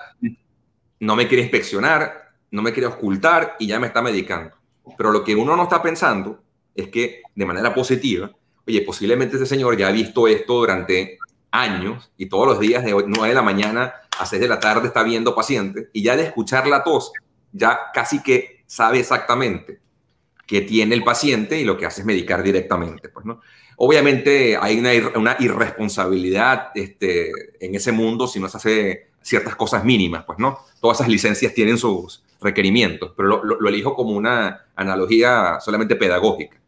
no 1.00 1.16
me 1.16 1.30
quiere 1.30 1.44
inspeccionar, 1.44 2.34
no 2.52 2.62
me 2.62 2.74
quiere 2.74 2.88
ocultar 2.88 3.56
y 3.58 3.68
ya 3.68 3.80
me 3.80 3.88
está 3.88 4.02
medicando. 4.02 4.54
Pero 4.98 5.14
lo 5.14 5.24
que 5.24 5.34
uno 5.34 5.56
no 5.56 5.64
está 5.64 5.82
pensando 5.82 6.44
es 6.76 6.90
que 6.90 7.22
de 7.34 7.46
manera 7.46 7.74
positiva, 7.74 8.30
oye, 8.68 8.82
posiblemente 8.82 9.38
ese 9.38 9.46
señor 9.46 9.78
ya 9.78 9.88
ha 9.88 9.92
visto 9.92 10.28
esto 10.28 10.56
durante 10.56 11.20
años 11.52 12.12
y 12.18 12.26
todos 12.26 12.48
los 12.48 12.60
días 12.60 12.84
de 12.84 12.92
9 12.92 13.30
de 13.30 13.34
la 13.34 13.42
mañana 13.42 13.94
a 14.20 14.26
6 14.26 14.42
de 14.42 14.50
la 14.50 14.60
tarde 14.60 14.88
está 14.88 15.04
viendo 15.04 15.34
pacientes 15.34 15.88
y 15.94 16.04
ya 16.04 16.18
de 16.18 16.24
escuchar 16.24 16.68
la 16.68 16.84
tos 16.84 17.14
ya 17.54 17.80
casi 17.94 18.22
que 18.22 18.66
sabe 18.68 19.00
exactamente 19.00 19.83
qué 20.46 20.62
tiene 20.62 20.96
el 20.96 21.04
paciente 21.04 21.60
y 21.60 21.64
lo 21.64 21.78
que 21.78 21.86
hace 21.86 22.02
es 22.02 22.08
medicar 22.08 22.44
directamente. 22.44 23.10
Pues, 23.10 23.26
¿no? 23.26 23.42
Obviamente 23.78 24.58
hay 24.60 24.80
una, 25.16 25.36
irresponsabilidad 25.40 26.72
este, 26.76 27.32
en 27.60 27.76
ese 27.76 27.92
mundo 27.92 28.28
si 28.28 28.40
no 28.40 28.48
se 28.50 28.58
hace 28.58 29.08
ciertas 29.22 29.56
cosas 29.56 29.84
mínimas, 29.84 30.26
pues 30.26 30.38
no. 30.40 30.60
Todas 30.80 31.00
esas 31.00 31.10
licencias 31.10 31.54
tienen 31.54 31.78
sus 31.78 32.24
requerimientos, 32.42 33.14
pero 33.16 33.44
lo, 33.44 33.70
elijo 33.70 33.96
como 33.96 34.12
una 34.12 34.66
analogía 34.76 35.60
solamente 35.60 35.96
pedagógica. 35.96 36.60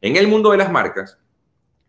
En 0.00 0.16
el 0.16 0.26
mundo 0.26 0.50
de 0.50 0.56
las 0.56 0.72
marcas, 0.72 1.18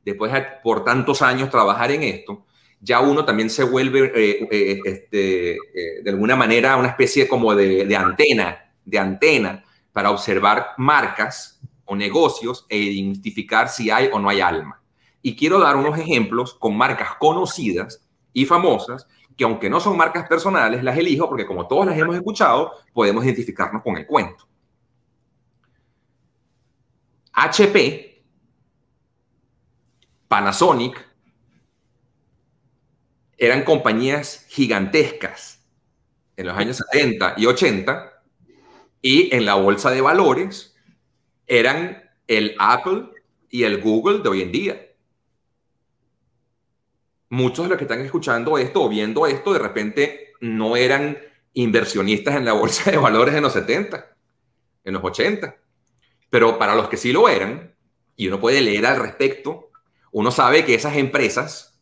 después 0.06 0.32
de 0.32 0.46
por 0.62 0.84
tantos 0.84 1.22
años 1.22 1.50
trabajar 1.50 1.92
en 1.92 2.04
esto, 2.04 2.46
ya 2.82 3.00
uno 3.00 3.24
también 3.24 3.50
se 3.50 3.64
vuelve 3.64 4.12
eh, 4.14 4.48
eh, 4.52 4.80
este, 4.84 5.54
eh, 5.54 6.02
de 6.04 6.10
alguna 6.10 6.36
manera 6.36 6.76
una 6.76 6.90
especie 6.90 7.30
como 7.30 7.56
de, 7.56 7.96
antena, 7.96 8.74
de 8.84 9.00
antena 9.00 9.64
para 9.94 10.12
observar 10.12 10.74
marcas 10.78 11.62
o 11.86 11.96
negocios 11.96 12.66
e 12.68 12.78
identificar 12.78 13.70
si 13.70 13.92
hay 13.92 14.10
o 14.12 14.20
no 14.20 14.30
hay 14.30 14.42
alma. 14.42 14.82
Y 15.22 15.36
quiero 15.36 15.60
dar 15.60 15.78
unos 15.78 15.98
ejemplos 15.98 16.54
con 16.56 16.76
marcas 16.76 17.16
conocidas 17.20 18.06
y 18.34 18.46
famosas 18.46 19.08
que 19.38 19.44
aunque 19.44 19.70
no 19.70 19.80
son 19.80 19.98
marcas 19.98 20.28
personales, 20.28 20.84
las 20.84 20.98
elijo 20.98 21.28
porque 21.28 21.46
como 21.46 21.68
todos 21.68 21.86
las 21.86 21.98
hemos 21.98 22.16
escuchado, 22.16 22.74
podemos 22.94 23.24
identificarnos 23.24 23.82
con 23.82 23.98
el 23.98 24.06
cuento. 24.06 24.48
HP, 27.32 28.24
Panasonic, 30.28 31.14
eran 33.38 33.64
compañías 33.64 34.46
gigantescas 34.50 35.66
en 36.38 36.48
los 36.48 36.58
años 36.58 36.78
70 36.78 37.36
y 37.38 37.46
80 37.48 38.13
y 39.04 39.36
en 39.36 39.46
la 39.46 39.56
bolsa 39.56 39.92
de 39.92 40.02
valores 40.02 40.76
eran 41.46 42.10
el 42.26 42.56
Apple 42.58 43.10
y 43.50 43.64
el 43.64 43.82
Google 43.82 44.20
de 44.24 44.30
hoy 44.30 44.42
en 44.42 44.52
día. 44.52 44.88
Muchos 47.30 47.66
de 47.66 47.70
los 47.70 47.78
que 47.78 47.84
están 47.84 48.00
escuchando 48.00 48.58
esto 48.58 48.82
o 48.82 48.90
viendo 48.90 49.28
esto 49.28 49.52
de 49.52 49.60
repente 49.60 50.34
no 50.40 50.78
eran 50.78 51.18
inversionistas 51.54 52.36
en 52.36 52.46
la 52.46 52.54
bolsa 52.54 52.92
de 52.92 52.98
valores 52.98 53.36
en 53.36 53.44
los 53.44 53.52
70, 53.52 54.16
en 54.86 54.94
los 54.94 55.04
80. 55.04 55.54
Pero 56.30 56.58
para 56.58 56.74
los 56.74 56.88
que 56.88 56.98
sí 56.98 57.12
lo 57.12 57.28
eran, 57.28 57.76
y 58.16 58.30
uno 58.30 58.40
puede 58.40 58.62
leer 58.62 58.86
al 58.86 59.02
respecto, 59.02 59.70
uno 60.14 60.32
sabe 60.32 60.64
que 60.64 60.76
esas 60.76 60.96
empresas 60.96 61.82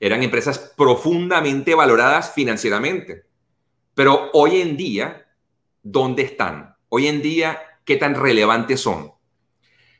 eran 0.00 0.22
empresas 0.22 0.72
profundamente 0.76 1.74
valoradas 1.74 2.32
financieramente. 2.32 3.26
Pero 3.94 4.30
hoy 4.32 4.62
en 4.62 4.76
día, 4.78 5.26
¿dónde 5.82 6.22
están? 6.22 6.76
Hoy 6.88 7.08
en 7.08 7.22
día, 7.22 7.60
¿qué 7.84 7.96
tan 7.96 8.14
relevantes 8.14 8.80
son? 8.80 9.12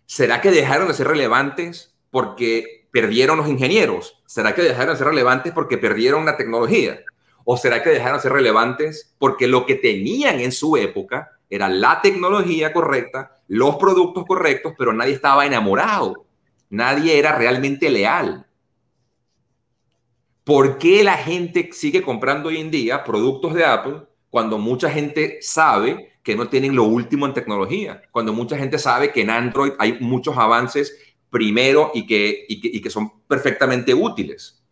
¿Será 0.07 0.41
que 0.41 0.51
dejaron 0.51 0.89
de 0.89 0.95
ser 0.95 1.09
relevantes 1.09 1.95
porque 2.11 2.89
perdieron 2.91 3.39
los 3.39 3.49
ingenieros? 3.49 4.23
¿Será 4.27 4.55
que 4.55 4.63
dejaron 4.63 4.95
de 4.95 4.99
ser 4.99 5.09
relevantes 5.09 5.53
porque 5.53 5.79
perdieron 5.79 6.25
la 6.25 6.37
tecnología? 6.37 7.01
¿O 7.45 7.57
será 7.57 7.83
que 7.83 7.91
dejaron 7.91 8.19
de 8.19 8.23
ser 8.23 8.33
relevantes 8.33 9.15
porque 9.19 9.49
lo 9.49 9.67
que 9.67 9.75
tenían 9.75 10.41
en 10.41 10.53
su 10.53 10.77
época 10.77 11.33
era 11.51 11.69
la 11.69 12.01
tecnología 12.01 12.73
correcta, 12.73 13.37
los 13.49 13.77
productos 13.77 14.25
correctos, 14.27 14.75
pero 14.79 14.93
nadie 14.93 15.15
estaba 15.15 15.47
enamorado? 15.47 16.27
Nadie 16.71 17.19
era 17.19 17.37
realmente 17.37 17.91
leal. 17.91 18.47
¿Por 20.45 20.79
qué 20.79 21.05
la 21.05 21.17
gente 21.17 21.69
sigue 21.73 22.03
comprando 22.03 22.49
hoy 22.49 22.59
en 22.59 22.71
día 22.71 23.05
productos 23.05 23.55
de 23.55 23.65
Apple 23.65 24.03
cuando 24.33 24.57
mucha 24.57 24.91
gente 24.91 25.39
sabe 25.43 26.15
que 26.23 26.35
no 26.35 26.49
tienen 26.49 26.75
lo 26.75 26.85
último 26.85 27.27
en 27.27 27.35
tecnología? 27.35 28.01
Cuando 28.11 28.33
mucha 28.33 28.57
gente 28.57 28.79
sabe 28.79 29.13
que 29.13 29.21
en 29.21 29.29
Android 29.29 29.73
hay 29.79 29.99
muchos 30.01 30.37
avances 30.39 30.97
primero 31.29 31.91
y 31.93 32.07
que, 32.07 32.47
y 32.49 32.81
que, 32.81 32.89
son 32.91 33.21
perfectamente 33.29 33.93
útiles. 33.93 34.65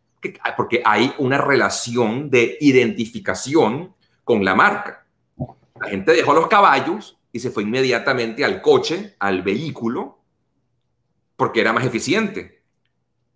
Porque 0.57 0.83
hay 0.83 1.13
una 1.19 1.37
relación 1.37 2.31
de 2.31 2.57
identificación 2.61 3.95
con 4.25 4.45
la 4.45 4.55
marca. 4.55 5.07
La 5.81 5.91
gente 5.91 6.15
dejó 6.15 6.33
los 6.33 6.49
caballos 6.49 7.19
y 7.31 7.41
se 7.41 7.51
fue 7.51 7.65
inmediatamente 7.65 8.45
al 8.45 8.63
coche, 8.63 9.17
al 9.19 9.43
vehículo, 9.43 10.21
porque 11.37 11.61
era 11.61 11.75
más 11.75 11.85
eficiente 11.85 12.61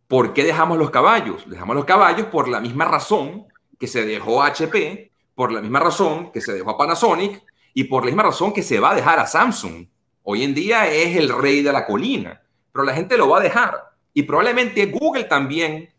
¿Por 0.09 0.35
qué 0.35 0.45
dejamos 0.45 0.79
los 0.79 0.91
caballos? 0.91 1.49
Dejamos 1.49 1.77
los 1.77 1.85
caballos 1.85 2.27
por 2.27 2.49
la 2.49 2.61
misma 2.61 2.85
razón 2.85 3.47
que 3.79 3.87
se 3.87 4.05
dejó 4.05 4.43
HP, 4.43 5.11
por 5.35 5.52
la 5.52 5.61
misma 5.61 5.81
razón 5.81 6.31
que 6.32 6.40
se 6.40 6.52
dejó 6.52 6.70
a 6.70 6.78
Panasonic 6.78 7.43
y 7.73 7.85
por 7.85 8.05
la 8.05 8.06
misma 8.06 8.23
razón 8.24 8.52
que 8.52 8.62
se 8.62 8.81
va 8.81 8.93
a 8.93 8.94
dejar 8.94 9.19
a 9.19 9.27
Samsung. 9.27 9.86
Hoy 10.23 10.44
en 10.44 10.55
día 10.55 10.90
es 10.93 11.16
el 11.16 11.28
rey 11.28 11.62
de 11.62 11.73
la 11.73 11.86
colina, 11.86 12.43
pero 12.73 12.85
la 12.85 12.94
gente 12.94 13.16
lo 13.19 13.28
va 13.28 13.39
a 13.39 13.43
dejar. 13.43 13.74
Y 14.12 14.23
probablemente 14.23 14.86
Google 14.86 15.24
también 15.24 15.93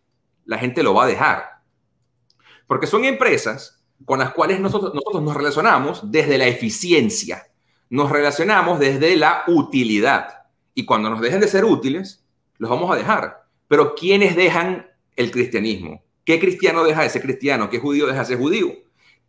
la 0.45 0.57
gente 0.57 0.81
lo 0.83 0.93
va 0.93 1.03
a 1.03 1.07
dejar. 1.07 1.61
Porque 2.65 2.87
son 2.87 3.03
empresas 3.03 3.83
con 4.05 4.19
las 4.19 4.31
cuales 4.31 4.59
nosotros, 4.59 4.93
nosotros 4.93 5.21
nos 5.21 5.35
relacionamos 5.35 6.11
desde 6.11 6.37
la 6.37 6.47
eficiencia, 6.47 7.47
nos 7.89 8.09
relacionamos 8.09 8.79
desde 8.79 9.15
la 9.15 9.43
utilidad. 9.47 10.45
Y 10.73 10.85
cuando 10.85 11.09
nos 11.09 11.21
dejen 11.21 11.41
de 11.41 11.47
ser 11.47 11.65
útiles, 11.65 12.25
los 12.57 12.69
vamos 12.69 12.91
a 12.91 12.95
dejar. 12.95 13.45
Pero 13.67 13.95
¿quiénes 13.95 14.35
dejan 14.35 14.87
el 15.15 15.31
cristianismo? 15.31 16.03
¿Qué 16.23 16.39
cristiano 16.39 16.83
deja 16.83 17.05
ese 17.05 17.21
cristiano? 17.21 17.69
¿Qué 17.69 17.79
judío 17.79 18.07
deja 18.07 18.23
ese 18.23 18.35
judío? 18.35 18.84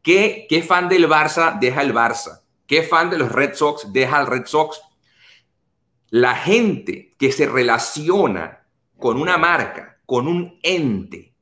¿Qué, 0.07 0.47
¿Qué 0.49 0.63
fan 0.63 0.89
del 0.89 1.09
Barça 1.09 1.59
deja 1.59 1.83
el 1.83 1.93
Barça? 1.93 2.43
¿Qué 2.69 2.85
fan 2.85 3.11
de 3.11 3.19
los 3.19 3.33
Red 3.33 3.55
Sox 3.55 3.93
deja 3.93 4.21
el 4.21 4.29
Red 4.29 4.47
Sox? 4.47 4.81
La 6.11 6.37
gente 6.37 7.11
que 7.19 7.33
se 7.33 7.49
relaciona 7.49 8.69
con 9.01 9.21
una 9.21 9.37
marca, 9.37 9.99
con 10.07 10.29
un 10.29 10.61
ente, 10.63 11.35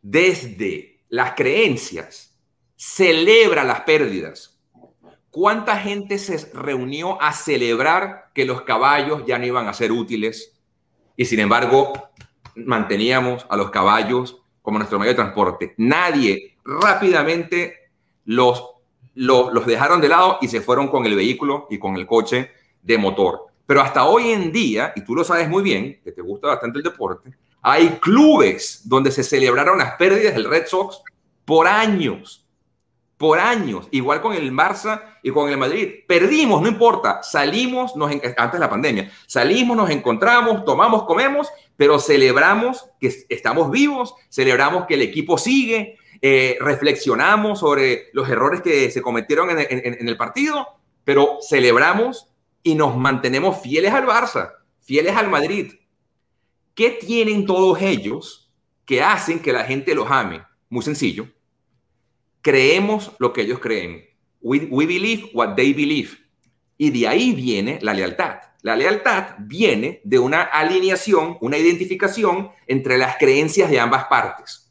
desde 0.00 1.02
las 1.10 1.34
creencias, 1.34 2.38
celebra 2.74 3.64
las 3.64 3.82
pérdidas. 3.82 4.58
¿Cuánta 5.30 5.76
gente 5.76 6.16
se 6.16 6.50
reunió 6.54 7.20
a 7.20 7.34
celebrar 7.34 8.30
que 8.32 8.46
los 8.46 8.62
caballos 8.62 9.24
ya 9.26 9.38
no 9.38 9.44
iban 9.44 9.68
a 9.68 9.74
ser 9.74 9.92
útiles? 9.92 10.58
Y 11.18 11.26
sin 11.26 11.40
embargo, 11.40 11.92
manteníamos 12.54 13.44
a 13.50 13.58
los 13.58 13.70
caballos 13.70 14.40
como 14.62 14.78
nuestro 14.78 14.98
medio 14.98 15.12
de 15.12 15.16
transporte. 15.16 15.74
Nadie 15.76 16.56
rápidamente 16.64 17.79
los, 18.30 18.64
los, 19.16 19.52
los 19.52 19.66
dejaron 19.66 20.00
de 20.00 20.08
lado 20.08 20.38
y 20.40 20.46
se 20.46 20.60
fueron 20.60 20.86
con 20.86 21.04
el 21.04 21.16
vehículo 21.16 21.66
y 21.68 21.80
con 21.80 21.96
el 21.96 22.06
coche 22.06 22.52
de 22.80 22.96
motor. 22.96 23.46
Pero 23.66 23.80
hasta 23.80 24.04
hoy 24.04 24.30
en 24.30 24.52
día, 24.52 24.92
y 24.94 25.00
tú 25.02 25.16
lo 25.16 25.24
sabes 25.24 25.48
muy 25.48 25.64
bien, 25.64 26.00
que 26.04 26.12
te 26.12 26.22
gusta 26.22 26.46
bastante 26.46 26.78
el 26.78 26.84
deporte, 26.84 27.32
hay 27.60 27.98
clubes 28.00 28.82
donde 28.84 29.10
se 29.10 29.24
celebraron 29.24 29.78
las 29.78 29.96
pérdidas 29.96 30.34
del 30.34 30.44
Red 30.44 30.66
Sox 30.66 31.02
por 31.44 31.66
años, 31.66 32.46
por 33.16 33.40
años, 33.40 33.88
igual 33.90 34.22
con 34.22 34.32
el 34.32 34.52
Barça 34.52 35.02
y 35.24 35.32
con 35.32 35.50
el 35.50 35.58
Madrid. 35.58 35.90
Perdimos, 36.06 36.62
no 36.62 36.68
importa, 36.68 37.24
salimos, 37.24 37.96
nos, 37.96 38.12
antes 38.12 38.52
de 38.52 38.58
la 38.60 38.70
pandemia, 38.70 39.10
salimos, 39.26 39.76
nos 39.76 39.90
encontramos, 39.90 40.64
tomamos, 40.64 41.02
comemos, 41.02 41.48
pero 41.76 41.98
celebramos 41.98 42.88
que 43.00 43.12
estamos 43.28 43.72
vivos, 43.72 44.14
celebramos 44.28 44.86
que 44.86 44.94
el 44.94 45.02
equipo 45.02 45.36
sigue, 45.36 45.98
eh, 46.22 46.56
reflexionamos 46.60 47.60
sobre 47.60 48.10
los 48.12 48.28
errores 48.28 48.60
que 48.60 48.90
se 48.90 49.02
cometieron 49.02 49.50
en, 49.50 49.66
en 49.70 50.08
el 50.08 50.16
partido, 50.16 50.66
pero 51.04 51.38
celebramos 51.46 52.28
y 52.62 52.74
nos 52.74 52.96
mantenemos 52.96 53.60
fieles 53.62 53.92
al 53.92 54.06
Barça, 54.06 54.52
fieles 54.80 55.16
al 55.16 55.28
Madrid, 55.28 55.72
¿Qué 56.80 56.90
tienen 56.92 57.44
todos 57.44 57.82
ellos 57.82 58.50
que 58.86 59.02
hacen 59.02 59.40
que 59.40 59.52
la 59.52 59.64
gente 59.64 59.94
los 59.94 60.10
ame? 60.10 60.42
Muy 60.70 60.82
sencillo. 60.82 61.28
Creemos 62.40 63.12
lo 63.18 63.34
que 63.34 63.42
ellos 63.42 63.58
creen. 63.58 64.04
We, 64.40 64.60
believe 64.86 65.30
what 65.34 65.56
they 65.56 65.74
believe. 65.74 66.16
Y 66.78 66.88
de 66.88 67.06
ahí 67.06 67.34
viene 67.34 67.78
la 67.82 67.92
lealtad. 67.92 68.36
La 68.62 68.76
lealtad 68.76 69.34
viene 69.40 70.00
de 70.04 70.18
una 70.18 70.42
alineación, 70.42 71.36
una 71.42 71.58
identificación 71.58 72.50
entre 72.66 72.96
las 72.96 73.16
creencias 73.18 73.68
de 73.68 73.78
ambas 73.78 74.06
partes. 74.06 74.69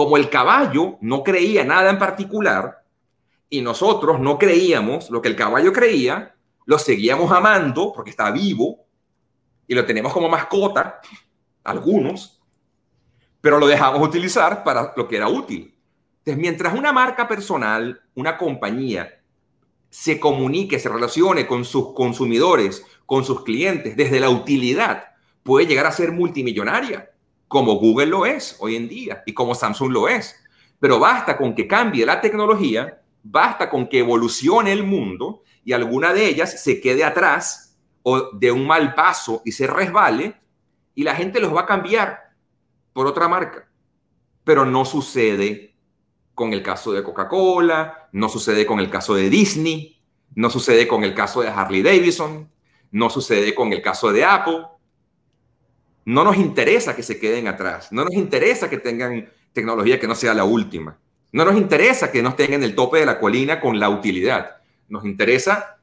Como 0.00 0.16
el 0.16 0.30
caballo 0.30 0.96
no 1.02 1.22
creía 1.22 1.62
nada 1.62 1.90
en 1.90 1.98
particular 1.98 2.82
y 3.50 3.60
nosotros 3.60 4.18
no 4.18 4.38
creíamos 4.38 5.10
lo 5.10 5.20
que 5.20 5.28
el 5.28 5.36
caballo 5.36 5.74
creía, 5.74 6.34
lo 6.64 6.78
seguíamos 6.78 7.30
amando 7.30 7.92
porque 7.92 8.08
está 8.08 8.30
vivo 8.30 8.86
y 9.66 9.74
lo 9.74 9.84
tenemos 9.84 10.14
como 10.14 10.30
mascota, 10.30 11.02
algunos, 11.62 12.40
pero 13.42 13.58
lo 13.58 13.66
dejamos 13.66 14.00
utilizar 14.00 14.64
para 14.64 14.94
lo 14.96 15.06
que 15.06 15.16
era 15.16 15.28
útil. 15.28 15.76
Entonces, 16.20 16.40
mientras 16.40 16.72
una 16.72 16.94
marca 16.94 17.28
personal, 17.28 18.00
una 18.14 18.38
compañía, 18.38 19.20
se 19.90 20.18
comunique, 20.18 20.78
se 20.78 20.88
relacione 20.88 21.46
con 21.46 21.66
sus 21.66 21.92
consumidores, 21.92 22.86
con 23.04 23.22
sus 23.22 23.44
clientes, 23.44 23.98
desde 23.98 24.18
la 24.18 24.30
utilidad, 24.30 25.08
puede 25.42 25.66
llegar 25.66 25.84
a 25.84 25.92
ser 25.92 26.10
multimillonaria, 26.10 27.09
como 27.50 27.80
Google 27.80 28.06
lo 28.06 28.26
es 28.26 28.56
hoy 28.60 28.76
en 28.76 28.86
día 28.86 29.24
y 29.26 29.34
como 29.34 29.56
Samsung 29.56 29.90
lo 29.90 30.06
es. 30.06 30.36
Pero 30.78 31.00
basta 31.00 31.36
con 31.36 31.52
que 31.52 31.66
cambie 31.66 32.06
la 32.06 32.20
tecnología, 32.20 33.02
basta 33.24 33.68
con 33.68 33.88
que 33.88 33.98
evolucione 33.98 34.70
el 34.70 34.84
mundo 34.84 35.42
y 35.64 35.72
alguna 35.72 36.12
de 36.12 36.26
ellas 36.26 36.62
se 36.62 36.80
quede 36.80 37.02
atrás 37.02 37.76
o 38.04 38.30
de 38.38 38.52
un 38.52 38.68
mal 38.68 38.94
paso 38.94 39.42
y 39.44 39.50
se 39.50 39.66
resbale 39.66 40.36
y 40.94 41.02
la 41.02 41.16
gente 41.16 41.40
los 41.40 41.52
va 41.52 41.62
a 41.62 41.66
cambiar 41.66 42.20
por 42.92 43.08
otra 43.08 43.26
marca. 43.26 43.68
Pero 44.44 44.64
no 44.64 44.84
sucede 44.84 45.74
con 46.36 46.52
el 46.52 46.62
caso 46.62 46.92
de 46.92 47.02
Coca-Cola, 47.02 48.10
no 48.12 48.28
sucede 48.28 48.64
con 48.64 48.78
el 48.78 48.90
caso 48.90 49.16
de 49.16 49.28
Disney, 49.28 50.00
no 50.36 50.50
sucede 50.50 50.86
con 50.86 51.02
el 51.02 51.14
caso 51.14 51.40
de 51.40 51.48
Harley 51.48 51.82
Davidson, 51.82 52.48
no 52.92 53.10
sucede 53.10 53.56
con 53.56 53.72
el 53.72 53.82
caso 53.82 54.12
de 54.12 54.24
Apple. 54.24 54.66
No 56.04 56.24
nos 56.24 56.36
interesa 56.36 56.96
que 56.96 57.02
se 57.02 57.18
queden 57.18 57.46
atrás, 57.48 57.92
no 57.92 58.04
nos 58.04 58.14
interesa 58.14 58.70
que 58.70 58.78
tengan 58.78 59.30
tecnología 59.52 60.00
que 60.00 60.08
no 60.08 60.14
sea 60.14 60.34
la 60.34 60.44
última, 60.44 60.98
no 61.32 61.44
nos 61.44 61.56
interesa 61.56 62.10
que 62.10 62.22
no 62.22 62.30
estén 62.30 62.54
en 62.54 62.62
el 62.62 62.74
tope 62.74 62.98
de 62.98 63.06
la 63.06 63.20
colina 63.20 63.60
con 63.60 63.78
la 63.78 63.88
utilidad, 63.88 64.56
nos 64.88 65.04
interesa 65.04 65.78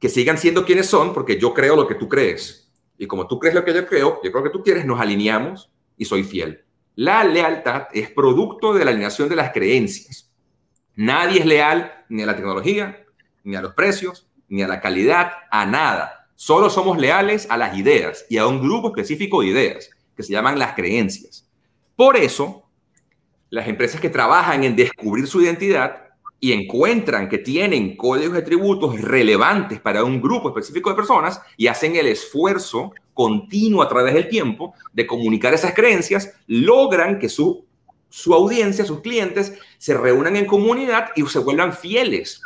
que 0.00 0.08
sigan 0.08 0.38
siendo 0.38 0.64
quienes 0.64 0.86
son, 0.86 1.14
porque 1.14 1.38
yo 1.38 1.54
creo 1.54 1.76
lo 1.76 1.86
que 1.86 1.94
tú 1.94 2.08
crees. 2.08 2.70
Y 2.98 3.06
como 3.06 3.26
tú 3.26 3.38
crees 3.38 3.54
lo 3.54 3.64
que 3.64 3.72
yo 3.72 3.86
creo, 3.86 4.20
yo 4.22 4.30
creo 4.30 4.44
que 4.44 4.50
tú 4.50 4.62
quieres, 4.62 4.84
nos 4.84 5.00
alineamos 5.00 5.70
y 5.96 6.04
soy 6.04 6.24
fiel. 6.24 6.64
La 6.96 7.24
lealtad 7.24 7.88
es 7.92 8.10
producto 8.10 8.72
de 8.74 8.84
la 8.84 8.90
alineación 8.90 9.28
de 9.28 9.36
las 9.36 9.52
creencias. 9.52 10.30
Nadie 10.94 11.40
es 11.40 11.46
leal 11.46 12.04
ni 12.08 12.22
a 12.22 12.26
la 12.26 12.36
tecnología, 12.36 13.04
ni 13.42 13.56
a 13.56 13.62
los 13.62 13.74
precios, 13.74 14.28
ni 14.48 14.62
a 14.62 14.68
la 14.68 14.80
calidad, 14.80 15.32
a 15.50 15.66
nada. 15.66 16.23
Solo 16.36 16.68
somos 16.68 16.98
leales 16.98 17.46
a 17.48 17.56
las 17.56 17.76
ideas 17.78 18.26
y 18.28 18.38
a 18.38 18.46
un 18.46 18.60
grupo 18.60 18.88
específico 18.88 19.40
de 19.40 19.48
ideas 19.48 19.90
que 20.16 20.22
se 20.22 20.32
llaman 20.32 20.58
las 20.58 20.74
creencias. 20.74 21.48
Por 21.96 22.16
eso, 22.16 22.64
las 23.50 23.68
empresas 23.68 24.00
que 24.00 24.10
trabajan 24.10 24.64
en 24.64 24.74
descubrir 24.74 25.26
su 25.26 25.40
identidad 25.42 26.04
y 26.40 26.52
encuentran 26.52 27.28
que 27.28 27.38
tienen 27.38 27.96
códigos 27.96 28.34
de 28.34 28.42
tributos 28.42 29.00
relevantes 29.00 29.80
para 29.80 30.04
un 30.04 30.20
grupo 30.20 30.48
específico 30.48 30.90
de 30.90 30.96
personas 30.96 31.40
y 31.56 31.68
hacen 31.68 31.96
el 31.96 32.06
esfuerzo 32.06 32.92
continuo 33.14 33.80
a 33.80 33.88
través 33.88 34.12
del 34.12 34.28
tiempo 34.28 34.74
de 34.92 35.06
comunicar 35.06 35.54
esas 35.54 35.72
creencias, 35.72 36.34
logran 36.46 37.18
que 37.18 37.28
su, 37.28 37.64
su 38.10 38.34
audiencia, 38.34 38.84
sus 38.84 39.00
clientes, 39.00 39.54
se 39.78 39.94
reúnan 39.94 40.36
en 40.36 40.46
comunidad 40.46 41.10
y 41.16 41.24
se 41.26 41.38
vuelvan 41.38 41.72
fieles. 41.72 42.42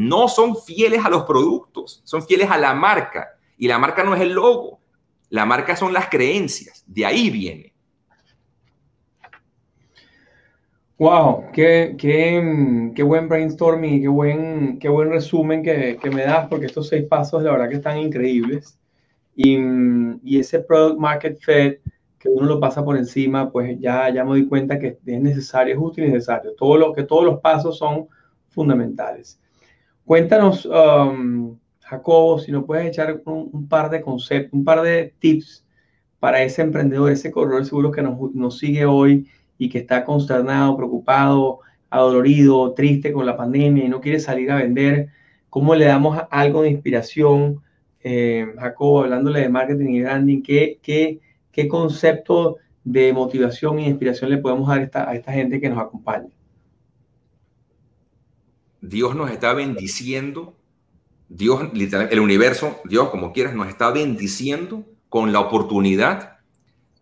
No 0.00 0.28
son 0.28 0.56
fieles 0.56 1.04
a 1.04 1.10
los 1.10 1.24
productos, 1.24 2.00
son 2.04 2.22
fieles 2.22 2.50
a 2.50 2.56
la 2.56 2.72
marca. 2.72 3.36
Y 3.58 3.68
la 3.68 3.78
marca 3.78 4.02
no 4.02 4.14
es 4.14 4.22
el 4.22 4.32
logo, 4.32 4.80
la 5.28 5.44
marca 5.44 5.76
son 5.76 5.92
las 5.92 6.08
creencias. 6.08 6.82
De 6.86 7.04
ahí 7.04 7.28
viene. 7.28 7.74
Wow, 10.96 11.50
qué, 11.52 11.96
qué, 11.98 12.92
qué, 12.94 13.02
buen 13.02 13.28
brainstorming 13.28 14.00
qué 14.00 14.08
buen, 14.08 14.78
qué 14.78 14.88
buen 14.88 15.10
resumen 15.10 15.62
que, 15.62 15.98
me 16.14 16.22
das, 16.22 16.46
porque 16.48 16.66
estos 16.66 16.88
seis 16.88 17.04
pasos, 17.06 17.42
la 17.42 17.52
verdad 17.52 17.68
que 17.68 17.76
están 17.76 17.98
increíbles. 17.98 18.78
Y, 19.36 19.58
y, 20.22 20.38
ese 20.38 20.60
product 20.60 20.98
market 20.98 21.38
fit, 21.40 21.80
que 22.18 22.28
uno 22.30 22.46
lo 22.46 22.58
pasa 22.58 22.82
por 22.82 22.96
encima, 22.96 23.50
pues 23.50 23.78
ya, 23.80 24.08
ya 24.08 24.24
me 24.24 24.30
doy 24.30 24.46
cuenta 24.46 24.78
que 24.78 24.98
es 25.04 25.20
necesario, 25.20 25.74
es 25.74 25.80
útil 25.80 26.04
y 26.04 26.08
necesario. 26.08 26.54
Todo 26.54 26.78
lo, 26.78 26.92
que 26.94 27.02
todos 27.02 27.24
los 27.24 27.40
pasos 27.40 27.76
son 27.76 28.08
fundamentales. 28.48 29.40
Cuéntanos, 30.10 30.66
um, 30.66 31.56
Jacobo, 31.82 32.40
si 32.40 32.50
nos 32.50 32.64
puedes 32.64 32.84
echar 32.84 33.22
un, 33.26 33.68
par 33.68 33.90
de 33.90 34.00
conceptos, 34.00 34.52
un 34.52 34.64
par 34.64 34.82
de 34.82 35.14
tips 35.20 35.64
para 36.18 36.42
ese 36.42 36.62
emprendedor, 36.62 37.12
ese 37.12 37.30
corredor 37.30 37.64
seguro 37.64 37.92
que 37.92 38.02
nos, 38.02 38.58
sigue 38.58 38.86
hoy 38.86 39.28
y 39.56 39.68
que 39.68 39.78
está 39.78 40.04
consternado, 40.04 40.76
preocupado, 40.76 41.60
adolorido, 41.90 42.74
triste 42.74 43.12
con 43.12 43.24
la 43.24 43.36
pandemia 43.36 43.84
y 43.84 43.88
no 43.88 44.00
quiere 44.00 44.18
salir 44.18 44.50
a 44.50 44.56
vender, 44.56 45.10
¿cómo 45.48 45.76
le 45.76 45.84
damos 45.84 46.20
algo 46.32 46.62
de 46.62 46.70
inspiración? 46.70 47.60
Eh, 48.02 48.52
Jacobo, 48.58 49.04
hablándole 49.04 49.42
de 49.42 49.48
marketing 49.48 49.90
y 49.90 50.02
branding, 50.02 50.42
¿qué, 50.42 51.20
concepto 51.68 52.56
de 52.82 53.12
motivación 53.12 53.78
e 53.78 53.88
inspiración 53.88 54.30
le 54.30 54.38
podemos 54.38 54.68
dar 54.68 54.90
a 54.92 55.14
esta 55.14 55.32
gente 55.32 55.60
que 55.60 55.68
nos 55.68 55.78
acompaña? 55.78 56.39
Dios 58.80 59.14
nos 59.14 59.30
está 59.30 59.52
bendiciendo, 59.52 60.56
Dios, 61.28 61.62
el 61.72 62.20
universo, 62.20 62.80
Dios, 62.84 63.10
como 63.10 63.32
quieras, 63.32 63.54
nos 63.54 63.68
está 63.68 63.90
bendiciendo 63.90 64.84
con 65.08 65.32
la 65.32 65.40
oportunidad 65.40 66.38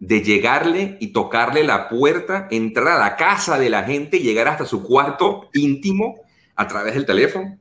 de 0.00 0.22
llegarle 0.22 0.96
y 1.00 1.08
tocarle 1.08 1.64
la 1.64 1.88
puerta, 1.88 2.46
entrar 2.50 2.88
a 2.88 2.98
la 2.98 3.16
casa 3.16 3.58
de 3.58 3.70
la 3.70 3.82
gente 3.84 4.16
y 4.16 4.22
llegar 4.22 4.48
hasta 4.48 4.64
su 4.64 4.82
cuarto 4.82 5.48
íntimo 5.54 6.16
a 6.56 6.68
través 6.68 6.94
del 6.94 7.06
teléfono, 7.06 7.58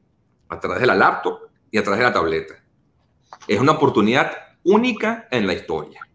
a 0.49 0.59
través 0.59 0.81
de 0.81 0.87
la 0.87 0.95
laptop 0.95 1.39
y 1.71 1.77
a 1.77 1.83
través 1.83 1.99
de 1.99 2.05
la 2.05 2.13
tableta. 2.13 2.55
Es 3.47 3.59
una 3.59 3.73
oportunidad 3.73 4.31
única 4.63 5.27
en 5.31 5.47
la 5.47 5.53
historia. 5.53 6.06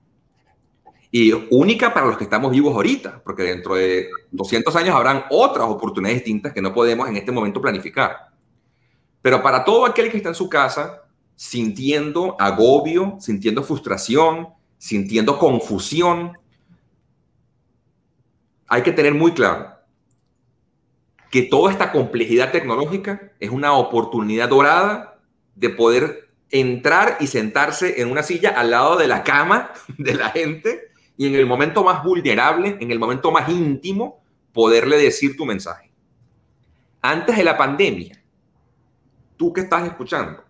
Y 1.14 1.30
única 1.50 1.92
para 1.92 2.06
los 2.06 2.16
que 2.16 2.24
estamos 2.24 2.50
vivos 2.50 2.74
ahorita, 2.74 3.20
porque 3.22 3.42
dentro 3.42 3.74
de 3.74 4.08
200 4.30 4.74
años 4.76 4.96
habrán 4.96 5.26
otras 5.28 5.68
oportunidades 5.68 6.24
distintas 6.24 6.54
que 6.54 6.62
no 6.62 6.72
podemos 6.72 7.06
en 7.06 7.18
este 7.18 7.30
momento 7.30 7.60
planificar. 7.60 8.30
Pero 9.20 9.42
para 9.42 9.62
todo 9.62 9.84
aquel 9.84 10.10
que 10.10 10.16
está 10.16 10.30
en 10.30 10.34
su 10.34 10.48
casa 10.48 11.02
sintiendo 11.36 12.34
agobio, 12.40 13.18
sintiendo 13.20 13.62
frustración, 13.62 14.48
sintiendo 14.78 15.38
confusión, 15.38 16.32
hay 18.66 18.82
que 18.82 18.92
tener 18.92 19.12
muy 19.12 19.32
claro 19.32 19.70
que 21.30 21.42
toda 21.42 21.70
esta 21.70 21.92
complejidad 21.92 22.52
tecnológica 22.52 23.32
es 23.38 23.50
una 23.50 23.74
oportunidad 23.74 24.48
dorada 24.48 25.20
de 25.56 25.68
poder 25.68 26.30
entrar 26.50 27.18
y 27.20 27.26
sentarse 27.26 28.00
en 28.00 28.10
una 28.10 28.22
silla 28.22 28.50
al 28.50 28.70
lado 28.70 28.96
de 28.96 29.08
la 29.08 29.22
cama 29.24 29.72
de 29.98 30.14
la 30.14 30.30
gente 30.30 30.91
y 31.22 31.26
en 31.28 31.36
el 31.36 31.46
momento 31.46 31.84
más 31.84 32.02
vulnerable, 32.02 32.76
en 32.80 32.90
el 32.90 32.98
momento 32.98 33.30
más 33.30 33.48
íntimo, 33.48 34.22
poderle 34.52 34.96
decir 34.96 35.36
tu 35.36 35.46
mensaje. 35.46 35.92
Antes 37.00 37.36
de 37.36 37.44
la 37.44 37.56
pandemia, 37.56 38.20
tú 39.36 39.52
que 39.52 39.60
estás 39.60 39.86
escuchando, 39.86 40.42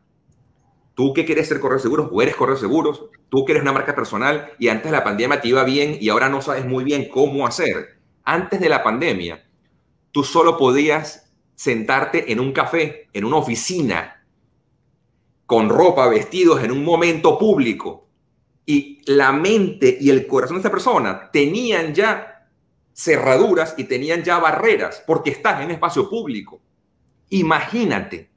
Tú 0.94 1.15
que 1.15 1.24
quieres 1.24 1.49
ser 1.49 1.59
correo 1.59 1.78
seguros 1.78 2.09
o 2.12 2.20
eres 2.20 2.36
correo 2.36 2.57
seguros, 2.57 3.05
tú 3.31 3.44
que 3.44 3.53
eres 3.53 3.62
una 3.62 3.73
marca 3.73 3.94
personal 3.94 4.53
y 4.59 4.69
antes 4.69 4.90
de 4.90 4.97
la 4.97 5.05
pandemia 5.05 5.40
te 5.40 5.49
iba 5.49 5.65
bien 5.65 5.97
y 5.99 6.11
ahora 6.11 6.28
no 6.28 6.43
sabes 6.43 6.66
muy 6.66 6.85
bien 6.85 7.09
cómo 7.09 7.47
hacer. 7.47 7.99
Antes 8.24 8.61
de 8.61 8.69
la 8.69 8.82
pandemia, 8.82 9.43
tú 10.11 10.23
solo 10.23 10.59
podías 10.59 11.32
sentarte 11.55 12.31
en 12.31 12.40
un 12.40 12.53
café, 12.53 13.09
en 13.15 13.24
una 13.24 13.36
oficina, 13.36 14.23
con 15.47 15.70
ropa, 15.70 16.09
vestidos, 16.09 16.62
en 16.62 16.73
un 16.73 16.85
momento 16.85 17.39
público. 17.39 18.07
Y 18.64 19.01
la 19.06 19.32
mente 19.32 19.98
y 20.01 20.10
el 20.10 20.26
corazón 20.26 20.56
de 20.56 20.60
esta 20.60 20.70
persona 20.70 21.30
tenían 21.32 21.94
ya 21.94 22.48
cerraduras 22.94 23.74
y 23.76 23.84
tenían 23.84 24.22
ya 24.22 24.39
barreras 24.39 25.02
porque 25.06 25.30
estás 25.30 25.62
en 25.62 25.70
espacio 25.70 26.09
público. 26.09 26.60
Imagínate 27.30 28.30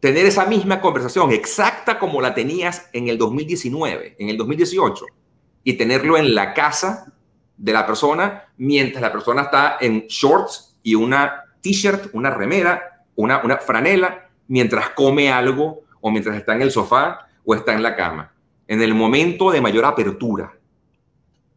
tener 0.00 0.26
esa 0.26 0.46
misma 0.46 0.80
conversación 0.80 1.30
exacta 1.30 1.98
como 1.98 2.20
la 2.20 2.34
tenías 2.34 2.88
en 2.92 3.08
el 3.08 3.18
2019, 3.18 4.16
en 4.18 4.28
el 4.28 4.36
2018, 4.36 5.06
y 5.62 5.74
tenerlo 5.74 6.16
en 6.16 6.34
la 6.34 6.54
casa 6.54 7.12
de 7.56 7.72
la 7.72 7.86
persona 7.86 8.48
mientras 8.56 9.02
la 9.02 9.12
persona 9.12 9.42
está 9.42 9.76
en 9.80 10.06
shorts 10.08 10.78
y 10.82 10.94
una 10.94 11.44
t-shirt, 11.60 12.06
una 12.14 12.30
remera, 12.30 13.04
una, 13.14 13.42
una 13.44 13.58
franela, 13.58 14.30
mientras 14.48 14.90
come 14.90 15.30
algo 15.30 15.82
o 16.00 16.10
mientras 16.10 16.36
está 16.36 16.54
en 16.54 16.62
el 16.62 16.70
sofá 16.70 17.28
o 17.44 17.54
está 17.54 17.74
en 17.74 17.82
la 17.82 17.94
cama. 17.94 18.32
En 18.70 18.80
el 18.82 18.94
momento 18.94 19.50
de 19.50 19.60
mayor 19.60 19.84
apertura. 19.84 20.56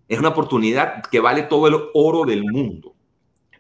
Es 0.08 0.18
una 0.18 0.30
oportunidad 0.30 1.04
que 1.12 1.20
vale 1.20 1.44
todo 1.44 1.68
el 1.68 1.76
oro 1.94 2.26
del 2.26 2.44
mundo. 2.44 2.96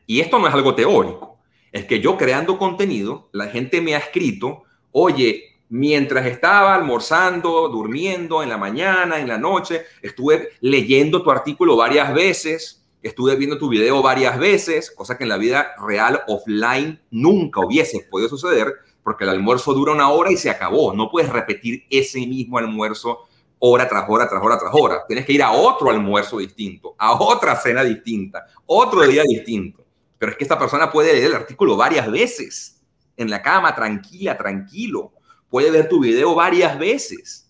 Y 0.08 0.22
esto 0.22 0.40
no 0.40 0.48
es 0.48 0.54
algo 0.56 0.74
teórico. 0.74 1.38
Es 1.72 1.86
que 1.86 2.00
yo 2.00 2.18
creando 2.18 2.58
contenido, 2.58 3.30
la 3.32 3.46
gente 3.50 3.80
me 3.80 3.94
ha 3.94 4.00
escrito 4.00 4.64
oye, 4.92 5.60
mientras 5.70 6.26
estaba 6.26 6.74
almorzando, 6.74 7.70
durmiendo 7.70 8.42
en 8.42 8.50
la 8.50 8.58
mañana, 8.58 9.20
en 9.20 9.28
la 9.28 9.38
noche, 9.38 9.84
estuve 10.02 10.50
leyendo 10.60 11.22
tu 11.22 11.30
artículo 11.30 11.78
varias 11.78 12.12
veces, 12.12 12.84
estuve 13.04 13.36
viendo 13.36 13.60
tu 13.60 13.70
video 13.70 14.02
varias 14.02 14.40
veces, 14.40 14.90
cosa 14.90 15.16
que 15.16 15.26
en 15.26 15.30
la 15.30 15.38
vida 15.38 15.76
real, 15.86 16.22
offline, 16.26 17.00
nunca 17.12 17.64
hubiese 17.64 18.08
podido 18.10 18.30
suceder, 18.30 18.74
porque 19.04 19.26
el 19.26 19.30
almuerzo 19.30 19.76
dura 19.76 19.92
una 19.92 20.10
hora 20.10 20.32
y 20.32 20.38
se 20.38 20.50
acabó. 20.50 20.96
No 20.96 21.12
puedes 21.12 21.30
repetir 21.30 21.86
ese 21.92 22.26
mismo 22.26 22.58
almuerzo 22.58 23.28
hora 23.66 23.88
tras 23.88 24.04
hora, 24.10 24.28
tras 24.28 24.44
hora, 24.44 24.60
tras 24.60 24.74
hora. 24.74 25.06
Tienes 25.08 25.26
que 25.26 25.32
ir 25.32 25.42
a 25.42 25.52
otro 25.52 25.90
almuerzo 25.90 26.40
distinto, 26.40 26.96
a 26.98 27.14
otra 27.14 27.56
cena 27.56 27.82
distinta, 27.82 28.46
otro 28.66 29.04
día 29.04 29.24
distinto. 29.26 29.86
Pero 30.18 30.34
es 30.34 30.38
que 30.38 30.44
esta 30.44 30.60
persona 30.60 30.92
puede 30.92 31.14
leer 31.14 31.28
el 31.28 31.36
artículo 31.36 31.78
varias 31.78 32.12
veces 32.12 32.82
en 33.16 33.30
la 33.30 33.42
cama, 33.42 33.74
tranquila, 33.74 34.38
tranquilo. 34.38 35.14
Puede 35.50 35.72
ver 35.72 35.88
tu 35.88 36.02
video 36.02 36.36
varias 36.36 36.78
veces. 36.78 37.50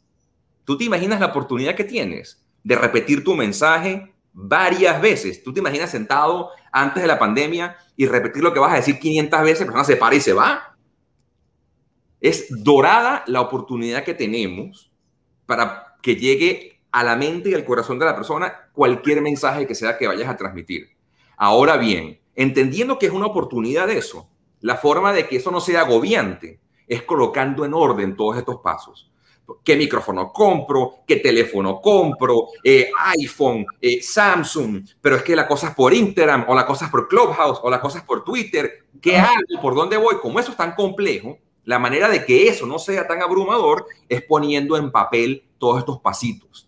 ¿Tú 0.66 0.78
te 0.78 0.84
imaginas 0.84 1.20
la 1.20 1.28
oportunidad 1.28 1.74
que 1.74 1.84
tienes 1.84 2.46
de 2.64 2.76
repetir 2.76 3.24
tu 3.24 3.34
mensaje 3.34 4.14
varias 4.34 5.02
veces? 5.02 5.42
¿Tú 5.42 5.52
te 5.52 5.62
imaginas 5.62 5.90
sentado 5.90 6.52
antes 6.72 7.02
de 7.02 7.08
la 7.08 7.18
pandemia 7.18 7.76
y 7.96 8.06
repetir 8.06 8.44
lo 8.44 8.54
que 8.54 8.60
vas 8.60 8.74
a 8.74 8.78
decir 8.78 9.00
500 9.00 9.42
veces, 9.42 9.60
la 9.62 9.66
persona 9.66 9.84
se 9.84 9.96
para 9.96 10.14
y 10.14 10.22
se 10.22 10.34
va? 10.34 10.78
Es 12.22 12.46
dorada 12.64 13.24
la 13.26 13.42
oportunidad 13.42 14.04
que 14.04 14.14
tenemos 14.14 14.92
para 15.48 15.93
que 16.04 16.18
llegue 16.18 16.82
a 16.92 17.04
la 17.04 17.16
mente 17.16 17.50
y 17.50 17.54
al 17.56 17.66
corazón 17.66 17.98
de 17.98 18.06
la 18.06 18.14
persona 18.14 18.70
cualquier 18.74 19.22
mensaje 19.22 19.66
que 19.66 19.74
sea 19.74 19.98
que 19.98 20.06
vayas 20.06 20.30
a 20.30 20.38
transmitir. 20.38 20.90
Ahora 21.38 21.78
bien, 21.78 22.20
entendiendo 22.36 23.00
que 23.00 23.08
es 23.08 23.12
una 23.12 23.26
oportunidad 23.26 23.88
de 23.88 23.98
eso, 23.98 24.30
la 24.62 24.76
forma 24.76 25.12
de 25.14 25.28
que 25.28 25.38
eso 25.38 25.50
no 25.50 25.60
sea 25.60 25.82
agobiante 25.82 26.60
es 26.88 27.02
colocando 27.04 27.66
en 27.66 27.74
orden 27.74 28.16
todos 28.16 28.38
estos 28.38 28.58
pasos. 28.58 29.10
¿Qué 29.64 29.76
micrófono 29.76 30.32
compro? 30.32 31.00
¿Qué 31.08 31.18
teléfono 31.18 31.82
compro? 31.82 32.48
Eh, 32.64 32.92
iPhone, 33.18 33.66
eh, 33.82 34.02
Samsung, 34.02 34.86
pero 35.02 35.16
es 35.16 35.24
que 35.24 35.36
la 35.36 35.48
cosa 35.48 35.70
es 35.70 35.76
por 35.76 35.94
Instagram 35.94 36.46
o 36.48 36.56
la 36.56 36.66
cosa 36.66 36.86
es 36.86 36.92
por 36.92 37.08
Clubhouse 37.08 37.60
o 37.64 37.70
la 37.70 37.82
cosa 37.82 38.00
es 38.00 38.04
por 38.04 38.24
Twitter. 38.24 38.86
¿Qué 39.02 39.18
hago? 39.18 39.62
¿Por 39.62 39.74
dónde 39.74 39.98
voy? 39.98 40.16
Como 40.22 40.40
eso 40.40 40.52
es 40.52 40.58
tan 40.58 40.76
complejo, 40.76 41.38
la 41.66 41.80
manera 41.80 42.10
de 42.10 42.26
que 42.26 42.48
eso 42.48 42.66
no 42.66 42.78
sea 42.78 43.08
tan 43.08 43.22
abrumador 43.22 43.86
es 44.10 44.22
poniendo 44.22 44.78
en 44.78 44.92
papel 44.92 45.44
todos 45.64 45.80
estos 45.80 46.02
pasitos. 46.02 46.68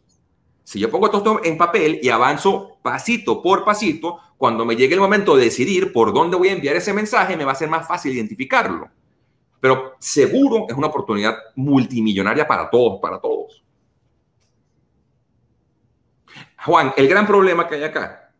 Si 0.64 0.80
yo 0.80 0.90
pongo 0.90 1.12
todo 1.12 1.18
esto 1.18 1.42
en 1.44 1.58
papel 1.58 2.00
y 2.02 2.08
avanzo 2.08 2.78
pasito 2.82 3.42
por 3.42 3.66
pasito, 3.66 4.20
cuando 4.38 4.64
me 4.64 4.78
llegue 4.78 4.94
el 4.94 5.02
momento 5.02 5.36
de 5.36 5.44
decidir 5.44 5.92
por 5.92 6.14
dónde 6.14 6.38
voy 6.38 6.48
a 6.48 6.54
enviar 6.54 6.78
ese 6.78 6.94
mensaje, 6.94 7.36
me 7.36 7.44
va 7.44 7.52
a 7.52 7.56
ser 7.56 7.70
más 7.70 7.86
fácil 7.86 8.14
identificarlo. 8.14 8.88
Pero 9.60 9.96
seguro 10.00 10.66
es 10.70 10.78
una 10.78 10.88
oportunidad 10.88 11.36
multimillonaria 11.58 12.48
para 12.48 12.70
todos, 12.70 13.02
para 13.02 13.20
todos. 13.20 13.62
Juan, 16.64 16.94
el 16.96 17.10
gran 17.10 17.28
problema 17.28 17.68
que 17.68 17.76
hay 17.76 17.84
acá 17.84 18.32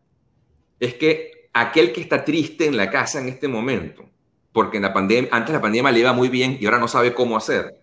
es 0.80 0.94
que 0.94 1.50
aquel 1.52 1.92
que 1.92 2.00
está 2.00 2.24
triste 2.24 2.64
en 2.64 2.78
la 2.78 2.88
casa 2.88 3.20
en 3.20 3.28
este 3.28 3.46
momento, 3.46 4.08
porque 4.52 4.78
en 4.78 4.84
la 4.84 4.94
pandemia, 4.94 5.28
antes 5.32 5.54
la 5.54 5.60
pandemia 5.60 5.92
le 5.92 6.00
iba 6.00 6.14
muy 6.14 6.30
bien 6.30 6.56
y 6.58 6.64
ahora 6.64 6.78
no 6.78 6.88
sabe 6.88 7.12
cómo 7.12 7.36
hacer, 7.36 7.78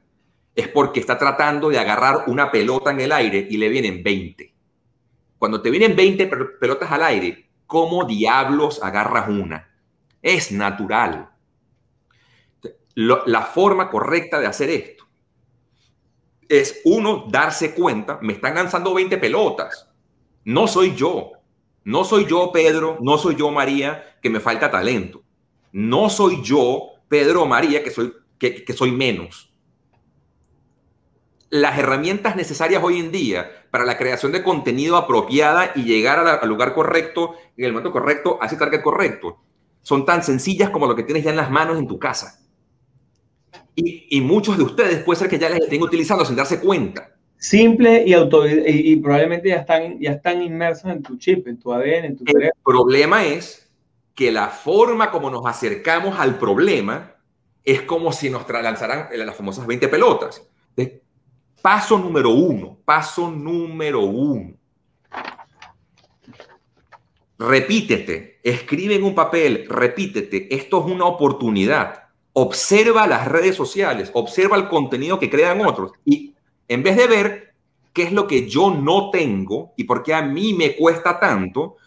es 0.56 0.68
porque 0.68 1.00
está 1.00 1.18
tratando 1.18 1.70
de 1.70 1.80
agarrar 1.80 2.26
una 2.28 2.52
pelota 2.52 2.92
en 2.92 3.02
el 3.02 3.12
aire 3.12 3.48
y 3.50 3.58
le 3.58 3.70
vienen 3.70 4.04
20. 4.04 4.54
Cuando 5.38 5.62
te 5.62 5.70
vienen 5.70 5.96
20 5.96 6.28
pelotas 6.60 6.92
al 6.92 7.04
aire, 7.04 7.50
¿cómo 7.66 8.06
diablos 8.06 8.82
agarras 8.84 9.28
una? 9.30 9.70
Es 10.22 10.52
natural. 10.52 11.30
la 12.96 13.42
forma 13.42 13.90
correcta 13.90 14.40
de 14.40 14.46
hacer 14.46 14.70
esto 14.70 15.04
es 16.48 16.82
uno 16.84 17.26
darse 17.30 17.74
cuenta, 17.74 18.20
me 18.22 18.34
están 18.34 18.54
lanzando 18.54 18.94
20 18.94 19.18
pelotas. 19.18 19.90
No 20.44 20.68
soy 20.68 20.94
yo. 20.96 21.32
No 21.84 22.04
soy 22.06 22.26
yo, 22.26 22.52
Pedro, 22.52 22.98
no 23.02 23.18
soy 23.18 23.36
yo, 23.36 23.50
María, 23.50 24.18
que 24.22 24.30
me 24.30 24.40
falta 24.40 24.70
talento. 24.70 25.24
No 25.72 26.10
soy 26.10 26.42
yo, 26.44 26.92
Pedro 27.10 27.46
María, 27.46 27.84
que 27.84 27.90
soy, 27.90 28.14
que 28.38 28.74
soy 28.74 28.92
menos 28.92 29.53
las 31.54 31.78
herramientas 31.78 32.36
necesarias 32.36 32.82
hoy 32.84 32.98
en 32.98 33.12
día 33.12 33.48
para 33.70 33.86
la 33.86 33.96
creación 33.96 34.32
de 34.32 34.42
contenido 34.42 34.98
apropiada 34.98 35.72
y 35.76 35.84
llegar 35.84 36.18
al 36.18 36.50
lugar 36.50 36.74
correcto, 36.74 37.36
en 37.56 37.66
el 37.66 37.74
momento 37.74 37.92
correcto, 37.92 38.40
a 38.42 38.48
ese 38.48 38.56
target 38.56 38.82
correcto, 38.82 39.38
son 39.84 40.04
tan 40.04 40.24
sencillas 40.24 40.72
como 40.72 40.88
lo 40.88 40.96
que 40.96 41.04
tienes 41.04 41.24
ya 41.24 41.30
en 41.30 41.36
las 41.36 41.52
manos 41.52 41.78
en 41.78 41.88
tu 41.88 42.00
casa. 42.00 42.40
Y, 43.76 44.20
muchos 44.22 44.58
de 44.58 44.64
ustedes 44.64 45.04
puede 45.04 45.20
ser 45.20 45.30
que 45.30 45.38
ya 45.38 45.48
les 45.48 45.60
estén 45.60 45.84
utilizando 45.84 46.26
sin 46.26 46.36
darse 46.36 46.60
cuenta. 46.60 47.12
Simple 47.38 48.04
y, 48.04 48.14
auto, 48.14 48.48
y, 48.48 48.96
probablemente 48.96 49.50
ya 49.50 49.58
están, 49.58 50.00
ya 50.00 50.14
están 50.14 50.42
inmersos 50.42 50.90
en 50.90 51.04
tu 51.04 51.20
chip, 51.20 51.48
en 51.48 51.60
tu 51.60 51.72
ADN, 51.72 52.06
en 52.06 52.18
tu 52.18 52.24
El 52.26 52.50
problema 52.66 53.26
es 53.26 53.72
que 54.16 54.32
la 54.32 54.48
forma 54.48 55.12
como 55.12 55.30
nos 55.30 55.46
acercamos 55.46 56.20
al 56.20 56.40
problema 56.40 57.16
es 57.64 57.84
como 57.84 58.12
si 58.12 58.32
nos 58.32 58.50
lanzaran 58.50 59.10
las 59.16 59.36
famosas 59.36 59.68
20 59.68 59.88
pelotas. 59.88 60.48
Paso 61.64 61.98
número 61.98 62.30
uno, 62.32 62.78
paso 62.84 63.32
número 63.32 64.02
uno. 64.02 64.54
Repítete, 67.40 68.42
escribe 68.44 68.96
en 68.96 69.06
un 69.06 69.16
papel, 69.16 69.66
repítete, 69.70 70.54
esto 70.54 70.86
es 70.86 70.92
una 70.92 71.06
oportunidad. 71.06 72.10
Observa 72.34 73.08
las 73.08 73.30
redes 73.30 73.56
sociales, 73.56 74.12
observa 74.14 74.58
el 74.58 74.68
contenido 74.68 75.20
que 75.20 75.30
crean 75.30 75.66
otros 75.66 75.94
y 76.04 76.34
en 76.68 76.84
vez 76.84 76.98
de 76.98 77.08
ver 77.08 77.54
qué 77.94 78.04
es 78.04 78.12
lo 78.12 78.28
que 78.28 78.50
yo 78.50 78.70
no 78.70 79.10
tengo 79.10 79.74
y 79.78 79.86
por 79.86 80.04
qué 80.04 80.14
a 80.14 80.22
mí 80.22 80.54
me 80.54 80.76
cuesta 80.76 81.18
tanto, 81.18 81.78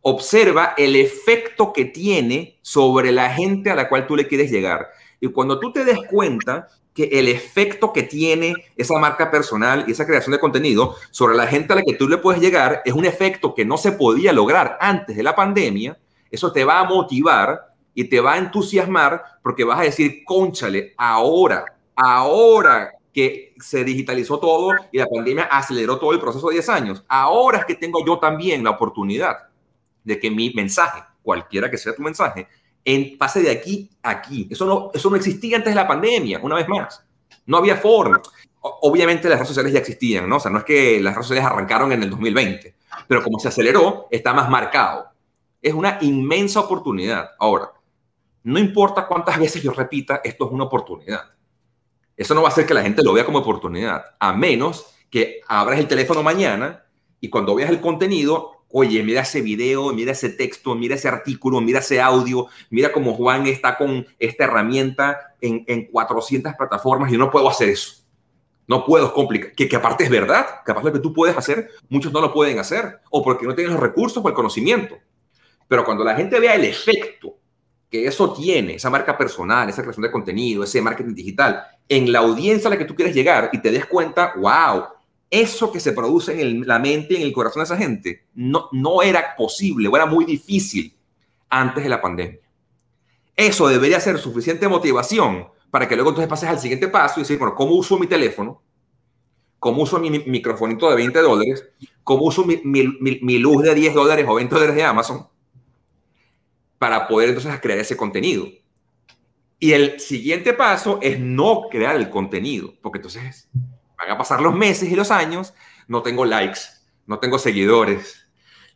observa 0.00 0.74
el 0.76 0.96
efecto 0.96 1.72
que 1.72 1.84
tiene 1.84 2.58
sobre 2.62 3.12
la 3.12 3.30
gente 3.32 3.70
a 3.70 3.76
la 3.76 3.88
cual 3.88 4.08
tú 4.08 4.16
le 4.16 4.26
quieres 4.26 4.50
llegar. 4.50 4.88
Y 5.20 5.28
cuando 5.28 5.60
tú 5.60 5.72
te 5.72 5.84
des 5.84 6.00
cuenta 6.10 6.66
que 6.94 7.04
el 7.04 7.28
efecto 7.28 7.92
que 7.92 8.02
tiene 8.02 8.54
esa 8.76 8.98
marca 8.98 9.30
personal 9.30 9.84
y 9.86 9.92
esa 9.92 10.06
creación 10.06 10.32
de 10.32 10.40
contenido 10.40 10.96
sobre 11.10 11.36
la 11.36 11.46
gente 11.46 11.72
a 11.72 11.76
la 11.76 11.82
que 11.82 11.94
tú 11.94 12.08
le 12.08 12.18
puedes 12.18 12.40
llegar 12.40 12.82
es 12.84 12.92
un 12.92 13.04
efecto 13.04 13.54
que 13.54 13.64
no 13.64 13.76
se 13.76 13.92
podía 13.92 14.32
lograr 14.32 14.76
antes 14.80 15.16
de 15.16 15.22
la 15.22 15.36
pandemia, 15.36 15.98
eso 16.30 16.52
te 16.52 16.64
va 16.64 16.80
a 16.80 16.84
motivar 16.84 17.74
y 17.94 18.04
te 18.04 18.20
va 18.20 18.34
a 18.34 18.38
entusiasmar 18.38 19.22
porque 19.42 19.64
vas 19.64 19.80
a 19.80 19.84
decir, 19.84 20.24
conchale, 20.24 20.94
ahora, 20.96 21.64
ahora 21.94 22.92
que 23.12 23.54
se 23.60 23.84
digitalizó 23.84 24.38
todo 24.38 24.70
y 24.92 24.98
la 24.98 25.06
pandemia 25.06 25.44
aceleró 25.44 25.98
todo 25.98 26.12
el 26.12 26.20
proceso 26.20 26.48
de 26.48 26.54
10 26.54 26.68
años, 26.68 27.04
ahora 27.08 27.58
es 27.58 27.64
que 27.64 27.74
tengo 27.74 28.04
yo 28.06 28.18
también 28.18 28.62
la 28.62 28.70
oportunidad 28.70 29.48
de 30.04 30.18
que 30.18 30.30
mi 30.30 30.52
mensaje, 30.54 31.02
cualquiera 31.22 31.70
que 31.70 31.76
sea 31.76 31.94
tu 31.94 32.02
mensaje, 32.02 32.48
en, 32.84 33.18
pase 33.18 33.42
de 33.42 33.50
aquí 33.50 33.90
a 34.02 34.10
aquí. 34.10 34.48
Eso 34.50 34.66
no, 34.66 34.90
eso 34.94 35.10
no 35.10 35.16
existía 35.16 35.56
antes 35.56 35.72
de 35.72 35.76
la 35.76 35.88
pandemia, 35.88 36.40
una 36.42 36.56
vez 36.56 36.68
más. 36.68 37.04
No 37.46 37.56
había 37.56 37.76
forma. 37.76 38.20
obviamente 38.60 39.28
las 39.28 39.38
redes 39.38 39.48
sociales 39.48 39.72
ya 39.72 39.78
existían, 39.78 40.28
¿no? 40.28 40.36
O 40.36 40.40
sea, 40.40 40.50
no 40.50 40.58
es 40.58 40.64
que 40.64 41.00
las 41.00 41.14
redes 41.14 41.26
sociales 41.26 41.50
arrancaron 41.50 41.92
en 41.92 42.02
el 42.02 42.10
2020, 42.10 42.74
pero 43.08 43.22
como 43.22 43.38
se 43.38 43.48
aceleró, 43.48 44.08
está 44.10 44.32
más 44.34 44.48
marcado. 44.48 45.06
Es 45.62 45.74
una 45.74 45.98
inmensa 46.00 46.60
oportunidad. 46.60 47.30
Ahora, 47.38 47.72
no 48.42 48.58
importa 48.58 49.06
cuántas 49.06 49.38
veces 49.38 49.62
yo 49.62 49.72
repita, 49.72 50.20
esto 50.24 50.46
es 50.46 50.52
una 50.52 50.64
oportunidad. 50.64 51.22
Eso 52.16 52.34
no 52.34 52.42
va 52.42 52.48
a 52.48 52.52
hacer 52.52 52.66
que 52.66 52.74
la 52.74 52.82
gente 52.82 53.02
lo 53.02 53.12
vea 53.12 53.24
como 53.24 53.38
oportunidad, 53.38 54.04
a 54.18 54.32
menos 54.32 54.86
que 55.10 55.40
abras 55.48 55.78
el 55.78 55.88
teléfono 55.88 56.22
mañana 56.22 56.84
y 57.20 57.28
cuando 57.28 57.54
veas 57.54 57.70
el 57.70 57.80
contenido 57.80 58.59
oye, 58.72 59.02
mira 59.02 59.22
ese 59.22 59.40
video, 59.40 59.92
mira 59.92 60.12
ese 60.12 60.30
texto, 60.30 60.74
mira 60.74 60.94
ese 60.94 61.08
artículo, 61.08 61.60
mira 61.60 61.80
ese 61.80 62.00
audio, 62.00 62.46
mira 62.70 62.92
cómo 62.92 63.14
Juan 63.14 63.46
está 63.46 63.76
con 63.76 64.06
esta 64.18 64.44
herramienta 64.44 65.34
en, 65.40 65.64
en 65.66 65.86
400 65.86 66.54
plataformas 66.54 67.10
yo 67.10 67.18
no 67.18 67.30
puedo 67.30 67.48
hacer 67.48 67.68
eso. 67.68 67.94
No 68.66 68.84
puedo 68.84 69.12
complicar, 69.12 69.52
que, 69.52 69.68
que 69.68 69.76
aparte 69.76 70.04
es 70.04 70.10
verdad, 70.10 70.46
capaz 70.64 70.84
lo 70.84 70.92
que 70.92 71.00
tú 71.00 71.12
puedes 71.12 71.36
hacer, 71.36 71.70
muchos 71.88 72.12
no 72.12 72.20
lo 72.20 72.32
pueden 72.32 72.60
hacer, 72.60 73.00
o 73.10 73.22
porque 73.22 73.44
no 73.44 73.54
tienen 73.54 73.72
los 73.72 73.82
recursos 73.82 74.24
o 74.24 74.28
el 74.28 74.34
conocimiento. 74.34 74.96
Pero 75.66 75.84
cuando 75.84 76.04
la 76.04 76.14
gente 76.14 76.38
vea 76.38 76.54
el 76.54 76.64
efecto 76.64 77.36
que 77.90 78.06
eso 78.06 78.32
tiene, 78.32 78.74
esa 78.74 78.88
marca 78.88 79.18
personal, 79.18 79.68
esa 79.68 79.82
creación 79.82 80.04
de 80.04 80.12
contenido, 80.12 80.62
ese 80.62 80.80
marketing 80.80 81.14
digital, 81.14 81.64
en 81.88 82.12
la 82.12 82.20
audiencia 82.20 82.68
a 82.68 82.70
la 82.70 82.78
que 82.78 82.84
tú 82.84 82.94
quieres 82.94 83.14
llegar 83.14 83.50
y 83.52 83.58
te 83.58 83.72
des 83.72 83.86
cuenta, 83.86 84.34
wow, 84.36 84.84
eso 85.30 85.70
que 85.70 85.80
se 85.80 85.92
produce 85.92 86.40
en 86.40 86.66
la 86.66 86.78
mente 86.78 87.14
y 87.14 87.16
en 87.18 87.22
el 87.22 87.32
corazón 87.32 87.60
de 87.60 87.64
esa 87.64 87.76
gente 87.76 88.26
no, 88.34 88.68
no 88.72 89.02
era 89.02 89.36
posible 89.36 89.88
o 89.88 89.96
era 89.96 90.06
muy 90.06 90.24
difícil 90.24 90.96
antes 91.48 91.84
de 91.84 91.90
la 91.90 92.00
pandemia. 92.00 92.40
Eso 93.36 93.68
debería 93.68 94.00
ser 94.00 94.18
suficiente 94.18 94.68
motivación 94.68 95.48
para 95.70 95.88
que 95.88 95.94
luego 95.94 96.10
entonces 96.10 96.28
pases 96.28 96.48
al 96.48 96.58
siguiente 96.58 96.88
paso 96.88 97.20
y 97.20 97.22
decir, 97.22 97.38
bueno, 97.38 97.54
¿cómo 97.54 97.74
uso 97.74 97.98
mi 97.98 98.06
teléfono? 98.06 98.60
¿Cómo 99.58 99.82
uso 99.82 99.98
mi, 99.98 100.10
microfonito 100.10 100.90
de 100.90 100.96
20 100.96 101.18
dólares? 101.20 101.68
¿Cómo 102.02 102.24
uso 102.24 102.44
mi, 102.44 102.60
mi, 102.64 103.38
luz 103.38 103.62
de 103.62 103.74
10 103.74 103.94
dólares 103.94 104.26
o 104.28 104.34
20 104.34 104.54
dólares 104.54 104.74
de 104.74 104.82
Amazon? 104.82 105.28
Para 106.78 107.06
poder 107.06 107.28
entonces 107.28 107.60
crear 107.60 107.78
ese 107.78 107.96
contenido. 107.96 108.48
Y 109.58 109.72
el 109.72 110.00
siguiente 110.00 110.54
paso 110.54 110.98
es 111.02 111.20
no 111.20 111.68
crear 111.70 111.94
el 111.96 112.08
contenido, 112.08 112.74
porque 112.80 112.98
entonces 112.98 113.48
van 114.00 114.10
a 114.10 114.18
pasar 114.18 114.40
los 114.40 114.54
meses 114.54 114.90
y 114.90 114.96
los 114.96 115.10
años, 115.10 115.54
no 115.86 116.02
tengo 116.02 116.24
likes, 116.24 116.60
no 117.06 117.18
tengo 117.18 117.38
seguidores, 117.38 118.26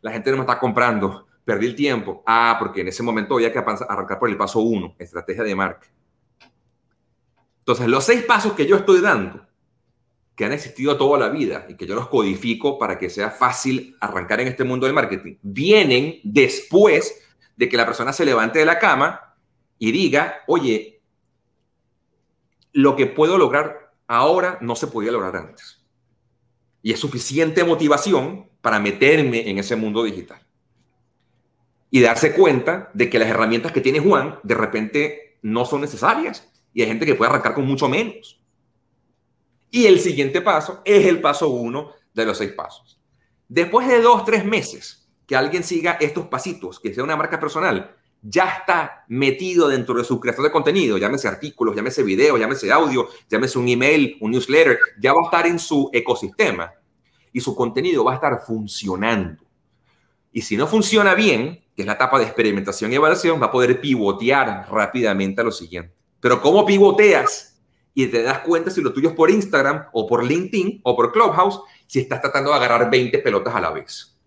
la 0.01 0.11
gente 0.11 0.29
no 0.29 0.37
me 0.37 0.43
está 0.43 0.59
comprando, 0.59 1.27
perdí 1.43 1.65
el 1.67 1.75
tiempo. 1.75 2.23
Ah, 2.25 2.57
porque 2.59 2.81
en 2.81 2.89
ese 2.89 3.01
momento 3.01 3.35
había 3.35 3.51
que 3.51 3.59
arrancar 3.59 4.19
por 4.19 4.29
el 4.29 4.37
paso 4.37 4.59
uno, 4.59 4.95
estrategia 4.99 5.43
de 5.43 5.55
marca. 5.55 5.87
Entonces, 7.59 7.87
los 7.87 8.03
seis 8.03 8.23
pasos 8.23 8.53
que 8.53 8.67
yo 8.67 8.75
estoy 8.75 9.01
dando, 9.01 9.47
que 10.35 10.45
han 10.45 10.51
existido 10.51 10.97
toda 10.97 11.17
la 11.17 11.29
vida 11.29 11.65
y 11.69 11.75
que 11.75 11.87
yo 11.87 11.95
los 11.95 12.09
codifico 12.09 12.77
para 12.77 12.99
que 12.99 13.09
sea 13.09 13.31
fácil 13.31 13.95
arrancar 14.01 14.41
en 14.41 14.49
este 14.49 14.63
mundo 14.63 14.85
del 14.85 14.93
marketing, 14.93 15.37
vienen 15.41 16.19
después 16.23 17.21
de 17.55 17.69
que 17.69 17.77
la 17.77 17.85
persona 17.85 18.13
se 18.13 18.25
levante 18.25 18.59
de 18.59 18.65
la 18.65 18.77
cama 18.77 19.35
y 19.79 19.91
diga, 19.91 20.43
oye, 20.45 21.01
lo 22.73 22.95
que 22.95 23.07
puedo 23.07 23.37
lograr 23.37 23.84
ahora 24.07 24.57
no 24.61 24.75
se 24.75 24.87
podía 24.87 25.11
lograr 25.11 25.35
antes. 25.35 25.83
Y 26.81 26.91
es 26.91 26.99
suficiente 26.99 27.63
motivación 27.63 28.49
para 28.61 28.79
meterme 28.79 29.49
en 29.49 29.57
ese 29.57 29.75
mundo 29.75 30.03
digital. 30.03 30.41
Y 31.89 32.01
darse 32.01 32.33
cuenta 32.33 32.89
de 32.93 33.09
que 33.09 33.19
las 33.19 33.29
herramientas 33.29 33.71
que 33.71 33.81
tiene 33.81 33.99
Juan 33.99 34.39
de 34.43 34.55
repente 34.55 35.37
no 35.41 35.65
son 35.65 35.81
necesarias 35.81 36.51
y 36.73 36.81
hay 36.81 36.87
gente 36.87 37.05
que 37.05 37.15
puede 37.15 37.29
arrancar 37.29 37.53
con 37.53 37.65
mucho 37.65 37.87
menos. 37.87 38.41
Y 39.71 39.85
el 39.85 39.99
siguiente 39.99 40.41
paso 40.41 40.81
es 40.85 41.05
el 41.05 41.21
paso 41.21 41.49
uno 41.49 41.91
de 42.13 42.25
los 42.25 42.37
seis 42.37 42.51
pasos. 42.51 42.99
Después 43.47 43.87
de 43.87 44.01
dos, 44.01 44.25
tres 44.25 44.43
meses 44.45 45.07
que 45.27 45.35
alguien 45.35 45.63
siga 45.63 45.93
estos 45.99 46.27
pasitos, 46.27 46.79
que 46.79 46.93
sea 46.93 47.03
una 47.03 47.15
marca 47.15 47.39
personal, 47.39 47.95
ya 48.27 48.45
está 48.57 49.05
metido 49.07 49.67
dentro 49.67 49.93
de 49.93 50.03
su 50.03 50.19
creación 50.19 50.45
de 50.45 50.51
contenido, 50.51 50.97
llámese 50.97 51.27
artículos, 51.27 51.75
llámese 51.75 52.01
video, 52.01 52.37
llámese 52.37 52.71
audio, 52.71 53.07
llámese 53.29 53.59
un 53.59 53.67
email, 53.67 54.17
un 54.19 54.31
newsletter, 54.31 54.79
ya 54.99 55.13
va 55.13 55.21
a 55.21 55.25
estar 55.25 55.45
en 55.45 55.59
su 55.59 55.91
ecosistema 55.93 56.73
y 57.31 57.39
su 57.39 57.55
contenido 57.55 58.03
va 58.03 58.13
a 58.13 58.15
estar 58.15 58.41
funcionando. 58.45 59.43
Y 60.31 60.41
si 60.41 60.57
no 60.57 60.65
funciona 60.65 61.13
bien, 61.13 61.63
que 61.75 61.83
es 61.83 61.85
la 61.85 61.93
etapa 61.93 62.17
de 62.17 62.25
experimentación 62.25 62.91
y 62.91 62.95
evaluación, 62.95 63.39
va 63.39 63.47
a 63.47 63.51
poder 63.51 63.79
pivotear 63.79 64.67
rápidamente 64.71 65.41
a 65.41 65.43
lo 65.43 65.51
siguiente. 65.51 65.93
Pero 66.19 66.41
¿cómo 66.41 66.65
pivoteas? 66.65 67.61
Y 67.93 68.07
te 68.07 68.23
das 68.23 68.39
cuenta 68.39 68.71
si 68.71 68.81
lo 68.81 68.91
tuyo 68.91 69.09
es 69.09 69.15
por 69.15 69.29
Instagram 69.29 69.85
o 69.93 70.07
por 70.07 70.23
LinkedIn 70.23 70.81
o 70.83 70.95
por 70.95 71.11
Clubhouse, 71.11 71.61
si 71.85 71.99
estás 71.99 72.21
tratando 72.21 72.49
de 72.49 72.55
agarrar 72.55 72.89
20 72.89 73.19
pelotas 73.19 73.53
a 73.53 73.61
la 73.61 73.69
vez. 73.69 74.17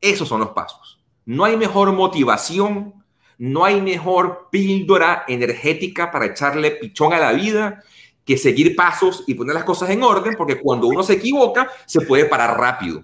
Esos 0.00 0.26
son 0.26 0.40
los 0.40 0.50
pasos. 0.50 1.00
No 1.26 1.44
hay 1.44 1.56
mejor 1.56 1.92
motivación 1.92 2.97
no 3.38 3.64
hay 3.64 3.80
mejor 3.80 4.48
píldora 4.50 5.24
energética 5.28 6.10
para 6.10 6.26
echarle 6.26 6.72
pichón 6.72 7.12
a 7.12 7.20
la 7.20 7.32
vida 7.32 7.82
que 8.24 8.36
seguir 8.36 8.76
pasos 8.76 9.24
y 9.26 9.34
poner 9.34 9.54
las 9.54 9.64
cosas 9.64 9.88
en 9.90 10.02
orden, 10.02 10.34
porque 10.36 10.60
cuando 10.60 10.86
uno 10.86 11.02
se 11.02 11.14
equivoca, 11.14 11.70
se 11.86 12.02
puede 12.02 12.26
parar 12.26 12.58
rápido. 12.58 13.02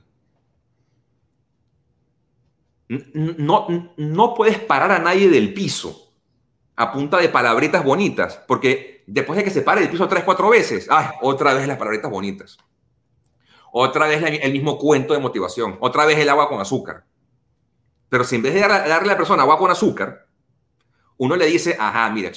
No, 2.89 3.67
no 3.97 4.35
puedes 4.35 4.59
parar 4.59 4.93
a 4.93 4.99
nadie 4.99 5.31
del 5.31 5.55
piso 5.55 6.13
a 6.77 6.93
punta 6.93 7.19
de 7.19 7.29
palabritas 7.29 7.83
bonitas, 7.83 8.43
porque 8.47 9.05
después 9.07 9.37
de 9.39 9.45
que 9.45 9.51
se 9.51 9.63
pare 9.63 9.81
del 9.81 9.91
piso 9.91 10.09
tres, 10.09 10.25
cuatro 10.25 10.51
veces, 10.51 10.89
ay, 10.91 11.07
otra 11.23 11.55
vez 11.55 11.67
las 11.67 11.79
palabritas 11.79 12.11
bonitas. 12.11 12.59
Otra 13.73 14.07
vez 14.07 14.23
el 14.23 14.53
mismo 14.53 14.79
cuento 14.79 15.15
de 15.15 15.21
motivación. 15.21 15.79
Otra 15.81 16.05
vez 16.05 16.19
el 16.19 16.29
agua 16.29 16.49
con 16.49 16.61
azúcar. 16.61 17.05
Pero 18.09 18.23
si 18.23 18.37
en 18.37 18.43
vez 18.43 18.55
de 18.55 18.61
darle 18.61 18.93
a 18.93 19.05
la 19.05 19.17
persona 19.17 19.43
agua 19.43 19.59
con 19.59 19.71
azúcar, 19.71 20.24
uno 21.17 21.37
le 21.37 21.47
dice, 21.47 21.77
ajá, 21.79 22.11
mira, 22.11 22.33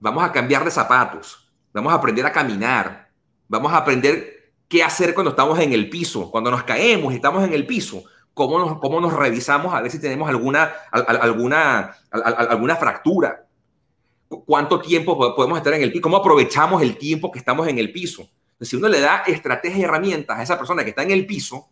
vamos 0.00 0.24
a 0.24 0.32
cambiar 0.32 0.64
de 0.64 0.70
zapatos, 0.70 1.50
vamos 1.72 1.92
a 1.92 1.96
aprender 1.96 2.26
a 2.26 2.32
caminar, 2.32 3.08
vamos 3.48 3.72
a 3.72 3.78
aprender 3.78 4.52
qué 4.68 4.82
hacer 4.82 5.14
cuando 5.14 5.30
estamos 5.30 5.58
en 5.58 5.72
el 5.72 5.88
piso, 5.88 6.30
cuando 6.30 6.50
nos 6.50 6.64
caemos 6.64 7.12
y 7.12 7.16
estamos 7.16 7.44
en 7.44 7.52
el 7.52 7.66
piso, 7.66 8.04
cómo 8.32 8.58
nos, 8.58 8.78
cómo 8.78 9.00
nos 9.00 9.12
revisamos 9.12 9.72
a 9.72 9.80
ver 9.80 9.90
si 9.90 10.00
tenemos 10.00 10.28
alguna, 10.28 10.72
alguna, 10.90 11.96
alguna 12.10 12.76
fractura, 12.76 13.46
cuánto 14.28 14.80
tiempo 14.80 15.16
podemos 15.34 15.58
estar 15.58 15.74
en 15.74 15.82
el 15.82 15.92
piso, 15.92 16.02
cómo 16.02 16.16
aprovechamos 16.16 16.82
el 16.82 16.96
tiempo 16.96 17.30
que 17.30 17.38
estamos 17.38 17.68
en 17.68 17.78
el 17.78 17.92
piso. 17.92 18.28
Si 18.60 18.76
uno 18.76 18.88
le 18.88 19.00
da 19.00 19.22
estrategias 19.26 19.80
y 19.80 19.82
herramientas 19.84 20.38
a 20.38 20.42
esa 20.42 20.58
persona 20.58 20.84
que 20.84 20.90
está 20.90 21.02
en 21.02 21.10
el 21.10 21.26
piso, 21.26 21.68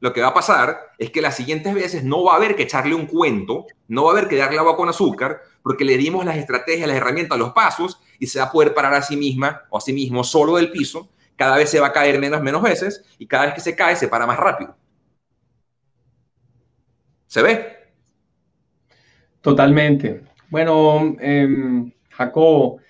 lo 0.00 0.12
que 0.12 0.22
va 0.22 0.28
a 0.28 0.34
pasar 0.34 0.80
es 0.98 1.10
que 1.10 1.20
las 1.20 1.36
siguientes 1.36 1.74
veces 1.74 2.04
no 2.04 2.24
va 2.24 2.32
a 2.32 2.36
haber 2.36 2.56
que 2.56 2.62
echarle 2.62 2.94
un 2.94 3.06
cuento, 3.06 3.66
no 3.86 4.04
va 4.04 4.10
a 4.10 4.12
haber 4.12 4.28
que 4.28 4.36
darle 4.36 4.58
agua 4.58 4.76
con 4.76 4.88
azúcar, 4.88 5.42
porque 5.62 5.84
le 5.84 5.98
dimos 5.98 6.24
las 6.24 6.36
estrategias, 6.36 6.88
las 6.88 6.96
herramientas, 6.96 7.38
los 7.38 7.52
pasos, 7.52 8.00
y 8.18 8.26
se 8.26 8.38
va 8.38 8.46
a 8.46 8.52
poder 8.52 8.72
parar 8.72 8.94
a 8.94 9.02
sí 9.02 9.16
misma 9.16 9.62
o 9.68 9.76
a 9.78 9.80
sí 9.80 9.92
mismo 9.92 10.24
solo 10.24 10.56
del 10.56 10.70
piso. 10.70 11.10
Cada 11.36 11.56
vez 11.56 11.70
se 11.70 11.80
va 11.80 11.88
a 11.88 11.92
caer 11.92 12.18
menos, 12.18 12.40
menos 12.40 12.62
veces, 12.62 13.04
y 13.18 13.26
cada 13.26 13.46
vez 13.46 13.54
que 13.54 13.60
se 13.60 13.76
cae, 13.76 13.94
se 13.94 14.08
para 14.08 14.26
más 14.26 14.38
rápido. 14.38 14.74
¿Se 17.26 17.42
ve? 17.42 17.76
Totalmente. 19.42 20.22
Bueno, 20.48 21.16
eh, 21.20 21.92
Jacobo, 22.10 22.80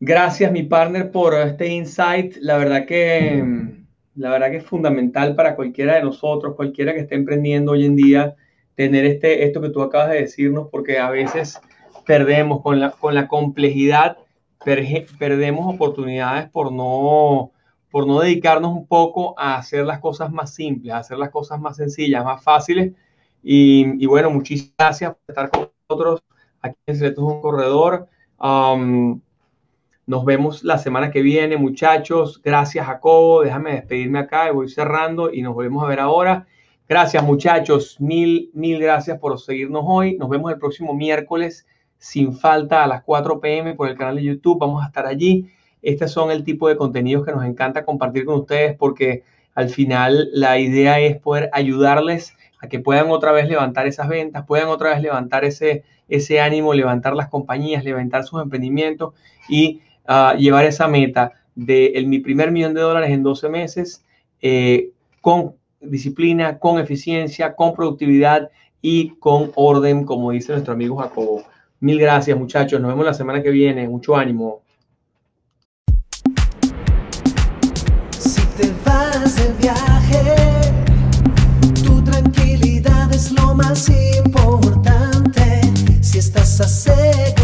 gracias, 0.00 0.50
mi 0.50 0.62
partner, 0.62 1.10
por 1.10 1.34
este 1.34 1.68
insight. 1.68 2.36
La 2.40 2.56
verdad 2.56 2.86
que 2.86 3.28
em, 3.28 3.83
la 4.16 4.30
verdad 4.30 4.50
que 4.50 4.58
es 4.58 4.66
fundamental 4.66 5.34
para 5.34 5.56
cualquiera 5.56 5.96
de 5.96 6.02
nosotros, 6.02 6.54
cualquiera 6.54 6.94
que 6.94 7.00
esté 7.00 7.14
emprendiendo 7.14 7.72
hoy 7.72 7.84
en 7.84 7.96
día, 7.96 8.36
tener 8.74 9.04
este, 9.04 9.44
esto 9.44 9.60
que 9.60 9.70
tú 9.70 9.82
acabas 9.82 10.10
de 10.10 10.20
decirnos, 10.20 10.68
porque 10.70 10.98
a 10.98 11.10
veces 11.10 11.60
perdemos 12.06 12.62
con 12.62 12.80
la, 12.80 12.90
con 12.90 13.14
la 13.14 13.28
complejidad, 13.28 14.18
perdemos 14.64 15.74
oportunidades 15.74 16.48
por 16.50 16.72
no, 16.72 17.52
por 17.90 18.06
no 18.06 18.20
dedicarnos 18.20 18.72
un 18.72 18.86
poco 18.86 19.38
a 19.38 19.56
hacer 19.56 19.84
las 19.84 20.00
cosas 20.00 20.32
más 20.32 20.54
simples, 20.54 20.92
a 20.94 20.98
hacer 20.98 21.18
las 21.18 21.30
cosas 21.30 21.60
más 21.60 21.76
sencillas, 21.76 22.24
más 22.24 22.42
fáciles. 22.42 22.92
Y, 23.42 24.06
bueno, 24.06 24.30
muchísimas 24.30 24.74
gracias 24.78 25.10
por 25.10 25.20
estar 25.28 25.50
con 25.50 25.70
nosotros 25.88 26.22
aquí 26.62 26.76
en 26.86 26.96
Secretos 26.96 27.24
un 27.24 27.40
Corredor. 27.42 28.08
Um, 28.40 29.20
nos 30.06 30.24
vemos 30.24 30.64
la 30.64 30.78
semana 30.78 31.10
que 31.10 31.22
viene, 31.22 31.56
muchachos. 31.56 32.40
Gracias, 32.42 32.86
Jacobo. 32.86 33.42
Déjame 33.42 33.72
despedirme 33.72 34.18
acá 34.18 34.48
y 34.48 34.52
voy 34.52 34.68
cerrando 34.68 35.32
y 35.32 35.40
nos 35.40 35.54
volvemos 35.54 35.82
a 35.82 35.86
ver 35.86 36.00
ahora. 36.00 36.46
Gracias, 36.86 37.22
muchachos. 37.22 37.98
Mil, 38.00 38.50
mil 38.52 38.78
gracias 38.78 39.18
por 39.18 39.40
seguirnos 39.40 39.82
hoy. 39.86 40.18
Nos 40.18 40.28
vemos 40.28 40.52
el 40.52 40.58
próximo 40.58 40.94
miércoles 40.94 41.66
sin 41.96 42.36
falta 42.36 42.84
a 42.84 42.86
las 42.86 43.02
4 43.02 43.40
pm 43.40 43.74
por 43.74 43.88
el 43.88 43.96
canal 43.96 44.16
de 44.16 44.24
YouTube. 44.24 44.58
Vamos 44.60 44.82
a 44.82 44.88
estar 44.88 45.06
allí. 45.06 45.46
Estos 45.80 46.12
son 46.12 46.30
el 46.30 46.44
tipo 46.44 46.68
de 46.68 46.76
contenidos 46.76 47.24
que 47.24 47.32
nos 47.32 47.44
encanta 47.44 47.86
compartir 47.86 48.26
con 48.26 48.40
ustedes 48.40 48.76
porque 48.76 49.22
al 49.54 49.70
final 49.70 50.28
la 50.32 50.58
idea 50.58 51.00
es 51.00 51.16
poder 51.16 51.48
ayudarles 51.54 52.34
a 52.60 52.68
que 52.68 52.80
puedan 52.80 53.10
otra 53.10 53.32
vez 53.32 53.48
levantar 53.48 53.86
esas 53.86 54.08
ventas, 54.08 54.44
puedan 54.46 54.68
otra 54.68 54.90
vez 54.90 55.00
levantar 55.00 55.46
ese, 55.46 55.84
ese 56.08 56.40
ánimo, 56.40 56.74
levantar 56.74 57.14
las 57.14 57.28
compañías, 57.28 57.84
levantar 57.84 58.24
sus 58.24 58.42
emprendimientos 58.42 59.14
y 59.48 59.80
uh, 60.08 60.36
llevar 60.36 60.64
esa 60.64 60.88
meta 60.88 61.32
de 61.54 62.04
mi 62.06 62.18
primer 62.18 62.50
millón 62.50 62.74
de 62.74 62.80
dólares 62.80 63.10
en 63.10 63.22
12 63.22 63.48
meses 63.48 64.04
eh, 64.40 64.90
con 65.20 65.54
disciplina, 65.80 66.58
con 66.58 66.78
eficiencia, 66.78 67.54
con 67.54 67.74
productividad 67.74 68.50
y 68.82 69.10
con 69.18 69.52
orden, 69.54 70.04
como 70.04 70.32
dice 70.32 70.52
nuestro 70.52 70.74
amigo 70.74 70.96
Jacobo. 70.96 71.44
Mil 71.80 71.98
gracias 71.98 72.38
muchachos, 72.38 72.80
nos 72.80 72.90
vemos 72.90 73.04
la 73.04 73.14
semana 73.14 73.42
que 73.42 73.50
viene, 73.50 73.88
mucho 73.88 74.16
ánimo. 74.16 74.62
te 78.56 78.72
vas 78.84 79.34
de 79.36 79.52
viaje, 79.54 80.34
tu 81.84 82.02
tranquilidad 82.02 83.12
es 83.12 83.32
lo 83.32 83.54
más 83.54 83.88
importante. 83.88 85.60
Si 86.02 86.18
estás 86.18 86.60
asegurado, 86.60 87.43